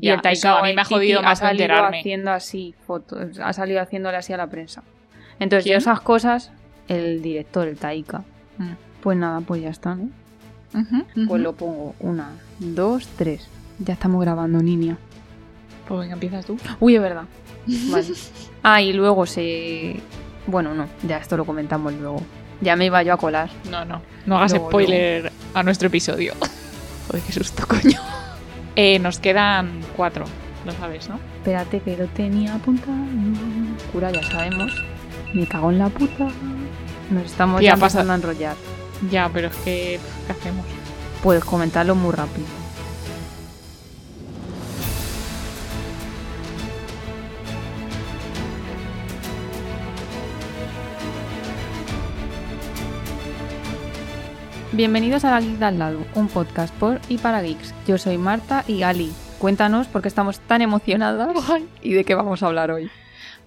y 0.00 0.08
el 0.08 0.20
Taika 0.22 0.58
a 0.58 0.62
mí 0.62 0.72
me 0.74 0.80
ha 0.82 0.84
jodido 0.84 1.22
más 1.22 1.40
ha 1.42 1.46
salido 1.46 1.64
enterarme. 1.64 1.98
haciendo 2.00 2.30
así 2.32 2.74
fotos, 2.86 3.38
ha 3.38 3.52
salido 3.52 3.80
haciéndole 3.80 4.16
así 4.16 4.32
a 4.32 4.36
la 4.36 4.46
prensa. 4.48 4.82
Entonces, 5.38 5.64
¿Quién? 5.64 5.74
yo 5.74 5.78
esas 5.78 6.00
cosas, 6.00 6.52
el 6.88 7.22
director, 7.22 7.68
el 7.68 7.76
Taika, 7.76 8.24
Mm. 8.58 8.72
pues 9.02 9.16
nada, 9.18 9.40
pues 9.40 9.62
ya 9.62 9.70
está, 9.70 9.94
¿no? 9.94 10.08
Pues 11.26 11.42
lo 11.42 11.52
pongo. 11.54 11.94
Una, 12.00 12.30
dos, 12.58 13.06
tres. 13.18 13.46
Ya 13.78 13.94
estamos 13.94 14.20
grabando, 14.22 14.62
niña. 14.62 14.96
Pues 15.88 16.00
venga, 16.00 16.14
empiezas 16.14 16.46
tú. 16.46 16.56
Uy, 16.80 16.96
es 16.96 17.02
verdad. 17.02 17.24
Vale. 17.90 18.06
Ah, 18.64 18.80
y 18.80 18.92
luego 18.92 19.26
se. 19.26 19.96
Bueno, 20.46 20.72
no, 20.74 20.86
ya 21.02 21.16
esto 21.18 21.36
lo 21.36 21.44
comentamos 21.44 21.92
luego. 21.94 22.22
Ya 22.60 22.76
me 22.76 22.86
iba 22.86 23.02
yo 23.02 23.12
a 23.12 23.16
colar. 23.16 23.50
No, 23.70 23.84
no. 23.84 24.00
No 24.24 24.36
hagas 24.36 24.52
Luego, 24.52 24.68
spoiler 24.68 25.32
a 25.52 25.62
nuestro 25.64 25.88
episodio. 25.88 26.32
Joder, 27.08 27.22
qué 27.26 27.32
susto, 27.32 27.66
coño. 27.66 27.98
Eh, 28.76 28.98
nos 28.98 29.18
quedan 29.18 29.80
cuatro, 29.96 30.24
lo 30.64 30.72
sabes, 30.72 31.08
¿no? 31.08 31.18
Espérate 31.38 31.80
que 31.80 31.96
lo 31.96 32.06
tenía 32.08 32.54
apuntado. 32.54 32.92
Cura, 33.92 34.10
ya 34.10 34.22
sabemos. 34.22 34.72
Me 35.34 35.46
cago 35.46 35.70
en 35.70 35.78
la 35.78 35.88
puta. 35.88 36.28
Nos 37.10 37.24
estamos 37.26 37.60
Tía, 37.60 37.70
ya 37.70 37.76
pasa- 37.76 38.00
empezando 38.00 38.12
a 38.12 38.16
enrollar. 38.16 38.56
Ya, 39.10 39.28
pero 39.32 39.48
es 39.48 39.56
que. 39.56 40.00
¿Qué 40.26 40.32
hacemos? 40.32 40.64
Puedes 41.22 41.44
comentarlo 41.44 41.94
muy 41.94 42.12
rápido. 42.12 42.46
Bienvenidos 54.74 55.26
a 55.26 55.32
La 55.32 55.40
Geek 55.42 55.58
de 55.58 55.66
al 55.66 55.78
lado, 55.78 56.06
un 56.14 56.28
podcast 56.28 56.74
por 56.78 56.98
y 57.10 57.18
para 57.18 57.42
geeks. 57.42 57.74
Yo 57.86 57.98
soy 57.98 58.16
Marta 58.16 58.64
y 58.66 58.78
Gali. 58.80 59.10
Cuéntanos 59.38 59.86
por 59.86 60.00
qué 60.00 60.08
estamos 60.08 60.40
tan 60.40 60.62
emocionadas 60.62 61.36
y 61.82 61.92
de 61.92 62.04
qué 62.04 62.14
vamos 62.14 62.42
a 62.42 62.46
hablar 62.46 62.70
hoy. 62.70 62.90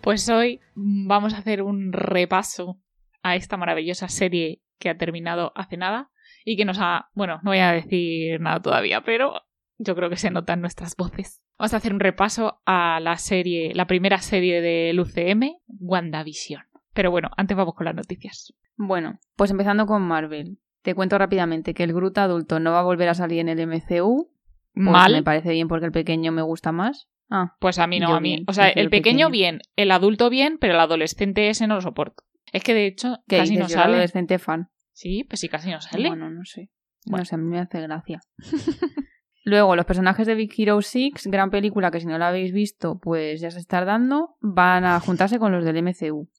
Pues 0.01 0.29
hoy 0.29 0.59
vamos 0.75 1.33
a 1.33 1.39
hacer 1.39 1.63
un 1.63 1.93
repaso 1.93 2.79
a 3.23 3.35
esta 3.35 3.57
maravillosa 3.57 4.07
serie 4.07 4.61
que 4.77 4.89
ha 4.89 4.99
terminado 4.99 5.51
hace 5.55 5.77
nada 5.77 6.11
y 6.43 6.57
que 6.57 6.65
nos 6.65 6.77
ha. 6.79 7.09
Bueno, 7.15 7.39
no 7.41 7.49
voy 7.49 7.59
a 7.59 7.71
decir 7.71 8.39
nada 8.39 8.61
todavía, 8.61 9.01
pero 9.01 9.41
yo 9.79 9.95
creo 9.95 10.11
que 10.11 10.17
se 10.17 10.29
notan 10.29 10.61
nuestras 10.61 10.95
voces. 10.95 11.41
Vamos 11.57 11.73
a 11.73 11.77
hacer 11.77 11.91
un 11.91 12.01
repaso 12.01 12.61
a 12.67 12.99
la 12.99 13.17
serie, 13.17 13.73
la 13.73 13.87
primera 13.87 14.19
serie 14.19 14.61
del 14.61 14.99
UCM, 14.99 15.55
WandaVision. 15.65 16.65
Pero 16.93 17.09
bueno, 17.09 17.31
antes 17.35 17.57
vamos 17.57 17.73
con 17.73 17.85
las 17.85 17.95
noticias. 17.95 18.53
Bueno, 18.77 19.19
pues 19.35 19.49
empezando 19.49 19.87
con 19.87 20.03
Marvel. 20.03 20.59
Te 20.85 20.93
cuento 20.93 21.17
rápidamente 21.17 21.73
que 21.73 21.83
el 21.83 21.93
Groot 21.93 22.15
adulto 22.19 22.59
no 22.59 22.71
va 22.71 22.81
a 22.81 22.83
volver 22.83 23.09
a 23.09 23.15
salir 23.15 23.39
en 23.39 23.49
el 23.49 23.65
MCU. 23.65 24.29
Pues 24.71 24.85
Mal, 24.85 25.13
Me 25.13 25.23
parece 25.23 25.49
bien 25.49 25.67
porque 25.67 25.87
el 25.87 25.91
pequeño 25.91 26.31
me 26.31 26.43
gusta 26.43 26.71
más. 26.71 27.09
Ah, 27.27 27.55
pues 27.59 27.79
a 27.79 27.87
mí 27.87 27.99
no, 27.99 28.13
a 28.13 28.19
mí. 28.19 28.29
bien, 28.35 28.45
o 28.47 28.53
sea, 28.53 28.69
el 28.69 28.91
pequeño 28.91 28.91
pequeño. 28.91 29.29
bien, 29.31 29.61
el 29.77 29.89
adulto 29.89 30.29
bien, 30.29 30.59
pero 30.59 30.75
el 30.75 30.79
adolescente 30.79 31.49
ese 31.49 31.65
no 31.65 31.73
lo 31.73 31.81
soporto. 31.81 32.23
Es 32.53 32.61
que 32.61 32.75
de 32.75 32.85
hecho 32.85 33.17
que 33.27 33.37
casi 33.37 33.53
dices 33.53 33.63
no 33.63 33.67
yo 33.67 33.73
sale. 33.73 33.93
adolescente 33.93 34.37
fan. 34.37 34.69
Sí, 34.93 35.23
pues 35.23 35.39
sí, 35.39 35.49
casi 35.49 35.71
no 35.71 35.81
sale. 35.81 36.07
Bueno, 36.07 36.29
no 36.29 36.45
sé. 36.45 36.69
Bueno. 37.07 37.21
No 37.21 37.25
sé, 37.25 37.33
a 37.33 37.37
mí 37.39 37.49
me 37.49 37.59
hace 37.59 37.81
gracia. 37.81 38.21
Luego, 39.43 39.75
los 39.75 39.85
personajes 39.85 40.27
de 40.27 40.35
Big 40.35 40.53
Hero 40.55 40.79
6, 40.79 41.13
gran 41.25 41.49
película 41.49 41.89
que 41.89 41.99
si 41.99 42.05
no 42.05 42.19
la 42.19 42.27
habéis 42.27 42.53
visto, 42.53 42.99
pues 42.99 43.41
ya 43.41 43.49
se 43.49 43.57
está 43.57 43.83
dando, 43.85 44.37
van 44.39 44.85
a 44.85 44.99
juntarse 44.99 45.39
con 45.39 45.51
los 45.51 45.65
del 45.65 45.81
MCU. 45.81 46.29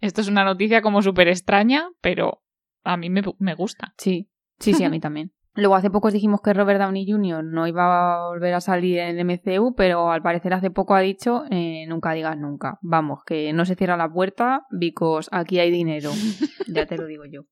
Esto 0.00 0.22
es 0.22 0.26
una 0.26 0.44
noticia 0.44 0.82
como 0.82 1.02
súper 1.02 1.28
extraña, 1.28 1.88
pero 2.00 2.41
a 2.84 2.96
mí 2.96 3.10
me, 3.10 3.22
me 3.38 3.54
gusta. 3.54 3.94
Sí, 3.98 4.30
sí, 4.58 4.74
sí, 4.74 4.84
a 4.84 4.90
mí 4.90 5.00
también. 5.00 5.32
Luego, 5.54 5.74
hace 5.74 5.90
poco 5.90 6.08
os 6.08 6.14
dijimos 6.14 6.40
que 6.40 6.54
Robert 6.54 6.80
Downey 6.80 7.06
Jr. 7.06 7.44
no 7.44 7.66
iba 7.66 8.14
a 8.14 8.28
volver 8.28 8.54
a 8.54 8.62
salir 8.62 8.98
en 8.98 9.18
el 9.18 9.24
MCU, 9.26 9.74
pero 9.74 10.10
al 10.10 10.22
parecer 10.22 10.54
hace 10.54 10.70
poco 10.70 10.94
ha 10.94 11.00
dicho 11.00 11.44
eh, 11.50 11.84
nunca 11.88 12.12
digas 12.12 12.38
nunca. 12.38 12.78
Vamos, 12.80 13.20
que 13.26 13.52
no 13.52 13.66
se 13.66 13.74
cierra 13.74 13.98
la 13.98 14.10
puerta, 14.10 14.66
because 14.70 15.28
aquí 15.30 15.58
hay 15.58 15.70
dinero. 15.70 16.10
ya 16.68 16.86
te 16.86 16.96
lo 16.96 17.06
digo 17.06 17.24
yo. 17.26 17.42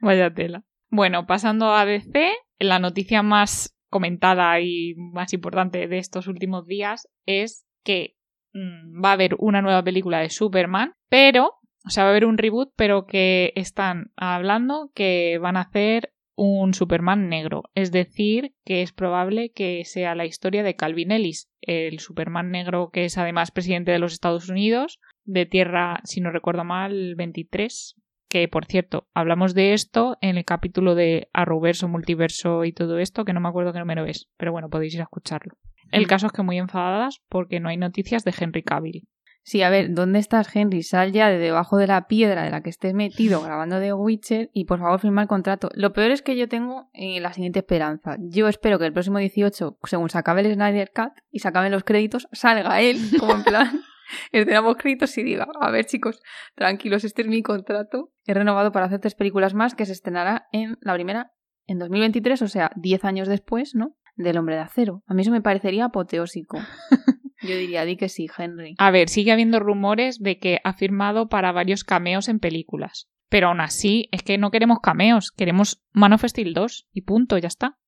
Vaya 0.00 0.32
tela. 0.32 0.64
Bueno, 0.90 1.26
pasando 1.26 1.74
a 1.74 1.86
DC, 1.86 2.32
la 2.58 2.78
noticia 2.78 3.22
más 3.22 3.74
comentada 3.88 4.60
y 4.60 4.94
más 4.96 5.32
importante 5.32 5.88
de 5.88 5.98
estos 5.98 6.26
últimos 6.26 6.66
días 6.66 7.08
es 7.24 7.66
que 7.82 8.16
mm, 8.52 9.02
va 9.02 9.10
a 9.10 9.12
haber 9.12 9.36
una 9.38 9.62
nueva 9.62 9.82
película 9.82 10.18
de 10.18 10.28
Superman, 10.28 10.92
pero, 11.08 11.54
o 11.84 11.90
sea, 11.90 12.04
va 12.04 12.10
a 12.10 12.12
haber 12.12 12.26
un 12.26 12.38
reboot, 12.38 12.72
pero 12.76 13.06
que 13.06 13.52
están 13.54 14.12
hablando 14.16 14.90
que 14.94 15.38
van 15.40 15.56
a 15.56 15.62
hacer 15.62 16.12
un 16.38 16.72
Superman 16.72 17.28
negro. 17.28 17.64
Es 17.74 17.90
decir, 17.90 18.54
que 18.64 18.82
es 18.82 18.92
probable 18.92 19.50
que 19.50 19.84
sea 19.84 20.14
la 20.14 20.24
historia 20.24 20.62
de 20.62 20.76
Calvin 20.76 21.10
Ellis, 21.10 21.50
el 21.62 21.98
Superman 21.98 22.50
negro 22.50 22.90
que 22.92 23.04
es 23.04 23.18
además 23.18 23.50
presidente 23.50 23.90
de 23.90 23.98
los 23.98 24.12
Estados 24.12 24.48
Unidos, 24.48 25.00
de 25.24 25.46
Tierra, 25.46 26.00
si 26.04 26.20
no 26.20 26.30
recuerdo 26.30 26.62
mal, 26.62 27.16
23, 27.16 27.96
que 28.28 28.46
por 28.46 28.66
cierto, 28.66 29.08
hablamos 29.14 29.54
de 29.54 29.72
esto 29.72 30.16
en 30.20 30.38
el 30.38 30.44
capítulo 30.44 30.94
de 30.94 31.28
Arrowverso, 31.32 31.88
Multiverso 31.88 32.64
y 32.64 32.72
todo 32.72 32.98
esto, 32.98 33.24
que 33.24 33.32
no 33.32 33.40
me 33.40 33.48
acuerdo 33.48 33.72
qué 33.72 33.80
número 33.80 34.06
es, 34.06 34.28
pero 34.36 34.52
bueno, 34.52 34.68
podéis 34.68 34.94
ir 34.94 35.00
a 35.00 35.04
escucharlo. 35.04 35.54
El 35.90 36.06
caso 36.06 36.26
es 36.26 36.32
que 36.32 36.42
muy 36.42 36.58
enfadadas 36.58 37.20
porque 37.28 37.60
no 37.60 37.68
hay 37.68 37.78
noticias 37.78 38.22
de 38.24 38.34
Henry 38.38 38.62
Cavill. 38.62 39.08
Sí, 39.48 39.62
a 39.62 39.70
ver, 39.70 39.94
¿dónde 39.94 40.18
estás, 40.18 40.54
Henry? 40.54 40.82
Sal 40.82 41.10
ya 41.10 41.30
de 41.30 41.38
debajo 41.38 41.78
de 41.78 41.86
la 41.86 42.06
piedra 42.06 42.42
de 42.42 42.50
la 42.50 42.60
que 42.60 42.68
estés 42.68 42.92
metido 42.92 43.40
grabando 43.40 43.80
The 43.80 43.94
Witcher 43.94 44.50
y 44.52 44.66
por 44.66 44.78
favor 44.78 45.00
firma 45.00 45.22
el 45.22 45.28
contrato. 45.28 45.70
Lo 45.72 45.94
peor 45.94 46.10
es 46.10 46.20
que 46.20 46.36
yo 46.36 46.50
tengo 46.50 46.90
eh, 46.92 47.18
la 47.22 47.32
siguiente 47.32 47.60
esperanza. 47.60 48.18
Yo 48.20 48.46
espero 48.48 48.78
que 48.78 48.84
el 48.84 48.92
próximo 48.92 49.16
18, 49.16 49.78
según 49.84 50.10
se 50.10 50.18
acabe 50.18 50.42
el 50.42 50.52
Snyder 50.52 50.92
Cut 50.94 51.14
y 51.30 51.38
se 51.38 51.48
acaben 51.48 51.72
los 51.72 51.82
créditos, 51.82 52.28
salga 52.30 52.82
él, 52.82 52.98
como 53.18 53.36
en 53.36 53.42
plan, 53.42 53.80
estrenamos 54.32 54.76
créditos 54.76 55.16
y 55.16 55.22
diga, 55.22 55.48
a 55.58 55.70
ver 55.70 55.86
chicos, 55.86 56.20
tranquilos, 56.54 57.04
este 57.04 57.22
es 57.22 57.28
mi 57.28 57.42
contrato. 57.42 58.12
He 58.26 58.34
renovado 58.34 58.70
para 58.70 58.84
hacer 58.84 59.00
tres 59.00 59.14
películas 59.14 59.54
más 59.54 59.74
que 59.74 59.86
se 59.86 59.92
estrenará 59.92 60.46
en 60.52 60.76
la 60.82 60.92
primera 60.92 61.32
en 61.66 61.78
2023, 61.78 62.42
o 62.42 62.48
sea, 62.48 62.70
10 62.76 63.02
años 63.06 63.28
después, 63.28 63.74
¿no? 63.74 63.96
Del 64.14 64.36
Hombre 64.36 64.56
de 64.56 64.60
Acero. 64.60 65.04
A 65.06 65.14
mí 65.14 65.22
eso 65.22 65.30
me 65.30 65.40
parecería 65.40 65.86
apoteósico. 65.86 66.58
Yo 67.40 67.56
diría, 67.56 67.84
di 67.84 67.96
que 67.96 68.08
sí, 68.08 68.28
Henry. 68.36 68.74
A 68.78 68.90
ver, 68.90 69.08
sigue 69.08 69.32
habiendo 69.32 69.60
rumores 69.60 70.18
de 70.20 70.38
que 70.38 70.60
ha 70.64 70.72
firmado 70.72 71.28
para 71.28 71.52
varios 71.52 71.84
cameos 71.84 72.28
en 72.28 72.40
películas. 72.40 73.08
Pero 73.28 73.48
aún 73.48 73.60
así, 73.60 74.08
es 74.10 74.22
que 74.22 74.38
no 74.38 74.50
queremos 74.50 74.78
cameos, 74.82 75.30
queremos 75.32 75.82
Man 75.92 76.12
of 76.14 76.24
Steel 76.24 76.54
2 76.54 76.88
y 76.92 77.02
punto, 77.02 77.38
ya 77.38 77.48
está. 77.48 77.78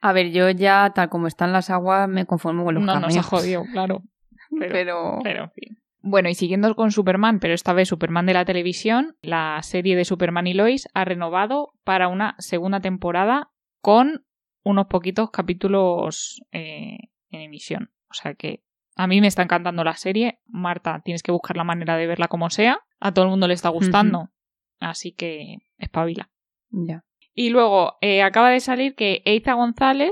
A 0.00 0.12
ver, 0.12 0.30
yo 0.30 0.50
ya, 0.50 0.92
tal 0.94 1.08
como 1.08 1.26
están 1.26 1.52
las 1.52 1.70
aguas, 1.70 2.08
me 2.08 2.26
conformo 2.26 2.64
con 2.64 2.74
los 2.74 2.84
no 2.84 2.94
nos 2.94 3.04
ha 3.04 3.06
cameos. 3.08 3.26
jodido, 3.26 3.64
claro. 3.72 4.02
Pero, 4.58 4.72
Pero... 4.72 5.18
pero, 5.22 5.44
en 5.44 5.50
fin. 5.52 5.78
Bueno, 6.00 6.28
y 6.28 6.34
siguiendo 6.34 6.74
con 6.76 6.90
Superman, 6.92 7.38
pero 7.40 7.54
esta 7.54 7.72
vez 7.72 7.88
Superman 7.88 8.24
de 8.24 8.32
la 8.32 8.44
televisión, 8.44 9.16
la 9.20 9.60
serie 9.62 9.96
de 9.96 10.04
Superman 10.04 10.46
y 10.46 10.54
Lois 10.54 10.88
ha 10.94 11.04
renovado 11.04 11.72
para 11.84 12.08
una 12.08 12.34
segunda 12.38 12.80
temporada 12.80 13.50
con 13.82 14.24
unos 14.62 14.86
poquitos 14.86 15.30
capítulos 15.30 16.40
eh, 16.52 16.98
en 17.30 17.40
emisión. 17.40 17.90
O 18.10 18.14
sea 18.14 18.34
que 18.34 18.62
a 18.98 19.06
mí 19.06 19.20
me 19.20 19.28
está 19.28 19.42
encantando 19.42 19.84
la 19.84 19.94
serie. 19.94 20.40
Marta, 20.46 21.00
tienes 21.04 21.22
que 21.22 21.30
buscar 21.30 21.56
la 21.56 21.62
manera 21.62 21.96
de 21.96 22.08
verla 22.08 22.26
como 22.26 22.50
sea. 22.50 22.80
A 22.98 23.14
todo 23.14 23.26
el 23.26 23.30
mundo 23.30 23.46
le 23.46 23.54
está 23.54 23.68
gustando. 23.68 24.30
Así 24.80 25.12
que 25.12 25.58
espabila. 25.78 26.30
Ya. 26.70 27.04
Y 27.32 27.50
luego 27.50 27.94
eh, 28.00 28.24
acaba 28.24 28.50
de 28.50 28.58
salir 28.58 28.96
que 28.96 29.22
Eiza 29.24 29.54
González, 29.54 30.10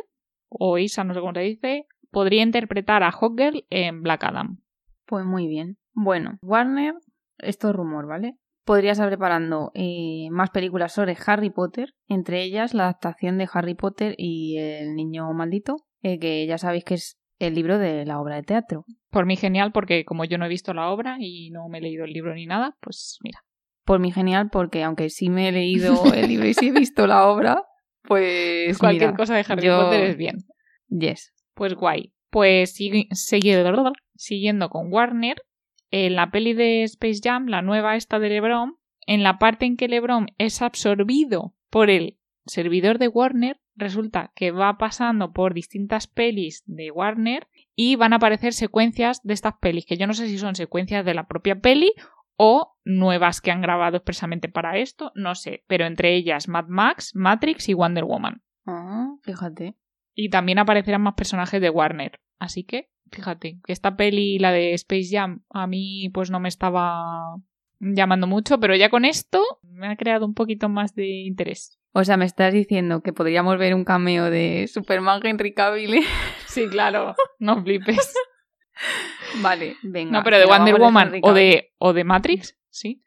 o 0.49 0.79
Isa, 0.79 1.03
no 1.03 1.15
sé 1.15 1.21
cómo 1.21 1.33
se 1.35 1.41
dice, 1.41 1.87
podría 2.13 2.45
interpretar 2.45 3.03
a 3.03 3.11
Hawkgirl 3.11 3.67
en 3.71 4.05
Black 4.05 4.23
Adam. 4.23 4.63
Pues 5.05 5.25
muy 5.25 5.49
bien. 5.49 5.79
Bueno, 5.93 6.39
Warner, 6.41 6.95
esto 7.39 7.71
es 7.71 7.75
rumor, 7.75 8.07
¿vale? 8.07 8.39
Podría 8.65 8.93
estar 8.93 9.09
preparando 9.09 9.73
eh, 9.75 10.29
más 10.31 10.51
películas 10.51 10.93
sobre 10.93 11.17
Harry 11.27 11.51
Potter, 11.51 11.93
entre 12.07 12.45
ellas 12.45 12.73
la 12.73 12.85
adaptación 12.85 13.37
de 13.37 13.49
Harry 13.53 13.75
Potter 13.75 14.15
y 14.17 14.59
el 14.59 14.95
niño 14.95 15.33
maldito, 15.33 15.77
eh, 16.03 16.21
que 16.21 16.47
ya 16.47 16.59
sabéis 16.59 16.85
que 16.85 16.95
es 16.95 17.19
el 17.39 17.55
libro 17.55 17.79
de 17.79 18.05
la 18.07 18.21
obra 18.21 18.37
de 18.37 18.43
teatro. 18.43 18.85
Por 19.11 19.27
mí 19.27 19.37
genial 19.37 19.73
porque 19.73 20.05
como 20.05 20.25
yo 20.25 20.39
no 20.39 20.47
he 20.47 20.49
visto 20.49 20.73
la 20.75 20.91
obra 20.91 21.17
y 21.21 21.51
no 21.51 21.69
me 21.69 21.79
he 21.79 21.81
leído 21.83 22.05
el 22.05 22.13
libro 22.13 22.35
ni 22.35 22.47
nada, 22.47 22.77
pues 22.81 23.19
mira. 23.23 23.41
Por 23.85 24.01
mí 24.01 24.11
genial, 24.11 24.49
porque 24.51 24.83
aunque 24.83 25.11
sí 25.11 25.29
me 25.31 25.49
he 25.49 25.53
leído 25.53 25.95
el 26.15 26.29
libro 26.29 26.47
y 26.49 26.55
sí 26.55 26.69
he 26.69 26.73
visto 26.73 27.07
la 27.07 27.27
obra, 27.29 27.63
pues 28.03 28.79
Cualquier 28.79 29.11
mira, 29.11 29.17
cosa 29.17 29.37
de 29.37 29.45
Harry 29.49 29.67
yo- 29.67 29.81
Potter 29.85 30.03
es 30.05 30.17
bien. 30.17 30.37
Yes. 30.89 31.33
Pues 31.55 31.75
guay. 31.75 32.13
Pues 32.31 32.75
siguiendo 32.75 34.69
con 34.69 34.93
Warner, 34.93 35.37
en 35.91 36.15
la 36.17 36.31
peli 36.31 36.53
de 36.53 36.83
Space 36.83 37.21
Jam, 37.23 37.47
la 37.47 37.63
nueva 37.63 37.97
esta 37.97 38.19
de 38.19 38.29
LeBron, 38.29 38.77
en 39.07 39.23
la 39.23 39.39
parte 39.39 39.67
en 39.67 39.77
que 39.77 39.89
LeBron 39.89 40.27
es 40.39 40.63
absorbido 40.63 41.55
por 41.71 41.91
el 41.91 42.19
servidor 42.45 42.99
de 42.99 43.09
Warner, 43.09 43.61
resulta 43.77 44.33
que 44.35 44.51
va 44.51 44.79
pasando 44.79 45.33
por 45.33 45.55
distintas 45.55 46.07
pelis 46.07 46.63
de 46.67 46.91
Warner 46.91 47.47
y 47.75 47.97
van 47.97 48.13
a 48.13 48.17
aparecer 48.17 48.53
secuencias 48.53 49.23
de 49.23 49.35
estas 49.35 49.55
pelis, 49.61 49.87
que 49.87 49.97
yo 49.97 50.07
no 50.07 50.15
sé 50.15 50.29
si 50.29 50.39
son 50.39 50.55
secuencias 50.55 51.05
de 51.05 51.15
la 51.15 51.27
propia 51.27 51.61
peli 51.61 51.93
o 52.37 52.77
nuevas 52.85 53.41
que 53.41 53.51
han 53.51 53.63
grabado 53.63 53.97
expresamente 53.97 54.49
para 54.49 54.79
esto, 54.79 55.13
no 55.15 55.35
sé, 55.35 55.65
pero 55.67 55.87
entre 55.87 56.15
ellas 56.15 56.49
Mad 56.49 56.67
Max, 56.69 57.13
Matrix 57.15 57.69
y 57.69 57.75
Wonder 57.75 58.05
Woman. 58.05 58.43
Ah, 58.67 59.15
fíjate. 59.23 59.77
Y 60.15 60.31
también 60.31 60.59
aparecerán 60.59 61.03
más 61.03 61.15
personajes 61.15 61.61
de 61.61 61.71
Warner. 61.71 62.21
Así 62.39 62.65
que, 62.65 62.91
fíjate, 63.11 63.61
que 63.65 63.73
esta 63.73 63.97
peli, 63.97 64.39
la 64.39 64.53
de 64.53 64.73
Space 64.75 65.09
Jam, 65.11 65.45
a 65.51 65.67
mí 65.67 66.11
pues 66.13 66.31
no 66.31 66.41
me 66.41 66.49
estaba 66.49 67.37
llamando 67.79 68.27
mucho, 68.27 68.59
pero 68.59 68.75
ya 68.75 68.91
con 68.91 69.05
esto 69.05 69.43
me 69.63 69.89
ha 69.89 69.97
creado 69.97 70.27
un 70.27 70.35
poquito 70.35 70.69
más 70.69 70.95
de 70.95 71.07
interés. 71.07 71.79
O 71.99 72.05
sea, 72.05 72.19
me 72.19 72.27
estás 72.27 72.53
diciendo 72.53 73.01
que 73.01 73.15
podríamos 73.15 73.57
ver 73.57 73.75
un 73.75 73.83
cameo 73.83 74.31
de 74.31 74.69
Superman 74.69 75.23
Henry 75.25 75.55
Cavill. 75.55 76.05
Sí, 76.47 76.69
claro, 76.69 77.15
no 77.39 77.63
flipes. 77.63 78.15
vale, 79.43 79.77
venga. 79.83 80.11
No, 80.11 80.23
pero 80.23 80.39
de 80.39 80.45
Wonder 80.45 80.79
Woman 80.79 81.13
o 81.23 81.33
de, 81.33 81.75
o 81.79 81.95
de 81.95 82.05
Matrix, 82.05 82.59
sí. 82.71 83.03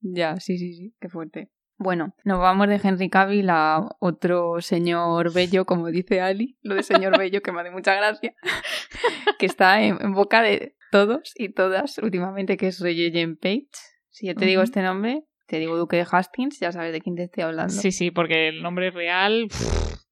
Ya, 0.00 0.40
sí, 0.40 0.58
sí, 0.58 0.74
sí, 0.74 0.94
qué 1.00 1.08
fuerte. 1.10 1.50
Bueno, 1.76 2.14
nos 2.24 2.38
vamos 2.38 2.68
de 2.68 2.80
Henry 2.82 3.08
Cavill 3.10 3.48
a 3.50 3.88
otro 4.00 4.60
señor 4.60 5.32
bello, 5.34 5.66
como 5.66 5.88
dice 5.88 6.22
Ali, 6.22 6.58
lo 6.62 6.74
de 6.74 6.82
señor 6.82 7.18
bello 7.18 7.42
que 7.42 7.52
me 7.52 7.60
hace 7.60 7.70
mucha 7.70 7.94
gracia, 7.94 8.34
que 9.38 9.46
está 9.46 9.82
en, 9.82 10.12
boca 10.12 10.42
de 10.42 10.76
todos 10.90 11.32
y 11.36 11.50
todas 11.50 11.98
últimamente, 11.98 12.56
que 12.56 12.68
es 12.68 12.80
Reggie 12.80 13.36
Page. 13.36 13.68
Si 14.08 14.26
yo 14.26 14.34
te 14.34 14.46
digo 14.46 14.62
este 14.62 14.82
nombre, 14.82 15.24
te 15.50 15.58
digo 15.58 15.76
Duque 15.76 15.96
de 15.96 16.06
Hastings, 16.08 16.60
ya 16.60 16.70
sabes 16.70 16.92
de 16.92 17.00
quién 17.00 17.16
te 17.16 17.24
estoy 17.24 17.42
hablando. 17.42 17.72
Sí, 17.72 17.90
sí, 17.90 18.12
porque 18.12 18.48
el 18.48 18.62
nombre 18.62 18.88
es 18.88 18.94
real, 18.94 19.48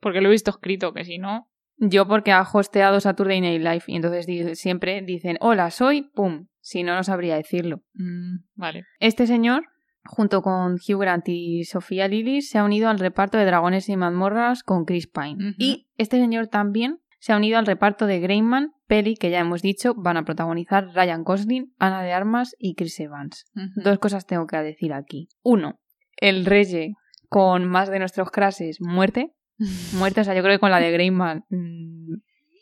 porque 0.00 0.20
lo 0.20 0.28
he 0.28 0.32
visto 0.32 0.50
escrito, 0.50 0.92
que 0.92 1.04
si 1.04 1.18
no... 1.18 1.48
Yo 1.76 2.08
porque 2.08 2.32
ha 2.32 2.42
hosteado 2.42 2.98
Saturday 2.98 3.40
Night 3.40 3.62
Live 3.62 3.84
y 3.86 3.94
entonces 3.94 4.58
siempre 4.58 5.00
dicen, 5.00 5.38
hola, 5.40 5.70
soy, 5.70 6.10
pum, 6.12 6.48
si 6.60 6.82
no, 6.82 6.96
no 6.96 7.04
sabría 7.04 7.36
decirlo. 7.36 7.84
Mm, 7.94 8.38
vale. 8.56 8.82
Este 8.98 9.28
señor, 9.28 9.62
junto 10.04 10.42
con 10.42 10.74
Hugh 10.74 11.00
Grant 11.00 11.28
y 11.28 11.62
Sofía 11.62 12.08
Lilly, 12.08 12.42
se 12.42 12.58
ha 12.58 12.64
unido 12.64 12.88
al 12.88 12.98
reparto 12.98 13.38
de 13.38 13.44
Dragones 13.44 13.88
y 13.88 13.96
Mazmorras 13.96 14.64
con 14.64 14.86
Chris 14.86 15.06
Pine. 15.06 15.54
Y 15.56 15.86
este 15.98 16.16
señor 16.16 16.48
también 16.48 16.98
se 17.18 17.32
ha 17.32 17.36
unido 17.36 17.58
al 17.58 17.66
reparto 17.66 18.06
de 18.06 18.20
Greyman, 18.20 18.72
peli 18.86 19.16
que 19.16 19.30
ya 19.30 19.40
hemos 19.40 19.62
dicho 19.62 19.94
van 19.96 20.16
a 20.16 20.24
protagonizar 20.24 20.88
Ryan 20.94 21.24
Gosling, 21.24 21.74
Ana 21.78 22.02
de 22.02 22.12
Armas 22.12 22.54
y 22.58 22.74
Chris 22.74 22.98
Evans. 23.00 23.44
Dos 23.76 23.98
cosas 23.98 24.26
tengo 24.26 24.46
que 24.46 24.56
decir 24.58 24.92
aquí. 24.92 25.28
Uno, 25.42 25.80
el 26.16 26.44
rey 26.44 26.94
con 27.28 27.66
más 27.66 27.90
de 27.90 27.98
nuestros 27.98 28.30
crases, 28.30 28.78
muerte. 28.80 29.32
muerte, 29.94 30.20
o 30.20 30.24
sea, 30.24 30.34
yo 30.34 30.42
creo 30.42 30.54
que 30.54 30.60
con 30.60 30.70
la 30.70 30.80
de 30.80 30.90
Greyman, 30.90 31.44
mm, 31.50 32.14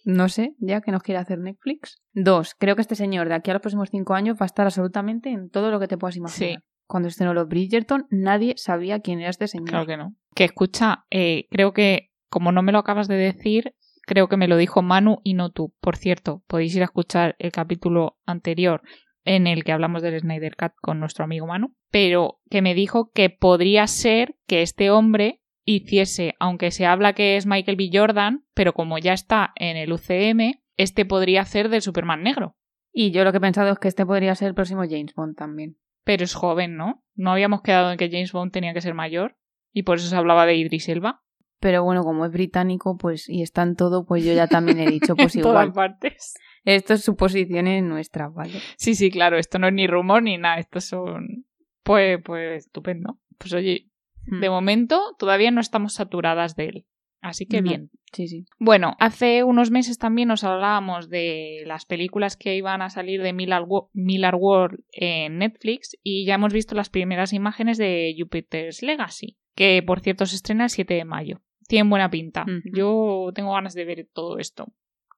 no 0.06 0.28
sé, 0.28 0.54
ya 0.58 0.80
que 0.80 0.92
nos 0.92 1.02
quiere 1.02 1.18
hacer 1.18 1.38
Netflix. 1.38 2.00
Dos, 2.12 2.54
creo 2.54 2.76
que 2.76 2.82
este 2.82 2.94
señor 2.94 3.28
de 3.28 3.34
aquí 3.34 3.50
a 3.50 3.54
los 3.54 3.62
próximos 3.62 3.90
cinco 3.90 4.14
años 4.14 4.36
va 4.36 4.44
a 4.44 4.46
estar 4.46 4.66
absolutamente 4.66 5.30
en 5.30 5.50
todo 5.50 5.70
lo 5.70 5.80
que 5.80 5.88
te 5.88 5.98
puedas 5.98 6.16
imaginar. 6.16 6.60
Sí. 6.60 6.64
Cuando 6.86 7.08
estrenó 7.08 7.34
los 7.34 7.48
Bridgerton, 7.48 8.06
nadie 8.10 8.54
sabía 8.56 9.00
quién 9.00 9.20
era 9.20 9.30
este 9.30 9.48
señor. 9.48 9.68
Claro 9.68 9.86
que 9.86 9.96
no. 9.96 10.14
Que 10.34 10.44
escucha, 10.44 11.04
eh, 11.10 11.46
creo 11.50 11.72
que, 11.72 12.10
como 12.28 12.52
no 12.52 12.62
me 12.62 12.70
lo 12.70 12.78
acabas 12.78 13.08
de 13.08 13.16
decir, 13.16 13.74
creo 14.06 14.28
que 14.28 14.38
me 14.38 14.48
lo 14.48 14.56
dijo 14.56 14.80
Manu 14.80 15.18
y 15.22 15.34
no 15.34 15.50
tú. 15.50 15.74
Por 15.80 15.96
cierto, 15.96 16.42
podéis 16.46 16.74
ir 16.74 16.82
a 16.82 16.86
escuchar 16.86 17.36
el 17.38 17.52
capítulo 17.52 18.16
anterior 18.24 18.82
en 19.24 19.46
el 19.46 19.64
que 19.64 19.72
hablamos 19.72 20.02
del 20.02 20.18
Snyder 20.18 20.56
Cut 20.56 20.72
con 20.80 21.00
nuestro 21.00 21.24
amigo 21.24 21.46
Manu, 21.46 21.74
pero 21.90 22.40
que 22.48 22.62
me 22.62 22.74
dijo 22.74 23.10
que 23.12 23.28
podría 23.28 23.86
ser 23.88 24.36
que 24.46 24.62
este 24.62 24.90
hombre 24.90 25.42
hiciese, 25.64 26.34
aunque 26.38 26.70
se 26.70 26.86
habla 26.86 27.12
que 27.12 27.36
es 27.36 27.44
Michael 27.44 27.76
B. 27.76 27.90
Jordan, 27.92 28.44
pero 28.54 28.72
como 28.72 28.98
ya 28.98 29.12
está 29.12 29.52
en 29.56 29.76
el 29.76 29.92
UCM, 29.92 30.62
este 30.76 31.04
podría 31.04 31.44
ser 31.44 31.68
del 31.68 31.82
Superman 31.82 32.22
negro. 32.22 32.56
Y 32.92 33.10
yo 33.10 33.24
lo 33.24 33.32
que 33.32 33.38
he 33.38 33.40
pensado 33.40 33.72
es 33.72 33.78
que 33.78 33.88
este 33.88 34.06
podría 34.06 34.34
ser 34.36 34.48
el 34.48 34.54
próximo 34.54 34.82
James 34.88 35.12
Bond 35.14 35.36
también. 35.36 35.76
Pero 36.04 36.24
es 36.24 36.34
joven, 36.34 36.76
¿no? 36.76 37.04
No 37.14 37.32
habíamos 37.32 37.62
quedado 37.62 37.90
en 37.90 37.98
que 37.98 38.08
James 38.08 38.32
Bond 38.32 38.52
tenía 38.52 38.72
que 38.72 38.80
ser 38.80 38.94
mayor 38.94 39.36
y 39.72 39.82
por 39.82 39.98
eso 39.98 40.08
se 40.08 40.16
hablaba 40.16 40.46
de 40.46 40.54
Idris 40.54 40.88
Elba. 40.88 41.24
Pero 41.60 41.82
bueno, 41.84 42.02
como 42.02 42.26
es 42.26 42.32
británico, 42.32 42.96
pues 42.98 43.28
y 43.28 43.42
está 43.42 43.62
en 43.62 43.76
todo, 43.76 44.04
pues 44.04 44.24
yo 44.24 44.32
ya 44.32 44.46
también 44.46 44.78
he 44.80 44.86
dicho, 44.86 45.16
pues 45.16 45.34
igual. 45.36 45.72
todas 45.72 45.74
partes. 45.74 46.34
Esto 46.64 46.94
es 46.94 47.04
suposiciones 47.04 47.82
nuestras, 47.82 48.34
¿vale? 48.34 48.60
Sí, 48.76 48.94
sí, 48.94 49.10
claro, 49.10 49.38
esto 49.38 49.58
no 49.58 49.68
es 49.68 49.74
ni 49.74 49.86
rumor 49.86 50.22
ni 50.22 50.36
nada, 50.36 50.58
esto 50.58 50.80
son... 50.80 51.46
Pues, 51.82 52.18
pues, 52.24 52.66
estupendo. 52.66 53.20
Pues 53.38 53.52
oye, 53.52 53.88
hmm. 54.26 54.40
de 54.40 54.50
momento 54.50 55.14
todavía 55.18 55.52
no 55.52 55.60
estamos 55.60 55.94
saturadas 55.94 56.56
de 56.56 56.64
él. 56.66 56.86
Así 57.20 57.46
que 57.46 57.60
bien. 57.60 57.90
Sí, 58.12 58.28
sí. 58.28 58.44
Bueno, 58.58 58.94
hace 59.00 59.42
unos 59.42 59.70
meses 59.70 59.98
también 59.98 60.28
nos 60.28 60.44
hablábamos 60.44 61.08
de 61.08 61.62
las 61.66 61.84
películas 61.84 62.36
que 62.36 62.54
iban 62.56 62.82
a 62.82 62.90
salir 62.90 63.22
de 63.22 63.32
Miller, 63.32 64.34
World 64.34 64.80
en 64.92 65.38
Netflix 65.38 65.96
y 66.02 66.24
ya 66.24 66.34
hemos 66.34 66.52
visto 66.52 66.74
las 66.74 66.88
primeras 66.88 67.32
imágenes 67.32 67.78
de 67.78 68.14
Jupiter's 68.16 68.82
Legacy, 68.82 69.36
que 69.56 69.82
por 69.84 70.00
cierto 70.00 70.26
se 70.26 70.36
estrena 70.36 70.64
el 70.64 70.70
7 70.70 70.94
de 70.94 71.04
mayo 71.04 71.42
tienen 71.66 71.90
buena 71.90 72.10
pinta. 72.10 72.44
Yo 72.64 73.30
tengo 73.34 73.52
ganas 73.52 73.74
de 73.74 73.84
ver 73.84 74.08
todo 74.12 74.38
esto. 74.38 74.66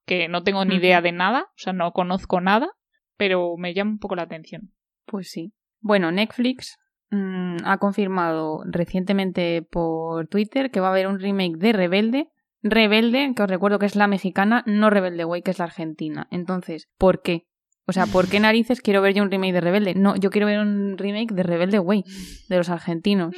Que 0.04 0.28
no 0.28 0.42
tengo 0.42 0.64
ni 0.64 0.76
idea 0.76 1.02
de 1.02 1.12
nada, 1.12 1.48
o 1.50 1.58
sea, 1.58 1.72
no 1.72 1.92
conozco 1.92 2.40
nada, 2.40 2.70
pero 3.16 3.56
me 3.56 3.74
llama 3.74 3.92
un 3.92 3.98
poco 3.98 4.16
la 4.16 4.22
atención. 4.22 4.72
Pues 5.04 5.30
sí. 5.30 5.52
Bueno, 5.80 6.10
Netflix 6.10 6.78
mm, 7.10 7.58
ha 7.64 7.78
confirmado 7.78 8.62
recientemente 8.66 9.62
por 9.62 10.26
Twitter 10.28 10.70
que 10.70 10.80
va 10.80 10.88
a 10.88 10.90
haber 10.90 11.06
un 11.06 11.20
remake 11.20 11.56
de 11.58 11.72
Rebelde. 11.72 12.28
Rebelde, 12.62 13.32
que 13.36 13.42
os 13.42 13.50
recuerdo 13.50 13.78
que 13.78 13.86
es 13.86 13.96
la 13.96 14.08
mexicana, 14.08 14.64
no 14.66 14.90
Rebelde 14.90 15.24
Way, 15.24 15.42
que 15.42 15.50
es 15.50 15.58
la 15.58 15.66
argentina. 15.66 16.26
Entonces, 16.30 16.88
¿por 16.98 17.22
qué? 17.22 17.46
O 17.86 17.92
sea, 17.92 18.06
¿por 18.06 18.28
qué 18.28 18.40
narices 18.40 18.80
quiero 18.80 19.02
ver 19.02 19.14
yo 19.14 19.22
un 19.22 19.30
remake 19.30 19.52
de 19.52 19.60
Rebelde? 19.60 19.94
No, 19.94 20.16
yo 20.16 20.30
quiero 20.30 20.46
ver 20.46 20.58
un 20.58 20.96
remake 20.98 21.34
de 21.34 21.42
Rebelde 21.42 21.78
Way, 21.78 22.04
de 22.48 22.56
los 22.56 22.68
argentinos. 22.70 23.34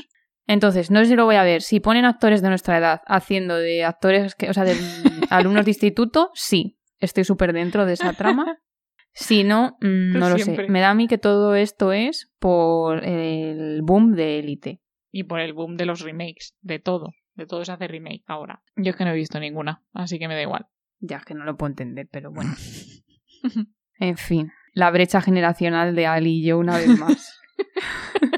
Entonces, 0.50 0.91
no 0.91 0.99
sé 0.99 1.06
si 1.06 1.14
lo 1.14 1.26
voy 1.26 1.37
a 1.37 1.44
ver. 1.44 1.62
Si 1.62 1.79
ponen 1.79 2.05
actores 2.05 2.43
de 2.43 2.49
nuestra 2.49 2.76
edad 2.76 3.02
haciendo 3.06 3.56
de 3.56 3.85
actores, 3.85 4.35
que, 4.35 4.50
o 4.50 4.52
sea, 4.52 4.64
de 4.64 4.75
alumnos 5.31 5.64
de 5.64 5.70
instituto, 5.70 6.32
sí, 6.35 6.76
estoy 6.99 7.23
súper 7.23 7.52
dentro 7.52 7.87
de 7.87 7.93
esa 7.93 8.12
trama. 8.14 8.58
Si 9.12 9.44
no, 9.44 9.76
mm, 9.81 10.19
no 10.19 10.29
lo 10.29 10.38
sé. 10.38 10.67
Me 10.69 10.81
da 10.81 10.91
a 10.91 10.94
mí 10.94 11.06
que 11.06 11.19
todo 11.19 11.55
esto 11.55 11.93
es 11.93 12.32
por 12.41 13.05
el 13.05 13.82
boom 13.82 14.17
de 14.17 14.41
Elite. 14.41 14.81
Y 15.12 15.23
por 15.23 15.38
el 15.38 15.52
boom 15.52 15.76
de 15.76 15.87
los 15.87 16.00
remakes, 16.00 16.56
de 16.62 16.81
todo. 16.81 17.12
De 17.35 17.46
todo 17.46 17.64
se 17.64 17.70
hace 17.70 17.87
remake 17.87 18.25
ahora. 18.26 18.61
Yo 18.75 18.91
es 18.91 18.96
que 18.96 19.05
no 19.05 19.12
he 19.12 19.14
visto 19.14 19.38
ninguna, 19.38 19.85
así 19.93 20.19
que 20.19 20.26
me 20.26 20.35
da 20.35 20.43
igual. 20.43 20.67
Ya 20.99 21.19
es 21.19 21.25
que 21.25 21.35
no 21.35 21.44
lo 21.44 21.56
puedo 21.56 21.70
entender, 21.70 22.08
pero 22.11 22.32
bueno. 22.32 22.53
en 24.00 24.17
fin, 24.17 24.50
la 24.75 24.91
brecha 24.91 25.20
generacional 25.20 25.94
de 25.94 26.06
Ali 26.06 26.41
y 26.41 26.44
yo 26.44 26.58
una 26.58 26.76
vez 26.76 26.88
más. 26.99 27.41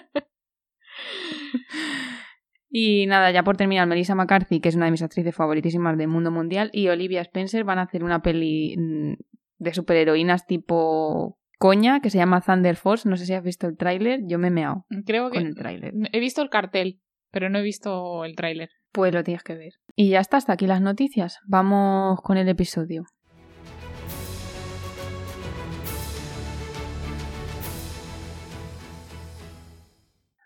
Y 2.74 3.04
nada, 3.06 3.30
ya 3.30 3.44
por 3.44 3.58
terminar, 3.58 3.86
Melissa 3.86 4.14
McCarthy, 4.14 4.60
que 4.60 4.70
es 4.70 4.76
una 4.76 4.86
de 4.86 4.92
mis 4.92 5.02
actrices 5.02 5.34
favoritísimas 5.34 5.98
del 5.98 6.08
mundo 6.08 6.30
mundial, 6.30 6.70
y 6.72 6.88
Olivia 6.88 7.20
Spencer 7.20 7.64
van 7.64 7.78
a 7.78 7.82
hacer 7.82 8.02
una 8.02 8.22
peli 8.22 8.74
mm, 8.78 9.12
de 9.58 9.74
superheroínas 9.74 10.46
tipo 10.46 11.38
coña 11.58 12.00
que 12.00 12.08
se 12.08 12.16
llama 12.16 12.40
Thunder 12.40 12.76
Force. 12.76 13.06
No 13.06 13.18
sé 13.18 13.26
si 13.26 13.34
has 13.34 13.44
visto 13.44 13.66
el 13.66 13.76
tráiler, 13.76 14.20
yo 14.24 14.38
me 14.38 14.48
he 14.48 14.50
meado 14.50 14.86
Creo 15.04 15.30
que 15.30 15.36
con 15.36 15.48
el 15.48 15.54
tráiler. 15.54 15.92
He 16.12 16.18
visto 16.18 16.40
el 16.40 16.48
cartel, 16.48 17.02
pero 17.30 17.50
no 17.50 17.58
he 17.58 17.62
visto 17.62 18.24
el 18.24 18.34
tráiler. 18.36 18.70
Pues 18.90 19.12
lo 19.12 19.22
tienes 19.22 19.42
que 19.42 19.54
ver. 19.54 19.74
Y 19.94 20.08
ya 20.08 20.20
está, 20.20 20.38
hasta 20.38 20.54
aquí 20.54 20.66
las 20.66 20.80
noticias. 20.80 21.40
Vamos 21.46 22.22
con 22.22 22.38
el 22.38 22.48
episodio. 22.48 23.04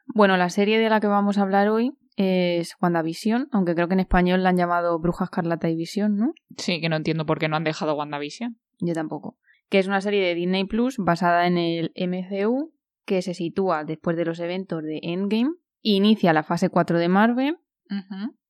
Bueno, 0.09 0.37
la 0.37 0.49
serie 0.49 0.81
de 0.81 0.91
la 0.91 0.99
que 0.99 1.07
vamos 1.07 1.39
a 1.39 1.43
hablar 1.43 1.69
hoy 1.69 1.93
es 2.17 2.75
WandaVision, 2.81 3.49
aunque 3.53 3.75
creo 3.75 3.89
que 3.89 3.95
en 3.95 4.01
español 4.01 4.43
la 4.43 4.49
han 4.49 4.57
llamado 4.57 4.99
Bruja 4.99 5.25
Escarlata 5.25 5.69
y 5.69 5.77
Visión, 5.77 6.17
¿no? 6.17 6.33
Sí, 6.57 6.81
que 6.81 6.89
no 6.89 6.97
entiendo 6.97 7.27
por 7.27 7.39
qué 7.39 7.49
no 7.49 7.57
han 7.57 7.65
dejado 7.65 7.95
WandaVision. 7.95 8.59
Yo 8.81 8.95
tampoco. 8.95 9.39
Que 9.69 9.79
es 9.79 9.87
una 9.87 10.01
serie 10.01 10.25
de 10.25 10.35
Disney 10.35 10.65
Plus 10.65 10.97
basada 10.99 11.47
en 11.47 11.59
el 11.59 11.93
MCU, 11.97 12.73
que 13.05 13.23
se 13.23 13.35
sitúa 13.35 13.85
después 13.85 14.17
de 14.17 14.25
los 14.25 14.41
eventos 14.41 14.83
de 14.83 15.01
Endgame, 15.03 15.51
inicia 15.83 16.33
la 16.33 16.43
fase 16.43 16.69
4 16.69 16.99
de 16.99 17.09
Marvel 17.09 17.59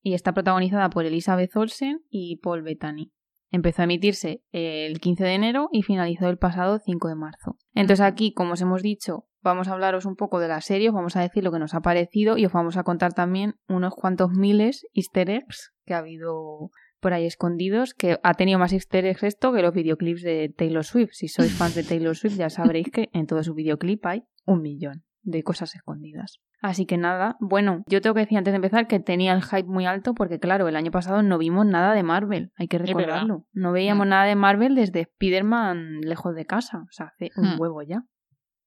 y 0.02 0.14
está 0.14 0.32
protagonizada 0.32 0.88
por 0.88 1.04
Elizabeth 1.04 1.54
Olsen 1.56 2.02
y 2.08 2.36
Paul 2.36 2.62
Bettany. 2.62 3.12
Empezó 3.50 3.82
a 3.82 3.84
emitirse 3.84 4.42
el 4.52 4.98
15 5.00 5.24
de 5.24 5.34
enero 5.34 5.68
y 5.72 5.82
finalizó 5.82 6.28
el 6.28 6.38
pasado 6.38 6.78
5 6.78 7.08
de 7.08 7.14
marzo. 7.14 7.58
Entonces 7.74 8.04
aquí, 8.04 8.32
como 8.32 8.54
os 8.54 8.60
hemos 8.60 8.82
dicho, 8.82 9.26
vamos 9.46 9.68
a 9.68 9.72
hablaros 9.72 10.04
un 10.04 10.16
poco 10.16 10.38
de 10.40 10.48
la 10.48 10.60
serie, 10.60 10.88
os 10.88 10.94
vamos 10.94 11.16
a 11.16 11.22
decir 11.22 11.42
lo 11.42 11.52
que 11.52 11.58
nos 11.58 11.74
ha 11.74 11.80
parecido 11.80 12.36
y 12.36 12.44
os 12.46 12.52
vamos 12.52 12.76
a 12.76 12.82
contar 12.82 13.14
también 13.14 13.54
unos 13.68 13.94
cuantos 13.94 14.30
miles 14.32 14.86
easter 14.92 15.30
eggs 15.30 15.72
que 15.84 15.94
ha 15.94 15.98
habido 15.98 16.70
por 17.00 17.12
ahí 17.12 17.26
escondidos, 17.26 17.94
que 17.94 18.18
ha 18.22 18.34
tenido 18.34 18.58
más 18.58 18.72
easter 18.72 19.06
eggs 19.06 19.22
esto 19.22 19.52
que 19.52 19.62
los 19.62 19.72
videoclips 19.72 20.22
de 20.22 20.52
Taylor 20.56 20.84
Swift. 20.84 21.10
Si 21.12 21.28
sois 21.28 21.52
fans 21.52 21.74
de 21.74 21.84
Taylor 21.84 22.16
Swift 22.16 22.36
ya 22.36 22.50
sabréis 22.50 22.90
que 22.90 23.08
en 23.12 23.26
todo 23.26 23.42
su 23.42 23.54
videoclip 23.54 24.04
hay 24.06 24.24
un 24.44 24.62
millón 24.62 25.04
de 25.22 25.42
cosas 25.42 25.74
escondidas. 25.74 26.40
Así 26.62 26.86
que 26.86 26.96
nada, 26.96 27.36
bueno, 27.38 27.84
yo 27.86 28.00
tengo 28.00 28.14
que 28.14 28.22
decir 28.22 28.38
antes 28.38 28.52
de 28.52 28.56
empezar 28.56 28.86
que 28.88 28.98
tenía 28.98 29.34
el 29.34 29.42
hype 29.42 29.68
muy 29.68 29.86
alto 29.86 30.14
porque 30.14 30.40
claro, 30.40 30.68
el 30.68 30.76
año 30.76 30.90
pasado 30.90 31.22
no 31.22 31.38
vimos 31.38 31.66
nada 31.66 31.94
de 31.94 32.02
Marvel, 32.02 32.50
hay 32.56 32.66
que 32.66 32.78
recordarlo. 32.78 33.46
No 33.52 33.72
veíamos 33.72 34.06
mm. 34.06 34.10
nada 34.10 34.24
de 34.24 34.34
Marvel 34.36 34.74
desde 34.74 35.02
Spider-Man 35.02 36.00
lejos 36.00 36.34
de 36.34 36.46
casa, 36.46 36.78
o 36.78 36.90
sea, 36.90 37.06
hace 37.06 37.30
un 37.36 37.54
hmm. 37.54 37.60
huevo 37.60 37.82
ya. 37.82 38.02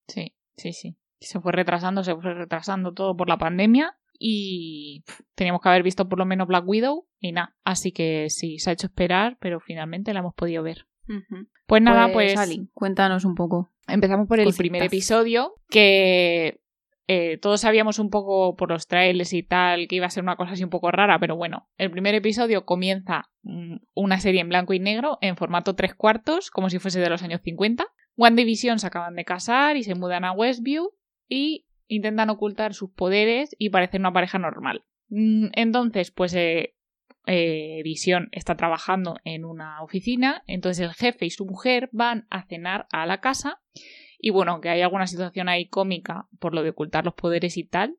Sí, 0.06 0.34
sí, 0.60 0.72
sí. 0.72 0.96
Se 1.20 1.40
fue 1.40 1.52
retrasando, 1.52 2.02
se 2.02 2.14
fue 2.14 2.34
retrasando 2.34 2.92
todo 2.92 3.16
por 3.16 3.28
la 3.28 3.38
pandemia 3.38 3.96
y 4.18 5.02
teníamos 5.34 5.62
que 5.62 5.68
haber 5.70 5.82
visto 5.82 6.08
por 6.08 6.18
lo 6.18 6.26
menos 6.26 6.46
Black 6.46 6.66
Widow 6.66 7.06
y 7.18 7.32
nada. 7.32 7.56
Así 7.64 7.92
que 7.92 8.28
sí, 8.28 8.58
se 8.58 8.70
ha 8.70 8.72
hecho 8.72 8.86
esperar, 8.86 9.36
pero 9.40 9.60
finalmente 9.60 10.12
la 10.12 10.20
hemos 10.20 10.34
podido 10.34 10.62
ver. 10.62 10.86
Pues 11.66 11.82
nada, 11.82 12.12
pues. 12.12 12.38
cuéntanos 12.72 13.24
un 13.24 13.34
poco. 13.34 13.72
Empezamos 13.88 14.28
por 14.28 14.38
el 14.38 14.54
primer 14.54 14.84
episodio, 14.84 15.54
que 15.68 16.59
eh, 17.12 17.38
todos 17.38 17.62
sabíamos 17.62 17.98
un 17.98 18.08
poco 18.08 18.54
por 18.54 18.70
los 18.70 18.86
trailers 18.86 19.32
y 19.32 19.42
tal 19.42 19.88
que 19.88 19.96
iba 19.96 20.06
a 20.06 20.10
ser 20.10 20.22
una 20.22 20.36
cosa 20.36 20.52
así 20.52 20.62
un 20.62 20.70
poco 20.70 20.92
rara, 20.92 21.18
pero 21.18 21.34
bueno, 21.34 21.68
el 21.76 21.90
primer 21.90 22.14
episodio 22.14 22.64
comienza 22.64 23.32
mm, 23.42 23.78
una 23.94 24.20
serie 24.20 24.40
en 24.40 24.48
blanco 24.48 24.74
y 24.74 24.78
negro 24.78 25.18
en 25.20 25.36
formato 25.36 25.74
tres 25.74 25.92
cuartos, 25.96 26.52
como 26.52 26.70
si 26.70 26.78
fuese 26.78 27.00
de 27.00 27.10
los 27.10 27.24
años 27.24 27.40
50. 27.42 27.84
One 28.14 28.36
Division 28.36 28.78
se 28.78 28.86
acaban 28.86 29.16
de 29.16 29.24
casar 29.24 29.76
y 29.76 29.82
se 29.82 29.96
mudan 29.96 30.24
a 30.24 30.30
Westview 30.30 30.92
y 31.28 31.66
intentan 31.88 32.30
ocultar 32.30 32.74
sus 32.74 32.92
poderes 32.92 33.56
y 33.58 33.70
parecer 33.70 33.98
una 33.98 34.12
pareja 34.12 34.38
normal. 34.38 34.84
Mm, 35.08 35.48
entonces, 35.54 36.12
pues 36.12 36.32
eh, 36.34 36.76
eh, 37.26 37.82
está 38.30 38.56
trabajando 38.56 39.16
en 39.24 39.44
una 39.44 39.82
oficina, 39.82 40.44
entonces 40.46 40.86
el 40.86 40.94
jefe 40.94 41.26
y 41.26 41.30
su 41.30 41.44
mujer 41.44 41.88
van 41.90 42.28
a 42.30 42.44
cenar 42.44 42.86
a 42.92 43.04
la 43.04 43.20
casa 43.20 43.60
y 44.20 44.30
bueno, 44.30 44.60
que 44.60 44.68
hay 44.68 44.82
alguna 44.82 45.06
situación 45.06 45.48
ahí 45.48 45.68
cómica 45.68 46.28
por 46.38 46.54
lo 46.54 46.62
de 46.62 46.70
ocultar 46.70 47.04
los 47.04 47.14
poderes 47.14 47.56
y 47.56 47.64
tal, 47.64 47.96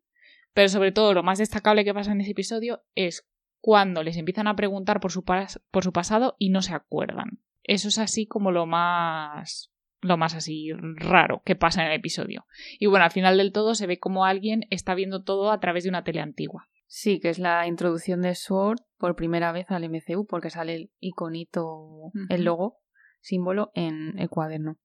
pero 0.54 0.70
sobre 0.70 0.92
todo 0.92 1.14
lo 1.14 1.24
más 1.24 1.40
destacable 1.40 1.84
que 1.84 1.94
pasa 1.94 2.12
en 2.12 2.22
ese 2.22 2.32
episodio 2.32 2.84
es 2.96 3.28
cuando 3.60 4.04
les 4.04 4.18
empiezan 4.18 4.48
a 4.48 4.56
preguntar 4.56 5.00
por 5.00 5.12
su, 5.12 5.24
por 5.24 5.84
su 5.84 5.94
pasado 5.94 6.36
y 6.40 6.50
no 6.50 6.62
se 6.62 6.74
acuerdan. 6.74 7.40
Eso 7.64 7.90
es 7.90 8.00
así 8.00 8.26
como 8.26 8.52
lo 8.52 8.66
más 8.66 9.72
lo 10.04 10.18
más 10.18 10.34
así 10.34 10.72
raro 10.74 11.44
que 11.46 11.56
pasa 11.56 11.82
en 11.84 11.92
el 11.92 12.00
episodio. 12.00 12.48
Y 12.80 12.88
bueno, 12.88 13.06
al 13.06 13.12
final 13.12 13.38
del 13.38 13.52
todo 13.52 13.76
se 13.76 13.86
ve 13.86 14.00
como 14.00 14.26
alguien 14.26 14.66
está 14.72 14.96
viendo 14.96 15.24
todo 15.24 15.52
a 15.52 15.60
través 15.60 15.84
de 15.84 15.90
una 15.90 16.04
tele 16.04 16.22
antigua. 16.22 16.68
Sí, 16.88 17.20
que 17.20 17.30
es 17.30 17.40
la 17.40 17.68
introducción 17.68 18.22
de 18.22 18.36
Sword 18.36 18.80
por 18.98 19.16
primera 19.16 19.52
vez 19.52 19.70
al 19.70 19.88
MCU, 19.88 20.26
porque 20.26 20.50
sale 20.50 20.76
el 20.76 20.92
iconito, 21.00 22.12
el 22.30 22.44
logo, 22.44 22.80
símbolo 23.22 23.72
en 23.76 24.20
el 24.20 24.28
cuaderno. 24.28 24.78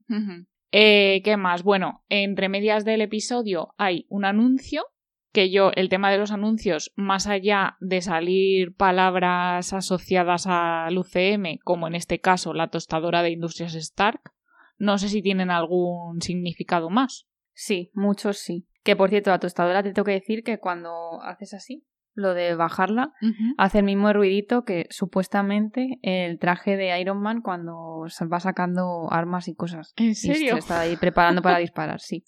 Eh, 0.73 1.23
¿Qué 1.25 1.37
más? 1.37 1.63
Bueno, 1.63 2.05
entre 2.09 2.49
medias 2.49 2.85
del 2.85 3.01
episodio 3.01 3.75
hay 3.79 4.07
un 4.09 4.25
anuncio 4.25 4.87
que 5.33 5.51
yo, 5.51 5.71
el 5.75 5.91
tema 5.91 6.11
de 6.11 6.17
los 6.17 6.31
anuncios, 6.33 6.93
más 6.97 7.27
allá 7.27 7.77
de 7.81 8.01
salir 8.01 8.75
palabras 8.75 9.75
asociadas 9.75 10.47
al 10.47 10.97
UCM, 10.97 11.59
como 11.63 11.87
en 11.87 11.95
este 11.95 12.21
caso 12.21 12.55
la 12.55 12.69
tostadora 12.69 13.23
de 13.23 13.33
Industrias 13.33 13.75
Stark, 13.75 14.33
no 14.79 14.97
sé 14.97 15.11
si 15.11 15.21
tienen 15.21 15.51
algún 15.51 16.23
significado 16.23 16.89
más. 16.89 17.27
Sí, 17.53 17.91
muchos 17.93 18.39
sí. 18.39 18.67
Que 18.83 18.97
por 18.97 19.11
cierto, 19.11 19.31
la 19.31 19.39
tostadora 19.39 19.83
te 19.83 19.93
tengo 19.93 20.07
que 20.07 20.13
decir 20.13 20.43
que 20.43 20.59
cuando 20.59 21.21
haces 21.23 21.53
así, 21.53 21.85
lo 22.17 22.35
de 22.35 22.55
bajarla, 22.55 23.13
hace 23.59 23.79
el 23.79 23.85
mismo 23.85 24.13
ruidito 24.13 24.65
que 24.65 24.87
supuestamente 24.91 25.99
el 26.03 26.39
traje 26.39 26.77
de 26.77 26.99
Iron 26.99 27.21
Man 27.21 27.43
cuando 27.43 28.07
va 28.33 28.41
sacando 28.41 29.09
armas 29.13 29.49
y 29.49 29.55
cosas. 29.55 29.93
¿En 29.97 30.15
serio? 30.15 30.55
se 30.55 30.59
está 30.59 30.81
ahí 30.81 30.97
preparando 30.97 31.43
para 31.43 31.59
disparar, 31.59 32.01
sí. 32.01 32.25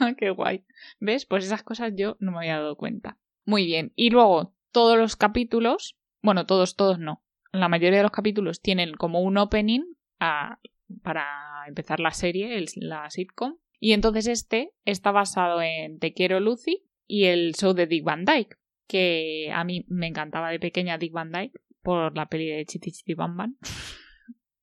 Ah, 0.00 0.12
qué 0.16 0.30
guay. 0.30 0.64
¿Ves? 0.98 1.24
Pues 1.24 1.44
esas 1.44 1.62
cosas 1.62 1.92
yo 1.96 2.16
no 2.18 2.32
me 2.32 2.38
había 2.38 2.56
dado 2.56 2.76
cuenta. 2.76 3.16
Muy 3.44 3.64
bien. 3.64 3.92
Y 3.94 4.10
luego, 4.10 4.54
todos 4.72 4.98
los 4.98 5.14
capítulos, 5.14 5.96
bueno, 6.20 6.44
todos, 6.44 6.74
todos 6.74 6.98
no. 6.98 7.22
La 7.52 7.68
mayoría 7.68 7.98
de 7.98 8.02
los 8.02 8.12
capítulos 8.12 8.60
tienen 8.60 8.94
como 8.94 9.22
un 9.22 9.38
opening 9.38 9.84
a 10.18 10.58
para 11.02 11.26
empezar 11.66 12.00
la 12.00 12.10
serie, 12.10 12.64
la 12.76 13.08
sitcom. 13.08 13.56
Y 13.78 13.92
entonces 13.92 14.26
este 14.26 14.72
está 14.84 15.12
basado 15.12 15.62
en 15.62 16.00
Te 16.00 16.12
quiero 16.12 16.40
Lucy 16.40 16.84
y 17.06 17.26
el 17.26 17.54
show 17.54 17.72
de 17.72 17.86
Dick 17.86 18.04
Van 18.04 18.24
Dyke, 18.24 18.56
que 18.88 19.52
a 19.54 19.62
mí 19.64 19.84
me 19.88 20.08
encantaba 20.08 20.50
de 20.50 20.58
pequeña 20.58 20.98
Dick 20.98 21.12
Van 21.12 21.30
Dyke 21.30 21.60
por 21.82 22.16
la 22.16 22.26
peli 22.26 22.48
de 22.48 22.64
Chiti 22.64 22.90
Chiti 22.90 23.14
Bam 23.14 23.36
Bam. 23.36 23.56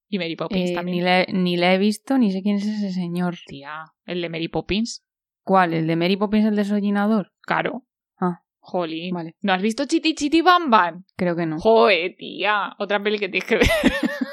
y 0.10 0.20
Mary 0.20 0.36
Poppins 0.36 0.72
eh, 0.72 0.74
también. 0.74 0.98
Ni 0.98 1.04
la, 1.04 1.26
ni 1.26 1.58
la 1.58 1.74
he 1.74 1.78
visto, 1.78 2.18
ni 2.18 2.32
sé 2.32 2.42
quién 2.42 2.58
es 2.58 2.66
ese 2.66 2.92
señor. 2.92 3.36
Tía, 3.48 3.86
el 4.06 4.22
de 4.22 4.30
Mary 4.30 4.48
Poppins. 4.48 5.06
¿Cuál? 5.44 5.74
¿El 5.74 5.88
de 5.88 5.96
Mary 5.96 6.18
Poppins, 6.18 6.46
el 6.46 6.56
desollinador? 6.56 7.32
Claro. 7.42 7.86
Ah. 8.20 8.42
Jolín. 8.60 9.14
Vale. 9.14 9.36
¿No 9.42 9.54
has 9.54 9.62
visto 9.62 9.86
Chiti 9.86 10.16
Chiti 10.16 10.42
Bam 10.42 10.72
Bam? 10.72 11.06
Creo 11.16 11.36
que 11.36 11.46
no. 11.46 11.60
Joder, 11.60 12.16
tía. 12.18 12.74
Otra 12.80 13.02
peli 13.02 13.20
que 13.20 13.30
tienes 13.30 13.48
que 13.48 13.58
ver. 13.58 13.68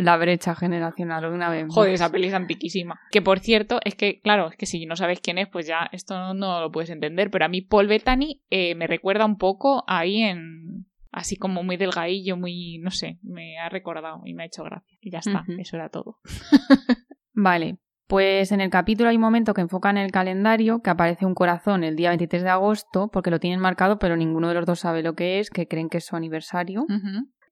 la 0.00 0.16
brecha 0.16 0.54
generacional 0.54 1.26
una 1.26 1.50
vez. 1.50 1.66
Joder, 1.68 1.94
esa 1.94 2.10
peli 2.10 2.28
es 2.28 2.34
antiquísima. 2.34 3.00
Que 3.10 3.22
por 3.22 3.40
cierto, 3.40 3.80
es 3.84 3.94
que, 3.94 4.20
claro, 4.20 4.48
es 4.48 4.56
que 4.56 4.66
si 4.66 4.86
no 4.86 4.96
sabes 4.96 5.20
quién 5.20 5.38
es, 5.38 5.48
pues 5.48 5.66
ya 5.66 5.88
esto 5.92 6.34
no, 6.34 6.60
lo 6.60 6.72
puedes 6.72 6.90
entender. 6.90 7.30
Pero 7.30 7.44
a 7.44 7.48
mí 7.48 7.60
Paul 7.62 7.86
Bettany 7.86 8.42
eh, 8.50 8.74
me 8.74 8.86
recuerda 8.86 9.24
un 9.24 9.36
poco 9.36 9.84
ahí 9.86 10.22
en. 10.22 10.86
Así 11.12 11.36
como 11.36 11.64
muy 11.64 11.76
delgadillo, 11.76 12.36
muy. 12.36 12.78
No 12.78 12.90
sé, 12.90 13.18
me 13.22 13.58
ha 13.58 13.68
recordado 13.68 14.22
y 14.24 14.34
me 14.34 14.44
ha 14.44 14.46
hecho 14.46 14.62
gracia. 14.62 14.96
Y 15.00 15.10
ya 15.10 15.18
está, 15.18 15.44
eso 15.58 15.76
era 15.76 15.88
todo. 15.88 16.18
vale. 17.32 17.78
Pues 18.06 18.50
en 18.50 18.60
el 18.60 18.70
capítulo 18.70 19.08
hay 19.08 19.16
un 19.16 19.22
momento 19.22 19.54
que 19.54 19.60
enfoca 19.60 19.88
en 19.88 19.96
el 19.96 20.10
calendario, 20.10 20.82
que 20.82 20.90
aparece 20.90 21.26
un 21.26 21.34
corazón 21.34 21.84
el 21.84 21.94
día 21.94 22.08
23 22.08 22.42
de 22.42 22.48
agosto, 22.48 23.08
porque 23.12 23.30
lo 23.30 23.38
tienen 23.38 23.60
marcado, 23.60 24.00
pero 24.00 24.16
ninguno 24.16 24.48
de 24.48 24.54
los 24.54 24.66
dos 24.66 24.80
sabe 24.80 25.04
lo 25.04 25.14
que 25.14 25.38
es, 25.38 25.48
que 25.48 25.68
creen 25.68 25.88
que 25.88 25.98
es 25.98 26.06
su 26.06 26.16
aniversario. 26.16 26.86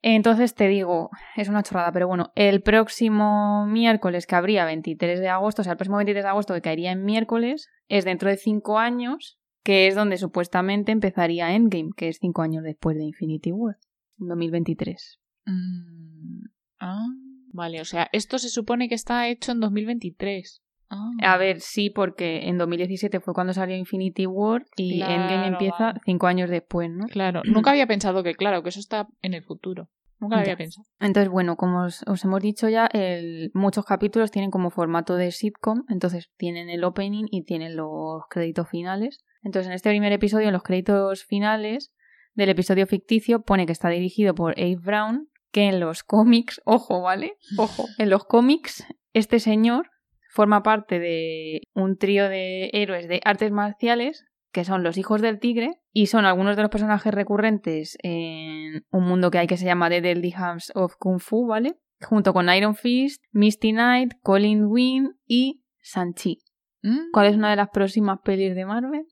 Entonces 0.02 0.54
te 0.54 0.68
digo, 0.68 1.10
es 1.36 1.48
una 1.48 1.62
chorrada, 1.62 1.90
pero 1.92 2.06
bueno, 2.06 2.30
el 2.36 2.62
próximo 2.62 3.66
miércoles 3.66 4.26
que 4.26 4.36
habría 4.36 4.64
23 4.64 5.18
de 5.18 5.28
agosto, 5.28 5.62
o 5.62 5.64
sea, 5.64 5.72
el 5.72 5.76
próximo 5.76 5.96
23 5.96 6.24
de 6.24 6.30
agosto 6.30 6.54
que 6.54 6.60
caería 6.60 6.92
en 6.92 7.04
miércoles, 7.04 7.68
es 7.88 8.04
dentro 8.04 8.28
de 8.30 8.36
5 8.36 8.78
años, 8.78 9.38
que 9.64 9.88
es 9.88 9.96
donde 9.96 10.16
supuestamente 10.16 10.92
empezaría 10.92 11.54
Endgame, 11.54 11.90
que 11.96 12.08
es 12.08 12.18
5 12.20 12.42
años 12.42 12.62
después 12.62 12.96
de 12.96 13.04
Infinity 13.04 13.50
War, 13.50 13.76
2023. 14.18 15.18
Mm, 15.46 16.44
ah, 16.78 17.06
vale, 17.52 17.80
o 17.80 17.84
sea, 17.84 18.08
esto 18.12 18.38
se 18.38 18.50
supone 18.50 18.88
que 18.88 18.94
está 18.94 19.26
hecho 19.28 19.50
en 19.50 19.60
2023. 19.60 20.62
A 20.90 21.36
ver, 21.36 21.60
sí, 21.60 21.90
porque 21.90 22.48
en 22.48 22.58
2017 22.58 23.20
fue 23.20 23.34
cuando 23.34 23.52
salió 23.52 23.76
Infinity 23.76 24.26
War 24.26 24.64
y 24.76 25.02
Endgame 25.02 25.48
empieza 25.48 25.94
cinco 26.04 26.26
años 26.26 26.48
después, 26.48 26.90
¿no? 26.90 27.06
Claro, 27.06 27.42
nunca 27.44 27.70
había 27.70 27.86
pensado 27.86 28.22
que, 28.22 28.34
claro, 28.34 28.62
que 28.62 28.70
eso 28.70 28.80
está 28.80 29.08
en 29.20 29.34
el 29.34 29.42
futuro. 29.42 29.90
Nunca 30.20 30.36
lo 30.36 30.42
había 30.42 30.56
pensado. 30.56 30.84
Entonces, 30.98 31.30
bueno, 31.30 31.56
como 31.56 31.84
os, 31.84 32.02
hemos 32.24 32.42
dicho 32.42 32.68
ya, 32.68 32.86
el, 32.86 33.50
muchos 33.54 33.84
capítulos 33.84 34.30
tienen 34.30 34.50
como 34.50 34.70
formato 34.70 35.14
de 35.14 35.30
sitcom, 35.30 35.84
entonces 35.88 36.30
tienen 36.36 36.70
el 36.70 36.82
opening 36.82 37.26
y 37.30 37.44
tienen 37.44 37.76
los 37.76 38.22
créditos 38.28 38.68
finales. 38.68 39.24
Entonces, 39.42 39.68
en 39.68 39.74
este 39.74 39.90
primer 39.90 40.12
episodio, 40.12 40.48
en 40.48 40.54
los 40.54 40.64
créditos 40.64 41.24
finales 41.24 41.92
del 42.34 42.48
episodio 42.48 42.86
ficticio, 42.86 43.42
pone 43.42 43.66
que 43.66 43.72
está 43.72 43.90
dirigido 43.90 44.34
por 44.34 44.58
Abe 44.58 44.76
Brown, 44.76 45.28
que 45.52 45.68
en 45.68 45.78
los 45.78 46.02
cómics, 46.02 46.60
ojo, 46.64 47.00
¿vale? 47.00 47.36
Ojo, 47.56 47.84
en 47.98 48.10
los 48.10 48.24
cómics, 48.24 48.84
este 49.12 49.38
señor 49.38 49.90
forma 50.28 50.62
parte 50.62 50.98
de 50.98 51.62
un 51.74 51.96
trío 51.96 52.28
de 52.28 52.70
héroes 52.72 53.08
de 53.08 53.20
artes 53.24 53.50
marciales 53.50 54.24
que 54.52 54.64
son 54.64 54.82
los 54.82 54.96
hijos 54.96 55.20
del 55.20 55.38
tigre 55.38 55.80
y 55.92 56.06
son 56.06 56.24
algunos 56.24 56.56
de 56.56 56.62
los 56.62 56.70
personajes 56.70 57.12
recurrentes 57.12 57.98
en 58.02 58.84
un 58.90 59.04
mundo 59.04 59.30
que 59.30 59.38
hay 59.38 59.46
que 59.46 59.56
se 59.56 59.66
llama 59.66 59.88
The 59.88 60.00
Deadly 60.00 60.32
Hands 60.34 60.72
of 60.74 60.96
Kung 60.98 61.20
Fu, 61.20 61.46
¿vale? 61.46 61.78
Junto 62.00 62.32
con 62.32 62.48
Iron 62.48 62.74
Fist, 62.74 63.22
Misty 63.32 63.72
Knight, 63.72 64.14
Colin 64.22 64.64
Wynn 64.66 65.18
y 65.26 65.64
Sanchi. 65.80 66.38
Mm. 66.82 67.10
¿Cuál 67.12 67.26
es 67.26 67.36
una 67.36 67.50
de 67.50 67.56
las 67.56 67.70
próximas 67.70 68.20
pelis 68.22 68.54
de 68.54 68.64
Marvel? 68.64 69.06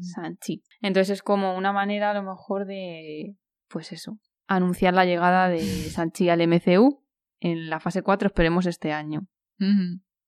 Sanchi. 0.00 0.62
Entonces 0.80 1.10
es 1.10 1.22
como 1.22 1.56
una 1.56 1.72
manera 1.72 2.10
a 2.10 2.14
lo 2.14 2.22
mejor 2.22 2.66
de, 2.66 3.36
pues 3.68 3.92
eso, 3.92 4.18
anunciar 4.46 4.94
la 4.94 5.04
llegada 5.04 5.48
de 5.48 5.60
Sanchi 5.90 6.28
al 6.28 6.46
MCU 6.46 7.02
en 7.40 7.70
la 7.70 7.80
fase 7.80 8.02
4, 8.02 8.28
esperemos 8.28 8.66
este 8.66 8.92
año. 8.92 9.26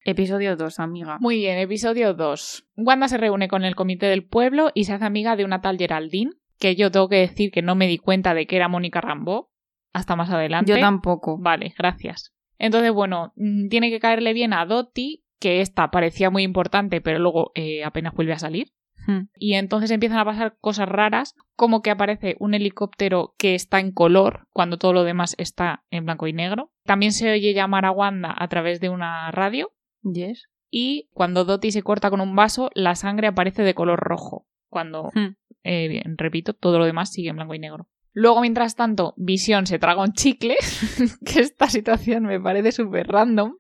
Episodio 0.07 0.55
2, 0.55 0.79
amiga. 0.79 1.19
Muy 1.21 1.39
bien, 1.39 1.59
episodio 1.59 2.15
2. 2.15 2.69
Wanda 2.77 3.09
se 3.09 3.19
reúne 3.19 3.49
con 3.49 3.65
el 3.65 3.75
comité 3.75 4.07
del 4.07 4.25
pueblo 4.25 4.71
y 4.73 4.85
se 4.85 4.93
hace 4.93 5.05
amiga 5.05 5.35
de 5.35 5.45
una 5.45 5.61
tal 5.61 5.79
Geraldine, 5.79 6.31
que 6.61 6.77
yo 6.77 6.93
tengo 6.93 7.09
que 7.09 7.17
decir 7.17 7.51
que 7.51 7.61
no 7.61 7.75
me 7.75 7.89
di 7.89 7.99
cuenta 7.99 8.33
de 8.33 8.47
que 8.47 8.55
era 8.55 8.69
Mónica 8.69 9.01
Rambeau 9.01 9.49
hasta 9.93 10.15
más 10.15 10.31
adelante. 10.31 10.71
Yo 10.71 10.79
tampoco. 10.79 11.39
Vale, 11.39 11.75
gracias. 11.77 12.33
Entonces, 12.57 12.93
bueno, 12.93 13.33
mm, 13.35 13.67
tiene 13.67 13.91
que 13.91 13.99
caerle 13.99 14.33
bien 14.33 14.53
a 14.53 14.65
Dottie, 14.65 15.25
que 15.41 15.61
esta 15.61 15.91
parecía 15.91 16.31
muy 16.31 16.45
importante, 16.45 17.01
pero 17.01 17.19
luego 17.19 17.51
eh, 17.57 17.83
apenas 17.83 18.15
vuelve 18.15 18.35
a 18.35 18.39
salir. 18.39 18.69
Hmm. 19.09 19.23
Y 19.37 19.55
entonces 19.55 19.91
empiezan 19.91 20.19
a 20.19 20.25
pasar 20.25 20.57
cosas 20.61 20.89
raras, 20.89 21.35
como 21.57 21.83
que 21.83 21.91
aparece 21.91 22.37
un 22.39 22.55
helicóptero 22.55 23.35
que 23.39 23.57
está 23.57 23.81
en 23.81 23.91
color 23.91 24.47
cuando 24.53 24.79
todo 24.79 24.93
lo 24.93 25.03
demás 25.03 25.35
está 25.37 25.85
en 25.91 26.05
blanco 26.05 26.29
y 26.29 26.33
negro. 26.33 26.71
También 26.85 27.11
se 27.11 27.33
oye 27.33 27.55
llamar 27.55 27.85
a 27.87 27.91
Wanda 27.91 28.33
a 28.39 28.47
través 28.47 28.81
de 28.81 28.89
una 28.89 29.33
radio 29.33 29.73
Yes. 30.13 30.49
Y 30.71 31.09
cuando 31.13 31.45
Dottie 31.45 31.73
se 31.73 31.83
corta 31.83 32.11
con 32.11 32.21
un 32.21 32.35
vaso, 32.35 32.71
la 32.75 32.95
sangre 32.95 33.29
aparece 33.29 33.63
de 33.63 33.75
color 33.75 34.01
rojo. 34.01 34.47
Cuando, 34.69 35.11
hmm. 35.15 35.37
eh, 35.65 36.03
repito, 36.17 36.55
todo 36.55 36.79
lo 36.79 36.85
demás 36.85 37.13
sigue 37.13 37.31
en 37.31 37.37
blanco 37.37 37.55
y 37.55 37.59
negro. 37.59 37.89
Luego, 38.13 38.41
mientras 38.41 38.77
tanto, 38.77 39.13
Visión 39.19 39.67
se 39.67 39.79
traga 39.79 40.03
un 40.03 40.13
chicle, 40.13 40.57
que 41.25 41.41
esta 41.41 41.69
situación 41.69 42.25
me 42.25 42.41
parece 42.41 42.73
súper 42.73 43.09
random. 43.09 43.57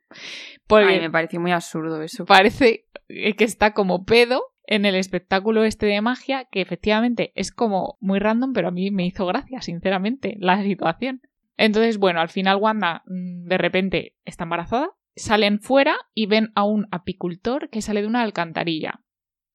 Porque 0.66 0.98
me 0.98 1.10
pareció 1.10 1.40
muy 1.40 1.52
absurdo 1.52 2.02
eso. 2.02 2.24
Parece 2.24 2.86
que 3.08 3.44
está 3.44 3.74
como 3.74 4.04
pedo 4.04 4.42
en 4.66 4.84
el 4.84 4.94
espectáculo 4.94 5.64
este 5.64 5.86
de 5.86 6.00
magia, 6.00 6.46
que 6.50 6.60
efectivamente 6.60 7.32
es 7.34 7.52
como 7.52 7.98
muy 8.00 8.18
random, 8.18 8.52
pero 8.52 8.68
a 8.68 8.72
mí 8.72 8.90
me 8.90 9.06
hizo 9.06 9.26
gracia, 9.26 9.60
sinceramente, 9.60 10.36
la 10.40 10.62
situación. 10.62 11.20
Entonces, 11.56 11.98
bueno, 11.98 12.20
al 12.20 12.28
final 12.28 12.56
Wanda 12.56 13.02
mm, 13.06 13.48
de 13.48 13.58
repente 13.58 14.16
está 14.24 14.44
embarazada, 14.44 14.90
salen 15.16 15.60
fuera 15.60 15.96
y 16.14 16.26
ven 16.26 16.52
a 16.54 16.64
un 16.64 16.86
apicultor 16.90 17.70
que 17.70 17.82
sale 17.82 18.02
de 18.02 18.06
una 18.06 18.22
alcantarilla. 18.22 19.00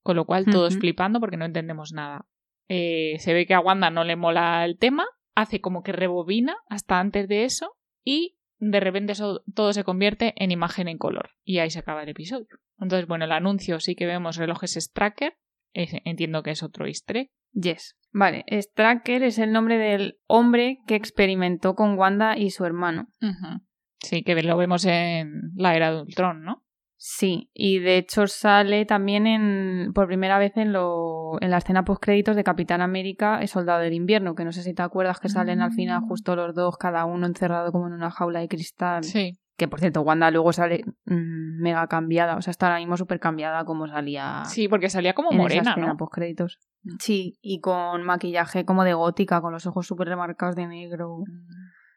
Con 0.03 0.15
lo 0.15 0.25
cual 0.25 0.45
todos 0.45 0.73
Ujú. 0.73 0.81
flipando 0.81 1.19
porque 1.19 1.37
no 1.37 1.45
entendemos 1.45 1.93
nada. 1.93 2.25
Eh, 2.67 3.17
se 3.19 3.33
ve 3.33 3.45
que 3.45 3.53
a 3.53 3.59
Wanda 3.59 3.91
no 3.91 4.03
le 4.03 4.15
mola 4.15 4.65
el 4.65 4.77
tema, 4.77 5.05
hace 5.35 5.61
como 5.61 5.83
que 5.83 5.91
rebobina 5.91 6.55
hasta 6.67 6.99
antes 6.99 7.27
de 7.27 7.45
eso 7.45 7.73
y 8.03 8.37
de 8.57 8.79
repente 8.79 9.13
eso 9.13 9.43
todo 9.53 9.73
se 9.73 9.83
convierte 9.83 10.33
en 10.37 10.51
imagen 10.51 10.87
en 10.87 10.97
color. 10.97 11.31
Y 11.43 11.59
ahí 11.59 11.69
se 11.69 11.79
acaba 11.79 12.03
el 12.03 12.09
episodio. 12.09 12.59
Entonces, 12.79 13.07
bueno, 13.07 13.25
el 13.25 13.31
anuncio 13.31 13.79
sí 13.79 13.95
que 13.95 14.05
vemos 14.05 14.37
relojes 14.37 14.73
Stracker. 14.73 15.37
Entiendo 15.73 16.43
que 16.43 16.51
es 16.51 16.63
otro 16.63 16.85
easter 16.87 17.17
egg. 17.17 17.31
Yes. 17.53 17.95
Vale, 18.11 18.43
Stracker 18.49 19.23
es 19.23 19.37
el 19.37 19.51
nombre 19.51 19.77
del 19.77 20.19
hombre 20.27 20.79
que 20.87 20.95
experimentó 20.95 21.75
con 21.75 21.97
Wanda 21.97 22.37
y 22.37 22.49
su 22.49 22.65
hermano. 22.65 23.07
Sí, 24.01 24.23
que 24.23 24.41
lo 24.41 24.57
vemos 24.57 24.85
en 24.85 25.51
la 25.55 25.75
era 25.75 25.91
de 25.91 26.01
Ultron, 26.01 26.43
¿no? 26.43 26.63
Sí, 27.03 27.49
y 27.55 27.79
de 27.79 27.97
hecho 27.97 28.27
sale 28.27 28.85
también 28.85 29.25
en, 29.25 29.91
por 29.93 30.05
primera 30.05 30.37
vez 30.37 30.55
en, 30.57 30.71
lo, 30.71 31.41
en 31.41 31.49
la 31.49 31.57
escena 31.57 31.83
post-créditos 31.83 32.35
de 32.35 32.43
Capitán 32.43 32.81
América, 32.81 33.39
el 33.41 33.47
Soldado 33.47 33.79
del 33.81 33.93
Invierno, 33.93 34.35
que 34.35 34.45
no 34.45 34.51
sé 34.51 34.61
si 34.61 34.75
te 34.75 34.83
acuerdas 34.83 35.19
que 35.19 35.27
salen 35.29 35.61
al 35.61 35.71
final 35.71 36.01
Mm. 36.01 36.07
justo 36.07 36.35
los 36.35 36.53
dos, 36.53 36.77
cada 36.77 37.05
uno 37.05 37.25
encerrado 37.25 37.71
como 37.71 37.87
en 37.87 37.93
una 37.93 38.11
jaula 38.11 38.39
de 38.41 38.47
cristal. 38.47 39.03
Sí. 39.03 39.39
Que 39.57 39.67
por 39.67 39.79
cierto, 39.79 40.01
Wanda 40.01 40.29
luego 40.29 40.53
sale 40.53 40.83
mm, 41.05 41.61
mega 41.61 41.87
cambiada, 41.87 42.35
o 42.35 42.41
sea, 42.43 42.51
está 42.51 42.67
ahora 42.67 42.79
mismo 42.79 42.97
súper 42.97 43.19
cambiada 43.19 43.65
como 43.65 43.87
salía 43.87 44.43
Sí, 44.45 44.67
porque 44.67 44.89
salía 44.89 45.13
como 45.13 45.29
en 45.31 45.37
esa 45.37 45.41
morena, 45.43 45.69
escena 45.71 45.87
¿no? 45.87 45.97
post-créditos. 45.97 46.59
Sí, 46.99 47.37
y 47.41 47.61
con 47.61 48.03
maquillaje 48.03 48.63
como 48.63 48.83
de 48.83 48.93
gótica, 48.93 49.41
con 49.41 49.53
los 49.53 49.65
ojos 49.65 49.87
súper 49.87 50.07
remarcados 50.07 50.55
de 50.55 50.67
negro. 50.67 51.23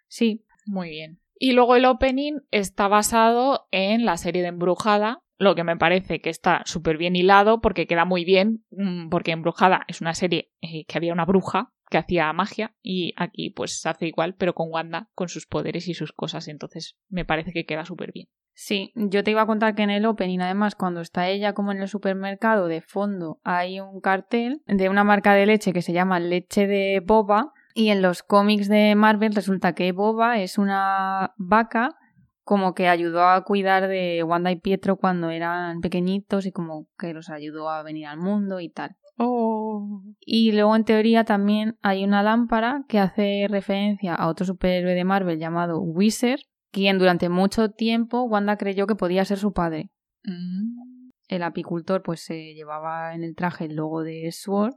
Sí, 0.08 0.44
Muy 0.66 0.88
bien. 0.88 1.18
Y 1.36 1.52
luego 1.52 1.76
el 1.76 1.84
opening 1.84 2.40
está 2.50 2.88
basado 2.88 3.66
en 3.70 4.04
la 4.04 4.16
serie 4.16 4.42
de 4.42 4.48
Embrujada, 4.48 5.22
lo 5.36 5.54
que 5.54 5.64
me 5.64 5.76
parece 5.76 6.20
que 6.20 6.30
está 6.30 6.62
súper 6.64 6.96
bien 6.96 7.16
hilado 7.16 7.60
porque 7.60 7.86
queda 7.86 8.04
muy 8.04 8.24
bien, 8.24 8.64
mm, 8.70 9.08
porque 9.08 9.32
Embrujada 9.32 9.82
es 9.88 10.00
una 10.00 10.14
serie 10.14 10.52
eh, 10.60 10.84
que 10.86 10.98
había 10.98 11.12
una 11.12 11.24
bruja 11.24 11.72
que 11.90 11.98
hacía 11.98 12.32
magia 12.32 12.74
y 12.82 13.12
aquí 13.16 13.50
pues 13.50 13.80
se 13.80 13.88
hace 13.88 14.06
igual, 14.06 14.34
pero 14.36 14.54
con 14.54 14.70
Wanda, 14.70 15.10
con 15.14 15.28
sus 15.28 15.46
poderes 15.46 15.88
y 15.88 15.94
sus 15.94 16.12
cosas, 16.12 16.48
entonces 16.48 16.96
me 17.08 17.24
parece 17.24 17.52
que 17.52 17.66
queda 17.66 17.84
súper 17.84 18.12
bien. 18.12 18.28
Sí, 18.56 18.92
yo 18.94 19.24
te 19.24 19.32
iba 19.32 19.42
a 19.42 19.46
contar 19.46 19.74
que 19.74 19.82
en 19.82 19.90
el 19.90 20.06
opening, 20.06 20.38
además, 20.38 20.76
cuando 20.76 21.00
está 21.00 21.28
ella 21.28 21.54
como 21.54 21.72
en 21.72 21.82
el 21.82 21.88
supermercado, 21.88 22.68
de 22.68 22.82
fondo 22.82 23.40
hay 23.42 23.80
un 23.80 24.00
cartel 24.00 24.62
de 24.66 24.88
una 24.88 25.02
marca 25.02 25.34
de 25.34 25.46
leche 25.46 25.72
que 25.72 25.82
se 25.82 25.92
llama 25.92 26.20
Leche 26.20 26.68
de 26.68 27.02
Boba. 27.04 27.52
Y 27.74 27.88
en 27.88 28.02
los 28.02 28.22
cómics 28.22 28.68
de 28.68 28.94
Marvel 28.94 29.34
resulta 29.34 29.74
que 29.74 29.90
Boba 29.92 30.40
es 30.40 30.58
una 30.58 31.34
vaca 31.36 31.96
como 32.44 32.74
que 32.74 32.88
ayudó 32.88 33.26
a 33.26 33.42
cuidar 33.42 33.88
de 33.88 34.22
Wanda 34.22 34.52
y 34.52 34.60
Pietro 34.60 34.96
cuando 34.96 35.30
eran 35.30 35.80
pequeñitos 35.80 36.46
y 36.46 36.52
como 36.52 36.86
que 36.98 37.12
los 37.12 37.30
ayudó 37.30 37.70
a 37.70 37.82
venir 37.82 38.06
al 38.06 38.18
mundo 38.18 38.60
y 38.60 38.68
tal. 38.68 38.96
Oh. 39.16 40.02
Y 40.20 40.52
luego 40.52 40.76
en 40.76 40.84
teoría 40.84 41.24
también 41.24 41.78
hay 41.82 42.04
una 42.04 42.22
lámpara 42.22 42.84
que 42.88 42.98
hace 42.98 43.46
referencia 43.48 44.14
a 44.14 44.28
otro 44.28 44.44
superhéroe 44.44 44.94
de 44.94 45.04
Marvel 45.04 45.38
llamado 45.38 45.80
Wizard, 45.80 46.40
quien 46.70 46.98
durante 46.98 47.28
mucho 47.28 47.70
tiempo 47.70 48.22
Wanda 48.24 48.56
creyó 48.56 48.86
que 48.86 48.96
podía 48.96 49.24
ser 49.24 49.38
su 49.38 49.52
padre. 49.52 49.90
Mm. 50.24 51.10
El 51.28 51.42
apicultor 51.42 52.02
pues 52.02 52.20
se 52.20 52.54
llevaba 52.54 53.14
en 53.14 53.24
el 53.24 53.34
traje 53.34 53.64
el 53.64 53.76
logo 53.76 54.02
de 54.02 54.30
Sword, 54.30 54.74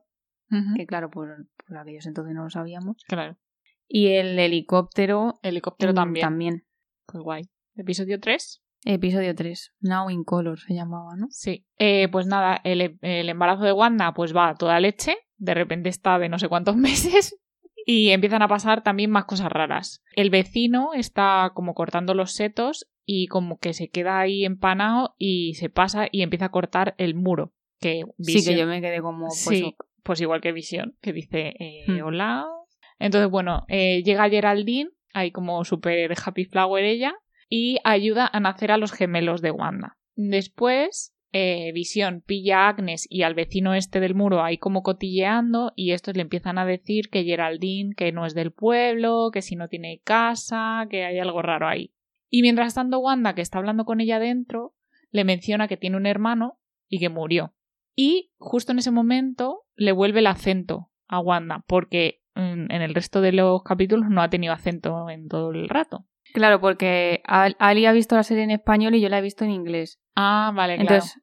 Que 0.75 0.85
claro, 0.85 1.09
por, 1.09 1.47
por 1.67 1.77
aquellos 1.77 2.05
entonces 2.05 2.33
no 2.33 2.43
lo 2.43 2.49
sabíamos. 2.49 2.97
Claro. 3.07 3.37
Y 3.87 4.07
el 4.07 4.37
helicóptero 4.39 5.39
Helicóptero 5.43 5.91
mm, 5.93 5.95
también. 5.95 6.23
también. 6.23 6.65
Pues 7.05 7.23
guay. 7.23 7.43
Episodio 7.75 8.19
3. 8.19 8.61
Episodio 8.85 9.35
3, 9.35 9.73
Now 9.81 10.09
in 10.09 10.23
Color 10.23 10.59
se 10.59 10.73
llamaba, 10.73 11.15
¿no? 11.17 11.27
Sí. 11.29 11.65
Eh, 11.77 12.07
pues 12.09 12.27
nada, 12.27 12.61
el, 12.63 12.97
el 13.01 13.29
embarazo 13.29 13.63
de 13.63 13.73
Wanda 13.73 14.13
pues 14.13 14.35
va 14.35 14.49
a 14.49 14.55
toda 14.55 14.79
leche. 14.79 15.17
De 15.37 15.53
repente 15.53 15.89
está 15.89 16.19
de 16.19 16.29
no 16.29 16.39
sé 16.39 16.47
cuántos 16.47 16.75
meses. 16.77 17.37
Y 17.85 18.09
empiezan 18.09 18.41
a 18.41 18.47
pasar 18.47 18.83
también 18.83 19.09
más 19.09 19.25
cosas 19.25 19.51
raras. 19.51 20.03
El 20.15 20.29
vecino 20.29 20.93
está 20.93 21.51
como 21.53 21.73
cortando 21.73 22.13
los 22.13 22.33
setos 22.33 22.87
y 23.05 23.27
como 23.27 23.59
que 23.59 23.73
se 23.73 23.89
queda 23.89 24.19
ahí 24.19 24.43
empanado 24.43 25.15
y 25.17 25.53
se 25.55 25.69
pasa 25.69 26.07
y 26.11 26.21
empieza 26.21 26.45
a 26.45 26.51
cortar 26.51 26.95
el 26.97 27.15
muro. 27.15 27.53
Que 27.79 28.03
Sí, 28.19 28.43
que 28.43 28.57
yo 28.57 28.67
me 28.67 28.81
quedé 28.81 29.01
como... 29.01 29.27
Pues, 29.27 29.39
Sí, 29.39 29.75
pues 30.07 30.21
igual 30.21 30.39
que 30.39 30.53
Visión, 30.53 30.95
que 31.01 31.11
dice 31.11 31.53
eh, 31.59 31.83
Hmm. 31.85 32.01
hola. 32.01 32.45
Entonces, 32.97 33.29
bueno, 33.29 33.65
eh, 33.67 34.03
llega 34.03 34.29
Geraldine, 34.29 34.89
ahí 35.13 35.31
como 35.31 35.65
super 35.65 36.13
happy 36.25 36.45
flower 36.45 36.85
ella, 36.85 37.13
y 37.49 37.79
ayuda 37.83 38.29
a 38.31 38.39
nacer 38.39 38.71
a 38.71 38.77
los 38.77 38.93
gemelos 38.93 39.41
de 39.41 39.51
Wanda. 39.51 39.97
Después, 40.15 41.13
eh, 41.33 41.73
Visión 41.73 42.23
pilla 42.25 42.59
a 42.61 42.69
Agnes 42.69 43.05
y 43.09 43.23
al 43.23 43.35
vecino 43.35 43.73
este 43.73 43.99
del 43.99 44.15
muro 44.15 44.41
ahí 44.41 44.57
como 44.57 44.81
cotilleando, 44.81 45.73
y 45.75 45.91
estos 45.91 46.15
le 46.15 46.21
empiezan 46.21 46.57
a 46.57 46.65
decir 46.65 47.09
que 47.09 47.25
Geraldine 47.25 47.93
que 47.93 48.13
no 48.13 48.25
es 48.25 48.33
del 48.33 48.53
pueblo, 48.53 49.29
que 49.33 49.41
si 49.41 49.57
no 49.57 49.67
tiene 49.67 49.99
casa, 50.05 50.87
que 50.89 51.03
hay 51.03 51.19
algo 51.19 51.41
raro 51.41 51.67
ahí. 51.67 51.91
Y 52.29 52.43
mientras 52.43 52.75
tanto, 52.75 52.99
Wanda, 52.99 53.35
que 53.35 53.41
está 53.41 53.57
hablando 53.57 53.83
con 53.83 53.99
ella 53.99 54.19
dentro, 54.19 54.73
le 55.11 55.25
menciona 55.25 55.67
que 55.67 55.75
tiene 55.75 55.97
un 55.97 56.05
hermano 56.05 56.59
y 56.87 56.99
que 56.99 57.09
murió. 57.09 57.53
Y 57.99 58.31
justo 58.37 58.71
en 58.73 58.77
ese 58.79 58.91
momento 58.91 59.63
le 59.75 59.91
vuelve 59.91 60.19
el 60.19 60.27
acento 60.27 60.91
a 61.07 61.19
Wanda, 61.19 61.63
porque 61.67 62.21
mm, 62.35 62.71
en 62.71 62.81
el 62.83 62.93
resto 62.93 63.21
de 63.21 63.31
los 63.31 63.63
capítulos 63.63 64.07
no 64.11 64.21
ha 64.21 64.29
tenido 64.29 64.53
acento 64.53 65.09
en 65.09 65.27
todo 65.27 65.51
el 65.51 65.67
rato. 65.67 66.05
Claro, 66.33 66.61
porque 66.61 67.21
Al- 67.25 67.55
Ali 67.57 67.87
ha 67.87 67.91
visto 67.93 68.15
la 68.15 68.21
serie 68.21 68.43
en 68.43 68.51
español 68.51 68.93
y 68.93 69.01
yo 69.01 69.09
la 69.09 69.17
he 69.17 69.21
visto 69.23 69.43
en 69.45 69.49
inglés. 69.51 69.99
Ah, 70.15 70.51
vale, 70.53 70.75
claro. 70.75 70.93
Entonces, 70.95 71.19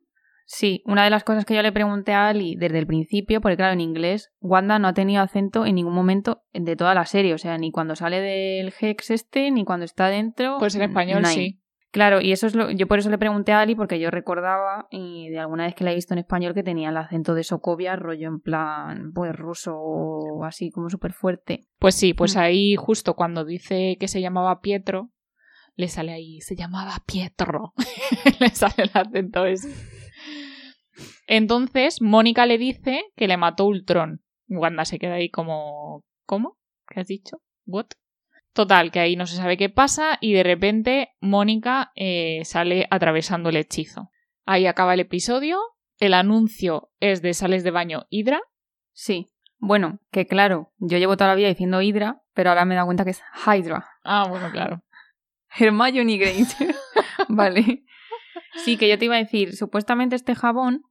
sí, 0.47 0.83
una 0.87 1.05
de 1.05 1.11
las 1.11 1.23
cosas 1.23 1.45
que 1.45 1.55
yo 1.55 1.63
le 1.63 1.71
pregunté 1.71 2.13
a 2.13 2.27
Ali 2.29 2.57
desde 2.57 2.79
el 2.81 2.87
principio, 2.89 3.41
porque 3.41 3.57
claro, 3.57 3.75
en 3.75 3.81
inglés, 3.81 4.33
Wanda 4.41 4.81
no 4.81 4.89
ha 4.89 4.95
tenido 4.95 5.23
acento 5.23 5.67
en 5.67 5.77
ningún 5.77 5.95
momento 5.95 6.43
de 6.53 6.75
toda 6.75 6.95
la 6.95 7.05
serie, 7.07 7.35
o 7.35 7.39
sea, 7.39 7.57
ni 7.57 7.71
cuando 7.71 7.95
sale 7.95 8.21
del 8.21 8.73
Hex 8.81 9.11
este, 9.13 9.51
ni 9.53 9.65
cuando 9.65 9.85
está 9.85 10.09
dentro. 10.09 10.57
Pues 10.59 10.75
en 10.75 10.83
español 10.83 11.25
sí. 11.27 11.61
Claro, 11.95 12.21
y 12.21 12.33
eso 12.33 12.49
es 12.49 12.57
lo, 12.57 12.73
yo 12.73 12.89
por 12.89 12.99
eso 12.99 13.09
le 13.09 13.19
pregunté 13.19 13.53
a 13.53 13.61
Ali, 13.61 13.77
porque 13.77 14.01
yo 14.01 14.11
recordaba 14.11 14.89
y 14.91 15.29
de 15.29 15.39
alguna 15.39 15.67
vez 15.67 15.77
que 15.77 15.85
la 15.85 15.93
he 15.93 15.95
visto 15.95 16.13
en 16.13 16.19
español 16.19 16.53
que 16.53 16.65
tenía 16.65 16.89
el 16.89 16.97
acento 16.97 17.35
de 17.35 17.45
Sokovia, 17.45 17.95
rollo 17.95 18.27
en 18.27 18.41
plan, 18.41 19.13
pues 19.15 19.33
ruso 19.37 19.77
o 19.77 20.43
así 20.45 20.73
como 20.73 20.91
súper 20.91 21.13
fuerte. 21.13 21.69
Pues 21.79 21.95
sí, 21.95 22.13
pues 22.13 22.35
Mm. 22.35 22.39
ahí 22.41 22.75
justo 22.75 23.15
cuando 23.15 23.45
dice 23.45 23.97
que 24.01 24.09
se 24.09 24.21
llamaba 24.21 24.61
Pietro, 24.61 25.13
le 25.77 25.87
sale 25.87 26.13
ahí, 26.13 26.41
se 26.41 26.57
llamaba 26.57 26.97
Pietro. 27.07 27.75
le 28.41 28.49
sale 28.51 28.75
el 28.79 28.91
acento 28.93 29.47
ese. 29.47 29.73
Entonces, 31.29 32.03
Mónica 32.03 32.45
le 32.45 32.59
dice 32.59 33.05
que 33.15 33.29
le 33.29 33.37
mató 33.37 33.67
Ultron. 33.67 34.21
Wanda 34.49 34.85
se 34.85 34.99
queda 34.99 35.15
ahí 35.15 35.31
como... 35.31 36.03
¿Cómo? 36.27 36.59
¿Qué 36.89 36.99
has 36.99 37.07
dicho? 37.07 37.41
¿What? 37.67 37.87
Total, 38.55 38.93
que 38.93 39.01
ahí 39.01 39.17
no 39.17 39.27
se 39.27 39.37
sabe 39.37 39.57
qué 39.57 39.69
pasa 39.69 40.17
y 40.21 40.33
de 40.33 40.45
repente 40.45 41.11
Mónica 41.21 41.91
eh, 41.97 42.43
sale 42.45 42.87
atravesando 42.89 43.49
el 43.49 43.57
hechizo. 43.57 44.11
Ahí 44.47 44.67
acaba 44.67 44.95
el 44.95 45.01
episodio. 45.01 45.59
El 45.99 46.15
anuncio 46.15 46.91
es 47.01 47.21
de 47.21 47.35
sales 47.35 47.65
de 47.65 47.73
baño 47.73 48.07
Hydra. 48.11 48.41
Sí. 48.93 49.33
Bueno, 49.59 49.99
que 50.13 50.27
claro, 50.27 50.73
yo 50.79 50.99
llevo 50.99 51.17
toda 51.17 51.31
la 51.31 51.37
vida 51.37 51.49
diciendo 51.49 51.83
Hydra, 51.83 52.23
pero 52.33 52.51
ahora 52.51 52.65
me 52.65 52.75
he 52.75 52.77
dado 52.77 52.87
cuenta 52.87 53.05
que 53.05 53.11
es 53.11 53.23
Hydra. 53.45 53.87
Ah, 54.05 54.27
bueno, 54.29 54.51
claro. 54.53 54.85
Hermione 55.59 56.17
Granger. 56.17 56.75
vale. 57.29 57.85
Sí, 58.57 58.77
que 58.77 58.89
yo 58.89 58.99
te 58.99 59.07
iba 59.07 59.17
a 59.17 59.19
decir, 59.19 59.57
supuestamente 59.57 60.15
este 60.15 60.37
jabón, 60.37 60.83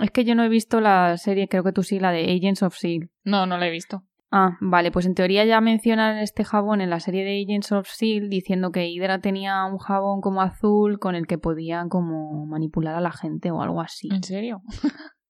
es 0.00 0.10
que 0.10 0.24
yo 0.24 0.34
no 0.34 0.42
he 0.42 0.48
visto 0.48 0.80
la 0.80 1.16
serie, 1.18 1.48
creo 1.48 1.62
que 1.62 1.72
tú 1.72 1.82
sí, 1.82 2.00
la 2.00 2.12
de 2.12 2.24
Agents 2.24 2.62
of 2.62 2.74
S.H.I.E.L.D. 2.74 3.10
No, 3.24 3.46
no 3.46 3.58
lo 3.58 3.64
he 3.64 3.70
visto. 3.70 4.04
Ah, 4.32 4.56
vale, 4.60 4.92
pues 4.92 5.06
en 5.06 5.14
teoría 5.14 5.44
ya 5.44 5.60
mencionan 5.60 6.18
este 6.18 6.44
jabón 6.44 6.80
en 6.80 6.90
la 6.90 7.00
serie 7.00 7.24
de 7.24 7.42
Agents 7.42 7.72
of 7.72 7.88
S.H.I.E.L.D. 7.88 8.28
diciendo 8.28 8.70
que 8.70 8.88
Hydra 8.88 9.20
tenía 9.20 9.64
un 9.64 9.78
jabón 9.78 10.20
como 10.20 10.40
azul 10.40 10.98
con 11.00 11.16
el 11.16 11.26
que 11.26 11.38
podían 11.38 11.88
como 11.88 12.46
manipular 12.46 12.94
a 12.94 13.00
la 13.00 13.10
gente 13.10 13.50
o 13.50 13.60
algo 13.60 13.80
así. 13.80 14.08
¿En 14.12 14.22
serio? 14.22 14.62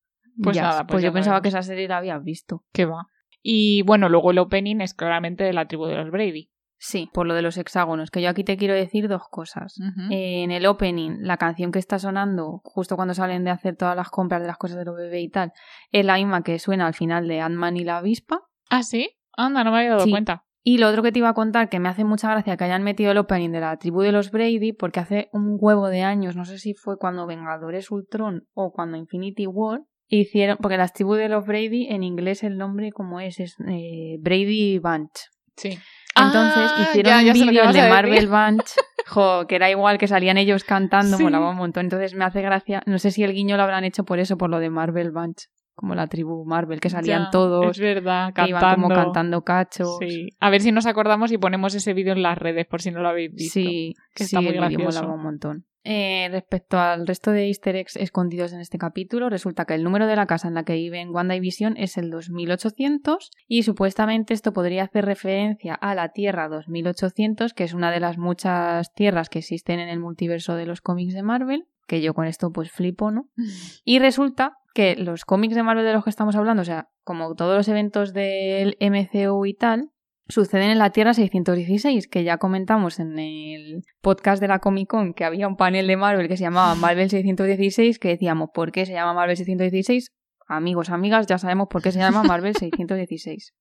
Pues 0.43 0.57
Ya, 0.57 0.63
nada, 0.63 0.87
pues 0.87 1.03
ya 1.03 1.09
yo 1.09 1.13
pensaba 1.13 1.43
que 1.43 1.49
esa 1.49 1.63
serie 1.63 1.87
la 1.87 1.99
habías 1.99 2.23
visto. 2.23 2.65
¿Qué 2.73 2.87
va? 2.87 3.09
Y 3.43 3.83
bueno, 3.83 4.09
luego 4.09 4.31
el 4.31 4.39
opening 4.39 4.81
es 4.81 4.95
claramente 4.95 5.45
de 5.45 5.53
la 5.53 5.67
tribu 5.67 5.85
de 5.87 5.97
los 5.97 6.11
Brady. 6.11 6.51
Sí, 6.79 7.11
por 7.13 7.27
lo 7.27 7.35
de 7.35 7.43
los 7.43 7.59
hexágonos, 7.59 8.11
que 8.11 8.23
yo 8.23 8.31
aquí 8.31 8.43
te 8.43 8.57
quiero 8.57 8.73
decir 8.73 9.07
dos 9.07 9.25
cosas. 9.31 9.79
Ujú. 9.79 10.09
En 10.11 10.51
el 10.51 10.65
opening, 10.65 11.19
la 11.21 11.37
canción 11.37 11.73
que 11.73 11.79
está 11.79 11.99
sonando 11.99 12.63
justo 12.65 12.97
cuando 12.97 13.13
salen 13.13 13.45
de 13.45 13.51
hacer 13.51 13.77
todas 13.77 13.95
las 13.95 14.09
compras 14.09 14.41
de 14.41 14.47
las 14.47 14.57
cosas 14.57 14.79
de 14.79 14.87
los 14.87 14.97
bebés 14.97 15.23
y 15.23 15.29
tal, 15.29 15.53
es 15.91 16.07
la 16.07 16.15
misma 16.17 16.43
que 16.43 16.59
suena 16.59 16.87
al 16.87 16.95
final 16.95 17.29
de 17.29 17.41
Ant-Man 17.43 17.77
y 17.77 17.85
la 17.85 17.99
avispa. 17.99 18.41
¿Ah, 18.71 18.83
sí? 18.83 19.11
Anda, 19.37 19.65
no 19.65 19.71
me 19.73 19.79
había 19.79 19.91
dado 19.91 20.05
Sí. 20.05 20.11
cuenta. 20.11 20.45
Y 20.63 20.79
lo 20.79 20.89
otro 20.89 21.03
que 21.03 21.11
te 21.13 21.19
iba 21.19 21.31
a 21.31 21.35
contar, 21.35 21.69
que 21.71 21.81
me 21.81 21.89
hace 21.89 22.05
mucha 22.05 22.31
gracia 22.31 22.57
que 22.57 22.65
hayan 22.65 22.83
metido 22.83 23.13
el 23.13 23.19
opening 23.19 23.51
de 23.51 23.61
la 23.61 23.77
tribu 23.79 24.03
de 24.03 24.13
los 24.13 24.31
Brady, 24.31 24.73
porque 24.75 25.01
hace 25.01 25.29
un 25.33 25.57
huevo 25.59 25.89
de 25.89 26.03
años, 26.03 26.37
no 26.37 26.45
sé 26.45 26.59
si 26.59 26.75
fue 26.75 26.99
cuando 26.99 27.27
Vengadores 27.27 27.91
Ultron 27.91 28.47
o 28.53 28.71
cuando 28.71 28.97
Infinity 28.99 29.47
War, 29.47 29.81
hicieron, 30.09 30.59
porque 30.61 30.77
las 30.77 30.93
tribus 30.93 31.17
de 31.19 31.29
los 31.31 31.47
Brady 31.47 31.87
en 31.89 32.03
inglés 32.03 32.43
el 32.43 32.59
nombre 32.59 32.93
como 32.93 33.21
es, 33.21 33.41
es 33.41 33.57
eh, 33.69 34.17
Brady 34.21 34.79
Bunch. 34.79 35.11
Sí. 35.57 35.79
Entonces 36.17 36.71
Ah, 36.77 36.83
hicieron 36.91 37.13
ya, 37.13 37.23
ya 37.23 37.33
un 37.33 37.49
vídeo 37.49 37.73
de. 37.73 37.89
Marvel 37.89 38.27
Bunch, 38.29 38.67
jo, 39.07 39.47
que 39.47 39.57
era 39.57 39.71
igual 39.71 39.97
que 39.97 40.09
salían 40.09 40.37
ellos 40.37 40.65
cantando, 40.65 41.17
Sí. 41.17 41.23
molaba 41.23 41.51
un 41.51 41.57
montón. 41.57 41.87
Entonces 41.87 42.15
me 42.15 42.25
hace 42.25 42.43
gracia, 42.43 42.83
no 42.87 42.99
sé 42.99 43.11
si 43.13 43.23
el 43.23 43.33
guiño 43.33 43.57
lo 43.57 43.63
habrán 43.63 43.85
hecho 43.85 44.05
por 44.05 44.19
eso, 44.19 44.37
por 44.37 44.51
lo 44.51 44.59
de 44.59 44.69
Marvel 44.69 45.11
Bunch, 45.13 45.47
como 45.81 45.95
la 45.95 46.09
tribu 46.09 46.45
Marvel, 46.45 46.79
que 46.79 46.91
salían 46.91 47.25
Ya, 47.25 47.31
todos, 47.31 47.71
Es 47.71 47.79
verdad, 47.79 48.35
que 48.35 48.51
iban 48.51 48.75
como 48.75 48.89
cantando 48.91 49.43
cachos. 49.45 49.97
Sí. 49.99 50.29
A 50.39 50.51
ver 50.51 50.61
si 50.61 50.73
nos 50.73 50.85
acordamos 50.85 51.33
y 51.33 51.39
ponemos 51.39 51.75
ese 51.75 51.95
vídeo 51.95 52.13
en 52.13 52.23
las 52.23 52.37
redes 52.37 52.67
por 52.67 52.83
si 52.83 52.91
no 52.91 53.01
lo 53.01 53.09
habéis 53.09 53.33
visto. 53.33 53.55
Sí, 53.55 53.95
que 54.15 54.25
sí, 54.25 54.37
está 54.37 54.43
muy 54.43 54.51
el 54.51 54.57
gracioso. 54.57 55.11
un 55.11 55.23
montón. 55.23 55.65
Eh, 55.83 56.29
respecto 56.31 56.79
al 56.79 57.07
resto 57.07 57.31
de 57.31 57.47
easter 57.47 57.77
eggs 57.77 57.97
escondidos 57.97 58.53
en 58.53 58.61
este 58.61 58.77
capítulo, 58.77 59.31
resulta 59.31 59.65
que 59.65 59.75
el 59.75 59.83
número 59.83 60.07
de 60.07 60.17
la 60.17 60.27
casa 60.27 60.49
en 60.49 60.53
la 60.53 60.65
que 60.65 60.75
vive 60.75 61.01
en 61.01 61.09
WandaVision 61.09 61.79
es 61.79 61.97
el 61.97 62.11
2800 62.11 63.31
y 63.49 63.63
supuestamente 63.63 64.35
esto 64.35 64.53
podría 64.53 64.85
hacer 64.85 65.07
referencia 65.07 65.75
a 65.75 65.95
la 65.95 66.11
Tierra 66.11 66.49
2800, 66.51 67.55
que 67.55 67.65
es 67.65 67.73
una 67.73 67.91
de 67.91 68.01
las 68.01 68.19
muchas 68.19 68.93
tierras 68.93 69.31
que 69.31 69.39
existen 69.39 69.81
en 69.81 69.89
el 69.89 70.01
multiverso 70.01 70.55
de 70.57 70.67
los 70.67 70.83
cómics 70.83 71.15
de 71.15 71.23
Marvel, 71.23 71.67
que 71.91 72.01
yo 72.01 72.15
con 72.15 72.27
esto 72.27 72.53
pues 72.53 72.71
flipo, 72.71 73.11
¿no? 73.11 73.29
Y 73.85 73.99
resulta 73.99 74.53
que 74.75 74.95
los 74.95 75.25
cómics 75.25 75.57
de 75.57 75.65
Marvel 75.65 75.85
de 75.85 75.93
los 75.93 76.05
que 76.05 76.11
estamos 76.11 76.37
hablando, 76.37 76.63
o 76.63 76.65
sea, 76.65 76.89
como 77.03 77.35
todos 77.35 77.57
los 77.57 77.69
eventos 77.69 78.13
del 78.13 78.77
MCU 78.81 79.45
y 79.45 79.55
tal, 79.55 79.91
suceden 80.29 80.71
en 80.71 80.79
la 80.79 80.91
Tierra 80.91 81.13
616, 81.13 82.07
que 82.07 82.23
ya 82.23 82.39
comentamos 82.39 83.01
en 83.01 83.19
el 83.19 83.83
podcast 84.01 84.41
de 84.41 84.47
la 84.47 84.61
Comic 84.61 84.89
Con, 84.89 85.13
que 85.15 85.25
había 85.25 85.49
un 85.49 85.57
panel 85.57 85.89
de 85.89 85.97
Marvel 85.97 86.29
que 86.29 86.37
se 86.37 86.45
llamaba 86.45 86.77
Marvel 86.77 87.11
616, 87.11 87.99
que 87.99 88.11
decíamos, 88.11 88.51
¿por 88.55 88.71
qué 88.71 88.87
se 88.87 88.93
llama 88.93 89.13
Marvel 89.13 89.37
616? 89.37 90.13
Amigos, 90.47 90.91
amigas, 90.91 91.27
ya 91.27 91.39
sabemos 91.39 91.67
por 91.69 91.83
qué 91.83 91.91
se 91.91 91.99
llama 91.99 92.23
Marvel 92.23 92.55
616. 92.55 93.55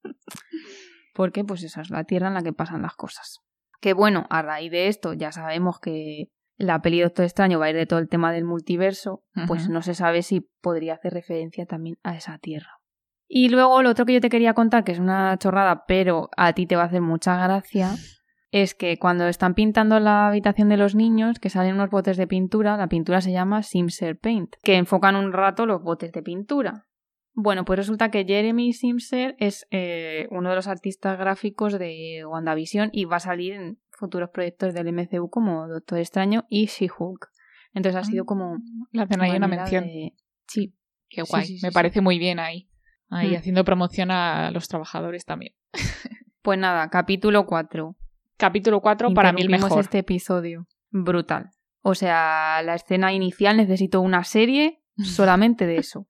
Porque 1.16 1.44
pues 1.44 1.64
esa 1.64 1.82
es 1.82 1.90
la 1.90 2.04
Tierra 2.04 2.28
en 2.28 2.36
la 2.36 2.44
que 2.44 2.54
pasan 2.54 2.84
las 2.84 2.94
cosas. 2.94 3.40
Que 3.82 3.94
bueno, 3.94 4.28
a 4.30 4.44
raíz 4.44 4.72
de 4.72 4.88
esto 4.88 5.14
ya 5.14 5.32
sabemos 5.32 5.80
que 5.80 6.30
la 6.60 6.82
peli 6.82 7.00
Doctor 7.00 7.24
Extraño 7.26 7.58
va 7.58 7.66
a 7.66 7.70
ir 7.72 7.76
de 7.76 7.86
todo 7.86 8.00
el 8.00 8.10
tema 8.10 8.34
del 8.34 8.44
multiverso, 8.44 9.24
pues 9.48 9.70
no 9.70 9.82
se 9.82 9.96
sabe 9.96 10.22
si 10.22 10.42
podría 10.62 10.96
hacer 10.96 11.14
referencia 11.14 11.66
también 11.66 11.98
a 12.04 12.16
esa 12.16 12.38
Tierra. 12.38 12.80
Y 13.28 13.48
luego 13.48 13.82
lo 13.82 13.90
otro 13.90 14.06
que 14.06 14.14
yo 14.14 14.22
te 14.22 14.30
quería 14.30 14.54
contar, 14.54 14.84
que 14.84 14.92
es 14.92 15.00
una 15.00 15.38
chorrada, 15.38 15.86
pero 15.88 16.30
a 16.36 16.52
ti 16.54 16.66
te 16.68 16.76
va 16.76 16.84
a 16.84 16.86
hacer 16.88 17.02
mucha 17.02 17.42
gracia, 17.42 17.96
es 18.52 18.76
que 18.76 18.98
cuando 18.98 19.28
están 19.28 19.54
pintando 19.54 20.02
la 20.02 20.28
habitación 20.28 20.68
de 20.68 20.78
los 20.78 20.96
niños, 20.96 21.40
que 21.40 21.50
salen 21.50 21.76
unos 21.76 21.90
botes 21.90 22.18
de 22.18 22.28
pintura, 22.28 22.76
la 22.76 22.88
pintura 22.88 23.22
se 23.22 23.32
llama 23.32 23.64
Simser 23.64 24.20
Paint, 24.20 24.56
que 24.62 24.76
enfocan 24.76 25.16
un 25.16 25.32
rato 25.32 25.66
los 25.66 25.82
botes 25.82 26.12
de 26.12 26.22
pintura. 26.22 26.88
Bueno, 27.34 27.64
pues 27.64 27.80
resulta 27.80 28.12
que 28.12 28.26
Jeremy 28.26 28.74
Simser 28.74 29.36
es 29.40 29.66
eh, 29.72 30.28
uno 30.32 30.50
de 30.50 30.56
los 30.56 30.68
artistas 30.68 31.18
gráficos 31.18 31.80
de 31.80 32.26
WandaVision 32.26 32.90
y 32.92 33.06
va 33.06 33.18
a 33.18 33.22
salir 33.22 33.54
en 33.54 33.80
futuros 34.00 34.30
proyectos 34.32 34.74
del 34.74 34.92
MCU 34.94 35.30
como 35.30 35.68
Doctor 35.68 36.00
Extraño 36.00 36.46
y 36.50 36.66
She-Hulk. 36.68 37.30
Entonces 37.74 38.02
ha 38.02 38.04
sido 38.04 38.26
como... 38.26 38.58
La 38.92 39.04
hacen 39.04 39.22
ahí 39.22 39.32
una 39.38 39.48
mención. 39.48 39.84
de- 39.86 40.14
Sí, 40.48 40.76
Qué 41.10 41.22
guay. 41.22 41.46
sí, 41.46 41.60
sí, 41.60 41.66
Me 41.66 41.72
parece 41.72 42.02
muy 42.02 42.18
bien 42.18 42.40
ahí. 42.40 42.68
Ahí 43.10 43.32
Mm. 43.34 43.38
haciendo 43.38 43.64
promoción 43.66 44.10
a 44.12 44.50
los 44.52 44.68
trabajadores 44.68 45.26
también. 45.26 45.54
pues 46.42 46.58
nada, 46.58 46.90
capítulo 46.90 47.46
4. 47.46 47.96
Capítulo 48.38 48.82
4 48.82 49.14
para 49.14 49.34
mí 49.34 49.42
el 49.42 49.50
mejor. 49.50 49.80
este 49.82 50.00
episodio. 50.00 50.68
Brutal. 50.92 51.50
O 51.82 51.94
sea, 51.96 52.62
la 52.64 52.76
escena 52.76 53.14
inicial 53.14 53.58
necesito 53.58 54.02
una 54.02 54.24
serie 54.24 54.82
solamente 54.98 55.66
de 55.68 55.78
eso. 55.78 56.08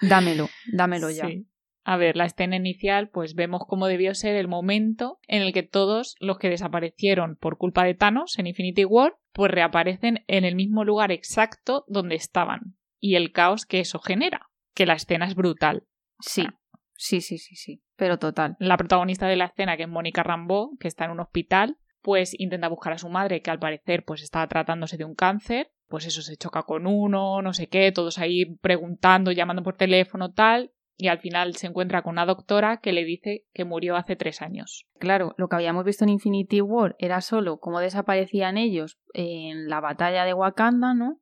Dámelo, 0.00 0.48
dámelo 0.72 1.10
ya. 1.10 1.26
Sí. 1.26 1.46
A 1.84 1.96
ver, 1.96 2.16
la 2.16 2.26
escena 2.26 2.56
inicial, 2.56 3.08
pues 3.08 3.34
vemos 3.34 3.62
cómo 3.66 3.86
debió 3.86 4.14
ser 4.14 4.36
el 4.36 4.46
momento 4.46 5.18
en 5.26 5.42
el 5.42 5.52
que 5.52 5.64
todos 5.64 6.14
los 6.20 6.38
que 6.38 6.48
desaparecieron 6.48 7.36
por 7.36 7.58
culpa 7.58 7.84
de 7.84 7.94
Thanos 7.94 8.38
en 8.38 8.46
Infinity 8.46 8.84
War, 8.84 9.16
pues 9.32 9.50
reaparecen 9.50 10.24
en 10.28 10.44
el 10.44 10.54
mismo 10.54 10.84
lugar 10.84 11.10
exacto 11.10 11.84
donde 11.88 12.14
estaban. 12.14 12.76
Y 13.00 13.16
el 13.16 13.32
caos 13.32 13.66
que 13.66 13.80
eso 13.80 13.98
genera. 13.98 14.48
Que 14.74 14.86
la 14.86 14.94
escena 14.94 15.26
es 15.26 15.34
brutal. 15.34 15.84
Sí, 16.20 16.46
sí, 16.94 17.20
sí, 17.20 17.38
sí, 17.38 17.56
sí. 17.56 17.82
Pero 17.96 18.18
total. 18.18 18.56
La 18.60 18.76
protagonista 18.76 19.26
de 19.26 19.36
la 19.36 19.46
escena, 19.46 19.76
que 19.76 19.82
es 19.82 19.88
Mónica 19.88 20.22
Rambeau, 20.22 20.76
que 20.78 20.88
está 20.88 21.06
en 21.06 21.10
un 21.10 21.20
hospital, 21.20 21.78
pues 22.00 22.38
intenta 22.38 22.68
buscar 22.68 22.92
a 22.92 22.98
su 22.98 23.08
madre, 23.08 23.42
que 23.42 23.50
al 23.50 23.58
parecer 23.58 24.04
pues 24.04 24.22
estaba 24.22 24.46
tratándose 24.46 24.96
de 24.96 25.04
un 25.04 25.14
cáncer. 25.14 25.72
Pues 25.88 26.06
eso 26.06 26.22
se 26.22 26.36
choca 26.36 26.62
con 26.62 26.86
uno, 26.86 27.42
no 27.42 27.52
sé 27.52 27.68
qué, 27.68 27.92
todos 27.92 28.18
ahí 28.18 28.56
preguntando, 28.60 29.32
llamando 29.32 29.62
por 29.62 29.76
teléfono, 29.76 30.32
tal. 30.32 30.72
Y 30.96 31.08
al 31.08 31.20
final 31.20 31.56
se 31.56 31.66
encuentra 31.66 32.02
con 32.02 32.12
una 32.12 32.26
doctora 32.26 32.78
que 32.78 32.92
le 32.92 33.04
dice 33.04 33.44
que 33.52 33.64
murió 33.64 33.96
hace 33.96 34.16
tres 34.16 34.42
años. 34.42 34.86
Claro, 35.02 35.34
lo 35.36 35.48
que 35.48 35.56
habíamos 35.56 35.84
visto 35.84 36.04
en 36.04 36.10
Infinity 36.10 36.60
War 36.60 36.94
era 37.00 37.20
solo 37.22 37.58
cómo 37.58 37.80
desaparecían 37.80 38.56
ellos 38.56 38.98
en 39.14 39.68
la 39.68 39.80
batalla 39.80 40.24
de 40.24 40.32
Wakanda, 40.32 40.94
¿no? 40.94 41.16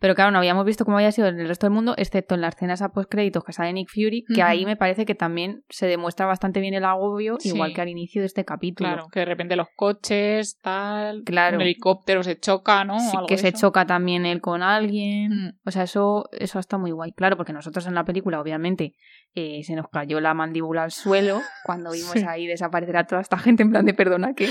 Pero 0.00 0.14
claro, 0.14 0.30
no 0.32 0.36
habíamos 0.38 0.66
visto 0.66 0.84
cómo 0.84 0.98
había 0.98 1.12
sido 1.12 1.28
en 1.28 1.40
el 1.40 1.48
resto 1.48 1.64
del 1.66 1.72
mundo, 1.72 1.94
excepto 1.96 2.34
en 2.34 2.42
las 2.42 2.54
escenas 2.56 2.82
a 2.82 2.90
postcréditos 2.90 3.42
que 3.42 3.54
sale 3.54 3.72
Nick 3.72 3.88
Fury, 3.88 4.24
que 4.34 4.42
ahí 4.42 4.66
me 4.66 4.76
parece 4.76 5.06
que 5.06 5.14
también 5.14 5.64
se 5.70 5.86
demuestra 5.86 6.26
bastante 6.26 6.60
bien 6.60 6.74
el 6.74 6.84
agobio, 6.84 7.36
Sí. 7.40 7.48
igual 7.48 7.72
que 7.72 7.80
al 7.80 7.88
inicio 7.88 8.20
de 8.20 8.26
este 8.26 8.44
capítulo. 8.44 8.90
Claro, 8.90 9.06
que 9.10 9.20
de 9.20 9.24
repente 9.26 9.56
los 9.56 9.68
coches, 9.74 10.58
tal, 10.60 11.22
Claro. 11.24 11.56
un 11.56 11.62
helicóptero 11.62 12.22
se 12.22 12.38
choca, 12.38 12.84
¿no? 12.84 12.98
Sí, 13.00 13.16
Algo 13.16 13.28
que 13.28 13.36
de 13.36 13.40
se 13.40 13.48
eso. 13.48 13.68
choca 13.68 13.86
también 13.86 14.26
él 14.26 14.42
con 14.42 14.62
alguien. 14.62 15.30
Mm. 15.32 15.52
O 15.66 15.70
sea, 15.70 15.84
eso, 15.84 16.28
eso 16.32 16.58
está 16.58 16.76
muy 16.76 16.90
guay. 16.90 17.12
Claro, 17.12 17.38
porque 17.38 17.54
nosotros 17.54 17.86
en 17.86 17.94
la 17.94 18.04
película, 18.04 18.42
obviamente, 18.42 18.94
eh, 19.34 19.62
se 19.64 19.74
nos 19.74 19.88
cayó 19.88 20.20
la 20.20 20.34
mandíbula 20.34 20.82
al 20.82 20.90
suelo 20.90 21.40
cuando 21.64 21.90
vimos 21.92 22.10
Sí. 22.10 22.24
ahí 22.28 22.46
desaparecer 22.46 22.98
a 22.98 23.06
toda 23.06 23.21
esta 23.22 23.38
gente 23.38 23.62
en 23.62 23.70
plan 23.70 23.86
de 23.86 23.94
perdona 23.94 24.34
que. 24.34 24.48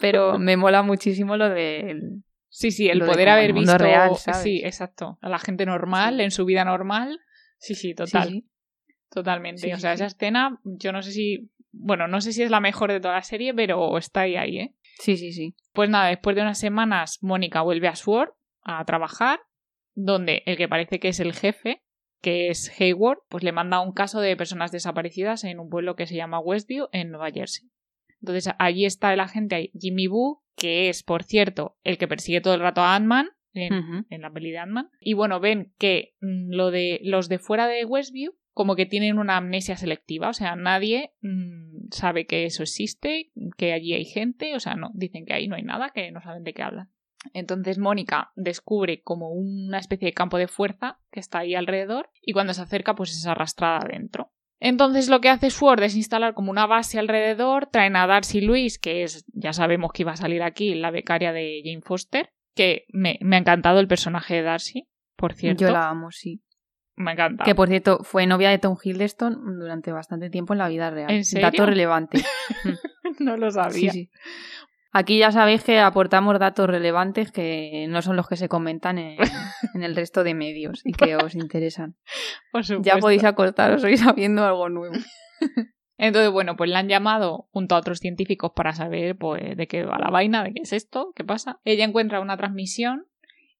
Pero 0.00 0.38
me 0.38 0.56
mola 0.56 0.82
muchísimo 0.82 1.36
lo 1.36 1.48
del. 1.48 2.22
Sí, 2.48 2.70
sí, 2.70 2.88
el 2.88 3.00
poder 3.00 3.28
haber 3.28 3.50
el 3.50 3.52
visto. 3.54 3.78
real, 3.78 4.16
¿sabes? 4.16 4.42
Sí, 4.42 4.60
exacto. 4.64 5.18
A 5.20 5.28
la 5.28 5.38
gente 5.38 5.66
normal, 5.66 6.16
Sí. 6.18 6.22
en 6.24 6.30
su 6.30 6.44
vida 6.44 6.64
normal. 6.64 7.18
Sí, 7.58 7.74
sí, 7.74 7.94
total. 7.94 8.28
Sí, 8.28 8.34
sí. 8.40 8.48
Totalmente. 9.10 9.74
O 9.74 9.78
sea, 9.78 9.92
esa 9.92 10.06
escena, 10.06 10.60
yo 10.64 10.92
no 10.92 11.02
sé 11.02 11.12
si. 11.12 11.50
Bueno, 11.72 12.06
no 12.06 12.20
sé 12.20 12.32
si 12.32 12.42
es 12.42 12.50
la 12.50 12.60
mejor 12.60 12.92
de 12.92 13.00
toda 13.00 13.14
la 13.14 13.22
serie, 13.22 13.52
pero 13.54 13.98
está 13.98 14.20
ahí, 14.22 14.36
ahí, 14.36 14.58
¿eh? 14.58 14.74
Sí, 15.00 15.16
sí, 15.16 15.32
sí. 15.32 15.56
Pues 15.72 15.90
nada, 15.90 16.06
después 16.08 16.36
de 16.36 16.42
unas 16.42 16.58
semanas, 16.58 17.18
Mónica 17.20 17.62
vuelve 17.62 17.88
a 17.88 17.96
Sword 17.96 18.30
a 18.62 18.84
trabajar, 18.84 19.40
donde 19.94 20.44
el 20.46 20.56
que 20.56 20.68
parece 20.68 21.00
que 21.00 21.08
es 21.08 21.18
el 21.18 21.32
jefe, 21.32 21.82
que 22.22 22.48
es 22.48 22.72
Hayward, 22.80 23.18
pues 23.28 23.42
le 23.42 23.50
manda 23.50 23.80
un 23.80 23.92
caso 23.92 24.20
de 24.20 24.36
personas 24.36 24.70
desaparecidas 24.70 25.42
en 25.42 25.58
un 25.58 25.68
pueblo 25.68 25.96
que 25.96 26.06
se 26.06 26.14
llama 26.14 26.38
Westview, 26.38 26.86
en 26.92 27.10
Nueva 27.10 27.32
Jersey. 27.32 27.68
Entonces, 28.24 28.54
allí 28.58 28.86
está 28.86 29.12
el 29.12 29.20
agente 29.20 29.70
Jimmy 29.78 30.06
Boo, 30.06 30.42
que 30.56 30.88
es, 30.88 31.02
por 31.02 31.24
cierto, 31.24 31.76
el 31.84 31.98
que 31.98 32.08
persigue 32.08 32.40
todo 32.40 32.54
el 32.54 32.60
rato 32.60 32.80
a 32.80 32.96
Ant-Man 32.96 33.28
en, 33.52 34.22
la 34.22 34.32
peli 34.32 34.50
de 34.50 34.58
Ant-Man. 34.58 34.90
Y 34.98 35.12
bueno, 35.12 35.40
ven 35.40 35.74
que 35.78 36.14
mm, 36.22 36.50
lo 36.54 36.70
de 36.70 37.00
los 37.02 37.28
de 37.28 37.38
fuera 37.38 37.68
de 37.68 37.84
Westview 37.84 38.32
como 38.54 38.76
que 38.76 38.86
tienen 38.86 39.18
una 39.18 39.36
amnesia 39.36 39.76
selectiva, 39.76 40.28
o 40.28 40.32
sea, 40.32 40.56
nadie 40.56 41.12
mm, 41.20 41.88
sabe 41.90 42.24
que 42.24 42.46
eso 42.46 42.62
existe, 42.62 43.30
que 43.58 43.72
allí 43.72 43.92
hay 43.92 44.04
gente, 44.04 44.54
o 44.54 44.60
sea, 44.60 44.74
no, 44.76 44.90
dicen 44.94 45.26
que 45.26 45.34
ahí 45.34 45.48
no 45.48 45.56
hay 45.56 45.64
nada, 45.64 45.90
que 45.90 46.12
no 46.12 46.22
saben 46.22 46.44
de 46.44 46.54
qué 46.54 46.62
hablan. 46.62 46.90
Entonces 47.34 47.78
Mónica 47.78 48.32
descubre 48.36 49.02
como 49.02 49.30
una 49.30 49.78
especie 49.78 50.06
de 50.06 50.14
campo 50.14 50.38
de 50.38 50.48
fuerza 50.48 50.98
que 51.10 51.20
está 51.20 51.40
ahí 51.40 51.54
alrededor 51.54 52.10
y 52.22 52.32
cuando 52.32 52.54
se 52.54 52.62
acerca 52.62 52.94
pues 52.94 53.10
es 53.10 53.26
arrastrada 53.26 53.78
adentro. 53.78 54.30
Entonces 54.60 55.08
lo 55.08 55.20
que 55.20 55.28
hace 55.28 55.50
Sword 55.50 55.82
es 55.82 55.94
instalar 55.96 56.34
como 56.34 56.50
una 56.50 56.66
base 56.66 56.98
alrededor, 56.98 57.66
traen 57.66 57.96
a 57.96 58.06
Darcy 58.06 58.40
Lewis, 58.40 58.78
que 58.78 59.02
es, 59.02 59.24
ya 59.32 59.52
sabemos 59.52 59.92
que 59.92 60.02
iba 60.02 60.12
a 60.12 60.16
salir 60.16 60.42
aquí, 60.42 60.74
la 60.74 60.90
becaria 60.90 61.32
de 61.32 61.60
Jane 61.64 61.82
Foster, 61.82 62.30
que 62.54 62.84
me, 62.88 63.18
me 63.20 63.36
ha 63.36 63.40
encantado 63.40 63.80
el 63.80 63.88
personaje 63.88 64.34
de 64.36 64.42
Darcy, 64.42 64.88
por 65.16 65.34
cierto. 65.34 65.62
Yo 65.66 65.70
la 65.70 65.88
amo, 65.90 66.10
sí. 66.10 66.40
Me 66.96 67.12
encanta. 67.12 67.42
Que 67.44 67.56
por 67.56 67.68
cierto, 67.68 68.04
fue 68.04 68.26
novia 68.26 68.50
de 68.50 68.58
Tom 68.58 68.76
Hiddleston 68.82 69.58
durante 69.58 69.90
bastante 69.90 70.30
tiempo 70.30 70.52
en 70.54 70.60
la 70.60 70.68
vida 70.68 70.90
real. 70.90 71.10
¿En 71.10 71.24
serio? 71.24 71.46
Dato 71.50 71.66
relevante. 71.66 72.22
no 73.18 73.36
lo 73.36 73.50
Sí, 73.50 73.54
sabía. 73.56 73.92
sí. 73.92 74.10
Aquí 74.96 75.18
ya 75.18 75.32
sabéis 75.32 75.64
que 75.64 75.80
aportamos 75.80 76.38
datos 76.38 76.68
relevantes 76.68 77.32
que 77.32 77.86
no 77.88 78.00
son 78.00 78.14
los 78.14 78.28
que 78.28 78.36
se 78.36 78.48
comentan 78.48 78.96
en, 78.98 79.18
en 79.74 79.82
el 79.82 79.96
resto 79.96 80.22
de 80.22 80.34
medios 80.34 80.82
y 80.84 80.92
que 80.92 81.16
os 81.16 81.34
interesan. 81.34 81.96
Por 82.52 82.62
Ya 82.62 82.76
supuesto. 82.76 83.00
podéis 83.00 83.24
acostaros 83.24 83.82
hoy 83.82 83.96
sabiendo 83.96 84.44
algo 84.44 84.68
nuevo. 84.68 84.94
Entonces, 85.98 86.30
bueno, 86.30 86.54
pues 86.56 86.70
la 86.70 86.78
han 86.78 86.88
llamado 86.88 87.48
junto 87.52 87.74
a 87.74 87.78
otros 87.78 87.98
científicos 87.98 88.52
para 88.54 88.72
saber 88.72 89.16
pues, 89.16 89.56
de 89.56 89.66
qué 89.66 89.84
va 89.84 89.98
la 89.98 90.10
vaina, 90.10 90.44
de 90.44 90.52
qué 90.52 90.62
es 90.62 90.72
esto, 90.72 91.12
qué 91.16 91.24
pasa. 91.24 91.60
Ella 91.64 91.84
encuentra 91.84 92.20
una 92.20 92.36
transmisión 92.36 93.06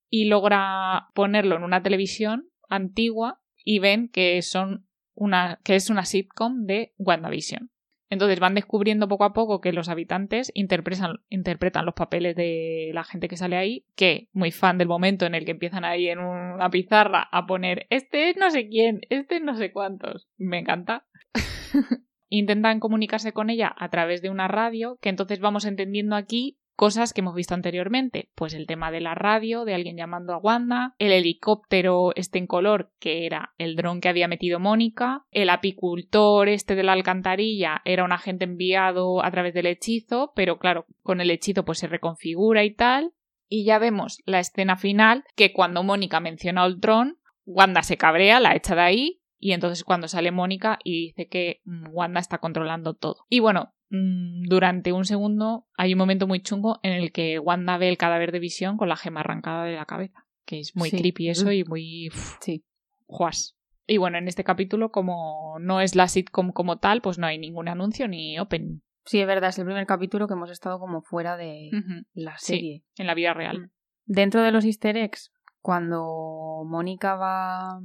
y 0.09 0.27
logra 0.27 1.09
ponerlo 1.14 1.57
en 1.57 1.64
una 1.64 1.83
televisión 1.83 2.49
antigua 2.68 3.40
y 3.64 3.81
ven 3.81 4.09
que 4.09 4.40
son 4.42 4.87
una 5.14 5.61
que 5.64 5.75
es 5.75 5.90
una 5.90 6.05
sitcom 6.05 6.66
de 6.66 6.92
WandaVision. 6.99 7.70
Entonces 8.14 8.40
van 8.40 8.55
descubriendo 8.55 9.09
poco 9.09 9.24
a 9.24 9.33
poco 9.33 9.61
que 9.61 9.72
los 9.72 9.88
habitantes 9.88 10.50
interpretan, 10.55 11.16
interpretan 11.29 11.85
los 11.85 11.94
papeles 11.94 12.37
de 12.37 12.90
la 12.94 13.05
gente 13.05 13.29
que 13.29 13.37
sale 13.37 13.57
ahí, 13.57 13.85
que 13.96 14.29
muy 14.33 14.53
fan 14.53 14.79
del 14.79 14.88
momento 14.88 15.27
en 15.27 15.35
el 15.35 15.44
que 15.44 15.50
empiezan 15.50 15.85
ahí 15.85 16.09
en 16.09 16.20
una 16.20 16.70
pizarra 16.70 17.29
a 17.31 17.46
poner 17.46 17.87
este 17.90 18.31
es 18.31 18.37
no 18.37 18.50
sé 18.50 18.68
quién, 18.68 19.00
este 19.11 19.37
es 19.37 19.42
no 19.42 19.57
sé 19.57 19.72
cuántos. 19.72 20.29
Me 20.37 20.59
encanta. 20.59 21.07
intentan 22.29 22.81
comunicarse 22.81 23.33
con 23.33 23.50
ella 23.50 23.74
a 23.77 23.88
través 23.90 24.22
de 24.22 24.31
una 24.31 24.48
radio, 24.48 24.98
que 25.00 25.09
entonces 25.09 25.40
vamos 25.40 25.64
entendiendo 25.64 26.16
aquí 26.16 26.59
cosas 26.74 27.12
que 27.12 27.20
hemos 27.20 27.34
visto 27.34 27.54
anteriormente. 27.54 28.30
Pues 28.34 28.54
el 28.54 28.66
tema 28.66 28.90
de 28.90 29.00
la 29.00 29.14
radio, 29.14 29.64
de 29.64 29.74
alguien 29.74 29.96
llamando 29.96 30.34
a 30.34 30.38
Wanda, 30.38 30.94
el 30.98 31.12
helicóptero 31.12 32.12
este 32.14 32.38
en 32.38 32.46
color, 32.46 32.92
que 32.98 33.26
era 33.26 33.54
el 33.58 33.76
dron 33.76 34.00
que 34.00 34.08
había 34.08 34.28
metido 34.28 34.60
Mónica, 34.60 35.24
el 35.30 35.50
apicultor 35.50 36.48
este 36.48 36.74
de 36.74 36.82
la 36.82 36.92
alcantarilla 36.92 37.82
era 37.84 38.04
un 38.04 38.12
agente 38.12 38.44
enviado 38.44 39.24
a 39.24 39.30
través 39.30 39.54
del 39.54 39.66
hechizo, 39.66 40.32
pero 40.34 40.58
claro, 40.58 40.87
con 41.02 41.20
el 41.20 41.30
hechizo 41.30 41.64
pues 41.64 41.78
se 41.78 41.87
reconfigura 41.87 42.64
y 42.64 42.74
tal. 42.74 43.12
Y 43.48 43.64
ya 43.64 43.78
vemos 43.78 44.22
la 44.24 44.40
escena 44.40 44.76
final, 44.76 45.24
que 45.37 45.52
cuando 45.52 45.82
Mónica 45.82 46.18
menciona 46.18 46.62
al 46.62 46.80
dron, 46.80 47.18
Wanda 47.44 47.82
se 47.82 47.96
cabrea, 47.96 48.40
la 48.40 48.56
echa 48.56 48.74
de 48.74 48.80
ahí, 48.80 49.20
y 49.44 49.52
entonces 49.52 49.84
cuando 49.84 50.08
sale 50.08 50.30
Mónica 50.30 50.78
y 50.82 51.08
dice 51.08 51.28
que 51.28 51.60
mm, 51.64 51.88
Wanda 51.90 52.18
está 52.18 52.38
controlando 52.38 52.94
todo. 52.94 53.26
Y 53.28 53.40
bueno, 53.40 53.73
durante 53.90 54.92
un 54.92 55.05
segundo 55.05 55.66
hay 55.77 55.92
un 55.92 55.99
momento 55.99 56.27
muy 56.27 56.40
chungo 56.40 56.81
en 56.83 56.92
el 56.92 57.12
que 57.12 57.38
Wanda 57.38 57.79
ve 57.79 57.88
el 57.88 57.99
cadáver 57.99 58.33
de 58.33 58.40
visión 58.40 58.77
con 58.77 58.88
la 58.88 58.97
gema 58.97 59.20
arrancada 59.20 59.64
de 59.64 59.77
la 59.77 59.87
cabeza. 59.87 60.27
Que 60.44 60.61
es 60.61 60.75
muy 60.75 60.90
creepy 60.90 61.29
eso 61.29 61.53
y 61.53 61.64
muy. 61.64 62.11
sí. 62.40 62.64
Juas. 63.07 63.57
Y 63.87 63.99
bueno, 63.99 64.18
en 64.18 64.29
este 64.29 64.44
capítulo, 64.44 64.90
como 64.90 65.59
no 65.61 65.81
es 65.81 65.94
la 65.94 66.09
sitcom 66.09 66.53
como 66.53 66.79
tal, 66.79 67.03
pues 67.03 67.18
no 67.18 67.27
hay 67.27 67.38
ningún 67.38 67.68
anuncio 67.68 68.09
ni 68.09 68.38
open. 68.38 68.83
Sí, 69.05 69.20
es 69.20 69.27
verdad, 69.27 69.51
es 69.51 69.59
el 69.59 69.66
primer 69.66 69.87
capítulo 69.87 70.27
que 70.27 70.33
hemos 70.33 70.51
estado 70.51 70.79
como 70.79 71.03
fuera 71.03 71.37
de 71.37 71.70
la 72.14 72.38
serie. 72.38 72.83
Sí, 72.97 73.03
en 73.03 73.07
la 73.07 73.14
vida 73.14 73.35
real. 73.35 73.61
Mm. 73.61 73.70
Dentro 74.07 74.42
de 74.42 74.53
los 74.53 74.64
easter 74.64 74.97
eggs, 74.97 75.33
cuando 75.61 76.62
Mónica 76.66 77.14
va 77.14 77.81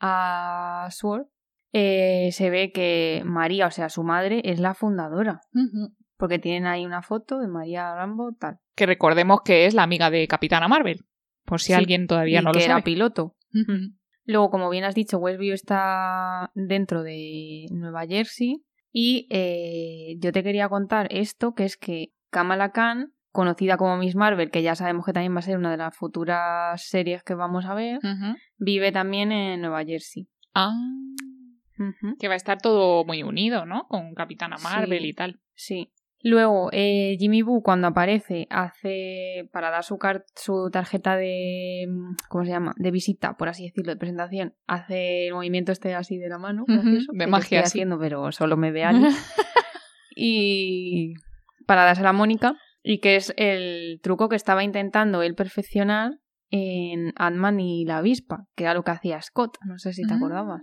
a 0.00 0.88
Sword, 0.90 1.26
eh, 1.72 2.30
se 2.32 2.50
ve 2.50 2.72
que 2.72 3.22
María, 3.24 3.66
o 3.66 3.70
sea, 3.70 3.88
su 3.88 4.02
madre, 4.02 4.42
es 4.44 4.60
la 4.60 4.74
fundadora. 4.74 5.40
Porque 6.16 6.38
tienen 6.38 6.66
ahí 6.66 6.86
una 6.86 7.02
foto 7.02 7.38
de 7.38 7.48
María 7.48 7.94
Rambo, 7.94 8.32
tal. 8.38 8.58
Que 8.74 8.86
recordemos 8.86 9.40
que 9.44 9.66
es 9.66 9.74
la 9.74 9.82
amiga 9.82 10.10
de 10.10 10.26
Capitana 10.28 10.68
Marvel, 10.68 11.04
por 11.44 11.60
si 11.60 11.72
alguien 11.72 12.06
todavía 12.06 12.40
no 12.40 12.52
lo 12.52 12.60
sabe. 12.60 12.64
era 12.64 12.82
piloto. 12.82 13.36
Luego, 14.24 14.50
como 14.50 14.68
bien 14.70 14.84
has 14.84 14.94
dicho, 14.94 15.18
Westview 15.18 15.54
está 15.54 16.50
dentro 16.54 17.02
de 17.02 17.66
Nueva 17.70 18.06
Jersey. 18.06 18.64
Y 18.92 19.26
eh, 19.30 20.16
yo 20.18 20.32
te 20.32 20.42
quería 20.42 20.68
contar 20.68 21.06
esto, 21.10 21.54
que 21.54 21.64
es 21.64 21.76
que 21.76 22.12
Kamala 22.30 22.72
Khan, 22.72 23.12
conocida 23.30 23.76
como 23.76 23.98
Miss 23.98 24.16
Marvel, 24.16 24.50
que 24.50 24.62
ya 24.62 24.74
sabemos 24.74 25.04
que 25.04 25.12
también 25.12 25.34
va 25.34 25.40
a 25.40 25.42
ser 25.42 25.58
una 25.58 25.70
de 25.70 25.76
las 25.76 25.94
futuras 25.94 26.82
series 26.82 27.22
que 27.22 27.34
vamos 27.34 27.66
a 27.66 27.74
ver, 27.74 27.98
vive 28.56 28.92
también 28.92 29.32
en 29.32 29.60
Nueva 29.60 29.84
Jersey. 29.84 30.28
Ah. 30.54 30.72
Que 32.18 32.28
va 32.28 32.34
a 32.34 32.36
estar 32.36 32.60
todo 32.60 33.04
muy 33.04 33.22
unido, 33.22 33.66
¿no? 33.66 33.86
Con 33.88 34.14
Capitana 34.14 34.56
Marvel 34.62 35.04
y 35.04 35.12
tal. 35.12 35.40
Sí. 35.54 35.92
Luego, 36.22 36.70
eh, 36.72 37.16
Jimmy 37.20 37.42
Boo, 37.42 37.62
cuando 37.62 37.86
aparece, 37.86 38.46
hace. 38.50 39.48
para 39.52 39.70
dar 39.70 39.84
su, 39.84 39.98
su 40.34 40.70
tarjeta 40.72 41.16
de. 41.16 41.86
¿cómo 42.28 42.44
se 42.44 42.50
llama? 42.50 42.74
de 42.76 42.90
visita, 42.90 43.36
por 43.36 43.48
así 43.48 43.64
decirlo, 43.64 43.92
de 43.92 43.98
presentación, 43.98 44.54
hace 44.66 45.28
el 45.28 45.34
movimiento 45.34 45.72
este 45.72 45.94
así 45.94 46.18
de 46.18 46.28
la 46.28 46.38
mano. 46.38 46.64
de 46.66 47.26
magia. 47.26 47.60
Estoy 47.60 47.78
haciendo, 47.78 47.98
pero 47.98 48.32
solo 48.32 48.56
me 48.56 48.72
ve 48.72 48.84
alguien. 48.84 49.12
y. 50.16 51.14
para 51.66 51.84
dársela 51.84 52.10
a 52.10 52.14
Mónica. 52.14 52.56
Y 52.82 52.98
que 53.00 53.16
es 53.16 53.34
el 53.36 53.98
truco 54.00 54.28
que 54.28 54.36
estaba 54.36 54.62
intentando 54.62 55.22
él 55.22 55.34
perfeccionar 55.34 56.12
en 56.50 57.12
Ant-Man 57.16 57.58
y 57.58 57.84
la 57.84 57.98
avispa, 57.98 58.46
que 58.54 58.62
era 58.62 58.74
lo 58.74 58.84
que 58.84 58.92
hacía 58.92 59.20
Scott. 59.22 59.58
No 59.64 59.78
sé 59.78 59.92
si 59.92 60.06
te 60.06 60.14
acordabas. 60.14 60.60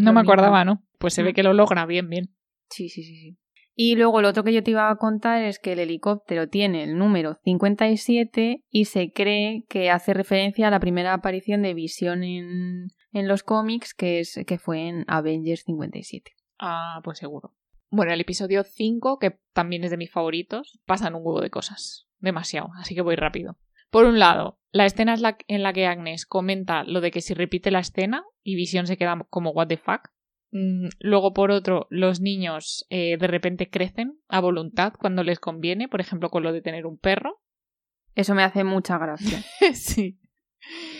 No 0.00 0.12
me 0.12 0.20
acordaba, 0.20 0.64
¿no? 0.64 0.84
Pues 0.98 1.14
se 1.14 1.22
ve 1.22 1.32
mm. 1.32 1.34
que 1.34 1.42
lo 1.42 1.52
logra 1.52 1.86
bien, 1.86 2.08
bien. 2.08 2.34
Sí, 2.70 2.88
sí, 2.88 3.02
sí, 3.02 3.16
sí. 3.16 3.38
Y 3.80 3.94
luego 3.94 4.20
lo 4.20 4.30
otro 4.30 4.42
que 4.42 4.52
yo 4.52 4.64
te 4.64 4.72
iba 4.72 4.90
a 4.90 4.96
contar 4.96 5.44
es 5.44 5.60
que 5.60 5.72
el 5.72 5.78
helicóptero 5.78 6.48
tiene 6.48 6.82
el 6.82 6.98
número 6.98 7.36
57 7.44 8.64
y 8.68 8.84
se 8.86 9.12
cree 9.12 9.64
que 9.68 9.90
hace 9.90 10.14
referencia 10.14 10.66
a 10.66 10.70
la 10.72 10.80
primera 10.80 11.14
aparición 11.14 11.62
de 11.62 11.74
Visión 11.74 12.24
en, 12.24 12.88
en 13.12 13.28
los 13.28 13.44
cómics, 13.44 13.94
que, 13.94 14.18
es, 14.18 14.40
que 14.48 14.58
fue 14.58 14.88
en 14.88 15.04
Avengers 15.06 15.62
57. 15.64 16.32
Ah, 16.58 17.00
pues 17.04 17.18
seguro. 17.18 17.54
Bueno, 17.88 18.12
el 18.12 18.20
episodio 18.20 18.64
5, 18.64 19.20
que 19.20 19.38
también 19.52 19.84
es 19.84 19.90
de 19.92 19.96
mis 19.96 20.10
favoritos, 20.10 20.80
pasan 20.84 21.14
un 21.14 21.22
huevo 21.24 21.40
de 21.40 21.50
cosas. 21.50 22.08
Demasiado, 22.18 22.70
así 22.80 22.96
que 22.96 23.02
voy 23.02 23.14
rápido. 23.14 23.58
Por 23.90 24.04
un 24.04 24.18
lado, 24.18 24.58
la 24.70 24.86
escena 24.86 25.14
es 25.14 25.20
la 25.20 25.38
en 25.46 25.62
la 25.62 25.72
que 25.72 25.86
Agnes 25.86 26.26
comenta 26.26 26.84
lo 26.84 27.00
de 27.00 27.10
que 27.10 27.20
si 27.20 27.34
repite 27.34 27.70
la 27.70 27.80
escena 27.80 28.24
y 28.42 28.54
Visión 28.54 28.86
se 28.86 28.96
queda 28.96 29.26
como 29.30 29.50
what 29.50 29.68
the 29.68 29.76
fuck. 29.76 30.10
Mm, 30.50 30.88
luego, 31.00 31.32
por 31.32 31.50
otro, 31.50 31.86
los 31.90 32.20
niños 32.20 32.86
eh, 32.90 33.16
de 33.18 33.26
repente 33.26 33.70
crecen 33.70 34.18
a 34.28 34.40
voluntad 34.40 34.94
cuando 34.98 35.22
les 35.22 35.38
conviene, 35.38 35.88
por 35.88 36.00
ejemplo, 36.00 36.30
con 36.30 36.42
lo 36.42 36.52
de 36.52 36.62
tener 36.62 36.86
un 36.86 36.98
perro. 36.98 37.40
Eso 38.14 38.34
me 38.34 38.42
hace 38.42 38.64
mucha 38.64 38.98
gracia. 38.98 39.42
sí. 39.74 40.18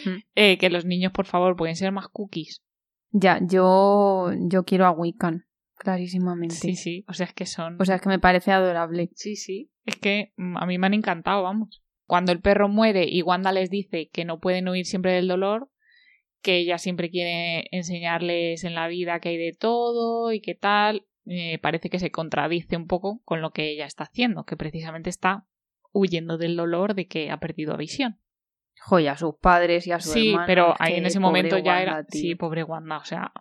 Mm. 0.05 0.19
Eh, 0.35 0.59
que 0.59 0.71
los 0.71 0.85
niños, 0.85 1.13
por 1.13 1.27
favor, 1.27 1.57
pueden 1.57 1.77
ser 1.77 1.93
más 1.93 2.09
cookies. 2.09 2.63
Ya, 3.11 3.41
yo, 3.43 4.31
yo 4.49 4.65
quiero 4.65 4.87
a 4.87 4.91
Wiccan, 4.91 5.47
clarísimamente. 5.77 6.55
Sí, 6.55 6.77
sí, 6.77 7.05
o 7.09 7.15
sea, 7.15 7.27
es 7.27 7.33
que 7.33 7.47
son. 7.47 7.81
O 7.81 7.85
sea, 7.85 7.97
es 7.97 8.03
que 8.03 8.11
me 8.11 8.19
parece 8.19 8.53
adorable. 8.53 9.11
Sí, 9.15 9.37
sí. 9.37 9.71
Es 9.85 9.97
que 9.97 10.33
mm, 10.37 10.59
a 10.59 10.67
mí 10.67 10.79
me 10.79 10.87
han 10.87 10.95
encantado, 10.95 11.43
vamos. 11.43 11.83
Cuando 12.09 12.33
el 12.33 12.41
perro 12.41 12.71
muere 12.71 13.05
y 13.07 13.21
Wanda 13.21 13.53
les 13.53 13.69
dice 13.69 14.09
que 14.09 14.25
no 14.25 14.41
pueden 14.41 14.67
huir 14.67 14.87
siempre 14.87 15.13
del 15.13 15.29
dolor, 15.29 15.69
que 16.41 16.57
ella 16.57 16.79
siempre 16.79 17.11
quiere 17.11 17.69
enseñarles 17.71 18.65
en 18.65 18.75
la 18.75 18.89
vida 18.89 19.21
que 19.21 19.29
hay 19.29 19.37
de 19.37 19.53
todo 19.53 20.33
y 20.33 20.41
qué 20.41 20.55
tal, 20.55 21.07
eh, 21.27 21.59
parece 21.59 21.91
que 21.91 21.99
se 21.99 22.11
contradice 22.11 22.79
un 22.79 22.87
poco 22.87 23.21
con 23.27 23.43
lo 23.43 23.51
que 23.51 23.69
ella 23.69 23.85
está 23.85 24.05
haciendo, 24.05 24.45
que 24.45 24.57
precisamente 24.57 25.11
está 25.11 25.47
huyendo 25.93 26.39
del 26.39 26.57
dolor 26.57 26.95
de 26.95 27.07
que 27.09 27.31
ha 27.31 27.41
perdido 27.41 27.77
visión. 27.77 28.19
Joya, 28.81 29.13
a 29.13 29.19
sus 29.19 29.35
padres 29.35 29.87
y 29.87 29.93
a 29.93 30.01
su 30.01 30.11
Sí, 30.11 30.35
pero 30.47 30.77
ahí 30.79 30.95
en 30.95 31.05
ese 31.05 31.21
momento 31.21 31.59
ya 31.59 31.83
era. 31.83 32.07
Sí, 32.09 32.37
pobre 32.37 32.65
Wanda, 32.65 32.97
o 32.97 33.05
sea, 33.05 33.35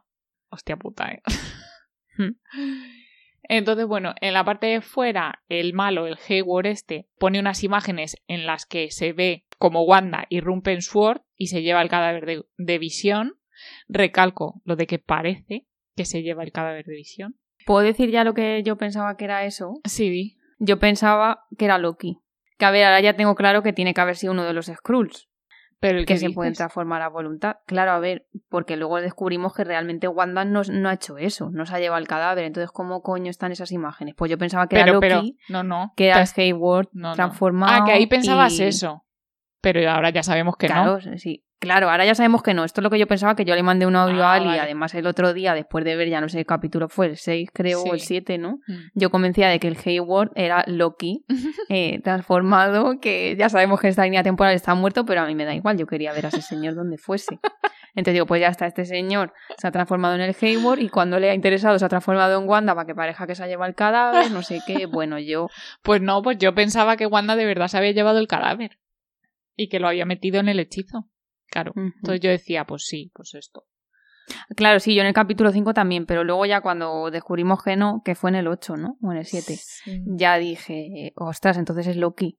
hostia 0.49 0.75
puta, 0.75 1.09
eh. 1.13 1.21
Entonces, 3.49 3.85
bueno, 3.85 4.13
en 4.21 4.33
la 4.33 4.43
parte 4.43 4.67
de 4.67 4.81
fuera, 4.81 5.43
el 5.47 5.73
malo, 5.73 6.05
el 6.07 6.17
Hayward 6.27 6.67
este, 6.67 7.07
pone 7.17 7.39
unas 7.39 7.63
imágenes 7.63 8.17
en 8.27 8.45
las 8.45 8.65
que 8.65 8.91
se 8.91 9.13
ve 9.13 9.45
como 9.57 9.83
Wanda 9.83 10.25
irrumpe 10.29 10.73
en 10.73 10.81
Sword 10.81 11.21
y 11.35 11.47
se 11.47 11.61
lleva 11.61 11.81
el 11.81 11.89
cadáver 11.89 12.45
de, 12.57 12.77
visión. 12.77 13.39
Recalco 13.87 14.61
lo 14.65 14.75
de 14.75 14.85
que 14.85 14.99
parece 14.99 15.65
que 15.95 16.05
se 16.05 16.21
lleva 16.21 16.43
el 16.43 16.51
cadáver 16.51 16.85
de 16.85 16.95
visión. 16.95 17.37
¿Puedo 17.65 17.81
decir 17.81 18.11
ya 18.11 18.23
lo 18.23 18.33
que 18.33 18.61
yo 18.63 18.77
pensaba 18.77 19.17
que 19.17 19.25
era 19.25 19.45
eso? 19.45 19.79
Sí, 19.85 20.37
Yo 20.59 20.79
pensaba 20.79 21.45
que 21.57 21.65
era 21.65 21.77
Loki. 21.77 22.19
Que 22.57 22.65
a 22.65 22.71
ver, 22.71 22.85
ahora 22.85 23.01
ya 23.01 23.15
tengo 23.15 23.35
claro 23.35 23.63
que 23.63 23.73
tiene 23.73 23.93
que 23.93 24.01
haber 24.01 24.15
sido 24.15 24.33
uno 24.33 24.43
de 24.43 24.53
los 24.53 24.67
Skrulls. 24.67 25.29
Pero 25.79 25.99
el 25.99 26.05
que, 26.05 26.17
se 26.17 26.31
puede 26.31 26.53
transformar 26.53 27.03
a 27.03 27.09
voluntad. 27.09 27.57
Claro, 27.67 27.91
a 27.91 27.99
ver, 27.99 28.25
porque 28.49 28.77
luego 28.77 28.99
descubrimos 28.99 29.53
que 29.53 29.63
realmente 29.63 30.07
Wanda 30.07 30.43
no, 30.43 30.63
no, 30.63 30.89
ha 30.89 30.93
hecho 30.93 31.17
eso, 31.17 31.51
no 31.51 31.65
se 31.67 31.75
ha 31.75 31.79
llevado 31.79 32.01
el 32.01 32.07
cadáver. 32.07 32.45
Entonces, 32.45 32.71
¿cómo 32.71 33.03
coño 33.03 33.29
están 33.29 33.51
esas 33.51 33.71
imágenes? 33.71 34.15
Pues 34.15 34.31
yo 34.31 34.37
pensaba 34.39 34.67
que 34.67 34.79
era 34.79 34.91
Loki, 34.91 35.37
no, 35.49 35.63
no, 35.63 35.93
que 35.95 36.07
era 36.07 36.23
Hayward 36.35 36.89
transformado. 37.15 37.83
Ah, 37.83 37.85
que 37.85 37.91
ahí 37.91 38.07
pensabas 38.07 38.59
eso. 38.59 39.05
Pero 39.61 39.89
ahora 39.89 40.09
ya 40.09 40.23
sabemos 40.23 40.57
que 40.57 40.67
no. 40.67 40.73
Claro, 40.73 41.17
sí. 41.17 41.46
Claro, 41.59 41.89
ahora 41.89 42.05
ya 42.05 42.13
sabemos 42.13 42.43
que 42.43 42.53
no. 42.53 42.63
Esto 42.63 42.81
es 42.81 42.83
lo 42.83 42.91
que 42.91 42.99
yo 42.99 43.07
pensaba, 43.07 43.35
que 43.35 43.43
yo 43.43 43.55
le 43.55 43.63
mandé 43.63 43.87
un 43.87 43.95
audio 43.95 44.23
ah, 44.23 44.33
a 44.33 44.35
Ali. 44.35 44.59
Además, 44.59 44.93
el 44.93 45.07
otro 45.07 45.33
día, 45.33 45.55
después 45.55 45.83
de 45.85 45.95
ver, 45.95 46.07
ya 46.07 46.21
no 46.21 46.29
sé 46.29 46.37
qué 46.37 46.45
capítulo 46.45 46.87
fue, 46.87 47.07
el 47.07 47.17
6 47.17 47.49
creo, 47.51 47.81
o 47.81 47.93
el 47.95 47.99
7, 47.99 48.37
¿no? 48.37 48.59
Mm. 48.67 48.75
Yo 48.93 49.09
convencía 49.09 49.49
de 49.49 49.59
que 49.59 49.67
el 49.67 49.77
Hayward 49.83 50.31
era 50.35 50.63
Loki, 50.67 51.25
eh, 51.69 51.99
transformado, 52.03 52.99
que 53.01 53.35
ya 53.39 53.49
sabemos 53.49 53.79
que 53.79 53.87
esta 53.87 54.03
línea 54.03 54.21
temporal 54.21 54.53
está 54.53 54.75
muerto, 54.75 55.03
pero 55.05 55.21
a 55.21 55.25
mí 55.25 55.33
me 55.33 55.45
da 55.45 55.55
igual. 55.55 55.77
Yo 55.77 55.87
quería 55.87 56.13
ver 56.13 56.27
a 56.27 56.29
ese 56.29 56.43
señor 56.43 56.75
donde 56.75 56.99
fuese. 56.99 57.39
Entonces 57.95 58.13
digo, 58.13 58.27
pues 58.27 58.41
ya 58.41 58.49
está, 58.49 58.67
este 58.67 58.85
señor 58.85 59.33
se 59.57 59.67
ha 59.67 59.71
transformado 59.71 60.13
en 60.13 60.21
el 60.21 60.35
Hayward 60.39 60.77
y 60.77 60.89
cuando 60.89 61.19
le 61.19 61.31
ha 61.31 61.33
interesado 61.33 61.79
se 61.79 61.85
ha 61.85 61.89
transformado 61.89 62.39
en 62.39 62.47
Wanda 62.47 62.75
para 62.75 62.85
que 62.85 62.93
pareja 62.93 63.25
que 63.25 63.33
se 63.33 63.43
ha 63.43 63.47
llevado 63.47 63.67
el 63.67 63.75
cadáver, 63.75 64.29
no 64.29 64.43
sé 64.43 64.61
qué. 64.67 64.85
Bueno, 64.97 65.17
yo... 65.17 65.47
Pues 65.81 66.01
no, 66.01 66.21
pues 66.21 66.37
yo 66.37 66.53
pensaba 66.53 66.95
que 66.95 67.07
Wanda 67.07 67.35
de 67.35 67.45
verdad 67.45 67.67
se 67.67 67.77
había 67.77 67.91
llevado 67.91 68.19
el 68.19 68.27
cadáver 68.27 68.77
y 69.55 69.67
que 69.69 69.79
lo 69.79 69.87
había 69.87 70.05
metido 70.05 70.39
en 70.39 70.47
el 70.47 70.59
hechizo. 70.59 71.09
Claro. 71.49 71.73
Entonces 71.75 72.21
yo 72.21 72.29
decía, 72.29 72.65
pues 72.65 72.85
sí, 72.85 73.11
pues 73.13 73.33
esto. 73.35 73.65
Claro, 74.55 74.79
sí, 74.79 74.93
yo 74.93 75.01
en 75.01 75.07
el 75.07 75.13
capítulo 75.13 75.51
5 75.51 75.73
también, 75.73 76.05
pero 76.05 76.23
luego 76.23 76.45
ya 76.45 76.61
cuando 76.61 77.09
descubrimos 77.11 77.63
que 77.63 77.75
no, 77.75 78.01
que 78.03 78.15
fue 78.15 78.29
en 78.29 78.35
el 78.35 78.47
8, 78.47 78.75
¿no? 78.75 78.97
O 79.01 79.11
en 79.11 79.19
el 79.19 79.25
7, 79.25 79.57
ya 80.05 80.37
dije, 80.37 81.13
ostras, 81.15 81.57
entonces 81.57 81.87
es 81.87 81.97
Loki. 81.97 82.37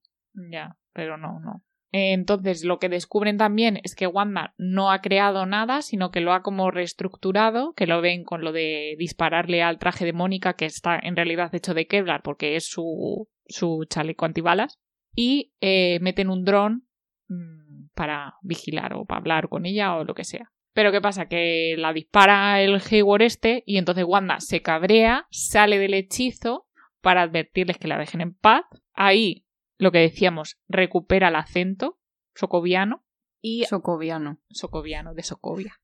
Ya, 0.50 0.76
pero 0.92 1.16
no, 1.16 1.40
no. 1.40 1.64
Entonces 1.90 2.64
lo 2.64 2.78
que 2.78 2.90
descubren 2.90 3.38
también 3.38 3.80
es 3.82 3.94
que 3.94 4.06
Wanda 4.06 4.54
no 4.58 4.90
ha 4.90 5.00
creado 5.00 5.46
nada, 5.46 5.80
sino 5.80 6.10
que 6.10 6.20
lo 6.20 6.34
ha 6.34 6.42
como 6.42 6.70
reestructurado, 6.70 7.72
que 7.72 7.86
lo 7.86 8.02
ven 8.02 8.24
con 8.24 8.42
lo 8.42 8.52
de 8.52 8.94
dispararle 8.98 9.62
al 9.62 9.78
traje 9.78 10.04
de 10.04 10.12
Mónica, 10.12 10.54
que 10.54 10.66
está 10.66 10.98
en 11.02 11.16
realidad 11.16 11.54
hecho 11.54 11.72
de 11.72 11.86
Kevlar 11.86 12.22
porque 12.22 12.56
es 12.56 12.68
su, 12.68 13.28
su 13.46 13.86
chaleco 13.88 14.26
antibalas, 14.26 14.78
y 15.14 15.54
eh, 15.60 15.98
meten 16.00 16.28
un 16.28 16.44
dron 16.44 16.86
mm, 17.28 17.67
para 17.98 18.36
vigilar 18.42 18.94
o 18.94 19.06
para 19.06 19.18
hablar 19.18 19.48
con 19.48 19.66
ella 19.66 19.96
o 19.96 20.04
lo 20.04 20.14
que 20.14 20.22
sea. 20.22 20.52
Pero 20.72 20.92
¿qué 20.92 21.00
pasa? 21.00 21.26
Que 21.26 21.74
la 21.76 21.92
dispara 21.92 22.62
el 22.62 22.80
Hayward 22.80 23.22
este 23.22 23.64
y 23.66 23.76
entonces 23.76 24.04
Wanda 24.06 24.38
se 24.38 24.62
cabrea, 24.62 25.26
sale 25.32 25.80
del 25.80 25.94
hechizo 25.94 26.68
para 27.00 27.22
advertirles 27.22 27.76
que 27.76 27.88
la 27.88 27.98
dejen 27.98 28.20
en 28.20 28.34
paz. 28.34 28.62
Ahí, 28.92 29.46
lo 29.78 29.90
que 29.90 29.98
decíamos, 29.98 30.60
recupera 30.68 31.26
el 31.28 31.34
acento 31.34 31.98
socoviano 32.36 33.04
y... 33.40 33.64
Socoviano. 33.64 34.38
Socoviano, 34.48 35.12
de 35.12 35.24
Socovia. 35.24 35.80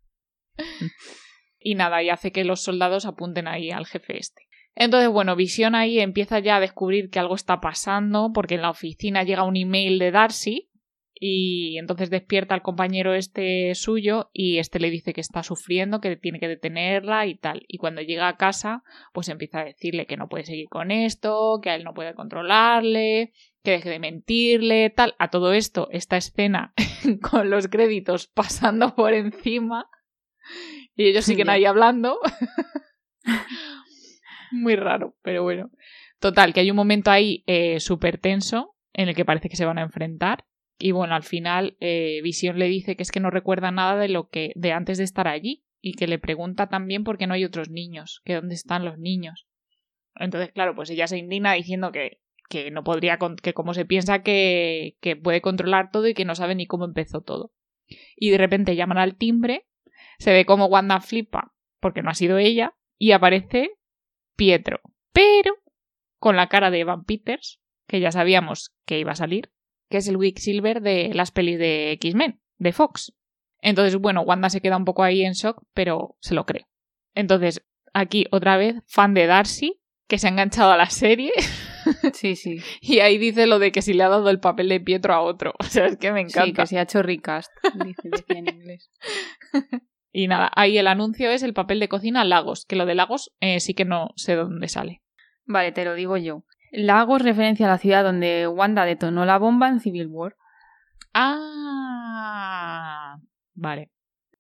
y 1.59 1.75
nada, 1.75 2.01
y 2.05 2.11
hace 2.11 2.31
que 2.31 2.45
los 2.45 2.63
soldados 2.63 3.07
apunten 3.07 3.49
ahí 3.49 3.73
al 3.73 3.87
jefe 3.87 4.19
este. 4.19 4.47
Entonces, 4.77 5.09
bueno, 5.09 5.35
Visión 5.35 5.75
ahí 5.75 5.99
empieza 5.99 6.39
ya 6.39 6.57
a 6.57 6.61
descubrir 6.61 7.11
que 7.11 7.19
algo 7.19 7.35
está 7.35 7.61
pasando 7.61 8.31
porque 8.33 8.55
en 8.55 8.63
la 8.63 8.71
oficina 8.71 9.25
llega 9.25 9.43
un 9.43 9.57
email 9.57 9.99
de 9.99 10.13
Darcy 10.13 10.71
y 11.27 11.79
entonces 11.79 12.11
despierta 12.11 12.55
al 12.55 12.61
compañero 12.61 13.15
este 13.15 13.75
suyo 13.75 14.29
y 14.35 14.59
este 14.59 14.79
le 14.79 14.91
dice 14.91 15.15
que 15.15 15.23
está 15.23 15.43
sufriendo, 15.43 16.03
que 16.03 16.17
tiene 16.17 16.39
que 16.39 16.49
detenerla 16.49 17.27
y 17.27 17.35
tal. 17.35 17.65
Y 17.67 17.79
cuando 17.79 18.03
llega 18.03 18.29
a 18.29 18.37
casa, 18.37 18.83
pues 19.15 19.31
empieza 19.31 19.61
a 19.61 19.65
decirle 19.65 20.05
que 20.05 20.19
no 20.19 20.29
puede 20.29 20.45
seguir 20.45 20.69
con 20.69 20.91
esto, 20.91 21.61
que 21.63 21.71
a 21.71 21.77
él 21.77 21.85
no 21.85 21.95
puede 21.95 22.13
controlarle, 22.13 23.33
que 23.63 23.71
deje 23.71 23.89
de 23.89 24.01
mentirle, 24.01 24.91
tal. 24.91 25.15
A 25.19 25.31
todo 25.31 25.55
esto, 25.55 25.89
esta 25.93 26.19
escena 26.19 26.75
con 27.31 27.49
los 27.49 27.69
créditos 27.69 28.27
pasando 28.27 28.95
por 28.95 29.15
encima 29.15 29.89
y 30.95 31.09
ellos 31.09 31.25
siguen 31.25 31.49
ahí 31.49 31.65
hablando. 31.65 32.19
Muy 34.53 34.77
raro, 34.77 35.17
pero 35.23 35.43
bueno. 35.43 35.71
Total, 36.19 36.53
que 36.53 36.61
hay 36.61 36.71
un 36.71 36.77
momento 36.77 37.11
ahí 37.11 37.45
eh, 37.47 37.81
súper 37.81 38.19
tenso 38.19 38.77
en 38.93 39.09
el 39.09 39.15
que 39.15 39.25
parece 39.25 39.49
que 39.49 39.57
se 39.57 39.65
van 39.65 39.79
a 39.79 39.83
enfrentar. 39.85 40.45
Y 40.79 40.93
bueno, 40.93 41.15
al 41.15 41.23
final 41.23 41.77
eh, 41.81 42.21
Visión 42.23 42.59
le 42.59 42.67
dice 42.67 42.97
que 42.97 43.03
es 43.03 43.13
que 43.13 43.21
no 43.21 43.31
recuerda 43.31 43.71
nada 43.71 43.97
de 43.97 44.09
lo 44.09 44.29
que 44.29 44.53
de 44.57 44.73
antes 44.73 44.99
de 44.99 45.05
estar 45.05 45.29
allí 45.29 45.65
y 45.81 45.95
que 45.95 46.07
le 46.07 46.19
pregunta 46.19 46.69
también 46.69 47.05
por 47.05 47.19
qué 47.19 47.27
no 47.27 47.35
hay 47.35 47.45
otros 47.45 47.71
niños, 47.71 48.23
que 48.25 48.35
dónde 48.35 48.55
están 48.55 48.85
los 48.85 48.99
niños. 48.99 49.47
Entonces, 50.17 50.53
claro, 50.53 50.75
pues 50.75 50.91
ella 50.91 51.07
se 51.07 51.19
indigna 51.19 51.53
diciendo 51.53 51.93
que, 51.93 52.21
que 52.49 52.71
no 52.71 52.85
podría, 52.85 53.19
que 53.43 53.53
como 53.55 53.75
se 53.75 53.85
piensa 53.85 54.23
que, 54.23 54.97
que 55.01 55.17
puede 55.17 55.41
controlar 55.41 55.91
todo 55.91 56.09
y 56.09 56.15
que 56.15 56.25
no 56.25 56.35
sabe 56.35 56.55
ni 56.55 56.67
cómo 56.67 56.85
empezó 56.85 57.21
todo. 57.21 57.53
Y 58.17 58.31
de 58.31 58.39
repente 58.39 58.77
llaman 58.77 58.99
al 58.99 59.17
timbre, 59.17 59.67
se 60.19 60.33
ve 60.33 60.47
como 60.47 60.67
Wanda 60.67 61.01
flipa 61.01 61.55
porque 61.81 62.03
no 62.03 62.11
ha 62.11 62.15
sido 62.15 62.39
ella 62.39 62.75
y 62.99 63.13
aparece 63.13 63.73
Pietro, 64.37 64.81
pero 65.13 65.57
con 66.19 66.37
la 66.37 66.49
cara 66.49 66.71
de 66.71 66.81
Evan 66.81 67.05
Peters, 67.05 67.61
que 67.87 68.01
ya 68.01 68.11
sabíamos 68.11 68.75
que 68.87 68.99
iba 68.99 69.13
a 69.13 69.17
salir, 69.17 69.53
que 69.89 69.99
es 69.99 70.09
el 70.09 70.19
Silver 70.37 70.81
de 70.81 71.11
las 71.15 71.31
pelis 71.31 71.59
de 71.59 71.93
X-Men, 71.93 72.41
de 72.59 72.73
Fox. 72.73 73.15
Entonces, 73.61 73.97
bueno, 73.97 74.23
Wanda 74.23 74.51
se 74.51 74.61
queda 74.61 74.77
un 74.77 74.85
poco 74.85 75.03
ahí 75.03 75.25
en 75.25 75.33
shock, 75.33 75.63
pero 75.73 76.17
se 76.21 76.35
lo 76.35 76.45
cree. 76.45 76.67
Entonces, 77.15 77.65
aquí 77.93 78.27
otra 78.31 78.57
vez, 78.57 78.77
fan 78.87 79.15
de 79.15 79.27
Darcy, 79.27 79.81
que 80.07 80.19
se 80.19 80.27
ha 80.27 80.31
enganchado 80.31 80.73
a 80.73 80.77
la 80.77 80.91
serie. 80.91 81.33
Sí, 82.15 82.35
sí. 82.35 82.61
y 82.81 83.01
ahí 83.01 83.19
dice 83.19 83.47
lo 83.47 83.59
de 83.59 83.71
que 83.71 83.83
si 83.83 83.93
le 83.93 84.05
ha 84.05 84.09
dado 84.09 84.31
el 84.31 84.41
papel 84.41 84.71
de 84.71 84.81
Pietro 84.81 85.13
a 85.13 85.21
otro. 85.21 85.53
O 85.61 85.65
sea, 85.65 85.85
es 85.85 85.99
que 85.99 86.13
me 86.13 86.23
encanta. 86.23 86.45
Sí, 86.47 86.53
que 86.55 86.67
se 86.67 86.79
ha 86.79 86.83
hecho 86.83 87.03
recast, 87.03 87.53
dice, 87.85 88.25
en 88.29 88.49
inglés. 88.49 88.91
Y 90.17 90.29
nada, 90.29 90.51
ahí 90.55 90.79
el 90.79 90.87
anuncio 90.87 91.29
es 91.33 91.43
el 91.43 91.55
papel 91.55 91.81
de 91.81 91.89
cocina 91.89 92.25
Lagos, 92.25 92.67
que 92.67 92.77
lo 92.77 92.87
de 92.87 92.95
Lagos 92.95 93.35
eh, 93.41 93.59
sí 93.59 93.75
que 93.75 93.85
no 93.85 94.11
sé 94.15 94.37
dónde 94.37 94.69
sale. 94.69 95.03
Vale, 95.45 95.73
te 95.73 95.85
lo 95.85 95.95
digo 95.95 96.17
yo. 96.17 96.45
Lagos 96.77 97.23
referencia 97.23 97.67
a 97.67 97.71
la 97.71 97.79
ciudad 97.79 98.05
donde 98.05 98.49
Wanda 98.49 98.85
detonó 98.85 99.25
la 99.25 99.39
bomba 99.39 99.69
en 99.69 99.81
Civil 99.81 100.09
War. 100.09 100.37
Ah, 101.13 103.17
vale. 103.55 103.91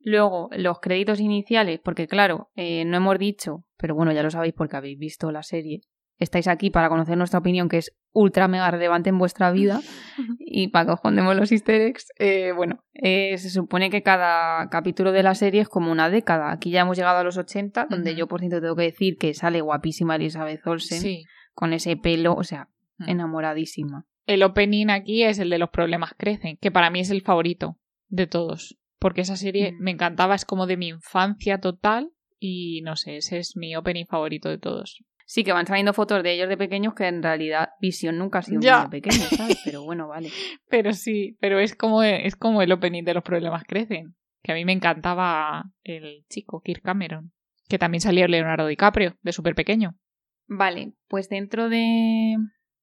Luego, 0.01 0.51
los 0.53 0.81
créditos 0.81 1.21
iniciales, 1.21 1.81
porque 1.83 2.07
claro, 2.07 2.51
eh, 2.57 2.85
no 2.85 2.99
hemos 2.99 3.19
dicho, 3.19 3.65
pero 3.79 3.95
bueno, 3.95 4.13
ya 4.13 4.23
lo 4.23 4.31
sabéis 4.31 4.55
porque 4.55 4.77
habéis 4.77 4.99
visto 4.99 5.33
la 5.33 5.43
serie, 5.43 5.81
estáis 6.19 6.47
aquí 6.47 6.71
para 6.71 6.91
conocer 6.91 7.17
nuestra 7.17 7.39
opinión, 7.39 7.71
que 7.71 7.79
es 7.79 7.97
ultra 8.13 8.47
mega 8.47 8.71
relevante 8.71 9.09
en 9.09 9.19
vuestra 9.19 9.51
vida, 9.51 9.81
y 10.39 10.69
para 10.69 10.87
que 10.87 10.93
os 10.93 11.01
pondemos 11.01 11.35
los 11.35 11.51
easter 11.53 11.81
eggs, 11.81 12.13
eh, 12.19 12.53
bueno, 12.53 12.85
eh, 12.93 13.39
se 13.39 13.49
supone 13.49 13.89
que 13.89 14.03
cada 14.03 14.69
capítulo 14.69 15.11
de 15.11 15.23
la 15.23 15.35
serie 15.35 15.63
es 15.63 15.69
como 15.69 15.91
una 15.91 16.11
década. 16.11 16.53
Aquí 16.53 16.71
ya 16.71 16.83
hemos 16.83 16.99
llegado 16.99 17.19
a 17.19 17.25
los 17.25 17.39
80, 17.39 17.87
donde 17.89 18.15
yo, 18.15 18.29
por 18.29 18.41
cierto, 18.41 18.61
tengo 18.61 18.77
que 18.77 18.83
decir 18.83 19.17
que 19.17 19.33
sale 19.33 19.63
guapísima 19.63 20.17
Elizabeth 20.17 20.67
Olsen, 20.67 21.25
con 21.55 21.73
ese 21.73 21.97
pelo, 21.97 22.35
o 22.35 22.45
sea, 22.45 22.69
mm. 22.99 23.09
enamoradísima. 23.09 24.07
El 24.27 24.43
opening 24.43 24.89
aquí 24.89 25.23
es 25.23 25.39
el 25.39 25.51
de 25.51 25.59
los 25.59 25.71
problemas 25.71 26.15
crecen, 26.17 26.57
que 26.57 26.71
para 26.71 26.91
mí 26.91 27.01
es 27.01 27.11
el 27.11 27.23
favorito 27.23 27.79
de 28.09 28.27
todos, 28.27 28.79
porque 28.99 29.23
esa 29.23 29.37
serie 29.37 29.73
mm. 29.73 29.83
me 29.83 29.91
encantaba, 29.91 30.35
es 30.35 30.45
como 30.45 30.67
de 30.67 30.77
mi 30.77 30.89
infancia 30.89 31.59
total, 31.59 32.11
y 32.39 32.83
no 32.83 32.97
sé, 32.97 33.17
ese 33.17 33.39
es 33.39 33.57
mi 33.57 33.75
opening 33.77 34.07
favorito 34.07 34.49
de 34.49 34.59
todos. 34.59 35.03
Sí, 35.27 35.43
que 35.43 35.53
van 35.53 35.67
saliendo 35.67 35.95
fotos 35.95 36.23
de 36.23 36.35
ellos 36.35 36.49
de 36.49 36.57
pequeños 36.57 36.95
que 36.95 37.07
en 37.07 37.23
realidad 37.23 37.71
Visión 37.81 38.19
nunca 38.19 38.41
ha 38.41 38.43
sido 38.43 38.61
un 38.61 38.91
pequeño, 38.91 39.25
¿sabes? 39.37 39.59
Pero 39.65 39.83
bueno, 39.83 40.09
vale. 40.09 40.29
Pero 40.69 40.93
sí, 40.93 41.37
pero 41.41 41.59
es 41.59 41.75
como, 41.75 42.03
es 42.03 42.37
como 42.37 42.63
el 42.63 42.73
opening 42.73 43.05
de 43.05 43.15
los 43.15 43.23
problemas 43.23 43.65
crecen. 43.65 44.15
Que 44.43 44.53
a 44.53 44.55
mí 44.55 44.65
me 44.67 44.73
encantaba 44.73 45.71
el 45.83 46.27
chico, 46.29 46.61
Kirk 46.63 46.83
Cameron. 46.83 47.33
Que 47.69 47.79
también 47.79 48.03
salió 48.03 48.29
Leonardo 48.29 48.67
DiCaprio, 48.67 49.17
de 49.23 49.33
súper 49.33 49.55
pequeño. 49.55 49.97
Vale, 50.47 50.95
pues 51.09 51.29
dentro 51.29 51.69
de 51.69 52.37